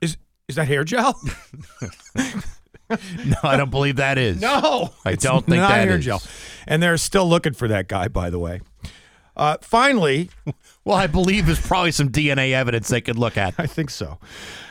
is 0.00 0.16
is 0.48 0.56
that 0.56 0.68
hair 0.68 0.84
gel? 0.84 1.20
No, 3.24 3.36
I 3.42 3.56
don't 3.56 3.70
believe 3.70 3.96
that 3.96 4.18
is. 4.18 4.38
No, 4.38 4.90
I 5.06 5.14
don't 5.14 5.46
think 5.46 5.56
not 5.62 5.70
that 5.70 5.88
hair 5.88 5.96
is. 5.96 6.04
gel. 6.04 6.22
And 6.66 6.82
they're 6.82 6.98
still 6.98 7.26
looking 7.26 7.54
for 7.54 7.66
that 7.68 7.88
guy, 7.88 8.08
by 8.08 8.28
the 8.28 8.38
way. 8.38 8.60
Uh, 9.34 9.56
finally, 9.62 10.28
Well, 10.84 10.96
I 10.96 11.06
believe 11.06 11.46
there's 11.46 11.64
probably 11.64 11.92
some 11.92 12.08
DNA 12.10 12.52
evidence 12.52 12.88
they 12.88 13.00
could 13.00 13.18
look 13.18 13.36
at. 13.36 13.54
I 13.58 13.66
think 13.66 13.90
so. 13.90 14.18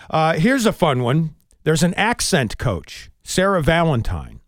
Uh, 0.10 0.34
here's 0.34 0.66
a 0.66 0.74
fun 0.74 1.04
one. 1.04 1.36
There's 1.64 1.84
an 1.84 1.94
accent 1.94 2.58
coach, 2.58 3.10
Sarah 3.24 3.62
Valentine. 3.62 4.40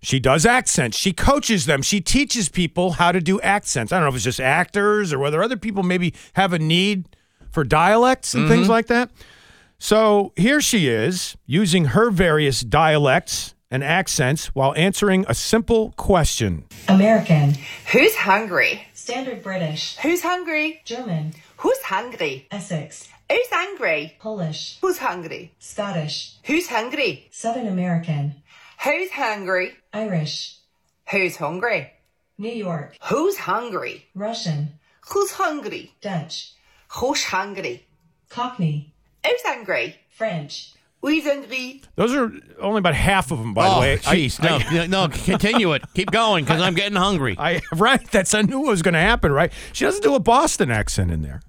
She 0.00 0.20
does 0.20 0.46
accents. 0.46 0.96
She 0.96 1.12
coaches 1.12 1.66
them. 1.66 1.82
She 1.82 2.00
teaches 2.00 2.48
people 2.48 2.92
how 2.92 3.10
to 3.10 3.20
do 3.20 3.40
accents. 3.40 3.92
I 3.92 3.96
don't 3.96 4.04
know 4.04 4.10
if 4.10 4.14
it's 4.14 4.24
just 4.24 4.40
actors 4.40 5.12
or 5.12 5.18
whether 5.18 5.42
other 5.42 5.56
people 5.56 5.82
maybe 5.82 6.14
have 6.34 6.52
a 6.52 6.58
need 6.58 7.08
for 7.50 7.64
dialects 7.64 8.32
and 8.34 8.48
things 8.48 8.66
Mhm. 8.66 8.70
like 8.70 8.86
that. 8.86 9.10
So 9.80 10.32
here 10.36 10.60
she 10.60 10.88
is 10.88 11.36
using 11.46 11.86
her 11.86 12.10
various 12.10 12.60
dialects 12.60 13.54
and 13.70 13.82
accents 13.82 14.46
while 14.54 14.72
answering 14.76 15.24
a 15.28 15.34
simple 15.34 15.92
question. 15.96 16.64
American. 16.88 17.54
Who's 17.92 18.14
hungry? 18.14 18.86
Standard 19.08 19.42
British. 19.42 19.96
Who's 20.02 20.20
hungry? 20.20 20.82
German. 20.84 21.32
Who's 21.56 21.80
hungry? 21.80 22.46
Essex. 22.50 23.08
Who's 23.30 23.50
angry? 23.50 24.14
Polish. 24.20 24.76
Who's 24.82 24.98
hungry? 24.98 25.50
Scottish. 25.58 26.36
Who's 26.44 26.68
hungry? 26.68 27.26
Southern 27.30 27.68
American. 27.68 28.34
Who's 28.84 29.10
hungry? 29.10 29.72
Irish. 29.94 30.58
Who's 31.10 31.36
hungry? 31.36 31.90
New 32.36 32.52
York. 32.52 32.98
Who's 33.04 33.38
hungry? 33.38 34.04
Russian. 34.14 34.74
Who's 35.08 35.30
hungry? 35.30 35.94
Dutch. 36.02 36.52
Who's 36.88 37.24
hungry? 37.24 37.86
Cockney. 38.28 38.92
Who's 39.24 39.40
hungry? 39.42 39.96
French. 40.10 40.74
Who's? 41.00 41.24
Those 41.94 42.14
are 42.14 42.32
only 42.60 42.78
about 42.78 42.94
half 42.94 43.30
of 43.30 43.38
them, 43.38 43.54
by 43.54 43.68
oh, 43.68 43.74
the 43.74 43.80
way. 43.80 43.92
I- 43.94 43.96
jeez. 44.16 44.42
I- 44.42 44.86
No, 44.86 44.86
no, 44.86 45.08
continue 45.08 45.72
it. 45.72 45.82
Keep 45.94 46.10
going 46.10 46.44
because 46.44 46.60
I'm 46.60 46.74
getting 46.74 46.96
hungry. 46.96 47.36
I 47.38 47.60
right. 47.74 48.04
That's 48.10 48.34
I 48.34 48.42
knew 48.42 48.66
it 48.66 48.70
was 48.70 48.82
going 48.82 48.94
to 48.94 49.00
happen. 49.00 49.32
Right. 49.32 49.52
She 49.72 49.84
doesn't 49.84 50.02
do 50.02 50.14
a 50.14 50.20
Boston 50.20 50.70
accent 50.70 51.10
in 51.10 51.22
there. 51.22 51.40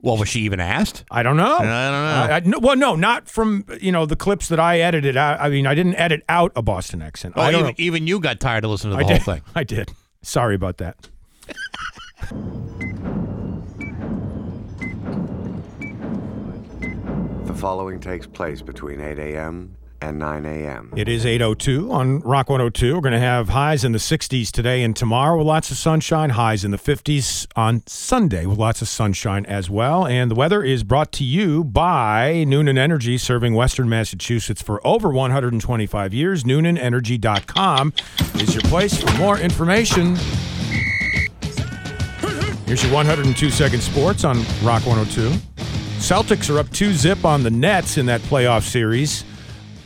Well, 0.00 0.16
was 0.16 0.28
she 0.28 0.40
even 0.40 0.60
asked? 0.60 1.04
I 1.10 1.22
don't 1.22 1.36
know. 1.36 1.56
I 1.56 1.58
don't 1.58 1.66
know. 1.66 1.68
I, 1.68 2.36
I- 2.36 2.40
no- 2.40 2.58
well, 2.58 2.76
no, 2.76 2.94
not 2.96 3.28
from 3.28 3.64
you 3.80 3.92
know 3.92 4.06
the 4.06 4.16
clips 4.16 4.48
that 4.48 4.60
I 4.60 4.80
edited 4.80 5.16
out. 5.16 5.40
I 5.40 5.48
mean, 5.48 5.66
I 5.66 5.74
didn't 5.74 5.96
edit 5.96 6.22
out 6.28 6.52
a 6.56 6.62
Boston 6.62 7.00
accent. 7.00 7.34
Oh, 7.36 7.42
I 7.42 7.50
don't 7.50 7.62
even, 7.62 7.74
even 7.78 8.06
you 8.06 8.20
got 8.20 8.40
tired 8.40 8.64
of 8.64 8.70
listening 8.70 8.92
to 8.92 8.96
the 8.96 9.04
I 9.04 9.06
whole 9.06 9.16
did. 9.18 9.24
thing. 9.24 9.42
I 9.54 9.64
did. 9.64 9.92
Sorry 10.22 10.54
about 10.54 10.78
that. 10.78 11.08
following 17.56 18.00
takes 18.00 18.26
place 18.26 18.60
between 18.62 19.00
8 19.00 19.18
a.m. 19.18 19.76
and 20.02 20.18
9 20.18 20.44
a.m. 20.44 20.92
It 20.94 21.08
is 21.08 21.24
802 21.24 21.90
on 21.90 22.20
Rock 22.20 22.50
102. 22.50 22.94
We're 22.94 23.00
going 23.00 23.12
to 23.12 23.18
have 23.18 23.48
highs 23.48 23.82
in 23.82 23.92
the 23.92 23.98
60s 23.98 24.50
today 24.50 24.82
and 24.82 24.94
tomorrow 24.94 25.38
with 25.38 25.46
lots 25.46 25.70
of 25.70 25.78
sunshine, 25.78 26.30
highs 26.30 26.64
in 26.64 26.70
the 26.70 26.76
50s 26.76 27.46
on 27.56 27.82
Sunday 27.86 28.44
with 28.44 28.58
lots 28.58 28.82
of 28.82 28.88
sunshine 28.88 29.46
as 29.46 29.70
well. 29.70 30.06
And 30.06 30.30
the 30.30 30.34
weather 30.34 30.62
is 30.62 30.84
brought 30.84 31.12
to 31.12 31.24
you 31.24 31.64
by 31.64 32.44
Noonan 32.44 32.76
Energy, 32.76 33.16
serving 33.16 33.54
Western 33.54 33.88
Massachusetts 33.88 34.60
for 34.60 34.86
over 34.86 35.08
125 35.08 36.12
years. 36.12 36.44
NoonanEnergy.com 36.44 37.92
is 38.34 38.54
your 38.54 38.62
place 38.64 39.02
for 39.02 39.16
more 39.16 39.38
information. 39.38 40.16
Here's 42.66 42.82
your 42.82 42.92
102 42.92 43.50
second 43.50 43.80
sports 43.80 44.24
on 44.24 44.38
Rock 44.62 44.84
102. 44.86 45.32
Celtics 45.98 46.54
are 46.54 46.58
up 46.58 46.70
2 46.70 46.92
zip 46.92 47.24
on 47.24 47.42
the 47.42 47.50
Nets 47.50 47.98
in 47.98 48.06
that 48.06 48.20
playoff 48.22 48.62
series 48.62 49.24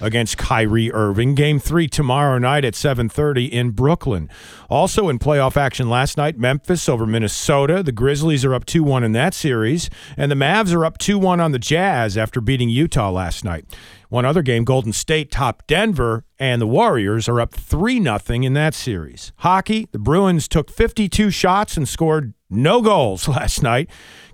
against 0.01 0.37
Kyrie 0.39 0.93
Irving. 0.93 1.35
Game 1.35 1.59
3 1.59 1.89
tomorrow 1.89 2.39
night 2.39 2.65
at 2.65 2.75
7:30 2.75 3.47
in 3.47 3.71
Brooklyn. 3.71 4.29
Also 4.69 5.09
in 5.09 5.19
playoff 5.19 5.57
action 5.57 5.89
last 5.89 6.17
night, 6.17 6.39
Memphis 6.39 6.89
over 6.89 7.07
Minnesota. 7.07 7.83
The 7.83 7.93
Grizzlies 7.93 8.45
are 8.45 8.55
up 8.55 8.67
2-1 8.67 9.05
in 9.05 9.13
that 9.13 9.35
series, 9.35 9.89
and 10.17 10.31
the 10.31 10.37
Mavs 10.37 10.75
are 10.75 10.85
up 10.85 10.99
2-1 10.99 11.41
on 11.41 11.53
the 11.53 11.59
Jazz 11.59 12.19
after 12.19 12.41
beating 12.41 12.69
Utah 12.69 13.11
last 13.11 13.45
night. 13.45 13.65
One 14.09 14.25
other 14.25 14.43
game, 14.43 14.65
Golden 14.65 14.93
State 14.93 15.31
topped 15.31 15.69
Denver, 15.69 16.25
and 16.39 16.61
the 16.61 16.67
Warriors 16.67 17.29
are 17.29 17.41
up 17.41 17.55
3 17.55 18.03
0 18.03 18.19
in 18.29 18.55
that 18.55 18.75
series. 18.75 19.33
Hockey, 19.37 19.89
the 19.93 19.99
Bruins 19.99 20.49
took 20.49 20.71
52 20.71 21.31
shots 21.31 21.77
and 21.77 21.89
scored 21.89 22.35
no 22.51 22.83
goals 22.83 23.29
last 23.29 23.63
night. 23.63 23.89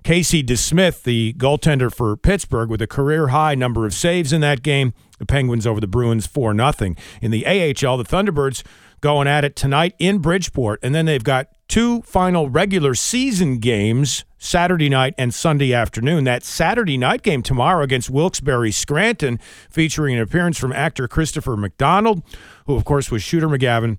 Casey 0.07 0.41
DeSmith, 0.41 1.03
the 1.03 1.33
goaltender 1.33 1.93
for 1.93 2.15
Pittsburgh, 2.15 2.69
with 2.69 2.81
a 2.81 2.87
career 2.87 3.27
high 3.27 3.55
number 3.55 3.85
of 3.85 3.93
saves 3.93 4.31
in 4.31 4.39
that 4.39 4.63
game. 4.63 4.93
The 5.19 5.25
Penguins 5.25 5.67
over 5.67 5.81
the 5.81 5.85
Bruins 5.85 6.25
4 6.25 6.55
0. 6.55 6.95
In 7.21 7.31
the 7.31 7.45
AHL, 7.45 7.97
the 7.97 8.05
Thunderbirds 8.05 8.65
going 9.01 9.27
at 9.27 9.43
it 9.43 9.57
tonight 9.57 9.95
in 9.99 10.19
Bridgeport, 10.19 10.79
and 10.81 10.95
then 10.95 11.07
they've 11.07 11.25
got 11.25 11.49
two 11.67 12.03
final 12.03 12.49
regular 12.49 12.95
season 12.95 13.57
games 13.57 14.23
Saturday 14.37 14.87
night 14.87 15.13
and 15.17 15.33
Sunday 15.33 15.73
afternoon. 15.73 16.23
That 16.23 16.45
Saturday 16.45 16.97
night 16.97 17.21
game 17.21 17.43
tomorrow 17.43 17.83
against 17.83 18.09
Wilkes-Barre 18.09 18.71
Scranton, 18.71 19.41
featuring 19.69 20.15
an 20.15 20.21
appearance 20.21 20.57
from 20.57 20.71
actor 20.71 21.09
Christopher 21.09 21.57
McDonald, 21.57 22.23
who, 22.65 22.77
of 22.77 22.85
course, 22.85 23.11
was 23.11 23.23
Shooter 23.23 23.49
McGavin 23.49 23.97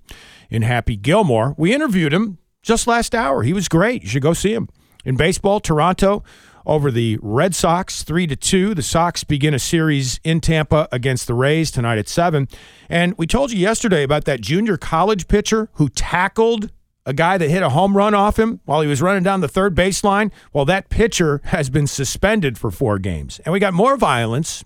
in 0.49 0.63
Happy 0.63 0.95
Gilmore. 0.95 1.53
We 1.55 1.71
interviewed 1.71 2.15
him 2.15 2.39
just 2.63 2.87
last 2.87 3.13
hour. 3.13 3.43
He 3.43 3.53
was 3.53 3.67
great. 3.67 4.01
You 4.01 4.09
should 4.09 4.23
go 4.23 4.33
see 4.33 4.55
him. 4.55 4.69
In 5.05 5.15
baseball, 5.15 5.59
Toronto 5.59 6.23
over 6.65 6.91
the 6.91 7.17
Red 7.21 7.55
Sox, 7.55 8.03
three 8.03 8.27
to 8.27 8.35
two. 8.35 8.73
The 8.73 8.83
Sox 8.83 9.23
begin 9.23 9.53
a 9.53 9.59
series 9.59 10.19
in 10.23 10.41
Tampa 10.41 10.87
against 10.91 11.25
the 11.25 11.33
Rays 11.33 11.71
tonight 11.71 11.97
at 11.97 12.07
seven. 12.07 12.47
And 12.89 13.17
we 13.17 13.25
told 13.25 13.51
you 13.51 13.57
yesterday 13.57 14.03
about 14.03 14.25
that 14.25 14.41
junior 14.41 14.77
college 14.77 15.27
pitcher 15.27 15.69
who 15.73 15.89
tackled 15.89 16.71
a 17.05 17.13
guy 17.13 17.37
that 17.37 17.49
hit 17.49 17.63
a 17.63 17.69
home 17.69 17.97
run 17.97 18.13
off 18.13 18.37
him 18.37 18.59
while 18.65 18.81
he 18.81 18.87
was 18.87 19.01
running 19.01 19.23
down 19.23 19.41
the 19.41 19.47
third 19.47 19.73
baseline. 19.73 20.31
Well, 20.53 20.65
that 20.65 20.89
pitcher 20.89 21.41
has 21.45 21.69
been 21.69 21.87
suspended 21.87 22.57
for 22.57 22.69
four 22.69 22.99
games. 22.99 23.39
And 23.45 23.53
we 23.53 23.59
got 23.59 23.73
more 23.73 23.97
violence 23.97 24.63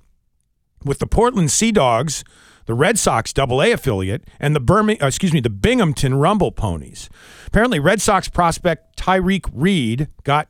with 0.84 1.00
the 1.00 1.08
Portland 1.08 1.52
Sea 1.52 1.72
Dogs, 1.72 2.26
the 2.66 2.74
Red 2.74 2.98
Sox 3.00 3.34
Double 3.34 3.62
A 3.62 3.72
affiliate, 3.72 4.24
and 4.40 4.56
the 4.56 4.60
Birmingham, 4.60 5.04
uh, 5.06 5.08
excuse 5.08 5.34
me, 5.34 5.40
the 5.40 5.50
Binghamton 5.50 6.16
Rumble 6.16 6.52
Ponies. 6.52 7.10
Apparently, 7.48 7.80
Red 7.80 8.02
Sox 8.02 8.30
prospect 8.30 8.98
Tyreque 8.98 9.50
Reed 9.54 10.08
got 10.24 10.48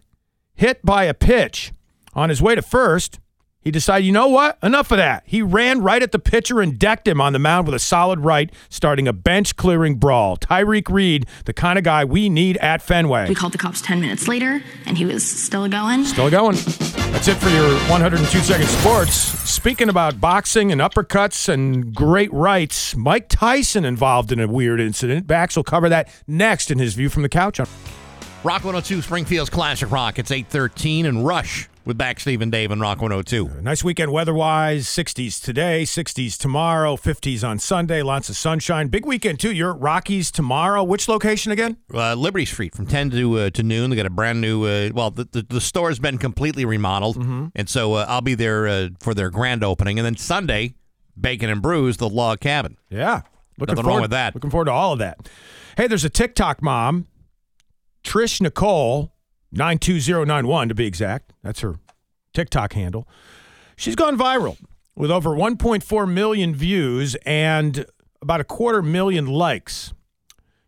hit 0.55 0.85
by 0.85 1.05
a 1.05 1.13
pitch 1.13 1.73
on 2.13 2.29
his 2.29 2.41
way 2.41 2.55
to 2.55 2.61
first. 2.61 3.19
He 3.61 3.71
decided, 3.71 4.05
you 4.05 4.11
know 4.11 4.27
what? 4.27 4.57
Enough 4.61 4.91
of 4.91 4.97
that. 4.97 5.23
He 5.25 5.41
ran 5.41 5.81
right 5.81 6.03
at 6.03 6.11
the 6.11 6.19
pitcher 6.19 6.59
and 6.59 6.77
decked 6.77 7.07
him 7.07 7.21
on 7.21 7.31
the 7.31 7.39
mound 7.39 7.65
with 7.65 7.73
a 7.73 7.79
solid 7.79 8.19
right, 8.19 8.51
starting 8.67 9.07
a 9.07 9.13
bench 9.13 9.55
clearing 9.55 9.95
brawl. 9.95 10.35
Tyreque 10.35 10.91
Reed, 10.91 11.25
the 11.45 11.53
kind 11.53 11.77
of 11.79 11.85
guy 11.85 12.03
we 12.03 12.27
need 12.27 12.57
at 12.57 12.81
Fenway. 12.81 13.29
We 13.29 13.35
called 13.35 13.53
the 13.53 13.57
cops 13.57 13.81
10 13.81 14.01
minutes 14.01 14.27
later, 14.27 14.61
and 14.85 14.97
he 14.97 15.05
was 15.05 15.25
still 15.25 15.69
going. 15.69 16.03
Still 16.03 16.29
going. 16.29 16.57
That's 17.13 17.27
it 17.27 17.35
for 17.35 17.49
your 17.49 17.69
102 17.89 18.39
second 18.39 18.65
sports. 18.67 19.13
Speaking 19.13 19.87
about 19.87 20.19
boxing 20.19 20.71
and 20.71 20.81
uppercuts 20.81 21.47
and 21.47 21.93
great 21.93 22.33
rights, 22.33 22.95
Mike 22.95 23.29
Tyson 23.29 23.85
involved 23.85 24.31
in 24.31 24.39
a 24.39 24.47
weird 24.47 24.81
incident. 24.81 25.27
Bax 25.27 25.55
will 25.55 25.63
cover 25.63 25.87
that 25.89 26.09
next 26.27 26.71
in 26.71 26.79
his 26.79 26.95
view 26.95 27.09
from 27.09 27.21
the 27.21 27.29
couch 27.29 27.59
Rock 27.59 28.65
102 28.65 29.03
Springfield's 29.03 29.51
Classic 29.51 29.89
Rock. 29.91 30.17
It's 30.17 30.31
813 30.31 31.05
and 31.05 31.25
Rush 31.25 31.69
with 31.85 31.97
Bax 31.97 32.21
Steve 32.21 32.41
and 32.41 32.51
Dave 32.51 32.71
and 32.71 32.79
Rock 32.81 33.01
102. 33.01 33.61
Nice 33.61 33.83
weekend 33.83 34.11
weather-wise. 34.11 34.85
60s 34.85 35.41
today, 35.41 35.83
60s 35.83 36.37
tomorrow, 36.37 36.95
50s 36.95 37.47
on 37.47 37.59
Sunday. 37.59 38.01
Lots 38.01 38.29
of 38.29 38.37
sunshine. 38.37 38.87
Big 38.87 39.05
weekend 39.05 39.39
too. 39.39 39.51
You're 39.51 39.71
at 39.75 39.81
Rocky's 39.81 40.31
tomorrow. 40.31 40.83
Which 40.83 41.07
location 41.07 41.51
again? 41.51 41.77
Uh, 41.93 42.13
Liberty 42.15 42.45
Street 42.45 42.75
from 42.75 42.85
10 42.87 43.11
to 43.11 43.39
uh, 43.39 43.49
to 43.51 43.63
noon. 43.63 43.89
They 43.89 43.95
got 43.95 44.05
a 44.05 44.09
brand 44.09 44.41
new. 44.41 44.63
Uh, 44.65 44.89
well, 44.93 45.11
the, 45.11 45.25
the 45.31 45.41
the 45.43 45.61
store's 45.61 45.99
been 45.99 46.17
completely 46.17 46.65
remodeled, 46.65 47.17
and 47.55 47.69
so 47.69 47.93
uh, 47.93 48.05
I'll 48.07 48.21
be 48.21 48.35
there 48.35 48.67
uh, 48.67 48.89
for 48.99 49.13
their 49.13 49.29
grand 49.29 49.63
opening, 49.63 49.99
and 49.99 50.05
then 50.05 50.15
Sunday, 50.17 50.75
Bacon 51.19 51.49
and 51.49 51.61
Brews, 51.61 51.97
the 51.97 52.09
log 52.09 52.39
cabin. 52.39 52.77
Yeah, 52.89 53.21
looking 53.59 53.73
Nothing 53.73 53.83
forward 53.83 53.87
wrong 53.87 54.01
with 54.01 54.11
that. 54.11 54.35
Looking 54.35 54.49
forward 54.49 54.65
to 54.65 54.71
all 54.71 54.93
of 54.93 54.99
that. 54.99 55.29
Hey, 55.77 55.87
there's 55.87 56.03
a 56.05 56.09
TikTok 56.09 56.61
mom, 56.61 57.07
Trish 58.03 58.41
Nicole, 58.41 59.12
nine 59.53 59.77
two 59.77 59.99
zero 59.99 60.23
nine 60.25 60.47
one 60.47 60.67
to 60.69 60.75
be 60.75 60.85
exact. 60.85 61.31
That's 61.43 61.61
her 61.61 61.75
TikTok 62.33 62.73
handle. 62.73 63.07
She's 63.75 63.95
gone 63.95 64.17
viral 64.17 64.57
with 64.95 65.09
over 65.11 65.29
1.4 65.31 66.11
million 66.11 66.53
views 66.53 67.15
and 67.25 67.85
about 68.21 68.39
a 68.41 68.43
quarter 68.43 68.81
million 68.81 69.25
likes. 69.27 69.93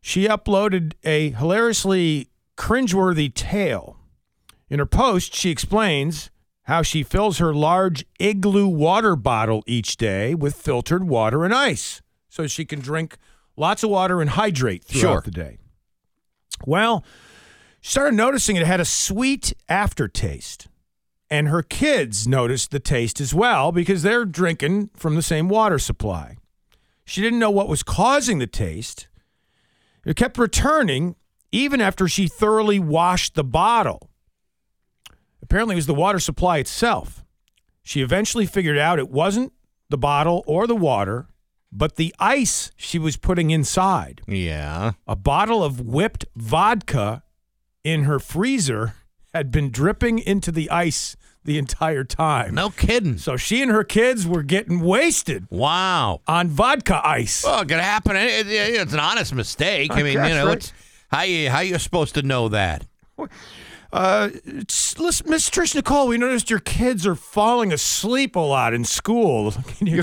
She 0.02 0.28
uploaded 0.28 0.94
a 1.04 1.32
hilariously 1.32 2.30
cringeworthy 2.58 3.34
tale. 3.34 3.98
In 4.70 4.80
her 4.80 4.86
post, 4.86 5.36
she 5.36 5.50
explains 5.52 6.30
how 6.64 6.82
she 6.82 7.04
fills 7.04 7.38
her 7.38 7.54
large 7.54 8.06
igloo 8.20 8.68
water 8.68 9.16
bottle 9.16 9.64
each 9.68 9.98
day 9.98 10.34
with 10.34 10.56
filtered 10.56 11.08
water 11.08 11.46
and 11.46 11.54
ice 11.54 12.02
so 12.28 12.48
she 12.48 12.66
can 12.66 12.80
drink 12.80 13.18
lots 13.56 13.84
of 13.84 13.90
water 13.92 14.20
and 14.22 14.32
hydrate 14.32 14.84
throughout 14.84 15.02
Sure. 15.02 15.22
the 15.22 15.32
day. 15.32 15.58
Well, 16.66 17.04
started 17.90 18.16
noticing 18.16 18.56
it 18.56 18.66
had 18.66 18.80
a 18.80 18.86
sweet 18.86 19.54
aftertaste. 19.70 20.68
And 21.30 21.48
her 21.50 21.62
kids 21.62 22.28
noticed 22.28 22.72
the 22.72 22.80
taste 22.80 23.20
as 23.20 23.34
well 23.34 23.72
because 23.72 24.04
they're 24.04 24.26
drinking 24.26 24.90
from 24.96 25.16
the 25.16 25.22
same 25.22 25.50
water 25.50 25.80
supply. 25.80 26.38
She 27.04 27.22
didn't 27.22 27.40
know 27.40 27.52
what 27.52 27.68
was 27.68 27.84
causing 27.84 28.40
the 28.40 28.48
taste. 28.48 29.08
It 30.06 30.16
kept 30.16 30.38
returning 30.38 31.16
even 31.52 31.80
after 31.82 32.08
she 32.08 32.28
thoroughly 32.28 32.80
washed 32.80 33.36
the 33.36 33.44
bottle. 33.44 34.10
Apparently, 35.42 35.76
it 35.76 35.78
was 35.78 35.86
the 35.86 35.94
water 35.94 36.20
supply 36.20 36.58
itself. 36.58 37.24
She 37.84 38.02
eventually 38.02 38.48
figured 38.48 38.80
out 38.80 38.98
it 38.98 39.10
wasn't 39.10 39.54
the 39.90 39.98
bottle 39.98 40.44
or 40.48 40.66
the 40.66 40.76
water, 40.76 41.28
but 41.72 41.98
the 41.98 42.16
ice 42.20 42.72
she 42.76 42.98
was 42.98 43.16
putting 43.16 43.52
inside. 43.52 44.22
Yeah. 44.28 44.94
A 45.08 45.16
bottle 45.16 45.64
of 45.64 45.82
whipped 45.82 46.26
vodka 46.36 47.22
in 47.86 48.04
her 48.04 48.20
freezer 48.20 48.96
had 49.34 49.52
been 49.52 49.70
dripping 49.70 50.20
into 50.20 50.52
the 50.52 50.70
ice 50.70 51.16
the 51.44 51.58
entire 51.60 52.04
time. 52.04 52.56
No 52.56 52.72
kidding. 52.72 53.18
So 53.20 53.38
she 53.38 53.62
and 53.62 53.70
her 53.72 53.84
kids 53.84 54.26
were 54.26 54.42
getting 54.44 54.80
wasted 54.80 55.46
Wow. 55.52 56.22
on 56.28 56.48
vodka 56.50 57.00
ice. 57.08 57.44
Well, 57.44 57.62
it 57.62 57.68
could 57.68 57.80
happen. 57.80 58.16
It- 58.16 58.48
it- 58.48 58.74
it's 58.82 58.94
an 58.94 59.00
honest 59.00 59.34
mistake. 59.34 59.92
I, 59.92 60.00
I 60.00 60.04
mean, 60.04 60.14
you 60.14 60.20
know, 60.20 60.48
right? 60.48 60.58
it's 60.58 60.74
how 61.12 61.22
you 61.22 61.50
how 61.52 61.60
you 61.60 61.78
supposed 61.78 62.16
to 62.16 62.24
know 62.24 62.50
that? 62.50 62.86
Uh, 63.94 64.30
listen, 64.98 65.30
Miss 65.30 65.50
Trish 65.50 65.76
Nicole, 65.76 66.08
we 66.08 66.18
noticed 66.18 66.50
your 66.50 66.60
kids 66.60 67.06
are 67.06 67.16
falling 67.16 67.72
asleep 67.72 68.36
a 68.36 68.40
lot 68.40 68.74
in 68.74 68.84
school. 68.84 69.52
Can 69.78 69.88
you 69.88 70.02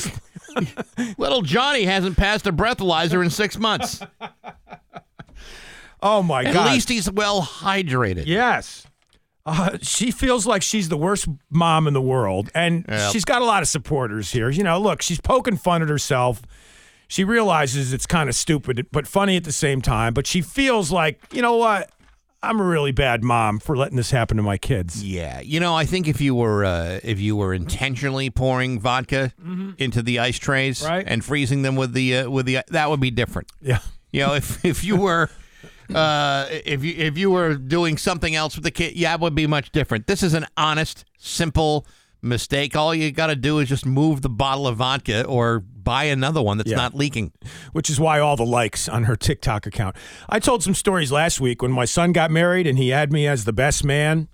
Little 1.18 1.42
Johnny 1.42 1.84
hasn't 1.84 2.16
passed 2.16 2.46
a 2.46 2.52
breathalyzer 2.52 3.22
in 3.22 3.30
six 3.30 3.58
months. 3.58 4.00
oh 6.02 6.22
my 6.22 6.42
At 6.44 6.52
God! 6.54 6.68
At 6.68 6.72
least 6.74 6.88
he's 6.88 7.10
well 7.10 7.42
hydrated. 7.42 8.24
Yes. 8.26 8.86
Uh, 9.44 9.76
she 9.82 10.10
feels 10.12 10.46
like 10.46 10.62
she's 10.62 10.88
the 10.88 10.96
worst 10.96 11.26
mom 11.50 11.88
in 11.88 11.94
the 11.94 12.00
world, 12.02 12.48
and 12.54 12.84
Yep. 12.88 13.12
she's 13.12 13.24
got 13.24 13.42
a 13.42 13.44
lot 13.44 13.62
of 13.62 13.68
supporters 13.68 14.30
here. 14.30 14.48
You 14.50 14.62
know, 14.62 14.80
look, 14.80 15.02
she's 15.02 15.20
poking 15.20 15.56
fun 15.56 15.82
at 15.82 15.88
herself. 15.88 16.42
She 17.08 17.24
realizes 17.24 17.92
it's 17.92 18.06
kind 18.06 18.28
of 18.28 18.34
stupid, 18.36 18.86
but 18.92 19.06
funny 19.08 19.36
at 19.36 19.44
the 19.44 19.52
same 19.52 19.82
time. 19.82 20.14
But 20.14 20.26
she 20.26 20.40
feels 20.42 20.92
like, 20.92 21.20
you 21.32 21.42
know 21.42 21.56
what? 21.56 21.90
I'm 22.44 22.58
a 22.60 22.64
really 22.64 22.92
bad 22.92 23.22
mom 23.22 23.58
for 23.58 23.76
letting 23.76 23.96
this 23.96 24.10
happen 24.12 24.36
to 24.36 24.42
my 24.42 24.58
kids. 24.58 25.04
Yeah, 25.04 25.40
you 25.40 25.60
know, 25.60 25.74
I 25.76 25.84
think 25.86 26.08
if 26.08 26.20
you 26.20 26.34
were 26.36 26.64
uh, 26.64 27.00
if 27.02 27.18
you 27.20 27.34
were 27.36 27.52
intentionally 27.52 28.30
pouring 28.30 28.78
vodka 28.80 29.32
into 29.78 30.02
the 30.02 30.20
ice 30.20 30.38
trays 30.38 30.80
Mm-hmm. 30.82 30.92
Right. 30.92 31.04
and 31.06 31.24
freezing 31.24 31.62
them 31.62 31.74
with 31.76 31.92
the 31.92 32.18
uh, 32.18 32.30
with 32.30 32.46
the 32.46 32.58
that 32.68 32.90
would 32.90 33.00
be 33.00 33.10
different. 33.10 33.50
Yeah. 33.60 33.78
You 34.12 34.20
know, 34.26 34.34
if 34.34 34.64
if 34.64 34.82
you 34.84 34.96
were 34.96 35.28
uh, 35.94 36.46
if 36.50 36.84
you 36.84 36.94
if 36.96 37.16
you 37.18 37.30
were 37.30 37.54
doing 37.54 37.96
something 37.98 38.34
else 38.34 38.54
with 38.56 38.64
the 38.64 38.70
kid, 38.70 38.94
yeah, 38.96 39.14
it 39.14 39.20
would 39.20 39.34
be 39.34 39.46
much 39.46 39.72
different. 39.72 40.06
This 40.06 40.22
is 40.22 40.34
an 40.34 40.46
honest, 40.56 41.04
simple 41.18 41.86
mistake, 42.24 42.76
all 42.76 42.94
you 42.94 43.10
got 43.10 43.26
to 43.26 43.34
do 43.36 43.58
is 43.58 43.68
just 43.68 43.84
move 43.84 44.22
the 44.22 44.28
bottle 44.28 44.68
of 44.68 44.76
vodka 44.76 45.24
or 45.24 45.58
buy 45.58 46.04
another 46.04 46.40
one 46.40 46.56
that's 46.56 46.70
Yeah. 46.70 46.76
not 46.76 46.94
leaking. 46.94 47.32
which 47.72 47.90
is 47.90 47.98
why 47.98 48.20
all 48.20 48.36
the 48.36 48.46
likes 48.46 48.88
on 48.88 49.04
her 49.04 49.16
TikTok 49.16 49.66
account. 49.66 49.96
I 50.28 50.38
told 50.38 50.62
some 50.62 50.74
stories 50.74 51.10
last 51.10 51.40
week 51.40 51.62
when 51.62 51.72
my 51.72 51.84
son 51.84 52.12
got 52.12 52.30
married 52.30 52.66
and 52.68 52.78
he 52.78 52.90
had 52.90 53.12
me 53.12 53.26
as 53.26 53.44
the 53.44 53.52
best 53.52 53.82
man. 53.84 54.28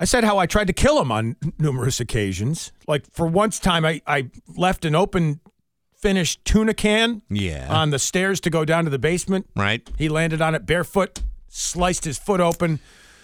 I 0.00 0.06
said 0.06 0.24
how 0.24 0.38
I 0.38 0.46
tried 0.46 0.66
to 0.68 0.72
kill 0.72 0.98
him 1.00 1.12
on 1.12 1.36
numerous 1.58 2.00
occasions. 2.00 2.72
Like 2.88 3.04
for 3.12 3.26
once 3.26 3.58
time, 3.58 3.84
I, 3.84 4.00
I 4.06 4.30
left 4.56 4.86
an 4.86 4.94
open 4.94 5.40
finished 6.00 6.44
tuna 6.44 6.74
can 6.74 7.22
Yeah. 7.30 7.66
on 7.70 7.90
the 7.90 7.98
stairs 7.98 8.40
to 8.40 8.50
go 8.50 8.64
down 8.64 8.84
to 8.84 8.90
the 8.90 8.98
basement. 8.98 9.46
Right. 9.56 9.88
He 9.98 10.08
landed 10.08 10.40
on 10.42 10.54
it 10.54 10.66
barefoot, 10.66 11.20
sliced 11.48 12.04
his 12.04 12.18
foot 12.18 12.40
open, 12.40 12.80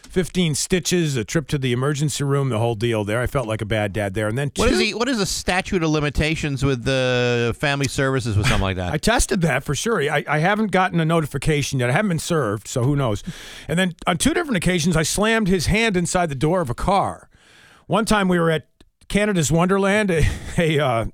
15 0.09 0.55
stitches, 0.55 1.17
a 1.17 1.25
trip 1.25 1.49
to 1.49 1.57
the 1.57 1.73
emergency 1.73 2.23
room, 2.23 2.51
the 2.51 2.59
whole 2.59 2.75
deal 2.75 3.03
there. 3.03 3.21
I 3.23 3.27
felt 3.27 3.47
like 3.49 3.63
a 3.63 3.65
bad 3.67 3.95
dad 3.95 4.13
there. 4.13 4.29
And 4.29 4.37
then 4.37 4.51
What 4.57 4.69
is 4.71 4.79
two- 4.79 4.85
he? 4.85 4.95
What 4.95 5.09
is 5.09 5.17
the 5.19 5.25
statute 5.27 5.83
of 5.83 5.89
limitations 5.91 6.63
with 6.63 6.85
the 6.85 7.57
family 7.59 7.89
services 7.89 8.37
with 8.37 8.47
something 8.47 8.63
like 8.63 8.77
that? 8.77 8.93
I 8.93 8.99
tested 8.99 9.41
that 9.43 9.65
for 9.65 9.75
sure. 9.75 10.03
I, 10.03 10.23
I 10.29 10.39
haven't 10.41 10.71
gotten 10.71 11.01
a 11.01 11.05
notification 11.07 11.79
yet. 11.81 11.89
I 11.89 11.93
haven't 11.95 12.11
been 12.11 12.19
served, 12.19 12.69
so 12.69 12.83
who 12.85 12.95
knows. 12.95 13.23
And 13.69 13.79
then 13.79 13.95
on 14.07 14.19
two 14.19 14.35
different 14.35 14.59
occasions, 14.59 14.97
I 14.99 15.03
slammed 15.03 15.49
his 15.49 15.67
hand 15.67 15.97
inside 15.97 16.29
the 16.29 16.35
door 16.35 16.61
of 16.61 16.69
a 16.69 16.75
car. 16.75 17.31
One 17.87 18.05
time 18.05 18.29
we 18.29 18.39
were 18.39 18.51
at 18.51 18.67
Canada's 19.09 19.51
Wonderland, 19.51 20.11
a, 20.11 20.27
a, 20.59 20.79
uh, 20.79 21.05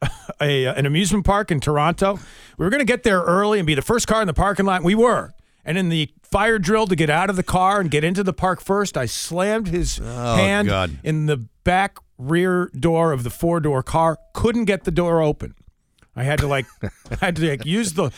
a 0.40 0.66
uh, 0.66 0.74
an 0.74 0.86
amusement 0.86 1.24
park 1.24 1.50
in 1.50 1.60
Toronto. 1.60 2.18
We 2.58 2.64
were 2.64 2.70
going 2.70 2.80
to 2.80 2.86
get 2.86 3.02
there 3.02 3.20
early 3.20 3.58
and 3.58 3.66
be 3.66 3.74
the 3.74 3.82
first 3.82 4.06
car 4.06 4.20
in 4.20 4.26
the 4.26 4.34
parking 4.34 4.66
lot. 4.66 4.82
We 4.82 4.94
were. 4.94 5.32
And 5.64 5.76
in 5.76 5.88
the 5.88 6.10
fire 6.22 6.58
drill 6.58 6.86
to 6.86 6.94
get 6.94 7.10
out 7.10 7.28
of 7.28 7.36
the 7.36 7.42
car 7.42 7.80
and 7.80 7.90
get 7.90 8.04
into 8.04 8.22
the 8.22 8.32
park 8.32 8.60
first, 8.60 8.96
I 8.96 9.06
slammed 9.06 9.68
his 9.68 10.00
oh, 10.00 10.36
hand 10.36 10.68
God. 10.68 10.98
in 11.02 11.26
the 11.26 11.38
back 11.64 11.98
rear 12.18 12.70
door 12.78 13.12
of 13.12 13.24
the 13.24 13.30
four 13.30 13.58
door 13.60 13.82
car. 13.82 14.18
Couldn't 14.32 14.66
get 14.66 14.84
the 14.84 14.90
door 14.90 15.20
open. 15.20 15.54
I 16.16 16.24
had 16.24 16.38
to 16.38 16.46
like, 16.46 16.64
I 16.82 17.26
had 17.26 17.36
to 17.36 17.50
like 17.50 17.66
use 17.66 17.92
the 17.92 18.10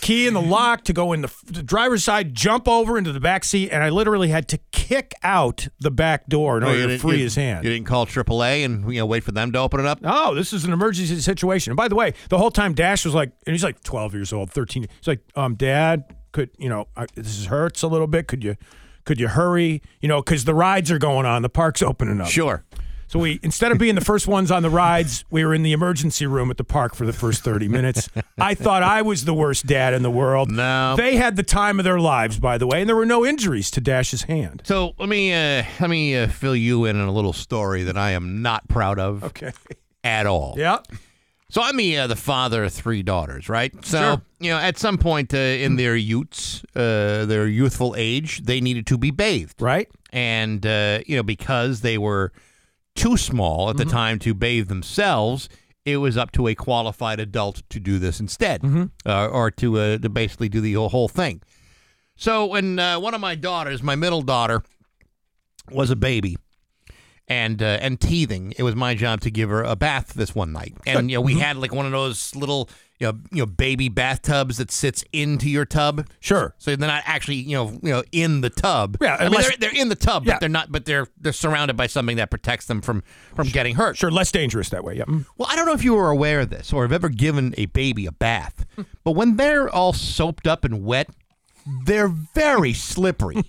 key 0.00 0.26
in 0.26 0.32
the 0.34 0.40
lock 0.40 0.84
to 0.84 0.92
go 0.94 1.12
in 1.12 1.20
the, 1.20 1.32
the 1.46 1.62
driver's 1.62 2.02
side, 2.02 2.34
jump 2.34 2.66
over 2.66 2.96
into 2.96 3.12
the 3.12 3.20
back 3.20 3.44
seat, 3.44 3.70
and 3.70 3.82
I 3.82 3.90
literally 3.90 4.28
had 4.28 4.48
to 4.48 4.58
kick 4.72 5.12
out 5.22 5.68
the 5.78 5.90
back 5.90 6.26
door 6.26 6.56
in 6.56 6.64
Oh, 6.64 6.68
order 6.68 6.86
to 6.88 6.98
free 6.98 7.20
his 7.20 7.34
hand. 7.36 7.64
You 7.64 7.70
didn't 7.70 7.86
call 7.86 8.06
AAA 8.06 8.64
and 8.64 8.90
you 8.92 8.98
know 9.00 9.06
wait 9.06 9.24
for 9.24 9.32
them 9.32 9.52
to 9.52 9.58
open 9.58 9.80
it 9.80 9.86
up. 9.86 10.00
Oh, 10.02 10.34
this 10.34 10.52
is 10.54 10.64
an 10.64 10.72
emergency 10.72 11.20
situation. 11.20 11.70
And 11.72 11.76
by 11.76 11.88
the 11.88 11.94
way, 11.94 12.14
the 12.30 12.38
whole 12.38 12.50
time 12.50 12.72
Dash 12.72 13.04
was 13.04 13.14
like, 13.14 13.30
and 13.46 13.52
he's 13.54 13.62
like 13.64 13.82
12 13.84 14.14
years 14.14 14.32
old, 14.32 14.50
13. 14.50 14.86
He's 14.98 15.06
like, 15.06 15.20
um, 15.36 15.54
Dad, 15.54 16.04
could 16.32 16.50
you 16.58 16.68
know, 16.70 16.88
I, 16.96 17.06
this 17.14 17.44
hurts 17.46 17.82
a 17.82 17.88
little 17.88 18.06
bit. 18.06 18.26
Could 18.26 18.42
you, 18.42 18.56
could 19.04 19.20
you 19.20 19.28
hurry? 19.28 19.82
You 20.00 20.08
know, 20.08 20.22
because 20.22 20.44
the 20.44 20.54
rides 20.54 20.90
are 20.90 20.98
going 20.98 21.26
on, 21.26 21.42
the 21.42 21.48
park's 21.50 21.82
opening 21.82 22.20
up. 22.20 22.28
Sure. 22.28 22.64
So 23.14 23.20
we 23.20 23.38
instead 23.44 23.70
of 23.70 23.78
being 23.78 23.94
the 23.94 24.00
first 24.00 24.26
ones 24.26 24.50
on 24.50 24.64
the 24.64 24.70
rides, 24.70 25.24
we 25.30 25.44
were 25.44 25.54
in 25.54 25.62
the 25.62 25.70
emergency 25.70 26.26
room 26.26 26.50
at 26.50 26.56
the 26.56 26.64
park 26.64 26.96
for 26.96 27.06
the 27.06 27.12
first 27.12 27.44
30 27.44 27.68
minutes. 27.68 28.08
I 28.38 28.54
thought 28.54 28.82
I 28.82 29.02
was 29.02 29.24
the 29.24 29.32
worst 29.32 29.66
dad 29.66 29.94
in 29.94 30.02
the 30.02 30.10
world. 30.10 30.50
No. 30.50 30.96
They 30.96 31.14
had 31.14 31.36
the 31.36 31.44
time 31.44 31.78
of 31.78 31.84
their 31.84 32.00
lives, 32.00 32.40
by 32.40 32.58
the 32.58 32.66
way, 32.66 32.80
and 32.80 32.88
there 32.88 32.96
were 32.96 33.06
no 33.06 33.24
injuries 33.24 33.70
to 33.70 33.80
Dash's 33.80 34.24
hand. 34.24 34.62
So 34.64 34.96
let 34.98 35.08
me 35.08 35.32
uh, 35.32 35.62
let 35.78 35.90
me 35.90 36.16
uh, 36.16 36.26
fill 36.26 36.56
you 36.56 36.86
in 36.86 37.00
on 37.00 37.06
a 37.06 37.12
little 37.12 37.32
story 37.32 37.84
that 37.84 37.96
I 37.96 38.10
am 38.10 38.42
not 38.42 38.66
proud 38.66 38.98
of. 38.98 39.22
Okay. 39.22 39.52
At 40.02 40.26
all. 40.26 40.54
Yeah. 40.56 40.78
So 41.50 41.62
I'm 41.62 41.76
the 41.76 41.96
uh, 41.98 42.06
the 42.08 42.16
father 42.16 42.64
of 42.64 42.72
three 42.72 43.04
daughters, 43.04 43.48
right? 43.48 43.72
So 43.84 44.00
Sure. 44.00 44.22
you 44.40 44.50
know, 44.50 44.58
at 44.58 44.76
some 44.76 44.98
point 44.98 45.32
uh, 45.32 45.36
in 45.36 45.76
their 45.76 45.94
youths, 45.94 46.64
uh, 46.74 47.26
their 47.26 47.46
youthful 47.46 47.94
age, 47.96 48.42
they 48.42 48.60
needed 48.60 48.88
to 48.88 48.98
be 48.98 49.12
bathed, 49.12 49.62
right? 49.62 49.88
And 50.12 50.66
uh, 50.66 50.98
you 51.06 51.14
know, 51.14 51.22
because 51.22 51.82
they 51.82 51.96
were 51.96 52.32
too 52.94 53.16
small 53.16 53.70
at 53.70 53.76
the 53.76 53.84
time 53.84 54.18
to 54.20 54.34
bathe 54.34 54.68
themselves, 54.68 55.48
it 55.84 55.98
was 55.98 56.16
up 56.16 56.30
to 56.32 56.46
a 56.48 56.54
qualified 56.54 57.20
adult 57.20 57.62
to 57.70 57.80
do 57.80 57.98
this 57.98 58.20
instead, 58.20 58.62
uh, 59.06 59.26
or 59.26 59.50
to 59.50 59.78
uh, 59.78 59.98
to 59.98 60.08
basically 60.08 60.48
do 60.48 60.60
the 60.60 60.74
whole, 60.74 60.88
whole 60.88 61.08
thing. 61.08 61.42
So 62.16 62.46
when 62.46 62.78
uh, 62.78 62.98
one 63.00 63.14
of 63.14 63.20
my 63.20 63.34
daughters, 63.34 63.82
my 63.82 63.96
middle 63.96 64.22
daughter, 64.22 64.62
was 65.70 65.90
a 65.90 65.96
baby 65.96 66.36
and 67.26 67.62
uh, 67.62 67.78
and 67.80 68.00
teething, 68.00 68.54
it 68.56 68.62
was 68.62 68.76
my 68.76 68.94
job 68.94 69.20
to 69.22 69.30
give 69.30 69.50
her 69.50 69.62
a 69.62 69.76
bath 69.76 70.14
this 70.14 70.34
one 70.34 70.52
night. 70.52 70.74
And 70.86 71.10
you 71.10 71.16
know, 71.16 71.20
we 71.22 71.38
had 71.38 71.56
like 71.56 71.72
one 71.74 71.86
of 71.86 71.92
those 71.92 72.34
little 72.36 72.68
you 73.00 73.08
know, 73.08 73.18
you 73.32 73.38
know 73.40 73.46
baby 73.46 73.88
bathtubs 73.88 74.58
that 74.58 74.70
sits 74.70 75.04
into 75.12 75.48
your 75.48 75.64
tub. 75.64 76.06
Sure. 76.20 76.54
So 76.58 76.74
they're 76.76 76.88
not 76.88 77.02
actually 77.06 77.36
you 77.36 77.56
know 77.56 77.70
you 77.82 77.90
know 77.90 78.02
in 78.12 78.40
the 78.40 78.50
tub. 78.50 78.96
Yeah, 79.00 79.16
I 79.18 79.28
mean 79.28 79.40
they're, 79.40 79.50
they're 79.58 79.74
in 79.74 79.88
the 79.88 79.96
tub, 79.96 80.24
Yeah. 80.24 80.34
but 80.34 80.40
they're 80.40 80.48
not. 80.48 80.70
But 80.70 80.84
they're 80.84 81.08
they're 81.20 81.32
surrounded 81.32 81.76
by 81.76 81.86
something 81.88 82.16
that 82.18 82.30
protects 82.30 82.66
them 82.66 82.80
from 82.80 83.02
from 83.34 83.48
getting 83.48 83.74
hurt. 83.74 83.96
Sure, 83.96 84.10
less 84.10 84.30
dangerous 84.30 84.68
that 84.70 84.84
way. 84.84 84.96
Yeah. 84.96 85.04
Mm. 85.04 85.26
Well, 85.36 85.48
I 85.50 85.56
don't 85.56 85.66
know 85.66 85.74
if 85.74 85.82
you 85.84 85.94
were 85.94 86.10
aware 86.10 86.40
of 86.40 86.50
this 86.50 86.72
or 86.72 86.82
have 86.82 86.92
ever 86.92 87.08
given 87.08 87.54
a 87.58 87.66
baby 87.66 88.06
a 88.06 88.12
bath, 88.12 88.64
but 89.02 89.12
when 89.12 89.36
they're 89.36 89.68
all 89.68 89.92
soaped 89.92 90.46
up 90.46 90.64
and 90.64 90.84
wet, 90.84 91.08
they're 91.84 92.08
very 92.08 92.72
slippery. 92.72 93.42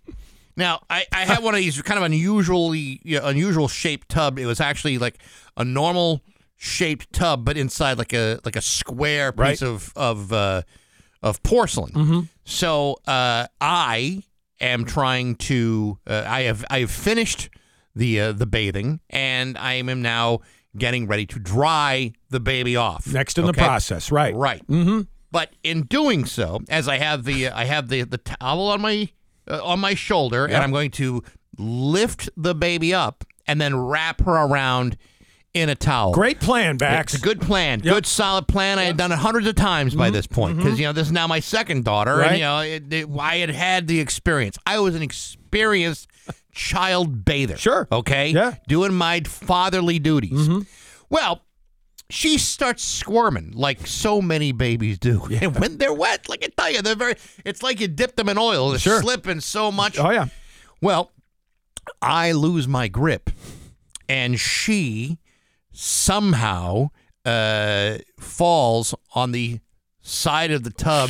now, 0.56 0.82
I, 0.90 1.06
I 1.12 1.24
had 1.24 1.42
one 1.42 1.54
of 1.54 1.60
these 1.60 1.80
kind 1.82 1.98
of 1.98 2.04
unusually 2.04 3.00
you 3.04 3.20
know, 3.20 3.26
unusual 3.26 3.68
shaped 3.68 4.08
tub. 4.08 4.38
It 4.38 4.46
was 4.46 4.60
actually 4.60 4.98
like 4.98 5.18
a 5.56 5.64
normal 5.64 6.22
shaped 6.58 7.12
tub, 7.12 7.44
but 7.44 7.56
inside 7.56 7.96
like 7.96 8.12
a 8.12 8.38
like 8.44 8.56
a 8.56 8.60
square 8.60 9.32
piece 9.32 9.38
Right. 9.38 9.62
of 9.62 9.92
of 9.96 10.32
uh, 10.32 10.62
of 11.22 11.42
porcelain. 11.42 12.28
So 12.44 12.96
uh, 13.06 13.46
I 13.60 14.22
am 14.60 14.84
trying 14.84 15.36
to. 15.36 15.98
Uh, 16.06 16.24
I 16.26 16.42
have 16.42 16.64
I 16.68 16.80
have 16.80 16.90
finished 16.90 17.48
the 17.94 18.20
uh, 18.20 18.32
the 18.32 18.46
bathing, 18.46 19.00
and 19.08 19.56
I 19.56 19.74
am 19.74 20.02
now 20.02 20.40
getting 20.76 21.06
ready 21.06 21.26
to 21.26 21.38
dry 21.38 22.12
the 22.30 22.40
baby 22.40 22.76
off. 22.76 23.06
Next 23.12 23.38
in 23.38 23.46
the 23.46 23.52
process, 23.52 24.10
right? 24.12 24.34
Right. 24.34 24.66
Mm-hmm. 24.66 25.02
But 25.30 25.52
in 25.62 25.82
doing 25.82 26.24
so, 26.24 26.60
as 26.68 26.88
I 26.88 26.98
have 26.98 27.24
the 27.24 27.48
I 27.50 27.64
have 27.64 27.88
the 27.88 28.02
the 28.02 28.18
towel 28.18 28.68
on 28.68 28.80
my 28.80 29.08
uh, 29.48 29.60
on 29.64 29.78
my 29.80 29.94
shoulder, 29.94 30.46
Yep. 30.48 30.54
and 30.54 30.64
I'm 30.64 30.72
going 30.72 30.90
to 30.92 31.22
lift 31.58 32.28
the 32.36 32.54
baby 32.54 32.94
up 32.94 33.24
and 33.46 33.60
then 33.60 33.76
wrap 33.76 34.20
her 34.22 34.32
around 34.46 34.96
in 35.60 35.68
a 35.68 35.74
towel. 35.74 36.12
Great 36.12 36.40
plan, 36.40 36.76
Bax. 36.76 37.14
It's 37.14 37.22
a 37.22 37.24
good 37.26 37.40
plan. 37.40 37.78
Yep. 37.78 37.84
Mm-hmm. 37.86 37.94
Good 37.94 38.06
solid 38.06 38.48
plan. 38.48 38.78
I 38.78 38.84
had 38.84 38.96
done 38.96 39.12
it 39.12 39.18
hundreds 39.18 39.46
of 39.46 39.54
times 39.54 39.94
by 39.94 40.10
this 40.10 40.26
point 40.26 40.56
because 40.58 40.78
you 40.78 40.86
know 40.86 40.92
this 40.92 41.06
is 41.08 41.12
now 41.12 41.26
my 41.26 41.40
second 41.40 41.84
daughter, 41.84 42.16
Right. 42.16 42.28
and 42.32 42.38
you 42.38 42.44
know 42.44 42.58
it, 42.60 42.92
it, 42.92 43.08
I 43.18 43.36
had 43.36 43.50
had 43.50 43.86
the 43.88 44.00
experience. 44.00 44.56
I 44.66 44.78
was 44.78 44.94
an 44.94 45.02
experienced 45.02 46.08
child 46.52 47.24
bather. 47.24 47.56
Sure. 47.56 47.86
Okay. 47.92 48.30
Yeah. 48.30 48.54
Doing 48.66 48.92
my 48.94 49.20
fatherly 49.20 49.98
duties. 49.98 50.48
Well, 51.10 51.42
she 52.10 52.38
starts 52.38 52.82
squirming 52.82 53.52
like 53.54 53.86
so 53.86 54.22
many 54.22 54.52
babies 54.52 54.98
do. 54.98 55.26
And 55.40 55.54
when 55.60 55.76
they're 55.78 55.92
wet, 55.92 56.28
like 56.28 56.42
I 56.44 56.48
tell 56.56 56.70
you, 56.72 56.82
they're 56.82 56.94
very. 56.94 57.14
It's 57.44 57.62
like 57.62 57.80
you 57.80 57.88
dip 57.88 58.16
them 58.16 58.28
in 58.28 58.38
oil. 58.38 58.70
They're 58.70 58.78
Sure. 58.78 59.00
slipping 59.02 59.40
so 59.40 59.70
much. 59.70 59.98
Oh 59.98 60.10
yeah. 60.10 60.26
Well, 60.80 61.10
I 62.02 62.32
lose 62.32 62.66
my 62.68 62.88
grip, 62.88 63.30
and 64.08 64.38
she 64.38 65.18
somehow 65.82 66.88
uh, 67.24 67.98
falls 68.18 68.94
on 69.14 69.32
the 69.32 69.60
side 70.02 70.50
of 70.50 70.64
the 70.64 70.70
tub 70.70 71.08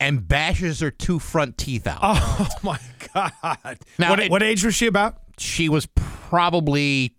and 0.00 0.26
bashes 0.26 0.80
her 0.80 0.90
two 0.90 1.18
front 1.18 1.56
teeth 1.56 1.86
out. 1.86 2.00
Oh 2.02 2.48
my 2.62 2.78
God. 3.14 3.78
Now, 3.98 4.10
what, 4.10 4.20
it- 4.20 4.30
what 4.30 4.42
age 4.42 4.64
was 4.64 4.74
she 4.74 4.86
about? 4.86 5.18
She 5.38 5.68
was 5.68 5.86
probably 5.94 7.14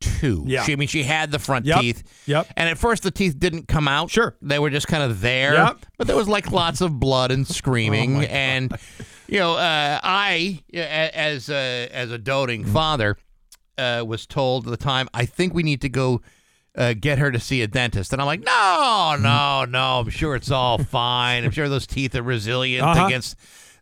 two. 0.00 0.42
Yeah. 0.48 0.64
She, 0.64 0.72
I 0.72 0.76
mean, 0.76 0.88
she 0.88 1.04
had 1.04 1.30
the 1.30 1.38
front 1.38 1.64
Yep. 1.64 1.80
teeth. 1.80 2.22
Yep. 2.26 2.48
And 2.56 2.68
at 2.68 2.76
first, 2.76 3.04
the 3.04 3.12
teeth 3.12 3.38
didn't 3.38 3.68
come 3.68 3.86
out. 3.86 4.10
Sure. 4.10 4.36
They 4.42 4.58
were 4.58 4.68
just 4.70 4.88
kind 4.88 5.04
of 5.04 5.20
there. 5.20 5.54
Yep. 5.54 5.86
But 5.96 6.06
there 6.08 6.16
was 6.16 6.28
like 6.28 6.50
lots 6.50 6.80
of 6.80 6.98
blood 6.98 7.30
and 7.30 7.46
screaming. 7.58 8.16
Oh, 8.16 8.20
and, 8.22 8.76
you 9.28 9.38
know, 9.38 9.52
uh, 9.54 10.00
I, 10.02 10.60
as 10.74 11.48
a, 11.48 11.88
as 11.92 12.10
a 12.10 12.18
doting 12.18 12.64
Mm-hmm. 12.64 12.72
father, 12.72 13.16
uh, 13.82 14.04
was 14.04 14.26
told 14.26 14.66
at 14.66 14.70
the 14.70 14.76
time, 14.76 15.08
I 15.12 15.24
think 15.26 15.52
we 15.54 15.62
need 15.62 15.80
to 15.82 15.88
go 15.88 16.22
uh, 16.76 16.94
get 16.98 17.18
her 17.18 17.30
to 17.30 17.38
see 17.40 17.60
a 17.62 17.66
dentist. 17.66 18.12
And 18.12 18.22
I'm 18.22 18.26
like, 18.26 18.40
no, 18.40 18.50
Mm-hmm. 18.52 19.22
no, 19.22 19.64
no. 19.66 20.00
I'm 20.00 20.08
sure 20.08 20.34
it's 20.36 20.50
all 20.50 20.78
fine. 20.84 21.44
I'm 21.44 21.50
sure 21.50 21.68
those 21.68 21.86
teeth 21.86 22.14
are 22.14 22.22
resilient 22.22 22.86
Uh-huh. 22.86 23.06
against 23.06 23.36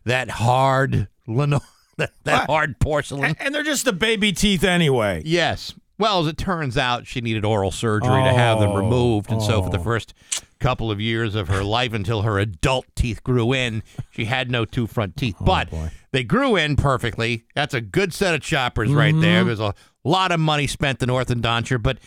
that 0.05 0.29
hard 0.29 1.07
lino- 1.27 1.61
that, 1.97 2.11
that 2.25 2.47
hard 2.47 2.79
porcelain. 2.79 3.35
And, 3.39 3.53
they're 3.55 3.63
just 3.63 3.85
the 3.85 3.93
baby 3.93 4.31
teeth 4.33 4.63
anyway. 4.63 5.21
Yes. 5.25 5.73
Well, 5.97 6.21
as 6.21 6.27
it 6.27 6.37
turns 6.37 6.77
out, 6.77 7.05
she 7.05 7.21
needed 7.21 7.45
oral 7.45 7.69
surgery 7.71 8.23
to 8.23 8.33
have 8.33 8.59
them 8.59 8.71
Oh, 8.71 8.75
removed. 8.77 9.31
And 9.31 9.39
so, 9.41 9.61
for 9.61 9.69
the 9.69 9.77
oh. 9.77 9.83
first 9.83 10.15
couple 10.59 10.89
of 10.91 10.99
years 10.99 11.35
of 11.35 11.47
her 11.47 11.63
life 11.63 11.93
until 11.93 12.23
her 12.23 12.39
adult 12.39 12.85
teeth 12.95 13.23
grew 13.23 13.53
in, 13.53 13.83
she 14.09 14.25
had 14.25 14.49
no 14.49 14.65
two 14.65 14.87
front 14.87 15.15
teeth. 15.15 15.35
Oh, 15.41 15.45
but 15.45 15.69
they 16.11 16.23
grew 16.23 16.55
in 16.55 16.75
perfectly. 16.75 17.43
That's 17.55 17.73
a 17.75 17.81
good 17.81 18.13
set 18.15 18.33
of 18.33 18.41
choppers 18.41 18.91
right 18.91 19.13
Mm-hmm. 19.13 19.21
there. 19.21 19.43
There's 19.43 19.59
a 19.59 19.75
lot 20.03 20.31
of 20.31 20.39
money 20.39 20.67
spent 20.67 21.01
in 21.03 21.09
orthodonture, 21.09 21.81
but. 21.81 21.97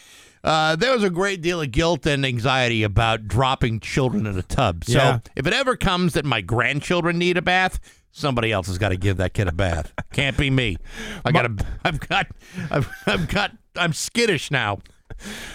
Uh, 0.42 0.76
there 0.76 0.92
was 0.92 1.02
a 1.02 1.08
great 1.08 1.40
deal 1.40 1.62
of 1.62 1.70
guilt 1.70 2.04
and 2.04 2.26
anxiety 2.26 2.82
about 2.82 3.26
dropping 3.26 3.80
children 3.80 4.26
in 4.26 4.36
a 4.36 4.42
tub. 4.42 4.84
So 4.84 4.98
Yeah. 4.98 5.18
if 5.34 5.46
it 5.46 5.54
ever 5.54 5.74
comes 5.74 6.12
that 6.12 6.26
my 6.26 6.42
grandchildren 6.42 7.16
need 7.16 7.38
a 7.38 7.40
bath, 7.40 7.80
somebody 8.12 8.52
else 8.52 8.66
has 8.66 8.76
got 8.76 8.90
to 8.90 8.98
give 8.98 9.16
that 9.16 9.32
kid 9.32 9.48
a 9.48 9.52
bath. 9.52 9.90
Can't 10.12 10.36
be 10.36 10.50
me. 10.50 10.76
I 11.24 11.32
got 11.32 11.44
to. 11.44 11.66
I've 11.82 11.98
got. 11.98 12.26
I've, 12.70 12.90
I've 13.06 13.26
got 13.28 13.52
I'm 13.74 13.94
skittish 13.94 14.50
now. 14.50 14.80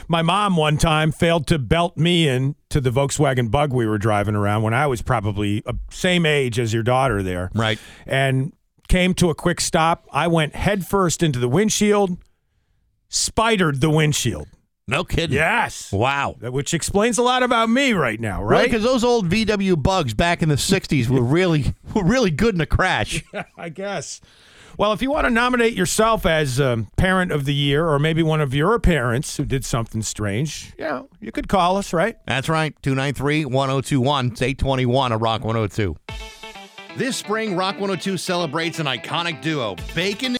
My 0.07 0.23
mom 0.23 0.55
one 0.55 0.79
time 0.79 1.11
failed 1.11 1.45
to 1.47 1.59
belt 1.59 1.95
me 1.95 2.27
in 2.27 2.55
to 2.69 2.81
the 2.81 2.89
Volkswagen 2.89 3.51
Bug 3.51 3.71
we 3.71 3.85
were 3.85 3.99
driving 3.99 4.33
around 4.33 4.63
when 4.63 4.73
I 4.73 4.87
was 4.87 5.03
probably 5.03 5.61
uh, 5.67 5.73
same 5.91 6.25
age 6.25 6.57
as 6.57 6.73
your 6.73 6.81
daughter 6.81 7.21
there. 7.21 7.51
Right. 7.53 7.77
And 8.07 8.53
came 8.87 9.13
to 9.13 9.29
a 9.29 9.35
quick 9.35 9.61
stop. 9.61 10.07
I 10.11 10.25
went 10.27 10.55
headfirst 10.55 11.21
into 11.21 11.37
the 11.37 11.47
windshield, 11.47 12.17
spidered 13.09 13.81
the 13.81 13.89
windshield. 13.89 14.47
No 14.87 15.03
kidding. 15.03 15.35
Yes. 15.35 15.91
Wow. 15.91 16.35
Which 16.41 16.73
explains 16.73 17.19
a 17.19 17.21
lot 17.21 17.43
about 17.43 17.69
me 17.69 17.93
right 17.93 18.19
now, 18.19 18.41
Right, 18.43 18.61
right? 18.61 18.65
because 18.65 18.83
those 18.83 19.03
old 19.03 19.29
VW 19.29 19.81
bugs 19.81 20.15
back 20.15 20.41
in 20.41 20.49
the 20.49 20.55
'60s 20.55 21.07
were 21.09 21.21
really, 21.37 21.75
were 21.93 22.03
really 22.03 22.31
good 22.31 22.55
in 22.55 22.61
a 22.61 22.65
crash. 22.65 23.23
I 23.57 23.69
guess. 23.69 24.19
Well, 24.77 24.93
if 24.93 25.01
you 25.01 25.11
want 25.11 25.25
to 25.25 25.29
nominate 25.29 25.73
yourself 25.73 26.25
as 26.25 26.59
um, 26.59 26.87
parent 26.95 27.31
of 27.33 27.43
the 27.43 27.53
year, 27.53 27.85
or 27.87 27.99
maybe 27.99 28.23
one 28.23 28.39
of 28.39 28.53
your 28.53 28.79
parents 28.79 29.35
who 29.35 29.43
did 29.43 29.65
something 29.65 30.01
strange, 30.01 30.71
yeah, 30.79 31.01
you 31.19 31.31
could 31.33 31.49
call 31.49 31.75
us, 31.77 31.91
right? 31.91 32.15
That's 32.25 32.47
right. 32.47 32.73
293 32.81 33.43
1021. 33.45 34.27
It's 34.27 34.41
821 34.41 35.11
of 35.11 35.21
Rock 35.21 35.43
102. 35.43 35.97
This 36.95 37.17
spring, 37.17 37.55
Rock 37.57 37.75
102 37.75 38.17
celebrates 38.17 38.79
an 38.79 38.85
iconic 38.87 39.41
duo, 39.41 39.75
Bacon. 39.93 40.37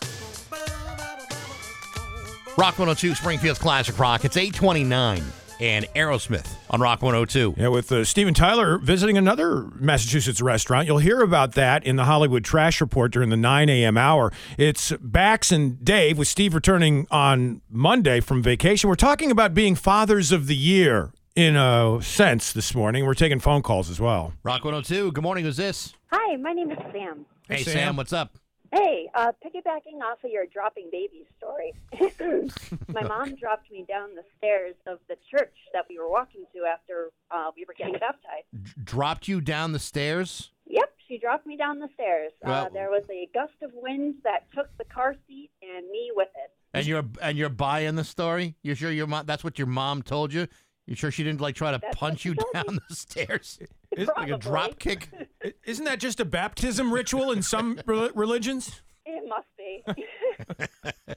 Rock 2.60 2.78
102, 2.78 3.16
Springfield's 3.16 3.58
Classic 3.58 3.98
Rock. 3.98 4.26
It's 4.26 4.36
829 4.36 5.24
and 5.62 5.86
Aerosmith 5.96 6.46
on 6.70 6.82
Rock 6.82 7.02
102. 7.02 7.54
Yeah, 7.56 7.70
with 7.70 7.90
uh, 7.90 8.04
Steven 8.04 8.34
Tyler 8.34 8.78
visiting 8.80 9.18
another 9.18 9.70
Massachusetts 9.76 10.42
restaurant. 10.42 10.86
You'll 10.86 10.98
hear 10.98 11.22
about 11.22 11.54
that 11.54 11.86
in 11.86 11.96
the 11.96 12.04
Hollywood 12.04 12.44
Trash 12.44 12.82
Report 12.82 13.14
during 13.14 13.30
the 13.30 13.38
9 13.38 13.70
a.m. 13.70 13.98
hour. 13.98 14.34
It's 14.58 14.92
Bax 15.00 15.54
and 15.54 15.86
Dave 15.86 16.18
with 16.18 16.28
Steve 16.28 16.54
returning 16.54 17.08
on 17.10 17.62
Monday 17.70 18.20
from 18.20 18.44
vacation. 18.44 18.90
We're 18.90 18.96
talking 18.96 19.32
about 19.32 19.54
being 19.54 19.76
fathers 19.76 20.34
of 20.34 20.48
the 20.48 20.56
year 20.58 21.14
in 21.38 21.56
a 21.56 22.00
sense 22.02 22.52
this 22.52 22.76
morning. 22.76 23.06
We're 23.06 23.14
taking 23.14 23.40
phone 23.40 23.62
calls 23.62 23.90
as 23.90 24.02
well. 24.02 24.34
Rock 24.44 24.66
102, 24.66 25.14
good 25.14 25.24
morning. 25.24 25.46
Who's 25.46 25.56
this? 25.56 25.94
Hi, 26.12 26.36
my 26.36 26.52
name 26.52 26.72
is 26.72 26.78
Sam. 26.92 27.26
Hey, 27.48 27.64
Sam. 27.64 27.96
what's 27.96 28.12
up? 28.12 28.38
Hey, 28.72 29.10
uh, 29.16 29.32
piggybacking 29.44 30.00
off 30.04 30.24
of 30.24 30.30
your 30.32 30.46
dropping 30.46 30.90
babies 30.92 31.26
story, 31.38 31.74
my 32.94 33.02
mom 33.02 33.36
dropped 33.36 33.72
me 33.72 33.84
down 33.88 34.10
the 34.16 34.24
stairs 34.38 34.76
of 34.86 35.00
the 35.08 35.16
church 35.32 35.54
that 35.74 35.86
we 35.90 35.98
were 35.98 36.10
walking 36.10 36.46
to 36.54 36.66
after 36.66 37.10
uh, 37.32 37.50
we 37.56 37.66
were 37.68 37.74
getting 37.76 37.94
baptized. 37.94 38.46
Dropped 38.84 39.28
you 39.28 39.42
down 39.42 39.72
the 39.72 39.80
stairs? 39.80 40.52
Yep, 40.68 40.94
she 41.08 41.18
dropped 41.18 41.48
me 41.48 41.58
down 41.58 41.80
the 41.80 41.90
stairs. 41.96 42.32
uh, 42.46 42.70
there 42.70 42.92
was 42.92 43.04
a 43.10 43.28
gust 43.34 43.54
of 43.64 43.72
wind 43.74 44.16
that 44.24 44.46
took 44.54 44.68
the 44.78 44.86
car 44.86 45.16
seat 45.28 45.50
and 45.64 45.90
me 45.90 46.12
with 46.16 46.30
it. 46.36 46.52
And 46.72 46.86
you're 46.86 47.06
and 47.22 47.36
you're 47.36 47.50
buying 47.50 47.96
the 47.96 48.04
story? 48.04 48.56
You 48.62 48.76
sure 48.76 48.92
your 48.92 49.08
mom? 49.08 49.26
That's 49.26 49.44
what 49.44 49.58
your 49.58 49.68
mom 49.68 50.04
told 50.04 50.32
you? 50.32 50.48
You 50.90 50.96
sure 50.96 51.12
she 51.12 51.24
didn't 51.24 51.40
like 51.40 51.54
try 51.54 51.70
to 51.72 51.78
That's 51.78 51.96
punch 51.96 52.26
you 52.26 52.34
down 52.52 52.80
the 52.90 52.96
stairs? 52.96 53.60
like 54.18 54.32
a 54.32 54.38
drop 54.40 54.80
kick? 54.80 55.08
I- 55.44 55.54
Isn't 55.64 55.86
that 55.86 56.00
just 56.00 56.20
a 56.20 56.26
baptism 56.26 56.92
ritual 56.92 57.32
in 57.32 57.44
some 57.44 57.80
re- 57.86 58.10
religions? 58.16 58.82
It 59.06 59.24
must 59.30 59.48
be. 59.56 59.84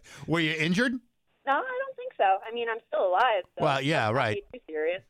Were 0.27 0.41
you 0.41 0.53
injured? 0.53 0.93
no, 1.47 1.53
I 1.53 1.57
don't 1.57 1.97
think 1.97 2.13
so. 2.19 2.25
I 2.47 2.53
mean, 2.55 2.69
I'm 2.71 2.81
still 2.87 3.09
alive. 3.09 3.45
So 3.59 3.65
Well, 3.65 3.81
yeah, 3.81 4.09
let's 4.09 4.15
not 4.15 4.21
right. 4.21 4.45
Be 4.53 4.59
too 4.59 4.65
serious. 4.69 5.03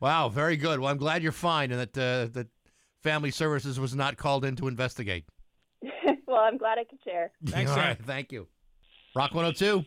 Wow, 0.00 0.28
very 0.28 0.56
good. 0.58 0.80
Well, 0.80 0.90
I'm 0.90 0.98
glad 0.98 1.22
you're 1.22 1.32
fine 1.32 1.70
and 1.72 1.80
that 1.80 1.96
uh, 1.98 2.28
that 2.32 2.46
family 3.02 3.30
services 3.30 3.80
was 3.80 3.94
not 3.94 4.16
called 4.18 4.44
in 4.44 4.56
to 4.56 4.68
investigate. 4.68 5.24
well, 6.26 6.40
I'm 6.40 6.58
glad 6.58 6.78
I 6.78 6.84
could 6.84 7.00
share. 7.04 7.32
All 7.54 7.64
right, 7.76 7.98
thank 8.04 8.32
you. 8.32 8.48
Rock 9.14 9.34
102. 9.34 9.84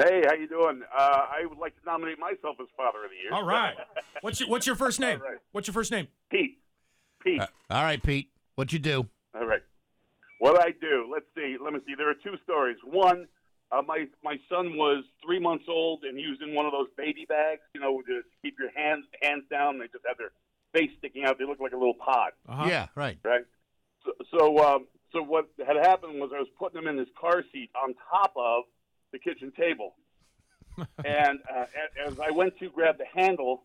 Hey, 0.00 0.22
how 0.26 0.34
you 0.34 0.48
doing? 0.48 0.80
Uh, 0.96 1.26
I 1.30 1.44
would 1.44 1.58
like 1.58 1.74
to 1.78 1.84
nominate 1.84 2.18
myself 2.18 2.56
as 2.58 2.68
Father 2.74 3.04
of 3.04 3.10
the 3.10 3.16
Year. 3.22 3.32
All 3.32 3.44
right. 3.44 3.74
What's 4.22 4.40
your 4.40 4.48
What's 4.48 4.66
your 4.66 4.76
first 4.76 4.98
name? 4.98 5.20
All 5.20 5.28
right. 5.28 5.38
What's 5.52 5.68
your 5.68 5.74
first 5.74 5.92
name? 5.92 6.08
Pete. 6.30 6.58
Pete. 7.22 7.40
Uh, 7.40 7.46
all 7.68 7.82
right, 7.82 8.02
Pete. 8.02 8.30
What'd 8.54 8.72
you 8.72 8.78
do? 8.78 9.06
All 9.34 9.46
right. 9.46 9.60
What 10.38 10.58
I 10.58 10.70
do? 10.80 11.06
Let's 11.12 11.26
see. 11.34 11.56
Let 11.62 11.74
me 11.74 11.80
see. 11.86 11.94
There 11.98 12.08
are 12.08 12.14
two 12.14 12.36
stories. 12.44 12.78
One, 12.82 13.26
uh, 13.72 13.82
my 13.86 14.06
my 14.24 14.38
son 14.48 14.76
was 14.76 15.04
three 15.24 15.38
months 15.38 15.64
old 15.68 16.04
and 16.04 16.16
he 16.16 16.26
was 16.28 16.38
in 16.40 16.54
one 16.54 16.64
of 16.64 16.72
those 16.72 16.88
baby 16.96 17.26
bags. 17.28 17.60
You 17.74 17.82
know, 17.82 18.00
to 18.00 18.22
keep 18.40 18.56
your 18.58 18.70
hands 18.74 19.04
hands 19.20 19.44
down. 19.50 19.78
They 19.78 19.86
just 19.86 20.04
have 20.08 20.16
their 20.16 20.32
face 20.72 20.90
sticking 20.98 21.24
out. 21.24 21.38
They 21.38 21.44
look 21.44 21.60
like 21.60 21.72
a 21.72 21.78
little 21.78 21.94
pod. 21.94 22.32
Yeah, 22.66 22.86
right. 22.94 23.18
Right. 23.22 23.44
So 24.06 24.12
so, 24.30 24.58
um, 24.64 24.86
so 25.12 25.22
what 25.22 25.50
had 25.58 25.76
happened 25.76 26.20
was 26.20 26.30
I 26.34 26.38
was 26.38 26.48
putting 26.58 26.80
him 26.80 26.88
in 26.88 26.96
his 26.96 27.08
car 27.20 27.44
seat 27.52 27.68
on 27.76 27.94
top 28.10 28.32
of 28.34 28.64
the 29.12 29.18
kitchen 29.18 29.52
table, 29.56 29.94
and 31.04 31.40
uh, 31.52 31.66
as 32.06 32.18
I 32.20 32.30
went 32.30 32.58
to 32.58 32.68
grab 32.70 32.98
the 32.98 33.06
handle, 33.14 33.64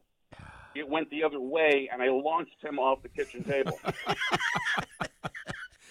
it 0.75 0.87
went 0.87 1.09
the 1.09 1.23
other 1.23 1.39
way, 1.39 1.89
and 1.91 2.01
I 2.01 2.09
launched 2.09 2.63
him 2.63 2.79
off 2.79 3.01
the 3.01 3.09
kitchen 3.09 3.43
table. 3.43 3.79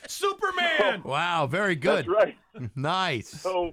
Superman. 0.06 1.02
Wow, 1.05 1.47
very 1.47 1.74
good. 1.74 2.06
That's 2.06 2.09
right. 2.09 2.36
Nice. 2.76 3.28
So, 3.28 3.72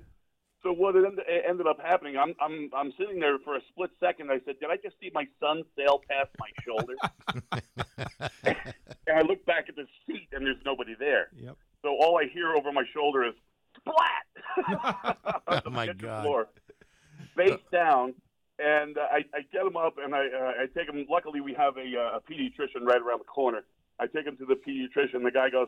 so 0.64 0.72
what 0.72 0.96
it 0.96 1.06
ended, 1.06 1.26
it 1.28 1.44
ended 1.48 1.68
up 1.68 1.80
happening? 1.80 2.18
I'm, 2.18 2.34
I'm, 2.42 2.70
I'm 2.76 2.92
sitting 2.98 3.20
there 3.20 3.38
for 3.40 3.56
a 3.56 3.60
split 3.70 3.92
second. 4.00 4.32
I 4.32 4.40
said, 4.46 4.56
"Did 4.60 4.72
I 4.72 4.78
just 4.78 4.96
see 5.00 5.12
my 5.14 5.28
son 5.40 5.64
sail 5.78 6.02
past 6.10 6.30
my 6.40 6.50
shoulder?" 6.66 6.96
and 8.44 9.18
I 9.18 9.22
look 9.22 9.46
back 9.46 9.66
at 9.70 9.76
the 9.76 9.86
seat, 10.08 10.30
and 10.32 10.44
there's 10.46 10.58
nobody 10.66 10.96
there. 10.98 11.28
Yep. 11.36 11.58
So 11.84 11.90
all 11.90 12.18
I 12.18 12.26
hear 12.32 12.56
over 12.56 12.72
my 12.72 12.86
shoulder 12.92 13.24
is 13.24 13.36
splat. 13.78 15.18
Oh 15.66 15.70
my 15.70 15.88
God. 15.88 16.24
Floor, 16.24 16.48
face 17.36 17.60
down, 17.72 18.14
and 18.60 18.98
uh, 18.98 19.02
I, 19.12 19.18
I 19.34 19.42
get 19.52 19.66
him 19.66 19.76
up, 19.76 19.96
and 20.02 20.14
I, 20.14 20.28
uh, 20.28 20.52
I 20.62 20.66
take 20.78 20.88
him. 20.88 21.06
Luckily, 21.10 21.42
we 21.42 21.54
have 21.54 21.78
a, 21.78 21.82
uh, 21.82 22.18
a 22.18 22.22
pediatrician 22.22 22.84
right 22.84 23.02
around 23.02 23.20
the 23.20 23.26
corner. 23.26 23.64
I 24.00 24.08
take 24.08 24.26
him 24.26 24.38
to 24.38 24.46
the 24.46 24.56
pediatrician. 24.56 25.24
The 25.24 25.32
guy 25.32 25.50
goes, 25.50 25.68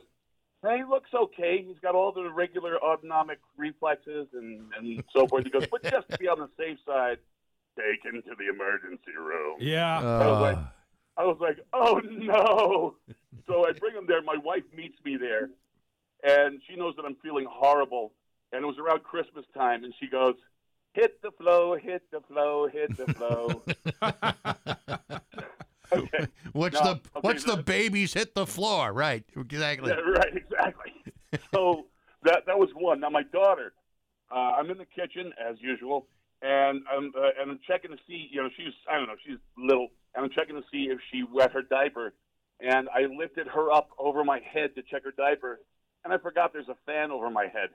"Hey, 0.61 0.77
he 0.77 0.83
looks 0.83 1.09
okay. 1.13 1.63
He's 1.67 1.79
got 1.81 1.95
all 1.95 2.11
the 2.11 2.29
regular 2.31 2.77
autonomic 2.81 3.39
reflexes 3.57 4.27
and, 4.33 4.61
and 4.77 5.03
so 5.11 5.27
forth." 5.27 5.43
He 5.43 5.49
goes, 5.49 5.65
"But 5.67 5.83
just 5.83 6.09
to 6.09 6.17
be 6.17 6.27
on 6.27 6.39
the 6.39 6.49
safe 6.57 6.77
side, 6.85 7.17
take 7.77 8.03
him 8.03 8.21
to 8.21 8.35
the 8.37 8.49
emergency 8.49 9.15
room." 9.17 9.57
Yeah. 9.59 9.99
I 9.99 10.27
was 10.27 10.41
like, 10.41 10.57
I 11.17 11.23
was 11.25 11.37
like, 11.39 11.59
"Oh 11.73 12.01
no!" 12.03 12.95
So 13.47 13.67
I 13.67 13.73
bring 13.73 13.95
him 13.95 14.05
there. 14.07 14.21
My 14.21 14.37
wife 14.37 14.63
meets 14.75 14.97
me 15.03 15.17
there, 15.17 15.49
and 16.23 16.61
she 16.67 16.75
knows 16.75 16.95
that 16.95 17.05
I'm 17.05 17.15
feeling 17.21 17.45
horrible. 17.49 18.13
And 18.51 18.63
it 18.63 18.67
was 18.67 18.77
around 18.77 19.03
Christmas 19.03 19.45
time, 19.55 19.83
and 19.83 19.93
she 19.99 20.07
goes, 20.07 20.35
"Hit 20.93 21.21
the 21.21 21.31
flow, 21.31 21.75
hit 21.75 22.03
the 22.11 22.21
flow, 22.21 22.67
hit 22.67 22.95
the 22.95 23.13
flow." 23.13 23.63
okay. 25.91 26.27
Now, 26.73 26.83
the 26.83 26.89
okay, 26.91 27.01
watch 27.23 27.43
the 27.43 27.55
that- 27.55 27.65
babies 27.65 28.13
hit 28.13 28.35
the 28.35 28.45
floor. 28.45 28.93
Right. 28.93 29.23
Exactly. 29.35 29.89
Yeah, 29.89 29.95
right, 29.95 30.35
exactly. 30.35 30.91
so 31.53 31.85
that 32.23 32.45
that 32.45 32.57
was 32.59 32.69
one. 32.75 32.99
Now 32.99 33.09
my 33.09 33.23
daughter, 33.23 33.73
uh, 34.31 34.35
I'm 34.57 34.69
in 34.69 34.77
the 34.77 34.85
kitchen 34.85 35.33
as 35.43 35.55
usual, 35.59 36.07
and 36.41 36.83
I'm 36.91 37.11
uh, 37.17 37.29
and 37.41 37.51
I'm 37.51 37.59
checking 37.67 37.91
to 37.91 37.97
see. 38.07 38.29
You 38.31 38.43
know, 38.43 38.49
she's 38.55 38.73
I 38.89 38.97
don't 38.97 39.07
know, 39.07 39.15
she's 39.25 39.37
little, 39.57 39.87
and 40.15 40.25
I'm 40.25 40.31
checking 40.31 40.55
to 40.55 40.63
see 40.71 40.89
if 40.91 40.99
she 41.11 41.23
wet 41.23 41.51
her 41.53 41.61
diaper. 41.63 42.13
And 42.59 42.87
I 42.89 43.07
lifted 43.13 43.47
her 43.47 43.71
up 43.71 43.89
over 43.97 44.23
my 44.23 44.39
head 44.39 44.75
to 44.75 44.83
check 44.83 45.03
her 45.03 45.11
diaper, 45.11 45.59
and 46.03 46.13
I 46.13 46.17
forgot 46.17 46.51
there's 46.53 46.69
a 46.69 46.75
fan 46.85 47.11
over 47.11 47.29
my 47.29 47.47
head. 47.47 47.69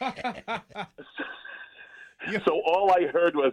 so 2.44 2.60
all 2.66 2.90
I 2.92 3.06
heard 3.06 3.36
was. 3.36 3.52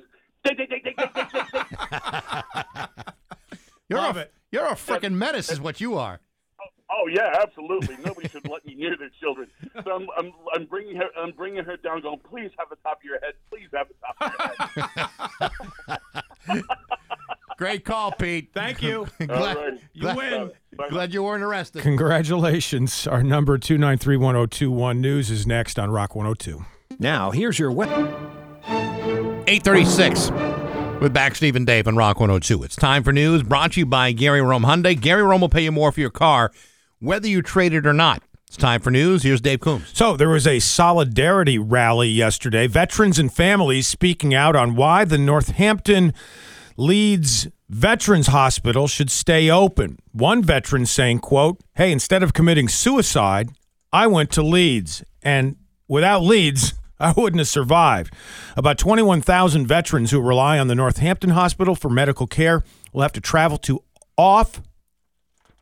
You're 3.90 4.00
Love 4.00 4.18
a 4.18 4.22
it. 4.22 4.34
you're 4.52 4.66
a 4.66 4.74
freaking 4.76 5.14
menace, 5.14 5.52
is 5.52 5.60
what 5.60 5.80
you 5.82 5.98
are. 5.98 6.20
Oh, 6.60 6.66
oh 6.90 7.08
yeah, 7.08 7.36
absolutely. 7.42 7.98
Nobody 8.04 8.28
should 8.30 8.48
let 8.48 8.66
me 8.66 8.74
near 8.74 8.96
their 8.98 9.10
children. 9.20 9.50
So 9.84 9.92
I'm, 9.92 10.08
I'm, 10.18 10.32
I'm 10.56 10.66
bringing 10.66 10.96
her, 10.96 11.10
I'm 11.18 11.32
bringing 11.32 11.64
her 11.66 11.76
down, 11.78 12.02
going, 12.02 12.20
please 12.20 12.50
have 12.58 12.70
the 12.70 12.78
top 12.78 13.00
of 13.00 13.04
your 13.04 13.20
head, 13.20 13.34
please 13.52 13.68
have 13.74 13.88
the 13.90 13.96
top 14.02 14.16
of 14.22 14.32
your 14.78 14.88
head. 16.48 16.64
Great 17.62 17.86
call, 17.86 18.12
Pete. 18.14 18.50
Thank 18.56 18.82
you. 18.88 19.06
glad, 19.20 19.30
All 19.30 19.64
right. 19.64 19.80
You 19.94 20.02
glad- 20.02 20.18
win. 20.18 20.52
Glad 20.90 21.14
you 21.14 21.22
weren't 21.22 21.44
arrested. 21.44 21.84
Congratulations. 21.84 23.06
Our 23.06 23.22
number 23.22 23.60
2931021 23.60 24.98
News 24.98 25.30
is 25.30 25.46
next 25.46 25.78
on 25.78 25.92
Rock 25.92 26.16
102. 26.16 26.66
Now, 26.98 27.30
here's 27.30 27.60
your 27.60 27.72
weapon. 27.72 28.08
836 28.66 30.32
with 31.02 31.14
Bax 31.14 31.38
Steve 31.38 31.56
and 31.56 31.68
Dave 31.68 31.88
on 31.88 31.96
Rock 31.96 32.20
102. 32.20 32.64
It's 32.64 32.76
time 32.76 33.04
for 33.04 33.12
news 33.14 33.44
brought 33.44 33.74
to 33.74 33.82
you 33.82 33.86
by 33.86 34.12
Gary 34.12 34.42
Rome 34.42 34.64
Hyundai. 34.64 35.00
Gary 35.00 35.22
Rome 35.22 35.42
will 35.42 35.50
pay 35.50 35.64
you 35.66 35.72
more 35.72 35.92
for 35.92 36.00
your 36.00 36.10
car, 36.10 36.52
whether 37.00 37.28
you 37.28 37.44
trade 37.44 37.74
it 37.74 37.86
or 37.86 37.94
not. 37.94 38.24
It's 38.48 38.58
time 38.58 38.82
for 38.82 38.90
news. 38.90 39.22
Here's 39.22 39.40
Dave 39.40 39.60
Coombs. 39.60 39.92
So 39.94 40.18
there 40.18 40.30
was 40.30 40.48
a 40.48 40.58
solidarity 40.60 41.60
rally 41.60 42.10
yesterday. 42.10 42.66
Veterans 42.66 43.20
and 43.20 43.32
families 43.32 43.86
speaking 43.86 44.34
out 44.34 44.56
on 44.56 44.76
why 44.76 45.06
the 45.06 45.20
Northampton 45.20 46.14
Leeds 46.82 47.48
Veterans 47.70 48.26
Hospital 48.26 48.88
should 48.88 49.12
stay 49.12 49.52
open. 49.52 50.00
One 50.14 50.42
veteran 50.42 50.88
saying, 50.88 51.20
quote, 51.20 51.60
Hey, 51.76 51.92
instead 51.92 52.24
of 52.24 52.34
committing 52.34 52.68
suicide, 52.68 53.52
I 53.94 54.08
went 54.08 54.32
to 54.32 54.42
Leeds. 54.42 55.04
And 55.22 55.58
without 55.88 56.24
Leeds, 56.24 56.74
I 57.00 57.12
wouldn't 57.16 57.40
have 57.40 57.48
survived. 57.48 58.12
About 58.58 58.80
21,000 58.80 59.68
veterans 59.68 60.10
who 60.10 60.20
rely 60.20 60.58
on 60.58 60.70
the 60.70 60.76
Northampton 60.76 61.30
Hospital 61.30 61.76
for 61.76 61.88
medical 61.88 62.26
care 62.26 62.64
will 62.92 63.04
have 63.04 63.14
to 63.14 63.22
travel 63.22 63.60
to 63.60 63.84
off 64.18 64.60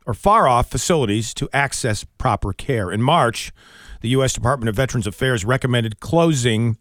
or 0.05 0.13
far 0.13 0.47
off 0.47 0.71
facilities 0.71 1.33
to 1.33 1.49
access 1.51 2.05
proper 2.17 2.53
care. 2.53 2.93
In 2.93 3.01
March, 3.01 3.51
the 3.99 4.09
U.S. 4.09 4.31
Department 4.31 4.69
of 4.69 4.75
Veterans 4.75 5.05
Affairs 5.05 5.43
recommended 5.43 5.99
closing 5.99 6.77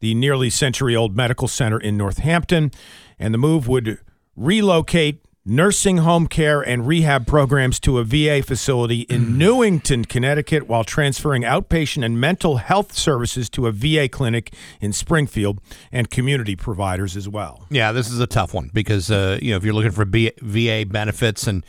the 0.00 0.14
nearly 0.14 0.50
century 0.50 0.96
old 0.96 1.16
medical 1.16 1.48
center 1.48 1.78
in 1.78 1.96
Northampton, 1.96 2.70
and 3.18 3.32
the 3.32 3.38
move 3.38 3.68
would 3.68 3.98
relocate 4.36 5.24
nursing 5.44 5.98
home 5.98 6.26
care 6.26 6.60
and 6.60 6.86
rehab 6.86 7.26
programs 7.26 7.80
to 7.80 7.98
a 7.98 8.04
VA 8.04 8.42
facility 8.42 9.00
in 9.02 9.38
Newington, 9.38 10.04
Connecticut, 10.04 10.68
while 10.68 10.84
transferring 10.84 11.42
outpatient 11.42 12.04
and 12.04 12.20
mental 12.20 12.58
health 12.58 12.92
services 12.92 13.48
to 13.50 13.66
a 13.66 13.72
VA 13.72 14.08
clinic 14.08 14.54
in 14.80 14.92
Springfield 14.92 15.60
and 15.90 16.10
community 16.10 16.56
providers 16.56 17.16
as 17.16 17.28
well. 17.28 17.66
Yeah, 17.70 17.92
this 17.92 18.10
is 18.10 18.20
a 18.20 18.26
tough 18.26 18.54
one 18.54 18.70
because 18.72 19.10
uh, 19.10 19.38
you 19.40 19.50
know 19.50 19.56
if 19.56 19.64
you're 19.64 19.74
looking 19.74 19.92
for 19.92 20.04
B- 20.04 20.32
VA 20.40 20.84
benefits 20.86 21.46
and 21.46 21.64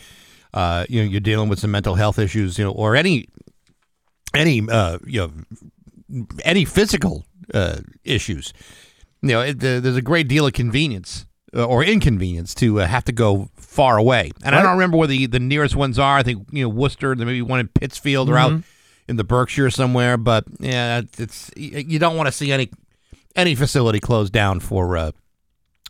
uh, 0.53 0.85
you 0.89 1.03
know 1.03 1.09
you're 1.09 1.21
dealing 1.21 1.49
with 1.49 1.59
some 1.59 1.71
mental 1.71 1.95
health 1.95 2.19
issues, 2.19 2.57
you 2.57 2.65
know, 2.65 2.71
or 2.71 2.95
any 2.95 3.27
any 4.33 4.61
uh, 4.69 4.97
you 5.05 5.19
know 5.19 6.25
any 6.43 6.65
physical 6.65 7.25
uh, 7.53 7.77
issues, 8.03 8.53
you 9.21 9.29
know, 9.29 9.41
it, 9.41 9.57
uh, 9.63 9.79
there's 9.79 9.95
a 9.97 10.01
great 10.01 10.27
deal 10.27 10.45
of 10.47 10.53
convenience 10.53 11.25
uh, 11.55 11.63
or 11.65 11.83
inconvenience 11.83 12.53
to 12.55 12.81
uh, 12.81 12.87
have 12.87 13.03
to 13.05 13.11
go 13.11 13.49
far 13.55 13.97
away. 13.97 14.31
And 14.43 14.55
I 14.55 14.61
don't 14.61 14.73
remember 14.73 14.97
where 14.97 15.07
the, 15.07 15.25
the 15.27 15.39
nearest 15.39 15.75
ones 15.75 15.99
are. 15.99 16.17
I 16.17 16.23
think 16.23 16.47
you 16.51 16.63
know 16.63 16.69
Worcester. 16.69 17.15
There 17.15 17.25
may 17.25 17.33
be 17.33 17.41
one 17.41 17.59
in 17.59 17.67
Pittsfield 17.67 18.29
or 18.29 18.37
out 18.37 18.51
Mhm. 18.53 18.63
in 19.07 19.15
the 19.17 19.23
Berkshire 19.23 19.69
somewhere. 19.69 20.17
But 20.17 20.45
yeah, 20.59 21.01
it's 21.17 21.51
you 21.55 21.99
don't 21.99 22.15
want 22.17 22.27
to 22.27 22.31
see 22.31 22.51
any 22.51 22.69
any 23.35 23.55
facility 23.55 23.99
closed 23.99 24.33
down 24.33 24.59
for 24.59 24.97
uh, 24.97 25.11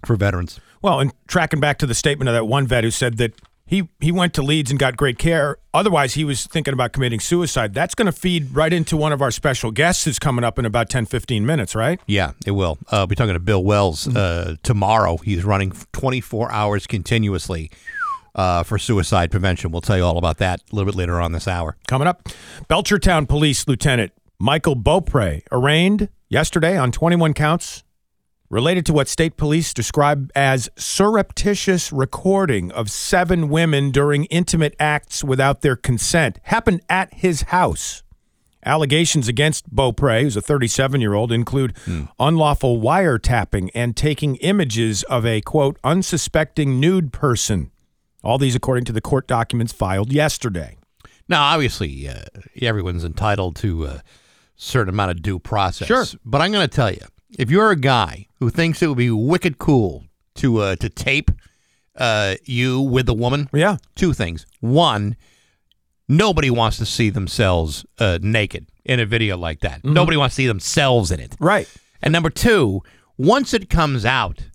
for 0.05 0.15
veterans. 0.15 0.59
Well, 0.81 0.99
and 0.99 1.11
tracking 1.27 1.59
back 1.59 1.77
to 1.79 1.85
the 1.85 1.93
statement 1.93 2.27
of 2.27 2.33
that 2.33 2.45
one 2.45 2.65
vet 2.67 2.83
who 2.83 2.91
said 2.91 3.17
that 3.17 3.33
he, 3.71 3.87
he 4.01 4.11
went 4.11 4.33
to 4.33 4.41
Leeds 4.43 4.69
and 4.69 4.77
got 4.77 4.97
great 4.97 5.17
care. 5.17 5.55
Otherwise, 5.73 6.15
he 6.15 6.25
was 6.25 6.45
thinking 6.45 6.73
about 6.73 6.91
committing 6.91 7.21
suicide. 7.21 7.73
That's 7.73 7.95
going 7.95 8.07
to 8.07 8.11
feed 8.11 8.53
right 8.53 8.71
into 8.71 8.97
one 8.97 9.13
of 9.13 9.21
our 9.21 9.31
special 9.31 9.71
guests 9.71 10.03
who's 10.03 10.19
coming 10.19 10.43
up 10.43 10.59
in 10.59 10.65
about 10.65 10.89
10, 10.89 11.05
15 11.05 11.45
minutes, 11.45 11.73
right? 11.73 11.97
Yeah, 12.05 12.33
it 12.45 12.51
will. 12.51 12.77
Uh, 12.89 13.07
we're 13.09 13.15
talking 13.15 13.33
to 13.33 13.39
Bill 13.39 13.63
Wells 13.63 14.13
uh, 14.13 14.57
tomorrow. 14.61 15.15
He's 15.15 15.45
running 15.45 15.71
24 15.93 16.51
hours 16.51 16.85
continuously 16.85 17.71
uh, 18.35 18.63
for 18.63 18.77
suicide 18.77 19.31
prevention. 19.31 19.71
We'll 19.71 19.79
tell 19.79 19.95
you 19.95 20.03
all 20.03 20.17
about 20.17 20.39
that 20.39 20.59
a 20.69 20.75
little 20.75 20.91
bit 20.91 20.97
later 20.97 21.21
on 21.21 21.31
this 21.31 21.47
hour. 21.47 21.77
Coming 21.87 22.09
up, 22.09 22.27
Belchertown 22.69 23.25
Police 23.25 23.69
Lieutenant 23.69 24.11
Michael 24.37 24.75
Beaupre 24.75 25.43
arraigned 25.49 26.09
yesterday 26.27 26.77
on 26.77 26.91
21 26.91 27.33
counts 27.33 27.85
related 28.51 28.85
to 28.85 28.91
what 28.91 29.07
state 29.07 29.37
police 29.37 29.73
describe 29.73 30.29
as 30.35 30.69
surreptitious 30.75 31.91
recording 31.91 32.69
of 32.73 32.91
seven 32.91 33.47
women 33.47 33.91
during 33.91 34.25
intimate 34.25 34.75
acts 34.77 35.23
without 35.23 35.61
their 35.61 35.77
consent. 35.77 36.37
Happened 36.43 36.81
at 36.89 37.13
his 37.13 37.43
house. 37.43 38.03
Allegations 38.63 39.29
against 39.29 39.73
Beaupre, 39.73 40.21
who's 40.21 40.35
a 40.35 40.41
37 40.41 40.99
year 40.99 41.13
old, 41.13 41.31
include 41.31 41.75
unlawful 42.19 42.79
wiretapping 42.79 43.69
and 43.73 43.95
taking 43.95 44.35
images 44.35 45.03
of 45.03 45.25
a, 45.25 45.39
quote, 45.41 45.79
unsuspecting 45.83 46.79
nude 46.79 47.13
person. 47.13 47.71
All 48.21 48.37
these 48.37 48.53
according 48.53 48.83
to 48.85 48.91
the 48.91 49.01
court 49.01 49.27
documents 49.27 49.71
filed 49.73 50.11
yesterday. 50.11 50.77
Now, 51.27 51.43
obviously, 51.43 52.07
uh, 52.07 52.23
everyone's 52.61 53.05
entitled 53.05 53.55
to 53.57 53.85
a 53.85 54.03
certain 54.57 54.93
amount 54.93 55.11
of 55.11 55.21
due 55.21 55.39
process. 55.39 55.87
Sure. 55.87 56.05
But 56.25 56.41
I'm 56.41 56.51
going 56.51 56.67
to 56.67 56.75
tell 56.75 56.91
you, 56.91 56.99
if 57.37 57.49
you're 57.49 57.71
a 57.71 57.75
guy 57.75 58.27
who 58.39 58.49
thinks 58.49 58.81
it 58.81 58.87
would 58.87 58.97
be 58.97 59.11
wicked 59.11 59.57
cool 59.57 60.05
to 60.35 60.59
uh, 60.59 60.75
to 60.77 60.89
tape 60.89 61.31
uh, 61.95 62.35
you 62.45 62.81
with 62.81 63.07
a 63.09 63.13
woman, 63.13 63.49
yeah, 63.53 63.77
two 63.95 64.13
things. 64.13 64.45
One, 64.59 65.15
nobody 66.07 66.49
wants 66.49 66.77
to 66.77 66.85
see 66.85 67.09
themselves 67.09 67.85
uh, 67.99 68.19
naked 68.21 68.67
in 68.85 68.99
a 68.99 69.05
video 69.05 69.37
like 69.37 69.59
that. 69.61 69.83
Nobody 69.83 70.17
wants 70.17 70.35
to 70.35 70.41
see 70.41 70.47
themselves 70.47 71.11
in 71.11 71.19
it. 71.19 71.35
Right. 71.39 71.69
And 72.01 72.11
number 72.11 72.29
two, 72.29 72.81
once 73.17 73.53
it 73.53 73.69
comes 73.69 74.05
out 74.05 74.47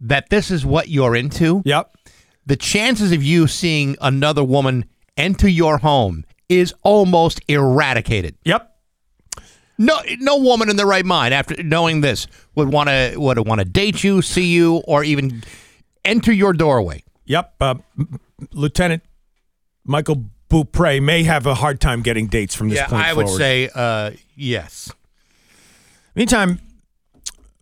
that 0.00 0.30
this 0.30 0.50
is 0.50 0.64
what 0.66 0.88
you're 0.88 1.16
into, 1.16 1.62
yep. 1.64 1.94
the 2.46 2.56
chances 2.56 3.12
of 3.12 3.22
you 3.22 3.46
seeing 3.46 3.96
another 4.00 4.44
woman 4.44 4.84
enter 5.16 5.48
your 5.48 5.78
home 5.78 6.24
is 6.48 6.74
almost 6.82 7.40
eradicated. 7.48 8.36
Yep. 8.44 8.70
No, 9.80 9.98
no 10.18 10.36
woman 10.36 10.68
in 10.68 10.76
their 10.76 10.86
right 10.86 11.06
mind 11.06 11.32
after 11.32 11.62
knowing 11.62 12.02
this 12.02 12.26
would 12.54 12.68
want 12.68 12.90
to 12.90 13.14
would 13.16 13.38
want 13.46 13.60
to 13.60 13.64
date 13.64 14.04
you, 14.04 14.20
see 14.20 14.44
you, 14.44 14.76
or 14.86 15.02
even 15.02 15.42
enter 16.04 16.32
your 16.34 16.52
doorway. 16.52 17.02
Yep. 17.24 17.54
Uh, 17.58 17.74
Lieutenant 18.52 19.02
Michael 19.84 20.26
Beaupre 20.50 21.00
may 21.00 21.22
have 21.22 21.46
a 21.46 21.54
hard 21.54 21.80
time 21.80 22.02
getting 22.02 22.26
dates 22.26 22.54
from 22.54 22.68
this 22.68 22.76
yeah, 22.76 22.88
point 22.88 23.06
I 23.06 23.14
would 23.14 23.24
forward. 23.24 23.38
say 23.38 23.70
uh, 23.74 24.10
yes. 24.36 24.92
Meantime, 26.14 26.60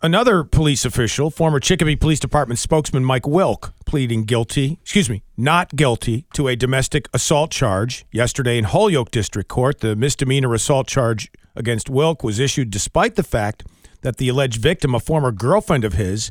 another 0.02 0.42
police 0.42 0.84
official, 0.84 1.30
former 1.30 1.60
Chicopee 1.60 1.94
Police 1.94 2.18
Department 2.18 2.58
spokesman 2.58 3.04
Mike 3.04 3.28
Wilk, 3.28 3.74
pleading 3.86 4.24
guilty, 4.24 4.78
excuse 4.82 5.08
me, 5.08 5.22
not 5.36 5.76
guilty 5.76 6.26
to 6.32 6.48
a 6.48 6.56
domestic 6.56 7.08
assault 7.14 7.52
charge 7.52 8.06
yesterday 8.10 8.58
in 8.58 8.64
Holyoke 8.64 9.12
District 9.12 9.48
Court. 9.48 9.78
The 9.78 9.94
misdemeanor 9.94 10.52
assault 10.52 10.88
charge 10.88 11.30
against 11.58 11.90
Wilk 11.90 12.22
was 12.22 12.38
issued 12.38 12.70
despite 12.70 13.16
the 13.16 13.22
fact 13.22 13.64
that 14.02 14.16
the 14.16 14.28
alleged 14.28 14.62
victim, 14.62 14.94
a 14.94 15.00
former 15.00 15.32
girlfriend 15.32 15.84
of 15.84 15.94
his, 15.94 16.30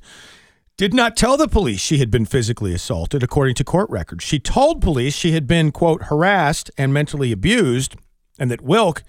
did 0.78 0.94
not 0.94 1.18
tell 1.18 1.38
the 1.38 1.48
police 1.48 1.80
she 1.80 1.98
had 1.98 2.12
been 2.12 2.26
physically 2.26 2.74
assaulted, 2.74 3.24
according 3.24 3.56
to 3.56 3.64
court 3.64 3.90
records. 3.90 4.24
She 4.24 4.40
told 4.40 4.82
police 4.82 5.16
she 5.16 5.32
had 5.32 5.48
been, 5.48 5.72
quote, 5.72 6.04
harassed 6.04 6.70
and 6.78 6.94
mentally 6.94 7.32
abused, 7.32 7.96
and 8.40 8.50
that 8.52 8.62
Wilk 8.62 9.04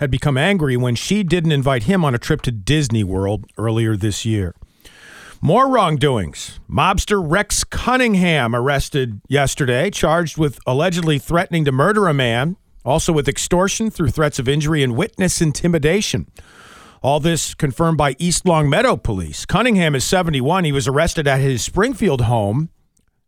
had 0.00 0.10
become 0.10 0.36
angry 0.36 0.76
when 0.76 0.96
she 0.96 1.22
didn't 1.22 1.52
invite 1.52 1.84
him 1.84 2.04
on 2.04 2.14
a 2.14 2.18
trip 2.18 2.42
to 2.42 2.50
Disney 2.50 3.04
World 3.04 3.46
earlier 3.56 3.96
this 3.96 4.24
year. 4.24 4.54
More 5.40 5.68
wrongdoings. 5.68 6.60
Mobster 6.68 7.20
Rex 7.24 7.64
Cunningham 7.64 8.54
arrested 8.54 9.20
yesterday, 9.28 9.90
charged 9.90 10.38
with 10.38 10.58
allegedly 10.66 11.18
threatening 11.18 11.64
to 11.64 11.72
murder 11.72 12.08
a 12.08 12.14
man, 12.14 12.56
also 12.84 13.12
with 13.12 13.28
extortion 13.28 13.90
through 13.90 14.10
threats 14.10 14.38
of 14.38 14.48
injury 14.48 14.82
and 14.82 14.96
witness 14.96 15.40
intimidation. 15.40 16.28
All 17.02 17.18
this 17.18 17.54
confirmed 17.54 17.98
by 17.98 18.14
East 18.18 18.46
Longmeadow 18.46 18.96
police. 18.96 19.44
Cunningham 19.44 19.94
is 19.94 20.04
71. 20.04 20.64
He 20.64 20.72
was 20.72 20.86
arrested 20.86 21.26
at 21.26 21.40
his 21.40 21.62
Springfield 21.62 22.22
home 22.22 22.68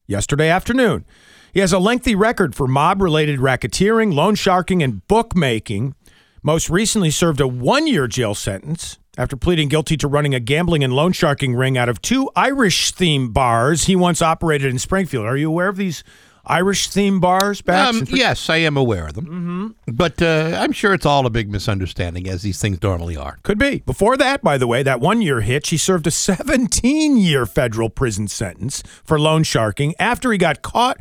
yesterday 0.06 0.48
afternoon. 0.48 1.04
He 1.52 1.60
has 1.60 1.72
a 1.72 1.78
lengthy 1.78 2.14
record 2.14 2.54
for 2.54 2.66
mob 2.66 3.00
related 3.00 3.40
racketeering, 3.40 4.12
loan 4.14 4.34
sharking, 4.34 4.82
and 4.82 5.06
bookmaking. 5.06 5.94
Most 6.42 6.68
recently 6.68 7.10
served 7.10 7.40
a 7.40 7.48
one 7.48 7.86
year 7.86 8.06
jail 8.06 8.34
sentence 8.34 8.98
after 9.16 9.36
pleading 9.36 9.68
guilty 9.68 9.96
to 9.96 10.08
running 10.08 10.34
a 10.34 10.40
gambling 10.40 10.82
and 10.82 10.92
loan 10.92 11.12
sharking 11.12 11.54
ring 11.54 11.78
out 11.78 11.88
of 11.88 12.02
two 12.02 12.30
Irish 12.34 12.92
themed 12.92 13.32
bars 13.32 13.84
he 13.84 13.94
once 13.96 14.20
operated 14.20 14.70
in 14.70 14.78
Springfield. 14.78 15.26
Are 15.26 15.36
you 15.36 15.48
aware 15.48 15.68
of 15.68 15.76
these 15.76 16.02
Irish 16.46 16.88
themed 16.88 17.20
bars, 17.20 17.62
Bax? 17.62 17.96
Um, 17.96 18.06
yes, 18.10 18.50
I 18.50 18.56
am 18.58 18.76
aware 18.76 19.06
of 19.06 19.14
them. 19.14 19.24
Mm-hmm. 19.26 19.92
But 19.94 20.20
uh, 20.20 20.56
I'm 20.58 20.72
sure 20.72 20.92
it's 20.94 21.06
all 21.06 21.26
a 21.26 21.30
big 21.30 21.50
misunderstanding, 21.50 22.28
as 22.28 22.42
these 22.42 22.60
things 22.60 22.82
normally 22.82 23.16
are. 23.16 23.38
Could 23.42 23.58
be. 23.58 23.78
Before 23.86 24.16
that, 24.16 24.42
by 24.42 24.58
the 24.58 24.66
way, 24.66 24.82
that 24.82 25.00
one 25.00 25.22
year 25.22 25.40
hitch, 25.40 25.70
he 25.70 25.76
served 25.76 26.06
a 26.06 26.10
17 26.10 27.16
year 27.16 27.46
federal 27.46 27.90
prison 27.90 28.28
sentence 28.28 28.82
for 29.04 29.18
loan 29.18 29.42
sharking 29.42 29.94
after 29.98 30.32
he 30.32 30.38
got 30.38 30.62
caught 30.62 30.98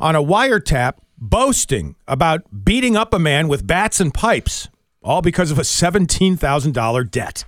on 0.00 0.16
a 0.16 0.22
wiretap 0.22 0.94
boasting 1.18 1.96
about 2.06 2.64
beating 2.64 2.96
up 2.96 3.12
a 3.12 3.18
man 3.18 3.48
with 3.48 3.66
bats 3.66 4.00
and 4.00 4.14
pipes, 4.14 4.68
all 5.02 5.22
because 5.22 5.50
of 5.50 5.58
a 5.58 5.62
$17,000 5.62 7.10
debt. 7.10 7.44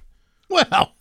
Well, 0.48 0.94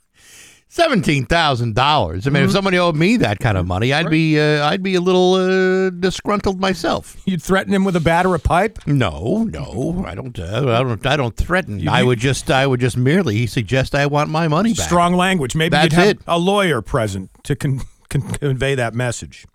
seventeen 0.80 1.26
thousand 1.26 1.76
dollars. 1.76 2.26
I 2.26 2.30
mean, 2.30 2.44
if 2.44 2.50
Mhm. 2.50 2.54
somebody 2.54 2.78
owed 2.80 2.96
me 2.96 3.18
that 3.18 3.40
kind 3.40 3.58
of 3.58 3.68
money, 3.68 3.92
I'd 3.94 4.10
be 4.10 4.40
uh, 4.40 4.66
I'd 4.68 4.82
be 4.82 4.96
a 4.96 5.02
little 5.02 5.34
uh, 5.36 5.90
disgruntled 5.90 6.60
myself. 6.60 7.18
You'd 7.26 7.42
threaten 7.44 7.74
him 7.74 7.84
with 7.84 7.96
a 7.96 8.00
bat 8.00 8.26
or 8.26 8.36
a 8.36 8.40
pipe? 8.40 8.80
No, 8.88 9.48
no, 9.52 10.04
I 10.08 10.16
don't. 10.16 10.38
Uh, 10.40 10.72
I 10.78 10.84
don't. 10.84 11.06
I 11.06 11.18
don't 11.18 11.36
threaten. 11.36 11.80
You- 11.80 11.90
I 11.92 12.04
would 12.04 12.20
just. 12.20 12.50
I 12.50 12.66
would 12.66 12.80
just 12.80 12.98
merely 12.98 13.46
suggest 13.48 13.94
I 13.96 14.06
want 14.06 14.30
my 14.30 14.48
money 14.48 14.74
back. 14.74 14.86
Strong 14.88 15.16
language. 15.16 15.56
Maybe 15.56 15.72
That's 15.72 15.94
you'd 15.94 16.00
have 16.00 16.08
it. 16.10 16.20
a 16.28 16.38
lawyer 16.40 16.82
present 16.82 17.30
to 17.44 17.56
con- 17.56 17.82
con- 18.10 18.22
convey 18.32 18.76
that 18.76 18.94
message. 18.94 19.46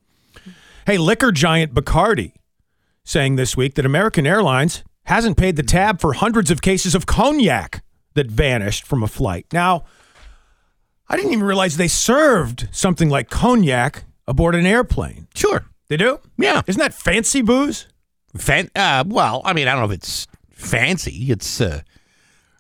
Hey, 0.87 0.99
liquor 0.99 1.33
giant 1.33 1.73
Bacardi 1.75 2.33
saying 3.05 3.37
this 3.37 3.57
week 3.57 3.75
that 3.75 3.87
American 3.87 4.27
Airlines 4.27 4.85
hasn't 5.05 5.37
paid 5.37 5.57
the 5.57 5.63
tab 5.63 6.01
for 6.01 6.15
hundreds 6.15 6.51
of 6.51 6.63
cases 6.63 6.95
of 6.95 7.07
cognac 7.07 7.83
that 8.15 8.31
vanished 8.31 8.87
from 8.87 9.03
a 9.03 9.07
flight. 9.09 9.47
Now, 9.53 9.85
I 11.09 11.17
didn't 11.17 11.33
even 11.33 11.45
realize 11.45 11.77
they 11.77 11.89
served 11.89 12.69
something 12.73 13.09
like 13.11 13.31
cognac 13.31 14.05
aboard 14.27 14.55
an 14.55 14.67
airplane. 14.67 15.29
Sure, 15.35 15.65
they 15.89 15.97
do. 15.97 16.19
Yeah, 16.39 16.63
isn't 16.67 16.81
that 16.81 16.95
fancy 16.95 17.43
booze? 17.43 17.87
Fan- 18.37 18.71
uh, 18.75 19.05
well, 19.07 19.43
I 19.45 19.53
mean, 19.53 19.69
I 19.69 19.73
don't 19.73 19.81
know 19.81 19.93
if 19.93 19.99
it's 19.99 20.27
fancy. 20.51 21.31
It's 21.31 21.61
uh, 21.61 21.83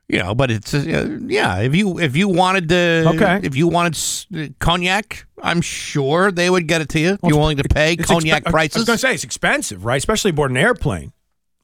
You 0.08 0.18
know, 0.18 0.34
but 0.34 0.50
it's 0.50 0.74
uh, 0.74 1.18
yeah. 1.26 1.60
If 1.60 1.74
you 1.74 1.98
if 1.98 2.14
you 2.14 2.28
wanted 2.28 2.68
to, 2.68 3.04
Okay. 3.14 3.40
If 3.42 3.56
you 3.56 3.66
wanted 3.66 3.94
s- 3.94 4.26
cognac, 4.60 5.26
I'm 5.42 5.60
sure 5.62 6.30
they 6.30 6.50
would 6.50 6.68
get 6.68 6.80
it 6.82 6.90
to 6.90 7.00
you. 7.00 7.12
If 7.14 7.20
you're 7.24 7.38
willing 7.38 7.56
to 7.56 7.64
pay 7.64 7.96
cognac 7.96 8.44
expe- 8.44 8.54
I 8.76 8.78
was 8.78 8.84
going 8.84 8.96
to 8.96 8.98
say 8.98 9.14
it's 9.14 9.24
expensive, 9.24 9.84
right? 9.84 9.96
Especially 9.96 10.30
aboard 10.30 10.50
an 10.50 10.58
airplane. 10.58 11.12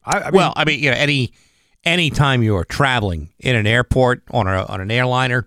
I, 0.05 0.19
I 0.19 0.25
mean, 0.25 0.33
well, 0.33 0.53
I 0.57 0.65
mean, 0.65 0.81
you 0.83 0.91
know, 0.91 0.97
any 0.97 1.33
any 1.85 2.09
time 2.11 2.43
you're 2.43 2.65
traveling 2.65 3.29
in 3.39 3.55
an 3.55 3.67
airport 3.67 4.23
on 4.31 4.47
a 4.49 4.65
on 4.65 4.81
an 4.81 4.91
airliner, 4.91 5.47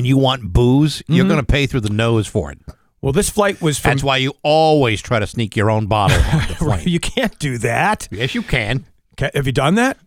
and 0.00 0.06
you 0.06 0.16
want 0.16 0.50
booze, 0.54 1.02
you're 1.08 1.26
Mhm. 1.26 1.28
going 1.28 1.40
to 1.40 1.46
pay 1.46 1.66
through 1.66 1.82
the 1.82 1.90
nose 1.90 2.26
for 2.26 2.50
it. 2.50 2.58
well, 3.02 3.12
this 3.12 3.28
flight 3.28 3.60
was 3.60 3.78
from. 3.78 3.90
That's 3.90 4.02
why 4.02 4.16
you 4.16 4.32
always 4.42 5.00
try 5.02 5.18
to 5.18 5.26
sneak 5.26 5.56
your 5.56 5.70
own 5.70 5.86
bottle 5.86 6.16
on 6.32 6.48
the 6.48 6.54
plane. 6.58 6.88
you 6.88 7.00
can't 7.00 7.38
do 7.38 7.58
that. 7.58 8.08
yes, 8.10 8.34
you 8.34 8.42
can. 8.42 8.86
Ca- 9.18 9.30
Have 9.34 9.46
you 9.46 9.52
done 9.52 9.74
that? 9.74 9.98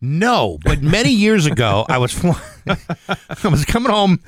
No, 0.00 0.58
but 0.64 0.80
many 0.82 1.10
years 1.26 1.46
ago, 1.46 1.84
I 1.88 1.98
was 1.98 2.12
fly- 2.12 2.40
I 3.44 3.48
was 3.48 3.64
coming 3.64 3.90
home. 3.92 4.20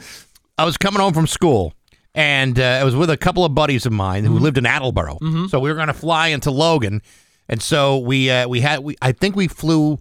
I 0.59 0.64
was 0.64 0.77
coming 0.77 1.01
home 1.01 1.14
from 1.14 1.27
school, 1.27 1.72
and 2.14 2.59
uh, 2.59 2.78
I 2.81 2.85
was 2.85 2.94
with 2.97 3.09
a 3.10 3.16
couple 3.16 3.44
of 3.44 3.55
buddies 3.55 3.86
of 3.86 3.93
mine 3.93 4.24
who 4.24 4.39
lived 4.39 4.59
in 4.59 4.66
Attleboro. 4.66 5.18
So 5.48 5.59
we 5.60 5.70
were 5.70 5.77
going 5.77 5.86
to 5.89 5.94
fly 5.94 6.28
into 6.28 6.51
Logan, 6.51 7.01
and 7.48 7.62
so 7.62 7.98
we 7.98 8.31
uh, 8.31 8.47
we 8.48 8.60
had 8.60 8.81
we 8.81 8.97
I 9.01 9.12
think 9.12 9.36
we 9.36 9.47
flew. 9.48 9.98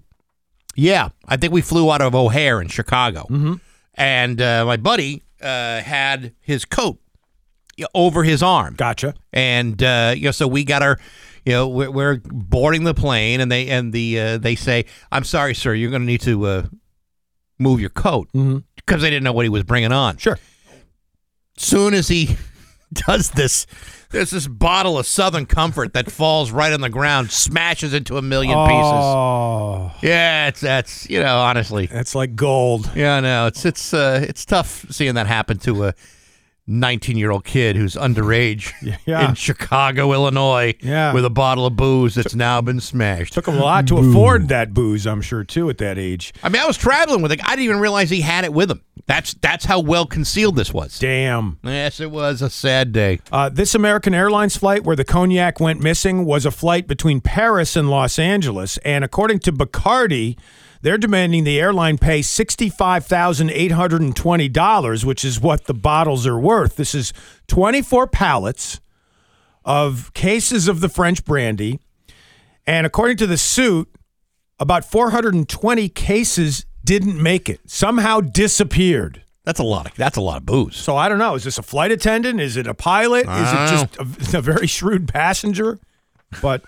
Yeah, 0.76 1.10
I 1.28 1.36
think 1.38 1.52
we 1.54 1.62
flew 1.62 1.92
out 1.92 2.02
of 2.02 2.16
O'Hare 2.16 2.62
in 2.62 2.68
Chicago, 2.70 3.26
and 4.00 4.42
uh, 4.42 4.66
my 4.66 4.78
buddy 4.78 5.24
uh, 5.42 5.82
had 5.82 6.34
his 6.40 6.66
coat 6.66 7.00
over 7.94 8.24
his 8.24 8.42
arm. 8.42 8.76
Gotcha. 8.76 9.14
And 9.32 9.82
uh, 9.84 10.14
you 10.16 10.26
know, 10.26 10.32
so 10.32 10.48
we 10.48 10.64
got 10.64 10.82
our, 10.82 10.98
you 11.46 11.54
know, 11.54 11.68
we're, 11.68 11.92
we're 11.92 12.18
boarding 12.24 12.86
the 12.86 12.94
plane, 12.94 13.42
and 13.42 13.52
they 13.52 13.68
and 13.68 13.94
the 13.94 14.20
uh, 14.20 14.38
they 14.38 14.56
say, 14.56 14.86
"I'm 15.12 15.24
sorry, 15.24 15.54
sir, 15.54 15.74
you're 15.74 15.92
going 15.92 16.02
to 16.02 16.08
need 16.08 16.22
to 16.22 16.46
uh, 16.46 16.64
move 17.60 17.80
your 17.80 17.90
coat," 17.90 18.30
because 18.76 19.02
they 19.02 19.10
didn't 19.10 19.24
know 19.24 19.34
what 19.34 19.46
he 19.46 19.50
was 19.50 19.64
bringing 19.64 19.92
on. 19.92 20.18
Sure. 20.18 20.40
Soon 21.58 21.94
as 21.94 22.08
he 22.08 22.38
does 22.94 23.32
this, 23.32 23.68
there's 24.12 24.32
this 24.32 24.48
bottle 24.48 24.98
of 24.98 25.06
Southern 25.06 25.46
Comfort 25.46 25.94
that 25.94 26.12
falls 26.12 26.52
right 26.52 26.74
on 26.74 26.82
the 26.82 26.90
ground, 26.90 27.32
smashes 27.32 27.94
into 27.94 28.18
a 28.18 28.22
million 28.22 28.58
Oh, 28.58 29.92
pieces. 29.92 30.04
Yeah, 30.10 30.48
it's 30.48 30.62
that's 30.62 31.10
you 31.10 31.20
know 31.20 31.38
honestly, 31.40 31.86
that's 31.88 32.16
like 32.16 32.36
gold. 32.36 32.90
Yeah, 32.96 33.20
no, 33.20 33.48
it's 33.48 33.66
it's 33.66 33.94
uh, 33.94 34.26
it's 34.28 34.46
tough 34.46 34.86
seeing 34.90 35.16
that 35.16 35.28
happen 35.28 35.58
to 35.60 35.86
a 35.86 35.94
19 36.70 37.18
year 37.18 37.32
old 37.32 37.44
kid 37.44 37.76
who's 37.76 37.96
underage 37.96 38.72
Yeah. 39.06 39.30
in 39.30 39.36
Chicago, 39.36 40.14
Illinois, 40.14 40.76
Yeah. 40.82 41.14
with 41.14 41.26
a 41.26 41.30
bottle 41.30 41.66
of 41.66 41.76
booze 41.76 42.16
that's 42.16 42.36
now 42.36 42.62
been 42.62 42.80
smashed. 42.80 43.34
Took 43.34 43.48
him 43.48 43.56
a 43.58 43.60
lot 43.60 43.88
to 43.88 43.98
afford 43.98 44.48
that 44.50 44.74
booze, 44.74 45.06
I'm 45.08 45.22
sure, 45.22 45.44
too, 45.44 45.70
at 45.70 45.80
that 45.80 45.98
age. 45.98 46.34
I 46.44 46.50
mean, 46.50 46.62
I 46.62 46.66
was 46.68 46.78
traveling 46.78 47.22
with 47.22 47.32
it. 47.32 47.42
I 47.44 47.52
didn't 47.56 47.66
even 47.66 47.80
realize 47.80 48.10
he 48.10 48.22
had 48.22 48.44
it 48.46 48.54
with 48.54 48.70
him. 48.72 48.82
That's 49.08 49.34
that's 49.36 49.66
how 49.66 49.80
well 49.80 50.06
concealed 50.06 50.56
this 50.56 50.72
was. 50.72 51.00
Damn. 51.00 51.58
Yes, 51.64 52.00
it 52.00 52.12
was 52.12 52.44
a 52.44 52.50
sad 52.50 52.92
day. 52.92 53.20
Uh, 53.32 53.50
this 53.50 53.74
American 53.74 54.14
Airlines 54.14 54.56
flight 54.56 54.84
where 54.84 54.96
the 54.96 55.04
cognac 55.04 55.60
went 55.60 55.82
missing 55.82 56.26
was 56.26 56.46
a 56.46 56.52
flight 56.52 56.86
between 56.88 57.20
Paris 57.20 57.76
and 57.76 57.90
Los 57.90 58.20
Angeles. 58.20 58.78
And 58.86 59.04
according 59.04 59.40
to 59.40 59.52
Bacardi, 59.52 60.38
they're 60.82 60.98
demanding 60.98 61.44
the 61.44 61.60
airline 61.60 61.98
pay 61.98 62.22
$65,820, 62.22 65.04
which 65.04 65.26
is 65.26 65.40
what 65.40 65.66
the 65.66 65.74
bottles 65.74 66.26
are 66.26 66.40
worth. 66.40 66.78
This 66.78 66.96
is 66.96 67.14
24 67.48 68.08
pallets 68.08 68.80
of 69.66 70.14
cases 70.14 70.68
of 70.68 70.80
the 70.80 70.90
French 70.90 71.26
brandy. 71.26 71.80
And 72.66 72.86
according 72.86 73.18
to 73.18 73.28
the 73.28 73.38
suit, 73.38 73.90
about 74.60 74.86
420 74.86 75.90
cases 75.90 76.66
didn't 76.84 77.22
make 77.22 77.50
it, 77.50 77.60
somehow 77.66 78.22
disappeared. 78.22 79.24
That's 79.46 79.60
a 79.60 79.64
lot. 79.64 79.88
Of, 79.88 79.96
that's 79.96 80.18
a 80.18 80.22
lot 80.22 80.38
of 80.38 80.46
booze. 80.46 80.76
So 80.76 80.96
I 80.96 81.10
don't 81.10 81.18
know. 81.18 81.36
Is 81.36 81.44
this 81.44 81.58
a 81.58 81.64
flight 81.64 81.92
attendant? 81.92 82.40
Is 82.40 82.56
it 82.56 82.68
a 82.68 82.74
pilot? 82.74 83.28
Is 83.28 83.28
it 83.28 83.70
just 83.70 83.98
a, 83.98 84.02
a 84.38 84.42
very 84.42 84.68
shrewd 84.68 85.08
passenger? 85.08 85.80
But 86.42 86.64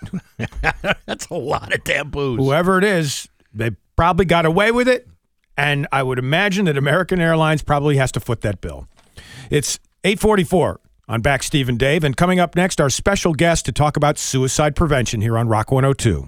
that's 1.05 1.27
a 1.27 1.35
lot 1.35 1.73
of 1.73 1.83
damn 1.83 2.09
booze. 2.09 2.39
whoever 2.39 2.79
it 2.79 2.83
is, 2.83 3.27
they 3.53 3.71
probably 4.01 4.25
got 4.25 4.47
away 4.47 4.71
with 4.71 4.87
it. 4.87 5.07
And 5.55 5.87
I 5.91 6.01
would 6.01 6.17
imagine 6.17 6.65
that 6.65 6.75
American 6.75 7.21
Airlines 7.21 7.61
probably 7.61 7.97
has 7.97 8.11
to 8.13 8.19
foot 8.19 8.41
that 8.41 8.59
bill. 8.59 8.87
It's 9.51 9.77
844 10.03 10.79
on 11.07 11.21
Bax 11.21 11.45
Steve 11.45 11.69
and 11.69 11.77
Dave. 11.77 12.03
And 12.03 12.17
coming 12.17 12.39
up 12.39 12.55
next, 12.55 12.81
our 12.81 12.89
special 12.89 13.35
guest 13.35 13.65
to 13.67 13.71
talk 13.71 13.97
about 13.97 14.17
suicide 14.17 14.75
prevention 14.75 15.21
here 15.21 15.37
on 15.37 15.47
Rock 15.47 15.71
102. 15.71 16.27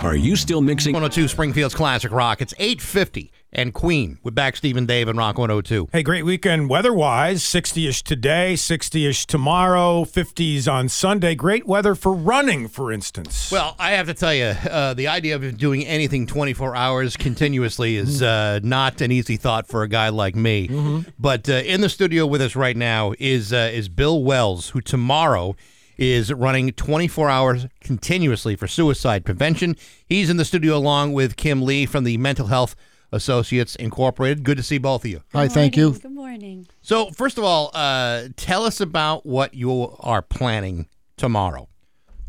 Are 0.00 0.16
you 0.16 0.34
still 0.34 0.62
mixing? 0.62 0.94
102 0.94 1.28
Springfield's 1.28 1.74
Classic 1.74 2.10
Rock. 2.10 2.40
It's 2.40 2.54
850 2.58 3.32
and 3.52 3.72
Queen 3.72 4.18
with 4.22 4.34
Bax 4.34 4.58
Stephen 4.58 4.86
Dave 4.86 5.08
and 5.08 5.18
Rock 5.18 5.38
102. 5.38 5.88
Hey, 5.92 6.02
great 6.02 6.24
weekend 6.24 6.68
weather 6.68 6.92
wise. 6.92 7.42
60 7.42 7.88
ish 7.88 8.02
today, 8.02 8.56
60 8.56 9.06
ish 9.06 9.26
tomorrow, 9.26 10.04
50s 10.04 10.70
on 10.70 10.88
Sunday. 10.88 11.34
Great 11.34 11.66
weather 11.66 11.94
for 11.94 12.12
running, 12.12 12.68
for 12.68 12.92
instance. 12.92 13.50
Well, 13.50 13.74
I 13.78 13.92
have 13.92 14.06
to 14.06 14.14
tell 14.14 14.34
you, 14.34 14.44
uh, 14.70 14.94
the 14.94 15.08
idea 15.08 15.36
of 15.36 15.56
doing 15.56 15.84
anything 15.86 16.26
24 16.26 16.76
hours 16.76 17.16
continuously 17.16 17.96
is 17.96 18.22
uh, 18.22 18.60
not 18.62 19.00
an 19.00 19.12
easy 19.12 19.36
thought 19.36 19.66
for 19.66 19.82
a 19.82 19.88
guy 19.88 20.10
like 20.10 20.36
me. 20.36 21.04
But 21.18 21.48
uh, 21.48 21.54
in 21.54 21.80
the 21.80 21.88
studio 21.88 22.26
with 22.26 22.42
us 22.42 22.54
right 22.54 22.76
now 22.76 23.14
is 23.18 23.52
uh, 23.52 23.70
is 23.72 23.88
Bill 23.88 24.22
Wells, 24.22 24.70
who 24.70 24.80
tomorrow 24.80 25.56
is 25.96 26.32
running 26.32 26.70
24 26.72 27.28
hours 27.28 27.66
continuously 27.80 28.54
for 28.54 28.68
suicide 28.68 29.24
prevention. 29.24 29.76
He's 30.06 30.30
in 30.30 30.36
the 30.36 30.44
studio 30.44 30.76
along 30.76 31.12
with 31.12 31.36
Kim 31.36 31.62
Lee 31.62 31.86
from 31.86 32.04
the 32.04 32.16
Mental 32.18 32.46
Health 32.46 32.76
Associates 33.12 33.74
Incorporated. 33.76 34.42
Good 34.44 34.56
to 34.58 34.62
see 34.62 34.78
both 34.78 35.04
of 35.04 35.10
you. 35.10 35.22
Hi, 35.32 35.48
thank 35.48 35.76
you. 35.76 35.92
Good 35.92 36.12
morning. 36.12 36.66
So, 36.82 37.10
first 37.10 37.38
of 37.38 37.44
all, 37.44 37.70
uh, 37.74 38.28
tell 38.36 38.64
us 38.64 38.80
about 38.80 39.24
what 39.24 39.54
you 39.54 39.96
are 40.00 40.22
planning 40.22 40.86
tomorrow. 41.16 41.68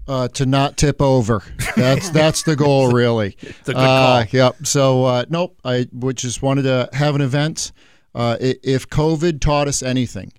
Uh, 0.07 0.27
to 0.29 0.45
not 0.47 0.75
tip 0.75 1.01
over. 1.03 1.43
That's 1.75 2.09
that's 2.21 2.41
the 2.41 2.55
goal, 2.55 2.91
really. 2.91 3.37
It's 3.41 3.69
a 3.69 3.73
good 3.73 3.77
Uh, 3.77 4.23
call. 4.23 4.25
yep. 4.31 4.55
So 4.65 5.03
uh, 5.05 5.25
nope. 5.29 5.59
I 5.63 5.87
would 5.91 6.17
just 6.17 6.41
wanted 6.41 6.63
to 6.63 6.89
have 6.93 7.13
an 7.13 7.21
event. 7.21 7.71
Uh, 8.15 8.35
i- 8.41 8.55
if 8.63 8.89
COVID 8.89 9.39
taught 9.39 9.67
us 9.67 9.83
anything, 9.83 10.33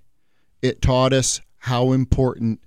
it 0.61 0.83
taught 0.83 1.12
us 1.12 1.41
how 1.59 1.93
important 1.93 2.59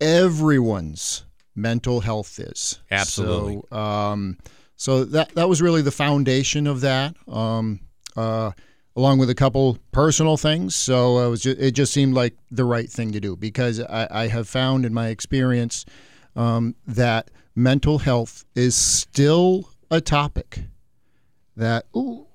everyone's 0.00 1.24
mental 1.54 2.00
health 2.00 2.40
is. 2.40 2.80
Absolutely. 2.90 3.62
So, 3.70 3.76
um, 3.76 4.36
so 4.76 5.04
that 5.04 5.34
that 5.34 5.48
was 5.48 5.60
really 5.62 5.82
the 5.82 5.90
foundation 5.92 6.66
of 6.66 6.80
that. 6.82 7.14
Um, 7.28 7.80
uh, 8.16 8.52
along 8.94 9.18
with 9.18 9.30
a 9.30 9.34
couple 9.34 9.78
personal 9.90 10.36
things. 10.36 10.74
So 10.76 11.18
it 11.20 11.30
was 11.30 11.40
just, 11.40 11.58
it 11.58 11.70
just 11.70 11.94
seemed 11.94 12.12
like 12.12 12.36
the 12.50 12.66
right 12.66 12.90
thing 12.90 13.12
to 13.12 13.20
do 13.20 13.36
because 13.36 13.80
I, 13.80 14.06
I 14.10 14.26
have 14.28 14.46
found 14.46 14.84
in 14.84 14.92
my 14.92 15.08
experience 15.08 15.86
um, 16.36 16.74
that 16.86 17.30
mental 17.54 18.00
health 18.00 18.44
is 18.54 18.76
still 18.76 19.70
a 19.90 20.02
topic 20.02 20.64
that 21.56 21.86
ooh, 21.96 22.26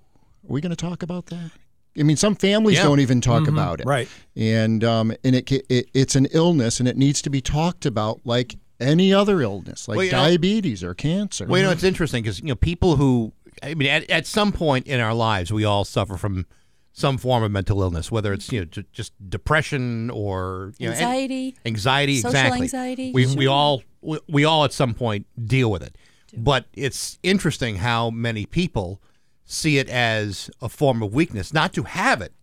are 0.44 0.52
we 0.52 0.60
going 0.60 0.72
to 0.72 0.76
talk 0.76 1.04
about 1.04 1.28
that? 1.28 1.52
I 2.00 2.02
mean, 2.02 2.18
some 2.18 2.36
families 2.36 2.78
Yeah. 2.78 2.84
don't 2.86 3.02
even 3.02 3.22
talk 3.22 3.44
Mhm. 3.44 3.50
about 3.50 3.80
it, 3.82 3.86
Right. 3.86 4.08
And 4.36 4.84
um, 4.84 5.14
and 5.24 5.36
it, 5.36 5.52
it 5.52 5.90
it's 5.94 6.16
an 6.16 6.26
illness, 6.32 6.80
and 6.80 6.88
it 6.90 6.98
needs 6.98 7.22
to 7.24 7.30
be 7.30 7.40
talked 7.42 7.86
about 7.86 8.22
like 8.26 8.56
any 8.80 9.14
other 9.14 9.42
illness, 9.42 9.88
like 9.88 9.98
Well, 9.98 10.06
you 10.06 10.12
know- 10.12 10.18
diabetes 10.20 10.84
or 10.84 10.94
cancer. 10.94 11.46
Well, 11.46 11.60
you 11.60 11.66
know, 11.66 11.72
it's 11.72 11.84
interesting 11.84 12.24
because 12.24 12.40
you 12.40 12.48
know 12.48 12.56
people 12.56 12.96
who, 12.98 13.34
I 13.64 13.74
mean, 13.74 13.88
at, 13.90 14.10
at 14.10 14.26
some 14.28 14.52
point 14.52 14.88
in 14.88 15.00
our 15.00 15.14
lives, 15.14 15.52
we 15.52 15.64
all 15.66 15.84
suffer 15.86 16.18
from 16.18 16.46
some 16.94 17.18
form 17.18 17.44
of 17.44 17.52
mental 17.52 17.82
illness, 17.82 18.12
whether 18.12 18.34
it's 18.34 18.52
you 18.52 18.60
know 18.62 18.66
j- 18.66 18.86
just 18.92 19.14
depression 19.30 20.10
or 20.10 20.74
you 20.80 20.88
know, 20.90 20.96
any- 20.96 21.04
Anxiety. 21.04 21.56
anxiety, 21.66 22.16
Social 22.18 22.30
exactly. 22.32 22.62
anxiety, 22.64 23.12
We 23.14 23.36
we 23.36 23.48
all 23.48 23.84
we, 24.02 24.20
we 24.28 24.46
all 24.46 24.64
at 24.66 24.74
some 24.74 24.94
point 24.94 25.26
deal 25.48 25.70
with 25.72 25.84
it, 25.84 25.96
but 26.36 26.66
it's 26.74 27.20
interesting 27.24 27.78
how 27.78 28.10
many 28.10 28.46
people 28.46 29.02
see 29.46 29.78
it 29.78 29.88
as 29.90 30.50
a 30.62 30.68
form 30.70 31.02
of 31.02 31.14
weakness, 31.14 31.54
not 31.54 31.72
to 31.74 31.84
have 31.84 32.22
it, 32.22 32.34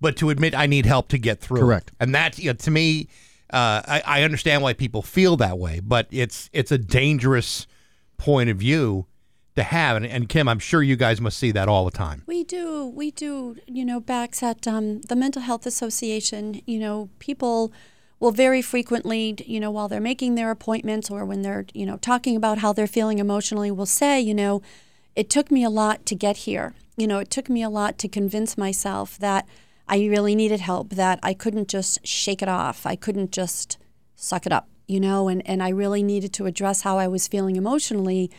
but 0.00 0.16
to 0.16 0.30
admit 0.30 0.54
I 0.54 0.66
need 0.66 0.84
help 0.86 1.08
to 1.08 1.18
get 1.18 1.40
through. 1.40 1.58
it. 1.58 1.60
Correct. 1.62 1.92
And 2.00 2.14
that 2.14 2.38
you 2.38 2.50
know, 2.50 2.54
to 2.54 2.70
me, 2.70 3.08
uh, 3.52 3.82
I, 3.86 4.02
I 4.06 4.22
understand 4.22 4.62
why 4.62 4.72
people 4.72 5.02
feel 5.02 5.36
that 5.36 5.58
way, 5.58 5.80
but 5.80 6.06
it's 6.10 6.48
it's 6.52 6.72
a 6.72 6.78
dangerous 6.78 7.66
point 8.16 8.48
of 8.50 8.56
view 8.56 9.06
to 9.56 9.62
have. 9.62 9.96
And, 9.96 10.06
and 10.06 10.28
Kim, 10.28 10.48
I'm 10.48 10.58
sure 10.58 10.82
you 10.82 10.96
guys 10.96 11.20
must 11.20 11.38
see 11.38 11.50
that 11.52 11.68
all 11.68 11.84
the 11.84 11.90
time. 11.90 12.22
We 12.26 12.44
do. 12.44 12.86
We 12.86 13.10
do. 13.10 13.56
You 13.66 13.84
know, 13.84 14.00
Bax 14.00 14.42
at 14.42 14.66
um, 14.66 15.02
the 15.02 15.16
Mental 15.16 15.42
Health 15.42 15.66
Association, 15.66 16.62
you 16.66 16.78
know, 16.78 17.10
people 17.18 17.72
will 18.18 18.30
very 18.30 18.62
frequently, 18.62 19.36
you 19.46 19.58
know, 19.58 19.70
while 19.70 19.88
they're 19.88 20.00
making 20.00 20.36
their 20.36 20.50
appointments 20.50 21.10
or 21.10 21.24
when 21.24 21.42
they're, 21.42 21.66
you 21.74 21.84
know, 21.84 21.96
talking 21.96 22.36
about 22.36 22.58
how 22.58 22.72
they're 22.72 22.86
feeling 22.86 23.18
emotionally, 23.18 23.70
will 23.70 23.84
say, 23.84 24.20
you 24.20 24.32
know, 24.32 24.62
it 25.16 25.28
took 25.28 25.50
me 25.50 25.64
a 25.64 25.70
lot 25.70 26.06
to 26.06 26.14
get 26.14 26.38
here. 26.38 26.72
You 26.96 27.06
know, 27.06 27.18
it 27.18 27.30
took 27.30 27.50
me 27.50 27.62
a 27.62 27.68
lot 27.68 27.98
to 27.98 28.08
convince 28.08 28.56
myself 28.56 29.18
that 29.18 29.46
I 29.88 29.98
really 30.06 30.34
needed 30.34 30.60
help, 30.60 30.90
that 30.90 31.18
I 31.22 31.34
couldn't 31.34 31.68
just 31.68 32.06
shake 32.06 32.42
it 32.42 32.48
off. 32.48 32.86
I 32.86 32.96
couldn't 32.96 33.32
just 33.32 33.78
suck 34.14 34.46
it 34.46 34.52
up, 34.52 34.68
you 34.86 35.00
know, 35.00 35.28
and, 35.28 35.46
and 35.46 35.62
I 35.62 35.68
really 35.68 36.02
needed 36.02 36.32
to 36.34 36.46
address 36.46 36.82
how 36.82 36.98
I 36.98 37.08
was 37.08 37.28
feeling 37.28 37.56
emotionally. 37.56 38.30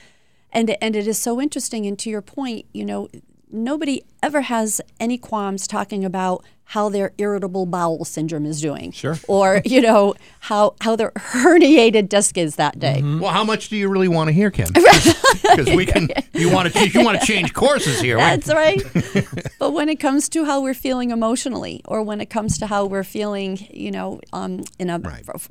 And 0.52 0.70
and 0.82 0.96
it 0.96 1.08
is 1.08 1.20
so 1.20 1.42
interesting. 1.42 1.86
And 1.86 1.98
to 2.00 2.10
your 2.10 2.22
point, 2.22 2.66
you 2.74 2.86
know, 2.86 3.10
nobody 3.52 4.04
ever 4.22 4.42
has 4.42 4.82
any 5.00 5.18
qualms 5.18 5.68
talking 5.68 6.06
about 6.06 6.44
how 6.66 6.90
their 6.90 7.14
irritable 7.18 7.66
bowel 7.66 8.06
syndrome 8.06 8.46
is 8.46 8.62
doing. 8.62 8.92
Sure. 8.92 9.18
Or, 9.28 9.62
you 9.66 9.82
know, 9.82 10.16
how 10.40 10.76
how 10.82 10.96
their 10.96 11.12
herniated 11.12 12.10
disc 12.10 12.38
is 12.38 12.56
that 12.56 12.80
day. 12.80 13.02
Well, 13.04 13.32
how 13.32 13.44
much 13.44 13.70
do 13.70 13.78
you 13.78 13.90
really 13.90 14.08
want 14.08 14.30
to 14.30 14.34
hear, 14.34 14.52
Kim? 14.52 14.70
Because 15.44 15.76
we 15.76 15.86
can. 15.86 16.10
You 16.34 16.50
want 16.50 16.74
to. 16.74 16.90
You 16.90 17.04
want 17.04 17.20
to 17.20 17.28
change 17.28 17.54
courses 17.54 18.00
here, 18.00 18.18
right? 18.18 18.42
That's 18.42 18.54
right. 18.54 18.82
but 19.60 19.72
when 19.72 19.90
it 19.90 20.00
comes 20.00 20.30
to 20.30 20.46
how 20.46 20.62
we're 20.62 20.74
feeling 20.74 21.12
emotionally, 21.12 21.82
or 21.86 22.02
when 22.02 22.22
it 22.22 22.28
comes 22.28 22.58
to 22.60 22.68
how 22.68 22.86
we're 22.86 23.04
feeling, 23.04 23.68
you 23.72 23.92
know, 23.92 24.22
um, 24.32 24.64
in 24.80 24.90
a 24.90 25.02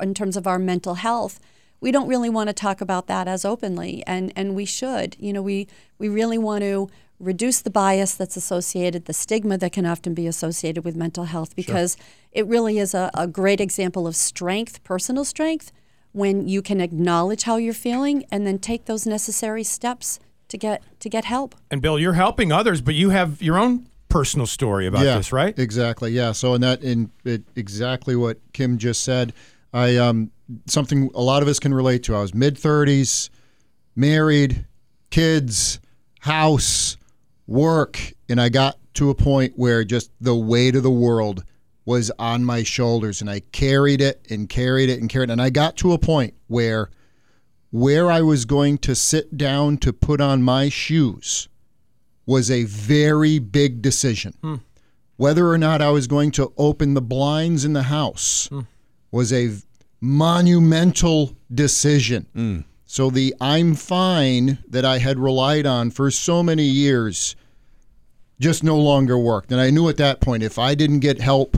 in 0.00 0.14
terms 0.14 0.36
of 0.36 0.46
our 0.46 0.58
mental 0.58 0.94
health, 0.94 1.40
we 1.80 1.92
don't 1.92 2.08
really 2.08 2.30
want 2.30 2.48
to 2.48 2.54
talk 2.54 2.80
about 2.80 3.06
that 3.08 3.28
as 3.28 3.44
openly, 3.44 4.02
and 4.06 4.32
and 4.34 4.54
we 4.54 4.64
should. 4.64 5.16
You 5.20 5.32
know, 5.32 5.42
we 5.42 5.68
we 5.98 6.08
really 6.08 6.38
want 6.38 6.62
to 6.62 6.88
reduce 7.22 7.60
the 7.60 7.70
bias 7.70 8.14
that's 8.14 8.36
associated, 8.36 9.04
the 9.04 9.12
stigma 9.12 9.56
that 9.58 9.72
can 9.72 9.86
often 9.86 10.12
be 10.12 10.26
associated 10.26 10.84
with 10.84 10.96
mental 10.96 11.24
health, 11.24 11.54
because 11.54 11.96
it 12.32 12.46
really 12.46 12.78
is 12.78 12.94
a, 12.94 13.10
a 13.14 13.26
great 13.26 13.60
example 13.60 14.06
of 14.06 14.16
strength, 14.16 14.82
personal 14.84 15.24
strength, 15.24 15.72
when 16.10 16.48
you 16.48 16.60
can 16.60 16.80
acknowledge 16.80 17.44
how 17.44 17.56
you're 17.56 17.72
feeling 17.72 18.24
and 18.30 18.46
then 18.46 18.58
take 18.58 18.84
those 18.84 19.06
necessary 19.06 19.64
steps 19.64 20.18
to 20.48 20.58
get 20.58 20.82
to 21.00 21.08
get 21.08 21.24
help. 21.24 21.54
And 21.70 21.80
Bill, 21.80 21.98
you're 21.98 22.12
helping 22.12 22.52
others, 22.52 22.80
but 22.80 22.94
you 22.94 23.10
have 23.10 23.40
your 23.40 23.56
own 23.56 23.88
personal 24.08 24.46
story 24.46 24.86
about 24.86 25.04
yeah, 25.04 25.16
this, 25.16 25.32
right? 25.32 25.58
Exactly. 25.58 26.10
Yeah. 26.10 26.32
So 26.32 26.54
in 26.54 26.60
that 26.60 26.82
in 26.82 27.10
it, 27.24 27.42
exactly 27.56 28.14
what 28.14 28.38
Kim 28.52 28.76
just 28.76 29.02
said, 29.02 29.32
I 29.72 29.96
um 29.96 30.30
something 30.66 31.10
a 31.14 31.22
lot 31.22 31.42
of 31.42 31.48
us 31.48 31.58
can 31.58 31.72
relate 31.72 32.02
to. 32.04 32.14
I 32.14 32.20
was 32.20 32.34
mid 32.34 32.56
30s, 32.56 33.30
married, 33.96 34.66
kids, 35.10 35.80
house, 36.20 36.96
work, 37.46 38.12
and 38.28 38.40
I 38.40 38.48
got 38.48 38.78
to 38.94 39.10
a 39.10 39.14
point 39.14 39.54
where 39.56 39.84
just 39.84 40.10
the 40.20 40.34
weight 40.34 40.76
of 40.76 40.82
the 40.82 40.90
world 40.90 41.44
was 41.84 42.10
on 42.18 42.44
my 42.44 42.62
shoulders 42.62 43.20
and 43.20 43.28
I 43.28 43.40
carried 43.40 44.00
it 44.00 44.24
and 44.30 44.48
carried 44.48 44.88
it 44.88 45.00
and 45.00 45.10
carried 45.10 45.30
it 45.30 45.32
and 45.32 45.42
I 45.42 45.50
got 45.50 45.76
to 45.78 45.92
a 45.92 45.98
point 45.98 46.34
where 46.46 46.90
where 47.70 48.10
I 48.10 48.20
was 48.20 48.44
going 48.44 48.78
to 48.78 48.94
sit 48.94 49.36
down 49.36 49.78
to 49.78 49.92
put 49.92 50.20
on 50.20 50.42
my 50.42 50.68
shoes 50.68 51.48
was 52.26 52.50
a 52.50 52.64
very 52.64 53.38
big 53.38 53.82
decision. 53.82 54.34
Hmm. 54.42 54.56
Whether 55.16 55.48
or 55.48 55.58
not 55.58 55.80
I 55.80 55.90
was 55.90 56.06
going 56.06 56.30
to 56.32 56.52
open 56.56 56.94
the 56.94 57.02
blinds 57.02 57.64
in 57.64 57.72
the 57.72 57.84
house 57.84 58.48
was 59.10 59.32
a 59.32 59.50
monumental 60.00 61.36
decision. 61.52 62.26
So 62.92 63.08
the 63.08 63.34
I'm 63.40 63.74
fine 63.74 64.58
that 64.68 64.84
I 64.84 64.98
had 64.98 65.18
relied 65.18 65.64
on 65.64 65.90
for 65.90 66.10
so 66.10 66.42
many 66.42 66.64
years 66.64 67.36
just 68.38 68.62
no 68.62 68.76
longer 68.76 69.16
worked. 69.16 69.50
And 69.50 69.58
I 69.62 69.70
knew 69.70 69.88
at 69.88 69.96
that 69.96 70.20
point 70.20 70.42
if 70.42 70.58
I 70.58 70.74
didn't 70.74 71.00
get 71.00 71.18
help, 71.18 71.56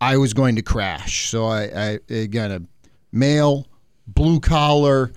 I 0.00 0.16
was 0.16 0.34
going 0.34 0.56
to 0.56 0.62
crash. 0.62 1.28
So 1.28 1.44
I, 1.44 1.60
I 1.62 1.98
again, 2.12 2.50
a 2.50 2.60
male, 3.12 3.68
blue 4.08 4.40
collar, 4.40 5.12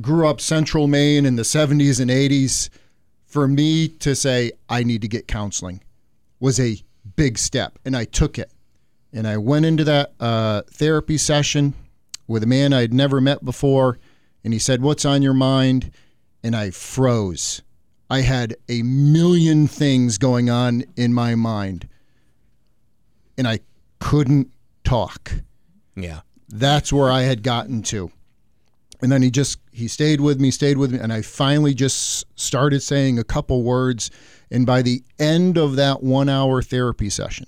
grew 0.00 0.26
up 0.26 0.40
central 0.40 0.88
Maine 0.88 1.26
in 1.26 1.36
the 1.36 1.44
70s 1.44 2.00
and 2.00 2.10
80s. 2.10 2.70
For 3.26 3.46
me 3.46 3.86
to 3.86 4.16
say, 4.16 4.50
I 4.68 4.82
need 4.82 5.02
to 5.02 5.08
get 5.08 5.28
counseling 5.28 5.80
was 6.40 6.58
a 6.58 6.76
big 7.14 7.38
step. 7.38 7.78
And 7.84 7.96
I 7.96 8.04
took 8.04 8.36
it. 8.40 8.50
And 9.12 9.28
I 9.28 9.36
went 9.36 9.64
into 9.64 9.84
that 9.84 10.12
uh, 10.18 10.62
therapy 10.72 11.18
session 11.18 11.74
with 12.26 12.42
a 12.42 12.46
man 12.46 12.72
I'd 12.72 12.92
never 12.92 13.20
met 13.20 13.44
before. 13.44 13.96
And 14.44 14.52
he 14.52 14.58
said, 14.58 14.82
What's 14.82 15.04
on 15.04 15.22
your 15.22 15.34
mind? 15.34 15.90
And 16.42 16.54
I 16.54 16.70
froze. 16.70 17.62
I 18.10 18.20
had 18.20 18.54
a 18.68 18.82
million 18.82 19.66
things 19.66 20.18
going 20.18 20.50
on 20.50 20.84
in 20.96 21.12
my 21.12 21.34
mind. 21.34 21.88
And 23.38 23.48
I 23.48 23.60
couldn't 23.98 24.52
talk. 24.84 25.32
Yeah. 25.96 26.20
That's 26.48 26.92
where 26.92 27.10
I 27.10 27.22
had 27.22 27.42
gotten 27.42 27.82
to. 27.84 28.10
And 29.00 29.10
then 29.10 29.22
he 29.22 29.30
just 29.30 29.58
he 29.72 29.88
stayed 29.88 30.20
with 30.20 30.40
me, 30.40 30.50
stayed 30.50 30.78
with 30.78 30.92
me, 30.92 30.98
and 30.98 31.12
I 31.12 31.22
finally 31.22 31.74
just 31.74 32.24
started 32.38 32.80
saying 32.82 33.18
a 33.18 33.24
couple 33.24 33.62
words. 33.62 34.10
And 34.50 34.66
by 34.66 34.82
the 34.82 35.02
end 35.18 35.58
of 35.58 35.76
that 35.76 36.02
one 36.02 36.28
hour 36.28 36.62
therapy 36.62 37.10
session, 37.10 37.46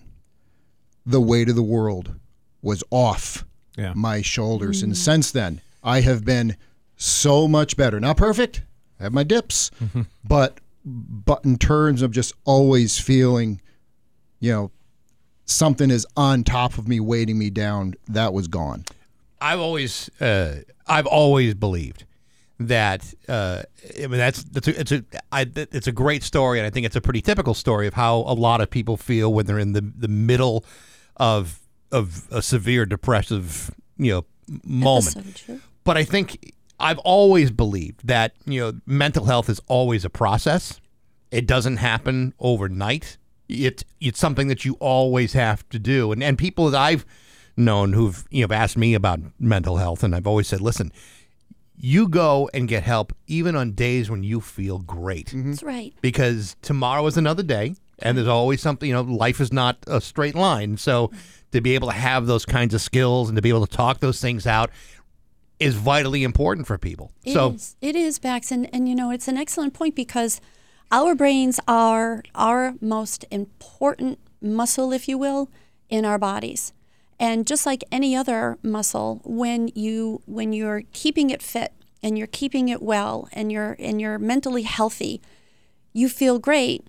the 1.05 1.21
weight 1.21 1.49
of 1.49 1.55
the 1.55 1.63
world 1.63 2.15
was 2.63 2.83
off 2.91 3.45
Yeah. 3.77 3.93
my 3.95 4.23
shoulders. 4.23 4.83
And 4.83 4.93
mm. 4.93 4.97
since 4.97 5.31
then, 5.31 5.61
I 5.85 6.01
have 6.01 6.25
been 6.25 6.57
so 6.97 7.47
much 7.47 7.77
better. 7.77 8.01
Not 8.01 8.17
perfect. 8.17 8.63
I 8.99 9.05
have 9.05 9.13
my 9.13 9.25
dips, 9.25 9.71
but 10.25 10.59
but 10.85 11.45
in 11.45 11.59
terms 11.59 12.03
of 12.03 12.13
just 12.13 12.33
always 12.45 12.99
feeling, 12.99 13.61
you 14.39 14.53
know, 14.53 14.71
something 15.45 15.91
is 15.91 16.07
on 16.17 16.45
top 16.45 16.79
of 16.79 16.87
me, 16.87 17.01
weighting 17.01 17.39
me 17.39 17.51
down, 17.51 17.95
that 18.09 18.33
was 18.33 18.47
gone. 18.47 18.85
I've 19.41 19.59
always, 19.59 20.09
uh, 20.21 20.61
I've 20.87 21.07
always 21.07 21.55
believed 21.55 22.05
that. 22.61 23.13
Uh, 23.29 23.63
I 23.97 24.07
mean, 24.07 24.19
that's 24.19 24.45
that's 24.45 24.69
a, 24.69 24.81
it's 24.81 24.93
a 24.93 25.05
I, 25.33 25.47
it's 25.55 25.87
a 25.87 25.93
great 25.93 26.23
story, 26.23 26.59
and 26.59 26.67
I 26.67 26.71
think 26.71 26.87
it's 26.87 26.97
a 26.97 27.01
pretty 27.01 27.21
typical 27.21 27.55
story 27.55 27.87
of 27.87 27.95
how 27.95 28.19
a 28.19 28.35
lot 28.35 28.61
of 28.61 28.71
people 28.71 28.97
feel 28.97 29.33
when 29.33 29.47
they're 29.47 29.59
in 29.59 29.73
the 29.73 29.81
the 29.81 30.09
middle 30.09 30.65
of 31.17 31.61
of 31.93 32.27
a 32.31 32.43
severe 32.43 32.87
depressive 32.87 33.71
you 33.99 34.13
know 34.13 34.25
moment. 34.65 35.17
Episode, 35.17 35.39
sure. 35.39 35.59
But 35.85 35.97
I 35.97 36.05
think 36.05 36.55
I've 36.79 36.99
always 36.99 37.51
believed 37.51 38.07
that 38.07 38.35
you 38.45 38.61
know 38.61 38.81
mental 38.87 39.25
health 39.25 39.49
is 39.49 39.61
always 39.67 40.05
a 40.05 40.11
process. 40.11 40.81
It 41.31 41.47
doesn't 41.47 41.79
happen 41.79 42.35
overnight. 42.39 43.17
It's 43.49 43.85
it's 44.01 44.19
something 44.19 44.49
that 44.49 44.65
you 44.65 44.75
always 44.75 45.33
have 45.33 45.69
to 45.71 45.79
do. 45.79 46.13
And 46.13 46.23
and 46.23 46.37
people 46.39 46.71
that 46.71 46.81
I've 46.81 47.05
known 47.57 47.93
who've 47.93 48.25
you 48.31 48.47
know 48.47 48.55
asked 48.55 48.77
me 48.77 48.95
about 48.95 49.21
mental 49.39 49.77
health, 49.77 50.03
and 50.03 50.15
I've 50.15 50.27
always 50.27 50.49
said, 50.49 50.61
listen, 50.61 50.93
you 51.79 52.09
go 52.09 52.49
and 52.55 52.69
get 52.69 52.83
help 52.83 53.15
even 53.27 53.55
on 53.55 53.73
days 53.73 54.11
when 54.11 54.23
you 54.23 54.41
feel 54.41 54.79
great 54.79 55.29
mm-hmm. 55.29 55.51
That's 55.51 55.63
right. 55.63 55.95
because 56.01 56.57
tomorrow 56.63 57.07
is 57.07 57.17
another 57.17 57.43
day 57.43 57.75
and 57.99 58.17
there's 58.17 58.29
always 58.29 58.63
something 58.63 58.89
you 58.89 58.95
know 58.95 59.03
life 59.03 59.41
is 59.41 59.53
not 59.53 59.77
a 59.87 60.01
straight 60.01 60.35
line 60.35 60.77
so 60.77 61.11
to 61.53 61.61
be 61.61 61.75
able 61.75 61.89
to 61.89 61.95
have 61.95 62.27
those 62.27 62.45
kinds 62.45 62.75
of 62.75 62.81
skills 62.81 63.29
and 63.29 63.37
to 63.37 63.43
be 63.43 63.49
able 63.49 63.67
to 63.67 63.77
talk 63.77 64.01
those 64.01 64.21
things 64.21 64.47
out 64.47 64.71
is 65.59 65.75
vitally 65.75 66.23
important 66.23 66.67
for 66.67 66.77
people 66.79 67.13
It 67.25 67.33
so 67.33 67.53
is. 67.53 67.77
It 67.81 67.97
is, 67.97 68.19
Bax, 68.19 68.51
and, 68.53 68.69
and 68.75 68.89
you 68.89 68.95
know 68.95 69.11
it's 69.11 69.29
an 69.29 69.37
excellent 69.37 69.75
point 69.75 69.95
because 69.95 70.41
our 70.91 71.15
brains 71.15 71.59
are 71.67 72.23
our 72.35 72.75
most 72.81 73.25
important 73.31 74.19
muscle, 74.41 74.93
if 74.93 75.09
you 75.09 75.19
will, 75.19 75.51
in 75.89 76.05
our 76.05 76.19
bodies. 76.19 76.73
And 77.19 77.47
just 77.47 77.65
like 77.65 77.83
any 77.91 78.15
other 78.15 78.59
muscle, 78.63 79.21
when 79.25 79.69
you 79.75 80.23
when 80.27 80.53
you're 80.53 80.83
keeping 80.93 81.31
it 81.31 81.43
fit 81.43 81.73
and 82.03 82.19
you're 82.19 82.27
keeping 82.27 82.69
it 82.69 82.83
well 82.83 83.29
and 83.33 83.51
you're 83.51 83.77
and 83.79 84.01
you're 84.01 84.19
mentally 84.19 84.63
healthy, 84.63 85.23
you 85.93 86.09
feel 86.09 86.39
great. 86.39 86.87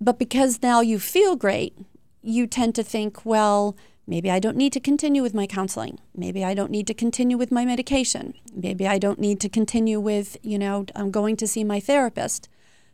But 0.00 0.18
because 0.18 0.62
now 0.62 0.80
you 0.80 0.98
feel 0.98 1.36
great, 1.36 1.78
you 2.22 2.48
tend 2.48 2.74
to 2.74 2.82
think, 2.82 3.24
well, 3.24 3.76
maybe 4.06 4.30
I 4.30 4.38
don't 4.38 4.56
need 4.56 4.72
to 4.72 4.80
continue 4.80 5.22
with 5.22 5.34
my 5.34 5.46
counseling. 5.46 5.98
Maybe 6.14 6.44
I 6.44 6.54
don't 6.54 6.70
need 6.70 6.86
to 6.88 6.94
continue 6.94 7.36
with 7.38 7.52
my 7.52 7.64
medication. 7.64 8.34
Maybe 8.54 8.86
I 8.86 8.98
don't 8.98 9.18
need 9.20 9.40
to 9.40 9.48
continue 9.48 10.00
with, 10.00 10.36
you 10.42 10.58
know, 10.58 10.86
I'm 10.94 11.10
going 11.10 11.36
to 11.36 11.46
see 11.46 11.64
my 11.64 11.80
therapist. 11.80 12.48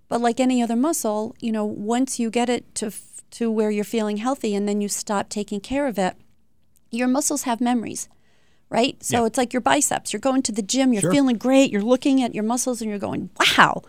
But 0.09 0.20
like 0.20 0.40
any 0.40 0.62
other 0.62 0.76
muscle, 0.76 1.35
you 1.40 1.52
know, 1.52 1.64
once 1.64 2.18
you 2.18 2.30
get 2.30 2.48
it 2.48 2.74
to 2.76 2.90
to 3.30 3.51
where 3.51 3.70
you're 3.70 3.85
feeling 3.85 4.16
healthy 4.16 4.55
and 4.55 4.66
then 4.66 4.80
you 4.80 4.89
stop 4.89 5.28
taking 5.28 5.60
care 5.60 5.86
of 5.86 5.98
it, 5.98 6.16
your 6.90 7.09
muscles 7.09 7.43
have 7.43 7.60
memories. 7.60 8.09
Right? 8.70 9.02
So 9.02 9.20
Yeah. 9.20 9.26
it's 9.26 9.39
like 9.39 9.52
your 9.55 9.60
biceps. 9.62 10.12
You're 10.12 10.20
going 10.20 10.43
to 10.43 10.52
the 10.52 10.62
gym, 10.62 10.93
you're 10.93 11.01
Sure. 11.02 11.12
feeling 11.12 11.36
great, 11.36 11.70
you're 11.70 11.82
looking 11.82 12.22
at 12.22 12.35
your 12.35 12.44
muscles 12.44 12.80
and 12.82 12.89
you're 12.90 12.98
going, 12.98 13.30
"Wow, 13.56 13.82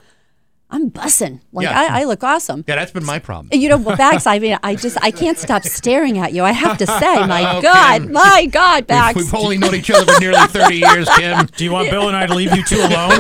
I'm 0.71 0.91
bussing. 0.91 1.41
Like 1.51 1.63
Yeah. 1.65 1.79
I, 1.79 2.01
I 2.01 2.03
look 2.03 2.23
awesome." 2.23 2.63
yeah 2.67 2.75
that's 2.75 2.91
been 2.91 3.05
my 3.05 3.17
problem 3.19 3.49
You 3.51 3.69
know, 3.69 3.77
well, 3.77 3.97
Bax, 3.97 4.27
I 4.27 4.37
mean, 4.39 4.57
I 4.61 4.75
just, 4.75 4.97
I 5.01 5.09
can't 5.11 5.37
stop 5.37 5.63
staring 5.63 6.17
at 6.19 6.31
you. 6.33 6.43
I 6.43 6.51
have 6.51 6.77
to 6.77 6.85
say, 6.85 7.15
my 7.27 7.57
Okay. 7.57 7.61
God, 7.61 8.09
my 8.11 8.45
God, 8.51 8.85
Bax. 8.87 9.15
we've, 9.15 9.25
we've 9.25 9.33
only 9.41 9.57
known 9.57 9.73
each 9.75 9.89
other 9.89 10.05
for 10.13 10.19
nearly 10.19 10.45
30 10.47 10.75
years 10.89 11.09
kim 11.17 11.45
do 11.57 11.63
you 11.63 11.71
want 11.71 11.89
bill 11.89 12.07
and 12.07 12.15
i 12.15 12.25
to 12.27 12.33
leave 12.35 12.55
you 12.55 12.63
two 12.63 12.75
alone 12.79 13.17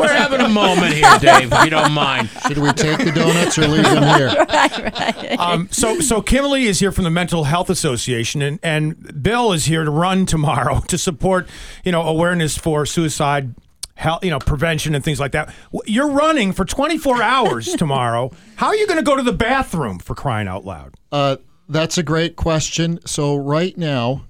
we're 0.00 0.08
having 0.14 0.40
a 0.40 0.48
moment 0.48 0.92
here 0.92 1.18
dave 1.18 1.52
if 1.52 1.64
you 1.64 1.70
don't 1.70 1.92
mind 1.92 2.28
Should 2.46 2.58
we 2.58 2.72
take 2.72 2.98
the 2.98 3.12
donuts 3.12 3.58
or 3.58 3.66
leave 3.66 3.82
them 3.82 4.02
here? 4.16 4.28
right, 4.48 4.78
right. 4.78 5.38
Um, 5.38 5.68
so, 5.70 6.00
so 6.00 6.20
Kimberly 6.22 6.64
is 6.66 6.78
here 6.80 6.92
from 6.92 7.04
the 7.04 7.10
Mental 7.10 7.44
Health 7.44 7.70
Association, 7.70 8.40
and, 8.42 8.58
and 8.62 9.22
Bill 9.22 9.52
is 9.52 9.64
here 9.66 9.84
to 9.84 9.90
run 9.90 10.26
tomorrow 10.26 10.80
to 10.88 10.96
support, 10.98 11.48
you 11.84 11.92
know, 11.92 12.02
awareness 12.02 12.56
for 12.56 12.86
suicide, 12.86 13.54
health, 13.98 14.24
you 14.24 14.30
know, 14.30 14.38
prevention 14.38 14.94
and 14.94 15.04
things 15.04 15.18
like 15.18 15.32
that. 15.32 15.52
You're 15.84 16.10
running 16.10 16.52
for 16.52 16.64
24 16.64 17.20
hours 17.20 17.66
tomorrow. 17.76 18.30
How 18.56 18.68
are 18.68 18.76
you 18.76 18.86
going 18.86 18.98
to 18.98 19.04
go 19.04 19.16
to 19.16 19.22
the 19.22 19.32
bathroom 19.32 19.98
for 19.98 20.14
crying 20.14 20.46
out 20.48 20.64
loud? 20.64 20.94
Uh, 21.10 21.36
that's 21.68 21.98
a 21.98 22.02
great 22.02 22.36
question. 22.36 23.00
So 23.04 23.36
right 23.36 23.76
now, 23.76 24.24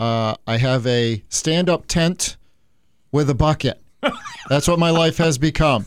uh, 0.00 0.34
I 0.46 0.58
have 0.58 0.86
a 0.86 1.22
stand-up 1.28 1.86
tent 1.86 2.36
with 3.10 3.30
a 3.30 3.34
bucket, 3.34 3.80
That's 4.48 4.68
what 4.68 4.78
my 4.78 4.90
life 4.90 5.16
has 5.18 5.38
become. 5.38 5.86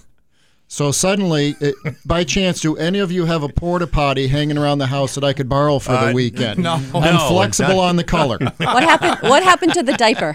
So 0.73 0.93
suddenly, 0.93 1.53
it, 1.59 1.75
by 2.05 2.23
chance, 2.23 2.61
do 2.61 2.77
any 2.77 2.99
of 2.99 3.11
you 3.11 3.25
have 3.25 3.43
a 3.43 3.49
porta 3.49 3.87
potty 3.87 4.27
hanging 4.29 4.57
around 4.57 4.77
the 4.77 4.87
house 4.87 5.15
that 5.15 5.23
I 5.25 5.33
could 5.33 5.49
borrow 5.49 5.79
for 5.79 5.91
the 5.91 6.07
Uh, 6.11 6.13
weekend? 6.13 6.59
no. 6.63 6.75
I'm 6.95 7.15
No, 7.15 7.27
flexible 7.27 7.75
not- 7.75 7.89
on 7.89 7.95
the 7.97 8.05
color. 8.05 8.37
What 8.57 8.81
happened? 8.81 9.17
What 9.29 9.43
happened 9.43 9.73
to 9.73 9.83
the 9.83 9.91
diaper? 9.91 10.33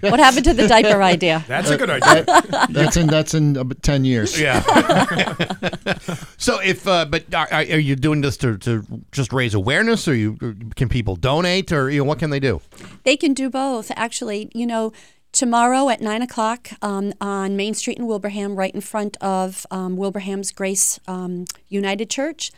What 0.00 0.18
happened 0.18 0.44
to 0.46 0.54
the 0.54 0.66
diaper 0.66 1.00
idea? 1.04 1.44
That's 1.46 1.70
a 1.70 1.76
good 1.78 1.90
idea. 1.90 2.24
That- 2.24 2.66
that's 2.70 2.96
in 2.96 3.06
that's 3.06 3.32
in 3.34 3.56
about 3.56 3.80
ten 3.84 4.04
years. 4.04 4.36
Yeah. 4.40 4.60
so 6.36 6.58
if, 6.60 6.86
uh, 6.88 7.04
but 7.04 7.32
are, 7.32 7.46
are 7.52 7.60
are 7.76 7.78
you 7.78 7.94
doing 7.94 8.22
this 8.22 8.36
to, 8.38 8.58
to 8.58 8.82
just 9.12 9.32
raise 9.32 9.54
awareness, 9.54 10.08
or 10.08 10.16
you 10.16 10.36
or 10.42 10.56
can 10.74 10.88
people 10.88 11.14
donate, 11.14 11.70
or 11.70 11.90
you 11.90 11.98
know 12.00 12.04
what 12.08 12.18
can 12.18 12.30
they 12.30 12.40
do? 12.40 12.60
They 13.04 13.16
can 13.16 13.34
do 13.34 13.48
both. 13.50 13.92
Actually, 13.94 14.50
you 14.52 14.66
know, 14.66 14.92
tomorrow 15.36 15.90
at 15.90 16.00
nine 16.00 16.22
o'clock 16.22 16.70
um, 16.80 17.12
on 17.20 17.56
Main 17.56 17.74
Street 17.74 17.98
in 17.98 18.06
Wilbraham, 18.06 18.56
right 18.56 18.74
in 18.74 18.80
front 18.80 19.18
of 19.20 19.66
um, 19.70 19.96
Wilbraham's 19.96 20.50
Grace 20.50 20.98
um, 21.06 21.44
United 21.68 22.10
Church. 22.10 22.50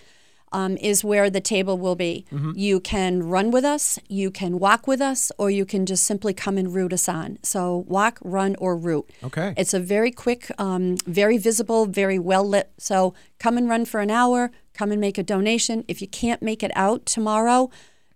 Um, 0.51 0.79
is 0.79 1.05
where 1.05 1.29
the 1.29 1.43
table 1.43 1.77
will 1.77 1.95
be. 1.95 2.25
You 2.55 2.81
can 2.81 3.23
run 3.23 3.51
with 3.51 3.67
us, 3.67 3.99
you 4.09 4.31
can 4.31 4.59
walk 4.59 4.87
with 4.87 5.03
us, 5.03 5.31
or 5.37 5.51
you 5.51 5.67
can 5.67 5.85
just 5.85 6.05
simply 6.05 6.33
come 6.33 6.57
and 6.57 6.75
root 6.75 6.95
us 6.95 7.07
on. 7.07 7.39
So, 7.43 7.85
walk, 7.87 8.19
run, 8.25 8.57
or 8.59 8.75
root. 8.75 9.11
Okay. 9.23 9.53
It's 9.59 9.75
a 9.75 9.79
very 9.79 10.11
quick, 10.11 10.51
um, 10.57 10.97
very 11.05 11.37
visible, 11.37 11.85
very 11.85 12.19
well 12.19 12.49
lit. 12.49 12.73
So, 12.79 13.13
come 13.39 13.59
and 13.59 13.69
run 13.69 13.85
for 13.85 14.01
an 14.01 14.11
hour, 14.11 14.51
come 14.73 14.91
and 14.91 15.03
make 15.03 15.19
a 15.19 15.23
donation. 15.23 15.85
If 15.87 16.01
you 16.01 16.09
can't 16.09 16.41
make 16.41 16.63
it 16.63 16.73
out 16.75 17.05
tomorrow, 17.05 17.69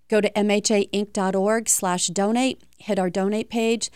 go 0.08 0.22
to 0.22 0.30
mhainc.org 0.30 1.68
slash 1.68 2.06
donate, 2.06 2.62
hit 2.78 2.98
our 2.98 3.10
donate 3.10 3.50
page, 3.50 3.90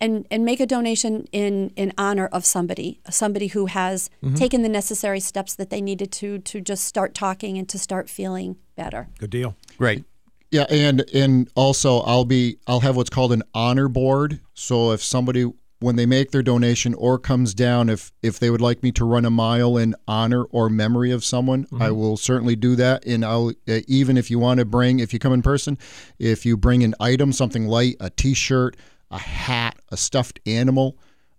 and, 0.00 0.26
and 0.30 0.44
make 0.44 0.60
a 0.60 0.66
donation 0.66 1.26
in, 1.32 1.72
in 1.76 1.92
honor 1.98 2.26
of 2.26 2.44
somebody, 2.44 3.00
somebody 3.10 3.48
who 3.48 3.66
has 3.66 4.08
Mhm. 4.22 4.36
taken 4.36 4.62
the 4.62 4.68
necessary 4.68 5.20
steps 5.20 5.54
that 5.54 5.70
they 5.70 5.80
needed 5.80 6.10
to 6.12 6.38
to 6.38 6.60
just 6.60 6.84
start 6.84 7.14
talking 7.14 7.58
and 7.58 7.68
to 7.68 7.78
start 7.78 8.08
feeling 8.08 8.56
better. 8.76 9.08
Good 9.18 9.30
deal. 9.30 9.56
Great. 9.78 10.04
Yeah, 10.50 10.64
and 10.68 11.04
and 11.14 11.48
also 11.54 12.00
I'll 12.00 12.24
be 12.24 12.56
I'll 12.66 12.80
have 12.80 12.96
what's 12.96 13.10
called 13.10 13.32
an 13.32 13.42
honor 13.54 13.88
board. 13.88 14.40
So 14.54 14.90
if 14.92 15.02
somebody 15.02 15.50
when 15.78 15.96
they 15.96 16.04
make 16.04 16.30
their 16.30 16.42
donation 16.42 16.92
or 16.94 17.18
comes 17.18 17.54
down, 17.54 17.88
if 17.88 18.12
if 18.22 18.38
they 18.38 18.50
would 18.50 18.60
like 18.60 18.82
me 18.82 18.90
to 18.92 19.04
run 19.04 19.24
a 19.24 19.30
mile 19.30 19.76
in 19.76 19.94
honor 20.08 20.44
or 20.44 20.68
memory 20.68 21.10
of 21.12 21.24
someone, 21.24 21.66
I 21.78 21.90
will 21.92 22.16
certainly 22.16 22.56
do 22.56 22.74
that. 22.76 23.06
And 23.06 23.24
I'll 23.24 23.52
uh, 23.68 23.80
even 23.86 24.16
if 24.18 24.30
you 24.30 24.38
want 24.38 24.58
to 24.58 24.64
bring 24.66 24.98
if 24.98 25.12
you 25.12 25.18
come 25.18 25.32
in 25.32 25.42
person, 25.42 25.78
if 26.18 26.44
you 26.44 26.56
bring 26.56 26.82
an 26.82 26.94
item, 27.00 27.32
something 27.32 27.66
light, 27.68 27.96
a 28.00 28.10
T-shirt, 28.10 28.76
a 29.10 29.18
hat, 29.18 29.76
a 29.90 29.96
stuffed 29.96 30.40
animal 30.46 30.96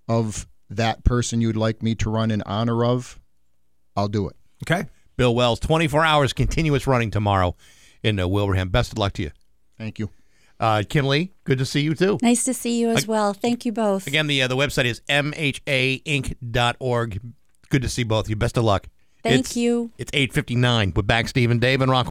of 0.08 0.48
that 0.70 1.04
person 1.04 1.42
you'd 1.42 1.56
like 1.58 1.82
me 1.84 1.96
to 1.96 2.10
run 2.10 2.32
in 2.32 2.42
honor 2.44 2.84
of, 2.86 3.20
I'll 3.96 4.08
do 4.08 4.28
it. 4.30 4.36
Okay. 4.64 4.86
Bill 5.18 5.36
Wells, 5.36 5.60
24 5.60 6.04
hours 6.06 6.34
continuous 6.34 6.88
running 6.88 7.12
tomorrow 7.12 7.56
in 8.04 8.20
uh, 8.20 8.28
Wilbraham. 8.28 8.70
Best 8.70 8.92
of 8.94 8.98
luck 8.98 9.14
to 9.14 9.24
you. 9.24 9.32
Thank 9.78 10.00
you. 10.00 10.10
Uh, 10.60 10.84
Kim 10.88 11.06
Lee, 11.08 11.32
good 11.44 11.58
to 11.58 11.66
see 11.66 11.82
you 11.82 11.96
too. 11.96 12.18
Nice 12.22 12.44
to 12.46 12.54
see 12.54 12.80
you 12.80 12.90
as 12.92 13.04
Ag- 13.04 13.08
well. 13.10 13.34
Thank 13.34 13.66
you 13.66 13.72
both. 13.72 14.06
Again, 14.08 14.28
the 14.28 14.44
uh, 14.44 14.48
the 14.48 14.56
website 14.56 14.86
is 14.86 15.02
mhainc.org. 16.06 17.20
Good 17.70 17.82
to 17.82 17.90
see 17.90 18.04
both 18.04 18.26
of 18.26 18.30
you. 18.30 18.36
Best 18.36 18.58
of 18.58 18.64
luck. 18.64 18.88
Thank 19.24 19.40
It's- 19.40 19.56
you. 19.58 19.92
It's 19.98 20.12
8:59. 20.12 20.94
We're 20.96 21.02
back, 21.04 21.28
Steve 21.28 21.52
and 21.52 21.60
Dave 21.62 21.82
and 21.82 21.92
Rock. 21.92 22.10